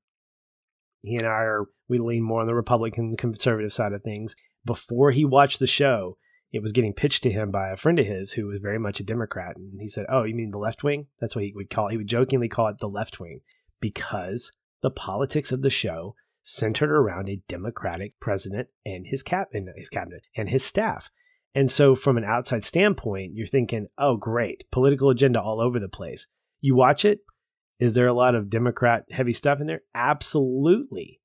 he 1.01 1.17
and 1.17 1.27
I 1.27 1.41
are 1.41 1.65
we 1.89 1.97
lean 1.97 2.23
more 2.23 2.39
on 2.39 2.47
the 2.47 2.55
Republican 2.55 3.17
conservative 3.17 3.73
side 3.73 3.91
of 3.91 4.01
things. 4.01 4.37
Before 4.63 5.11
he 5.11 5.25
watched 5.25 5.59
the 5.59 5.67
show, 5.67 6.17
it 6.53 6.61
was 6.61 6.71
getting 6.71 6.93
pitched 6.93 7.21
to 7.23 7.29
him 7.29 7.51
by 7.51 7.71
a 7.71 7.75
friend 7.75 7.99
of 7.99 8.05
his 8.05 8.31
who 8.31 8.45
was 8.45 8.59
very 8.59 8.79
much 8.79 9.01
a 9.01 9.03
Democrat, 9.03 9.57
and 9.57 9.81
he 9.81 9.89
said, 9.89 10.05
"Oh, 10.07 10.23
you 10.23 10.33
mean 10.33 10.51
the 10.51 10.57
left 10.57 10.81
wing?" 10.81 11.07
That's 11.19 11.35
what 11.35 11.43
he 11.43 11.51
would 11.53 11.69
call. 11.69 11.87
It. 11.87 11.91
He 11.91 11.97
would 11.97 12.07
jokingly 12.07 12.47
call 12.47 12.67
it 12.67 12.77
the 12.77 12.87
left 12.87 13.19
wing 13.19 13.41
because 13.81 14.53
the 14.81 14.89
politics 14.89 15.51
of 15.51 15.61
the 15.61 15.69
show 15.69 16.15
centered 16.41 16.89
around 16.89 17.27
a 17.27 17.43
Democratic 17.49 18.17
president 18.21 18.69
and 18.85 19.07
his 19.07 19.23
cap 19.23 19.49
and 19.51 19.67
his 19.75 19.89
cabinet 19.89 20.25
and 20.37 20.47
his 20.47 20.63
staff. 20.63 21.11
And 21.53 21.69
so, 21.69 21.95
from 21.95 22.17
an 22.17 22.23
outside 22.23 22.63
standpoint, 22.63 23.33
you're 23.33 23.45
thinking, 23.45 23.87
"Oh, 23.97 24.15
great, 24.15 24.63
political 24.71 25.09
agenda 25.09 25.41
all 25.41 25.59
over 25.59 25.81
the 25.81 25.89
place." 25.89 26.27
You 26.63 26.75
watch 26.75 27.03
it. 27.03 27.19
Is 27.77 27.93
there 27.93 28.07
a 28.07 28.13
lot 28.13 28.35
of 28.35 28.49
Democrat 28.49 29.03
heavy 29.11 29.33
stuff 29.33 29.59
in 29.59 29.67
there? 29.67 29.81
Absolutely, 29.93 31.19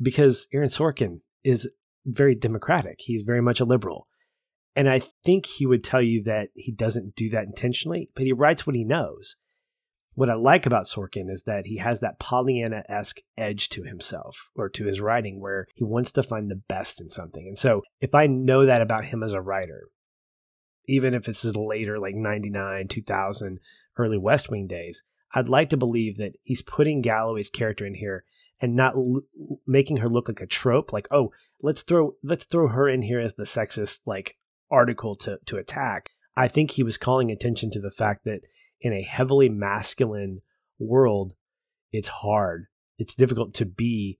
because 0.00 0.46
Aaron 0.52 0.68
Sorkin 0.68 1.18
is 1.42 1.68
very 2.06 2.36
democratic. 2.36 3.00
He's 3.00 3.22
very 3.22 3.40
much 3.40 3.58
a 3.58 3.64
liberal. 3.64 4.06
And 4.76 4.88
I 4.88 5.02
think 5.24 5.46
he 5.46 5.66
would 5.66 5.82
tell 5.82 6.02
you 6.02 6.22
that 6.24 6.50
he 6.54 6.70
doesn't 6.70 7.16
do 7.16 7.28
that 7.30 7.46
intentionally, 7.46 8.10
but 8.14 8.24
he 8.24 8.32
writes 8.32 8.64
what 8.64 8.76
he 8.76 8.84
knows. 8.84 9.36
What 10.14 10.30
I 10.30 10.34
like 10.34 10.66
about 10.66 10.86
Sorkin 10.86 11.28
is 11.28 11.42
that 11.42 11.66
he 11.66 11.78
has 11.78 11.98
that 12.00 12.20
Pollyanna 12.20 12.84
esque 12.88 13.18
edge 13.36 13.68
to 13.70 13.82
himself 13.82 14.50
or 14.54 14.68
to 14.68 14.84
his 14.84 15.00
writing 15.00 15.40
where 15.40 15.66
he 15.74 15.82
wants 15.82 16.12
to 16.12 16.22
find 16.22 16.48
the 16.48 16.62
best 16.68 17.00
in 17.00 17.10
something. 17.10 17.48
And 17.48 17.58
so 17.58 17.82
if 18.00 18.14
I 18.14 18.28
know 18.28 18.66
that 18.66 18.82
about 18.82 19.06
him 19.06 19.24
as 19.24 19.32
a 19.32 19.40
writer, 19.40 19.88
even 20.86 21.14
if 21.14 21.28
it's 21.28 21.42
his 21.42 21.56
later, 21.56 21.98
like 21.98 22.14
99, 22.14 22.86
2000, 22.86 23.58
early 23.96 24.18
West 24.18 24.50
Wing 24.50 24.66
days, 24.66 25.02
I'd 25.34 25.48
like 25.48 25.70
to 25.70 25.76
believe 25.76 26.16
that 26.18 26.36
he's 26.42 26.62
putting 26.62 27.02
Galloway's 27.02 27.50
character 27.50 27.84
in 27.84 27.94
here 27.94 28.24
and 28.60 28.76
not 28.76 28.94
l- 28.94 29.22
making 29.66 29.98
her 29.98 30.08
look 30.08 30.28
like 30.28 30.40
a 30.40 30.46
trope 30.46 30.92
like 30.92 31.08
oh 31.10 31.32
let's 31.60 31.82
throw 31.82 32.14
let's 32.22 32.44
throw 32.44 32.68
her 32.68 32.88
in 32.88 33.02
here 33.02 33.20
as 33.20 33.34
the 33.34 33.42
sexist 33.44 34.00
like 34.06 34.36
article 34.70 35.16
to 35.16 35.38
to 35.46 35.56
attack. 35.56 36.10
I 36.36 36.48
think 36.48 36.72
he 36.72 36.82
was 36.82 36.98
calling 36.98 37.30
attention 37.30 37.70
to 37.72 37.80
the 37.80 37.90
fact 37.90 38.24
that 38.24 38.40
in 38.80 38.92
a 38.92 39.02
heavily 39.02 39.48
masculine 39.48 40.40
world 40.78 41.34
it's 41.92 42.08
hard. 42.08 42.66
It's 42.98 43.14
difficult 43.14 43.54
to 43.54 43.66
be 43.66 44.18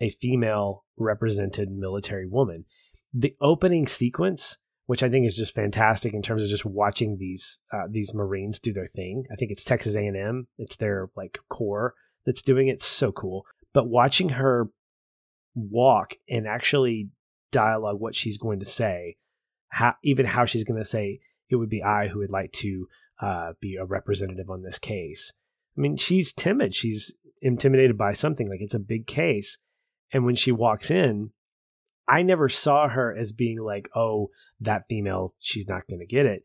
a 0.00 0.10
female 0.10 0.84
represented 0.96 1.70
military 1.70 2.26
woman. 2.26 2.64
The 3.12 3.36
opening 3.40 3.86
sequence 3.86 4.58
which 4.90 5.04
I 5.04 5.08
think 5.08 5.24
is 5.24 5.36
just 5.36 5.54
fantastic 5.54 6.14
in 6.14 6.20
terms 6.20 6.42
of 6.42 6.50
just 6.50 6.64
watching 6.64 7.16
these 7.16 7.60
uh, 7.72 7.84
these 7.88 8.12
Marines 8.12 8.58
do 8.58 8.72
their 8.72 8.88
thing. 8.88 9.24
I 9.30 9.36
think 9.36 9.52
it's 9.52 9.62
Texas 9.62 9.94
A 9.94 10.00
and 10.00 10.16
M. 10.16 10.48
It's 10.58 10.74
their 10.74 11.10
like 11.14 11.38
corps 11.48 11.94
that's 12.26 12.42
doing 12.42 12.66
it. 12.66 12.72
It's 12.72 12.86
so 12.86 13.12
cool. 13.12 13.46
But 13.72 13.86
watching 13.86 14.30
her 14.30 14.68
walk 15.54 16.14
and 16.28 16.44
actually 16.44 17.10
dialogue 17.52 18.00
what 18.00 18.16
she's 18.16 18.36
going 18.36 18.58
to 18.58 18.66
say, 18.66 19.14
how, 19.68 19.94
even 20.02 20.26
how 20.26 20.44
she's 20.44 20.64
going 20.64 20.80
to 20.80 20.84
say, 20.84 21.20
it 21.48 21.54
would 21.54 21.70
be 21.70 21.84
I 21.84 22.08
who 22.08 22.18
would 22.18 22.32
like 22.32 22.50
to 22.54 22.88
uh, 23.20 23.52
be 23.60 23.76
a 23.76 23.84
representative 23.84 24.50
on 24.50 24.62
this 24.62 24.80
case. 24.80 25.32
I 25.78 25.82
mean, 25.82 25.98
she's 25.98 26.32
timid. 26.32 26.74
She's 26.74 27.14
intimidated 27.40 27.96
by 27.96 28.12
something. 28.12 28.48
Like 28.48 28.60
it's 28.60 28.74
a 28.74 28.80
big 28.80 29.06
case. 29.06 29.56
And 30.12 30.24
when 30.24 30.34
she 30.34 30.50
walks 30.50 30.90
in, 30.90 31.30
I 32.10 32.22
never 32.22 32.48
saw 32.48 32.88
her 32.88 33.16
as 33.16 33.30
being 33.30 33.58
like, 33.58 33.88
oh, 33.94 34.30
that 34.58 34.86
female, 34.88 35.34
she's 35.38 35.68
not 35.68 35.86
going 35.88 36.00
to 36.00 36.06
get 36.06 36.26
it. 36.26 36.42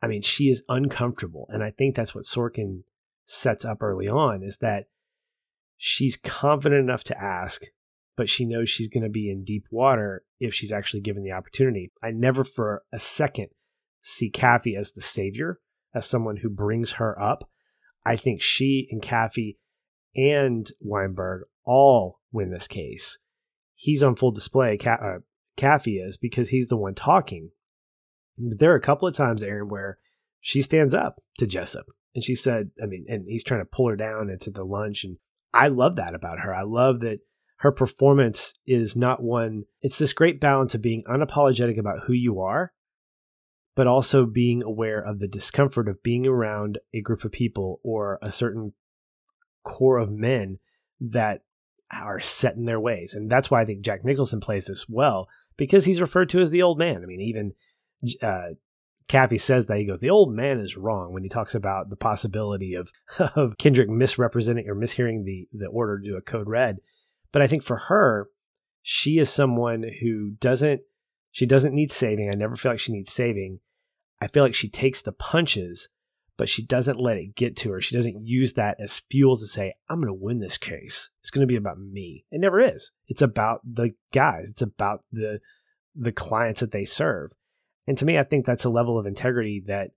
I 0.00 0.06
mean, 0.06 0.22
she 0.22 0.44
is 0.44 0.62
uncomfortable. 0.68 1.46
And 1.48 1.64
I 1.64 1.72
think 1.72 1.96
that's 1.96 2.14
what 2.14 2.24
Sorkin 2.24 2.84
sets 3.26 3.64
up 3.64 3.82
early 3.82 4.06
on 4.06 4.44
is 4.44 4.58
that 4.58 4.84
she's 5.76 6.16
confident 6.16 6.80
enough 6.80 7.02
to 7.04 7.20
ask, 7.20 7.62
but 8.16 8.28
she 8.28 8.44
knows 8.44 8.70
she's 8.70 8.88
going 8.88 9.02
to 9.02 9.10
be 9.10 9.28
in 9.28 9.42
deep 9.42 9.66
water 9.68 10.22
if 10.38 10.54
she's 10.54 10.70
actually 10.70 11.00
given 11.00 11.24
the 11.24 11.32
opportunity. 11.32 11.90
I 12.00 12.12
never 12.12 12.44
for 12.44 12.84
a 12.92 13.00
second 13.00 13.48
see 14.00 14.30
Kaffee 14.30 14.76
as 14.76 14.92
the 14.92 15.02
savior, 15.02 15.58
as 15.92 16.06
someone 16.06 16.36
who 16.36 16.50
brings 16.50 16.92
her 16.92 17.20
up. 17.20 17.50
I 18.06 18.14
think 18.14 18.42
she 18.42 18.86
and 18.92 19.02
Kaffee 19.02 19.56
and 20.14 20.70
Weinberg 20.80 21.42
all 21.64 22.20
win 22.30 22.50
this 22.50 22.68
case. 22.68 23.18
He's 23.74 24.02
on 24.02 24.16
full 24.16 24.30
display, 24.30 24.78
uh, 24.86 25.18
Kaffee 25.56 25.98
is, 25.98 26.16
because 26.16 26.48
he's 26.48 26.68
the 26.68 26.76
one 26.76 26.94
talking. 26.94 27.50
There 28.36 28.72
are 28.72 28.76
a 28.76 28.80
couple 28.80 29.06
of 29.06 29.14
times, 29.14 29.42
Aaron, 29.42 29.68
where 29.68 29.98
she 30.40 30.62
stands 30.62 30.94
up 30.94 31.20
to 31.38 31.46
Jessup 31.46 31.86
and 32.14 32.22
she 32.22 32.34
said, 32.34 32.70
I 32.82 32.86
mean, 32.86 33.06
and 33.08 33.24
he's 33.28 33.44
trying 33.44 33.60
to 33.60 33.70
pull 33.70 33.88
her 33.88 33.96
down 33.96 34.30
into 34.30 34.50
the 34.50 34.64
lunch 34.64 35.04
and 35.04 35.18
I 35.52 35.68
love 35.68 35.96
that 35.96 36.14
about 36.14 36.40
her. 36.40 36.52
I 36.52 36.62
love 36.62 37.00
that 37.00 37.20
her 37.58 37.70
performance 37.70 38.54
is 38.66 38.96
not 38.96 39.22
one, 39.22 39.64
it's 39.80 39.98
this 39.98 40.12
great 40.12 40.40
balance 40.40 40.74
of 40.74 40.82
being 40.82 41.04
unapologetic 41.08 41.78
about 41.78 42.00
who 42.06 42.12
you 42.12 42.40
are, 42.40 42.72
but 43.76 43.86
also 43.86 44.26
being 44.26 44.62
aware 44.62 45.00
of 45.00 45.20
the 45.20 45.28
discomfort 45.28 45.88
of 45.88 46.02
being 46.02 46.26
around 46.26 46.78
a 46.92 47.00
group 47.00 47.24
of 47.24 47.32
people 47.32 47.80
or 47.84 48.18
a 48.20 48.32
certain 48.32 48.74
core 49.62 49.98
of 49.98 50.12
men 50.12 50.58
that 51.00 51.42
are 51.90 52.20
set 52.20 52.56
in 52.56 52.64
their 52.64 52.80
ways. 52.80 53.14
And 53.14 53.30
that's 53.30 53.50
why 53.50 53.60
I 53.60 53.64
think 53.64 53.82
Jack 53.82 54.04
Nicholson 54.04 54.40
plays 54.40 54.66
this 54.66 54.88
well 54.88 55.28
because 55.56 55.84
he's 55.84 56.00
referred 56.00 56.28
to 56.30 56.40
as 56.40 56.50
the 56.50 56.62
old 56.62 56.78
man. 56.78 57.02
I 57.02 57.06
mean, 57.06 57.20
even 57.20 57.52
uh, 58.22 58.54
Kaffee 59.08 59.40
says 59.40 59.66
that 59.66 59.78
he 59.78 59.84
goes, 59.84 60.00
the 60.00 60.10
old 60.10 60.32
man 60.32 60.58
is 60.58 60.76
wrong 60.76 61.12
when 61.12 61.22
he 61.22 61.28
talks 61.28 61.54
about 61.54 61.90
the 61.90 61.96
possibility 61.96 62.74
of 62.74 62.90
of 63.36 63.58
Kendrick 63.58 63.88
misrepresenting 63.88 64.68
or 64.68 64.74
mishearing 64.74 65.24
the 65.24 65.48
the 65.52 65.66
order 65.66 65.98
to 65.98 66.04
do 66.04 66.16
a 66.16 66.22
code 66.22 66.48
red. 66.48 66.78
But 67.32 67.42
I 67.42 67.46
think 67.46 67.62
for 67.62 67.76
her, 67.76 68.26
she 68.82 69.18
is 69.18 69.30
someone 69.30 69.84
who 70.00 70.32
doesn't 70.40 70.82
she 71.30 71.46
doesn't 71.46 71.74
need 71.74 71.92
saving. 71.92 72.30
I 72.30 72.34
never 72.34 72.56
feel 72.56 72.72
like 72.72 72.80
she 72.80 72.92
needs 72.92 73.12
saving. 73.12 73.60
I 74.20 74.28
feel 74.28 74.42
like 74.42 74.54
she 74.54 74.68
takes 74.68 75.02
the 75.02 75.12
punches, 75.12 75.88
but 76.36 76.48
she 76.48 76.62
doesn't 76.62 77.00
let 77.00 77.16
it 77.16 77.34
get 77.34 77.56
to 77.58 77.70
her. 77.72 77.80
She 77.80 77.94
doesn't 77.94 78.26
use 78.26 78.54
that 78.54 78.76
as 78.80 79.00
fuel 79.10 79.36
to 79.36 79.46
say, 79.46 79.74
I'm 79.88 80.00
going 80.00 80.08
to 80.08 80.14
win 80.14 80.40
this 80.40 80.58
case. 80.58 81.10
It's 81.22 81.30
going 81.30 81.46
to 81.46 81.50
be 81.50 81.56
about 81.56 81.78
me. 81.78 82.24
It 82.30 82.40
never 82.40 82.60
is. 82.60 82.90
It's 83.06 83.22
about 83.22 83.60
the 83.64 83.92
guys. 84.12 84.50
It's 84.50 84.62
about 84.62 85.04
the 85.12 85.40
the 85.94 86.12
clients 86.12 86.60
that 86.60 86.72
they 86.72 86.84
serve. 86.84 87.32
And 87.86 87.96
to 87.98 88.04
me, 88.04 88.18
I 88.18 88.24
think 88.24 88.44
that's 88.44 88.64
a 88.64 88.70
level 88.70 88.98
of 88.98 89.06
integrity 89.06 89.62
that 89.66 89.92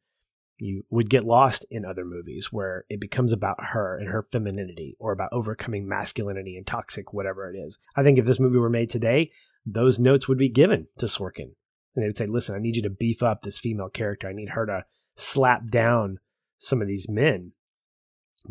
you 0.60 0.84
would 0.90 1.10
get 1.10 1.24
lost 1.24 1.66
in 1.70 1.86
other 1.86 2.06
movies 2.06 2.52
where 2.52 2.86
it 2.90 3.00
becomes 3.00 3.32
about 3.32 3.64
her 3.64 3.98
and 3.98 4.10
her 4.10 4.24
femininity 4.24 4.96
or 5.00 5.12
about 5.12 5.30
overcoming 5.32 5.88
masculinity 5.88 6.58
and 6.58 6.66
toxic 6.66 7.14
whatever 7.14 7.52
it 7.52 7.58
is. 7.58 7.78
I 7.96 8.04
think 8.04 8.18
if 8.18 8.26
this 8.26 8.40
movie 8.40 8.60
were 8.60 8.70
made 8.70 8.90
today, 8.90 9.32
those 9.66 10.00
notes 10.00 10.28
would 10.28 10.38
be 10.38 10.50
given 10.50 10.88
to 10.98 11.06
Sorkin. 11.06 11.54
And 11.96 12.04
they 12.04 12.08
would 12.08 12.18
say, 12.18 12.26
listen, 12.28 12.56
I 12.56 12.60
need 12.60 12.76
you 12.76 12.82
to 12.84 12.90
beef 12.90 13.24
up 13.24 13.42
this 13.42 13.60
female 13.60 13.90
character. 13.90 14.28
I 14.28 14.34
need 14.34 14.50
her 14.50 14.66
to 14.66 14.86
slap 15.16 15.68
down 15.68 16.20
some 16.60 16.82
of 16.82 16.88
these 16.88 17.10
men 17.10 17.52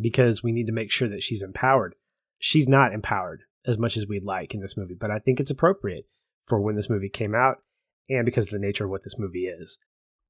because 0.01 0.43
we 0.43 0.53
need 0.53 0.67
to 0.67 0.73
make 0.73 0.91
sure 0.91 1.09
that 1.09 1.23
she's 1.23 1.43
empowered. 1.43 1.95
She's 2.39 2.69
not 2.69 2.93
empowered 2.93 3.43
as 3.67 3.79
much 3.79 3.97
as 3.97 4.07
we'd 4.07 4.25
like 4.25 4.55
in 4.55 4.61
this 4.61 4.77
movie, 4.77 4.95
but 4.99 5.11
I 5.11 5.19
think 5.19 5.41
it's 5.41 5.51
appropriate 5.51 6.07
for 6.45 6.61
when 6.61 6.75
this 6.75 6.91
movie 6.91 7.09
came 7.09 7.35
out 7.35 7.59
and 8.09 8.25
because 8.25 8.47
of 8.47 8.53
the 8.53 8.59
nature 8.59 8.85
of 8.85 8.91
what 8.91 9.03
this 9.05 9.19
movie 9.19 9.47
is. 9.47 9.79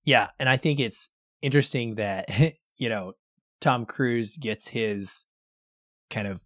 Yeah, 0.05 0.29
and 0.39 0.49
I 0.49 0.57
think 0.57 0.81
it's 0.81 1.11
interesting 1.43 1.97
that 1.97 2.31
you 2.77 2.89
know 2.89 3.15
Tom 3.61 3.85
Cruise 3.87 4.37
gets 4.37 4.69
his 4.69 5.27
kind 6.11 6.29
of 6.29 6.43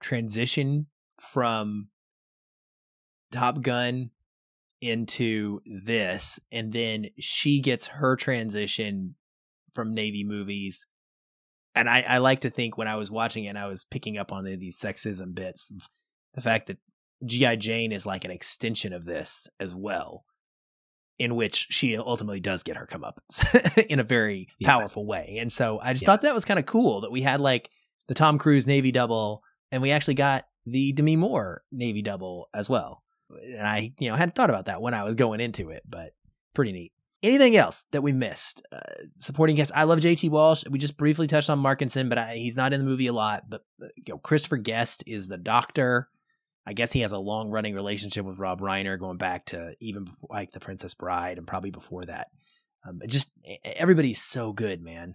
transition 0.00 0.86
from 1.20 1.88
Top 3.30 3.60
Gun 3.62 4.10
into 4.80 5.60
this, 5.64 6.40
and 6.50 6.72
then 6.72 7.06
she 7.18 7.60
gets 7.60 7.88
her 7.88 8.16
transition 8.16 9.14
from 9.76 9.94
Navy 9.94 10.24
movies. 10.24 10.86
And 11.76 11.88
I, 11.88 12.00
I 12.00 12.18
like 12.18 12.40
to 12.40 12.50
think 12.50 12.76
when 12.76 12.88
I 12.88 12.96
was 12.96 13.10
watching 13.10 13.44
it, 13.44 13.48
and 13.48 13.58
I 13.58 13.66
was 13.66 13.84
picking 13.84 14.18
up 14.18 14.32
on 14.32 14.44
the, 14.44 14.56
these 14.56 14.78
sexism 14.78 15.34
bits, 15.34 15.70
the 16.34 16.40
fact 16.40 16.66
that 16.66 16.78
G.I. 17.24 17.56
Jane 17.56 17.92
is 17.92 18.06
like 18.06 18.24
an 18.24 18.30
extension 18.30 18.92
of 18.92 19.04
this 19.04 19.48
as 19.60 19.74
well 19.74 20.24
in 21.18 21.34
which 21.34 21.68
she 21.70 21.96
ultimately 21.96 22.40
does 22.40 22.62
get 22.62 22.76
her 22.76 22.86
come 22.86 23.04
up 23.04 23.20
in 23.88 24.00
a 24.00 24.04
very 24.04 24.48
yeah. 24.58 24.68
powerful 24.68 25.06
way. 25.06 25.38
And 25.40 25.50
so 25.52 25.80
I 25.82 25.92
just 25.92 26.02
yeah. 26.02 26.06
thought 26.06 26.22
that 26.22 26.34
was 26.34 26.44
kind 26.44 26.58
of 26.58 26.66
cool 26.66 27.02
that 27.02 27.10
we 27.12 27.22
had 27.22 27.40
like 27.40 27.70
the 28.06 28.14
Tom 28.14 28.38
Cruise 28.38 28.66
Navy 28.66 28.92
double 28.92 29.42
and 29.72 29.80
we 29.80 29.92
actually 29.92 30.14
got 30.14 30.46
the 30.66 30.92
Demi 30.92 31.16
Moore 31.16 31.62
Navy 31.72 32.02
double 32.02 32.48
as 32.52 32.68
well. 32.68 33.02
And 33.30 33.66
I, 33.66 33.92
you 33.98 34.10
know, 34.10 34.16
hadn't 34.16 34.34
thought 34.34 34.50
about 34.50 34.66
that 34.66 34.80
when 34.80 34.94
I 34.94 35.04
was 35.04 35.14
going 35.14 35.40
into 35.40 35.70
it, 35.70 35.82
but 35.88 36.10
pretty 36.54 36.72
neat. 36.72 36.92
Anything 37.22 37.56
else 37.56 37.86
that 37.92 38.02
we 38.02 38.12
missed? 38.12 38.62
Uh, 38.70 38.78
supporting 39.16 39.56
guests. 39.56 39.72
I 39.74 39.84
love 39.84 40.00
JT 40.00 40.30
Walsh. 40.30 40.64
We 40.70 40.78
just 40.78 40.96
briefly 40.96 41.26
touched 41.26 41.48
on 41.48 41.62
Markinson, 41.62 42.08
but 42.08 42.18
I, 42.18 42.34
he's 42.34 42.56
not 42.56 42.72
in 42.72 42.80
the 42.80 42.86
movie 42.86 43.06
a 43.06 43.12
lot. 43.12 43.44
But 43.48 43.62
uh, 43.82 43.86
you 43.96 44.14
know, 44.14 44.18
Christopher 44.18 44.58
Guest 44.58 45.02
is 45.06 45.28
the 45.28 45.38
doctor. 45.38 46.08
I 46.66 46.72
guess 46.72 46.92
he 46.92 47.00
has 47.00 47.12
a 47.12 47.18
long 47.18 47.50
running 47.50 47.74
relationship 47.74 48.26
with 48.26 48.38
Rob 48.38 48.60
Reiner 48.60 48.98
going 48.98 49.18
back 49.18 49.46
to 49.46 49.74
even 49.80 50.04
before 50.04 50.28
like 50.30 50.50
The 50.50 50.60
Princess 50.60 50.94
Bride 50.94 51.38
and 51.38 51.46
probably 51.46 51.70
before 51.70 52.04
that. 52.04 52.28
Um, 52.86 53.00
just 53.06 53.32
everybody's 53.64 54.20
so 54.20 54.52
good, 54.52 54.82
man. 54.82 55.14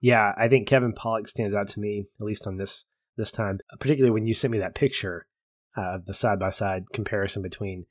Yeah, 0.00 0.32
I 0.36 0.48
think 0.48 0.66
Kevin 0.66 0.92
Pollak 0.92 1.26
stands 1.26 1.54
out 1.54 1.68
to 1.68 1.80
me, 1.80 2.04
at 2.20 2.24
least 2.24 2.46
on 2.46 2.56
this 2.56 2.86
this 3.16 3.30
time, 3.30 3.58
particularly 3.80 4.12
when 4.12 4.26
you 4.26 4.34
sent 4.34 4.52
me 4.52 4.58
that 4.58 4.74
picture 4.74 5.26
uh, 5.76 5.96
of 5.96 6.06
the 6.06 6.14
side 6.14 6.38
by 6.38 6.50
side 6.50 6.84
comparison 6.92 7.42
between 7.42 7.86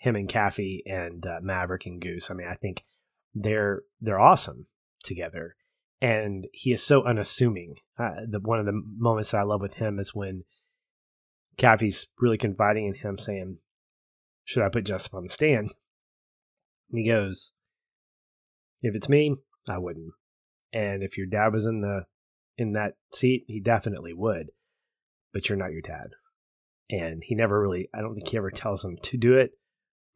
him 0.00 0.16
and 0.16 0.28
Kaffee 0.28 0.82
and 0.86 1.24
uh, 1.26 1.40
Maverick 1.42 1.86
and 1.86 2.00
Goose. 2.00 2.30
I 2.30 2.34
mean, 2.34 2.48
I 2.48 2.54
think 2.54 2.84
they're 3.34 3.82
they're 4.00 4.18
awesome 4.18 4.64
together, 5.04 5.56
and 6.00 6.48
he 6.52 6.72
is 6.72 6.82
so 6.82 7.04
unassuming. 7.04 7.76
Uh, 7.98 8.22
the 8.28 8.40
one 8.40 8.58
of 8.58 8.66
the 8.66 8.82
moments 8.98 9.30
that 9.30 9.40
I 9.40 9.44
love 9.44 9.60
with 9.60 9.74
him 9.74 9.98
is 9.98 10.14
when 10.14 10.44
Kaffee's 11.58 12.06
really 12.18 12.38
confiding 12.38 12.86
in 12.86 12.94
him, 12.94 13.18
saying, 13.18 13.58
"Should 14.44 14.62
I 14.62 14.70
put 14.70 14.86
Jessup 14.86 15.14
on 15.14 15.24
the 15.24 15.28
stand?" 15.28 15.74
And 16.90 16.98
he 16.98 17.06
goes, 17.06 17.52
"If 18.82 18.94
it's 18.94 19.08
me, 19.08 19.36
I 19.68 19.76
wouldn't." 19.76 20.14
And 20.72 21.02
if 21.02 21.18
your 21.18 21.26
dad 21.26 21.52
was 21.52 21.66
in 21.66 21.82
the 21.82 22.06
in 22.56 22.72
that 22.72 22.94
seat, 23.12 23.44
he 23.48 23.60
definitely 23.60 24.14
would. 24.14 24.52
But 25.34 25.48
you're 25.48 25.58
not 25.58 25.72
your 25.72 25.82
dad. 25.82 26.12
And 26.88 27.22
he 27.22 27.34
never 27.34 27.60
really 27.60 27.90
I 27.92 28.00
don't 28.00 28.14
think 28.14 28.28
he 28.28 28.38
ever 28.38 28.50
tells 28.50 28.82
him 28.82 28.96
to 29.02 29.18
do 29.18 29.34
it, 29.34 29.52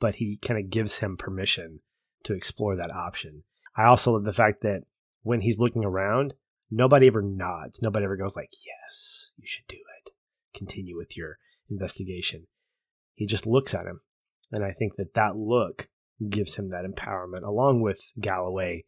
but 0.05 0.17
he 0.17 0.37
kind 0.37 0.61
of 0.61 0.69
gives 0.69 0.99
him 0.99 1.17
permission 1.17 1.81
to 2.25 2.35
explore 2.35 2.77
that 2.77 2.95
option. 2.95 3.43
I 3.75 3.85
also 3.85 4.13
love 4.13 4.25
the 4.25 4.35
fact 4.35 4.61
that 4.61 4.83
when 5.23 5.41
he's 5.41 5.59
looking 5.59 5.83
around, 5.83 6.35
nobody 6.71 7.07
ever 7.07 7.23
nods. 7.23 7.81
Nobody 7.81 8.05
ever 8.05 8.19
goes 8.19 8.37
like, 8.37 8.51
"Yes, 8.67 9.33
you 9.39 9.47
should 9.47 9.67
do 9.67 9.79
it. 9.79 10.11
Continue 10.53 10.95
with 10.95 11.17
your 11.17 11.39
investigation." 11.71 12.49
He 13.15 13.25
just 13.25 13.47
looks 13.47 13.73
at 13.73 13.87
him, 13.87 14.03
and 14.53 14.63
I 14.63 14.73
think 14.73 14.97
that 14.97 15.15
that 15.15 15.37
look 15.37 15.89
gives 16.29 16.57
him 16.57 16.69
that 16.69 16.85
empowerment, 16.85 17.43
along 17.43 17.81
with 17.81 18.13
Galloway 18.21 18.85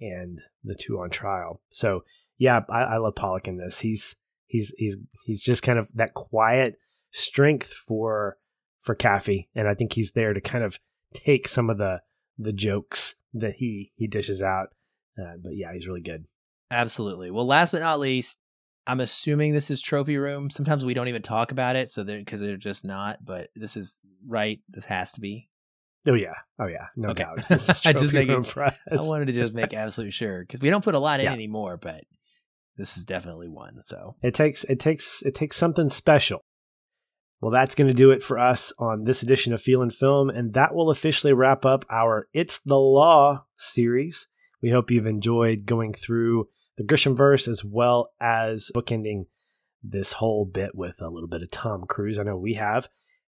and 0.00 0.40
the 0.62 0.76
two 0.76 1.00
on 1.00 1.10
trial. 1.10 1.62
So 1.70 2.04
yeah, 2.38 2.60
I, 2.70 2.82
I 2.82 2.96
love 2.98 3.16
Pollak 3.16 3.48
in 3.48 3.56
this. 3.56 3.80
He's 3.80 4.14
he's 4.46 4.72
he's 4.78 4.98
he's 5.24 5.42
just 5.42 5.64
kind 5.64 5.80
of 5.80 5.90
that 5.94 6.14
quiet 6.14 6.78
strength 7.10 7.72
for 7.72 8.36
for 8.80 8.94
Kaffee, 8.94 9.48
and 9.54 9.68
I 9.68 9.74
think 9.74 9.92
he's 9.92 10.12
there 10.12 10.32
to 10.32 10.40
kind 10.40 10.64
of 10.64 10.78
take 11.14 11.48
some 11.48 11.70
of 11.70 11.78
the 11.78 12.00
the 12.38 12.52
jokes 12.52 13.16
that 13.34 13.54
he 13.54 13.92
he 13.96 14.06
dishes 14.06 14.42
out. 14.42 14.68
Uh, 15.20 15.34
but 15.42 15.54
yeah, 15.56 15.72
he's 15.72 15.86
really 15.86 16.00
good. 16.02 16.24
Absolutely. 16.70 17.30
Well, 17.30 17.46
last 17.46 17.72
but 17.72 17.80
not 17.80 18.00
least, 18.00 18.38
I'm 18.86 19.00
assuming 19.00 19.52
this 19.52 19.70
is 19.70 19.82
trophy 19.82 20.16
room. 20.16 20.50
Sometimes 20.50 20.84
we 20.84 20.94
don't 20.94 21.08
even 21.08 21.22
talk 21.22 21.52
about 21.52 21.76
it, 21.76 21.88
so 21.88 22.04
because 22.04 22.40
they're, 22.40 22.50
they're 22.50 22.56
just 22.56 22.84
not. 22.84 23.24
But 23.24 23.48
this 23.54 23.76
is 23.76 24.00
right. 24.26 24.60
This 24.68 24.84
has 24.86 25.12
to 25.12 25.20
be. 25.20 25.48
Oh 26.08 26.14
yeah, 26.14 26.32
oh 26.58 26.66
yeah, 26.66 26.86
no 26.96 27.10
Okay. 27.10 27.24
doubt. 27.24 27.40
This 27.48 27.68
is 27.68 27.82
I 27.86 27.92
just 27.92 28.14
make 28.14 28.28
it- 28.28 28.32
room 28.32 28.44
for 28.44 28.62
us. 28.64 28.78
I 28.90 29.02
wanted 29.02 29.26
to 29.26 29.32
just 29.32 29.54
make 29.54 29.74
absolute 29.74 30.12
sure 30.14 30.40
because 30.42 30.62
we 30.62 30.70
don't 30.70 30.82
put 30.84 30.94
a 30.94 31.00
lot 31.00 31.20
in 31.20 31.24
Yeah. 31.24 31.32
anymore, 31.34 31.76
but 31.76 32.04
this 32.78 32.96
is 32.96 33.04
definitely 33.04 33.48
one. 33.48 33.82
So 33.82 34.16
It 34.22 34.32
takes 34.32 34.64
it 34.64 34.80
takes 34.80 35.20
it 35.22 35.34
takes 35.34 35.58
something 35.58 35.90
special. 35.90 36.40
Well, 37.40 37.50
that's 37.50 37.74
going 37.74 37.88
to 37.88 37.94
do 37.94 38.10
it 38.10 38.22
for 38.22 38.38
us 38.38 38.70
on 38.78 39.04
this 39.04 39.22
edition 39.22 39.54
of 39.54 39.62
Feelin' 39.62 39.90
Film, 39.90 40.28
and 40.28 40.52
that 40.52 40.74
will 40.74 40.90
officially 40.90 41.32
wrap 41.32 41.64
up 41.64 41.86
our 41.90 42.28
It's 42.34 42.58
the 42.58 42.76
Law 42.76 43.46
series. 43.56 44.28
We 44.62 44.68
hope 44.68 44.90
you've 44.90 45.06
enjoyed 45.06 45.64
going 45.64 45.94
through 45.94 46.48
the 46.76 46.84
Grishamverse 46.84 47.48
as 47.48 47.64
well 47.64 48.10
as 48.20 48.70
bookending 48.74 49.24
this 49.82 50.12
whole 50.12 50.44
bit 50.44 50.74
with 50.74 51.00
a 51.00 51.08
little 51.08 51.28
bit 51.28 51.42
of 51.42 51.50
Tom 51.50 51.84
Cruise. 51.88 52.18
I 52.18 52.24
know 52.24 52.36
we 52.36 52.54
have, 52.54 52.90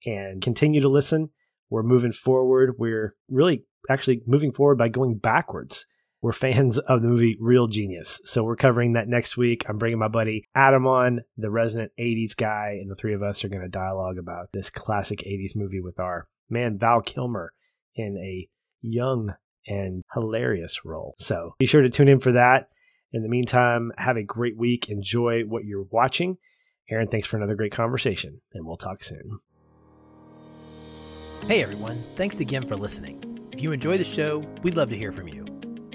and 0.06 0.42
continue 0.42 0.82
to 0.82 0.90
listen. 0.90 1.30
We're 1.70 1.84
moving 1.84 2.12
forward. 2.12 2.76
We're 2.78 3.14
really 3.30 3.64
actually 3.90 4.22
moving 4.28 4.52
forward 4.52 4.78
by 4.78 4.90
going 4.90 5.18
backwards 5.18 5.86
we're 6.24 6.32
fans 6.32 6.80
of 6.80 7.02
the 7.02 7.08
movie 7.10 7.38
Real 7.40 7.68
Genius. 7.68 8.22
So 8.24 8.46
we're 8.46 8.56
covering 8.56 8.94
that 8.94 9.10
next 9.10 9.36
week. 9.36 9.66
I'm 9.68 9.78
bringing 9.78 10.00
my 10.00 10.08
buddy 10.08 10.48
Adam 10.56 10.88
on, 10.88 11.20
the 11.38 11.52
resident 11.52 11.92
80s 12.00 12.36
guy, 12.36 12.78
and 12.80 12.90
the 12.90 12.96
three 12.96 13.14
of 13.14 13.22
us 13.22 13.44
are 13.44 13.50
going 13.50 13.62
to 13.62 13.68
dialogue 13.68 14.18
about 14.18 14.48
this 14.54 14.70
classic 14.70 15.20
80s 15.20 15.54
movie 15.54 15.82
with 15.82 16.00
our 16.00 16.26
man 16.50 16.78
Val 16.78 17.02
Kilmer 17.02 17.52
in 17.96 18.18
a 18.18 18.48
young 18.82 19.36
and 19.68 20.04
hilarious 20.14 20.86
role. 20.86 21.14
So 21.20 21.56
be 21.60 21.66
sure 21.66 21.82
to 21.82 21.90
tune 21.90 22.08
in 22.08 22.22
for 22.22 22.32
that. 22.32 22.70
In 23.12 23.22
the 23.22 23.30
meantime, 23.30 23.92
have 23.98 24.16
a 24.16 24.24
great 24.24 24.58
week. 24.58 24.88
Enjoy 24.88 25.42
what 25.42 25.66
you're 25.66 25.88
watching. 25.92 26.38
Aaron, 26.90 27.08
thanks 27.08 27.28
for 27.28 27.36
another 27.36 27.56
great 27.56 27.74
conversation, 27.74 28.40
and 28.54 28.66
we'll 28.66 28.78
talk 28.78 29.04
soon. 29.04 29.40
Hey 31.48 31.62
everyone, 31.62 32.02
thanks 32.16 32.40
again 32.40 32.66
for 32.66 32.76
listening. 32.76 33.40
If 33.52 33.62
you 33.62 33.74
enjoy 33.74 33.98
the 33.98 34.06
show, 34.06 34.40
we'd 34.64 34.78
love 34.78 34.90
to 34.90 34.98
hear 34.98 35.12
from 35.12 35.28
you. 35.28 35.53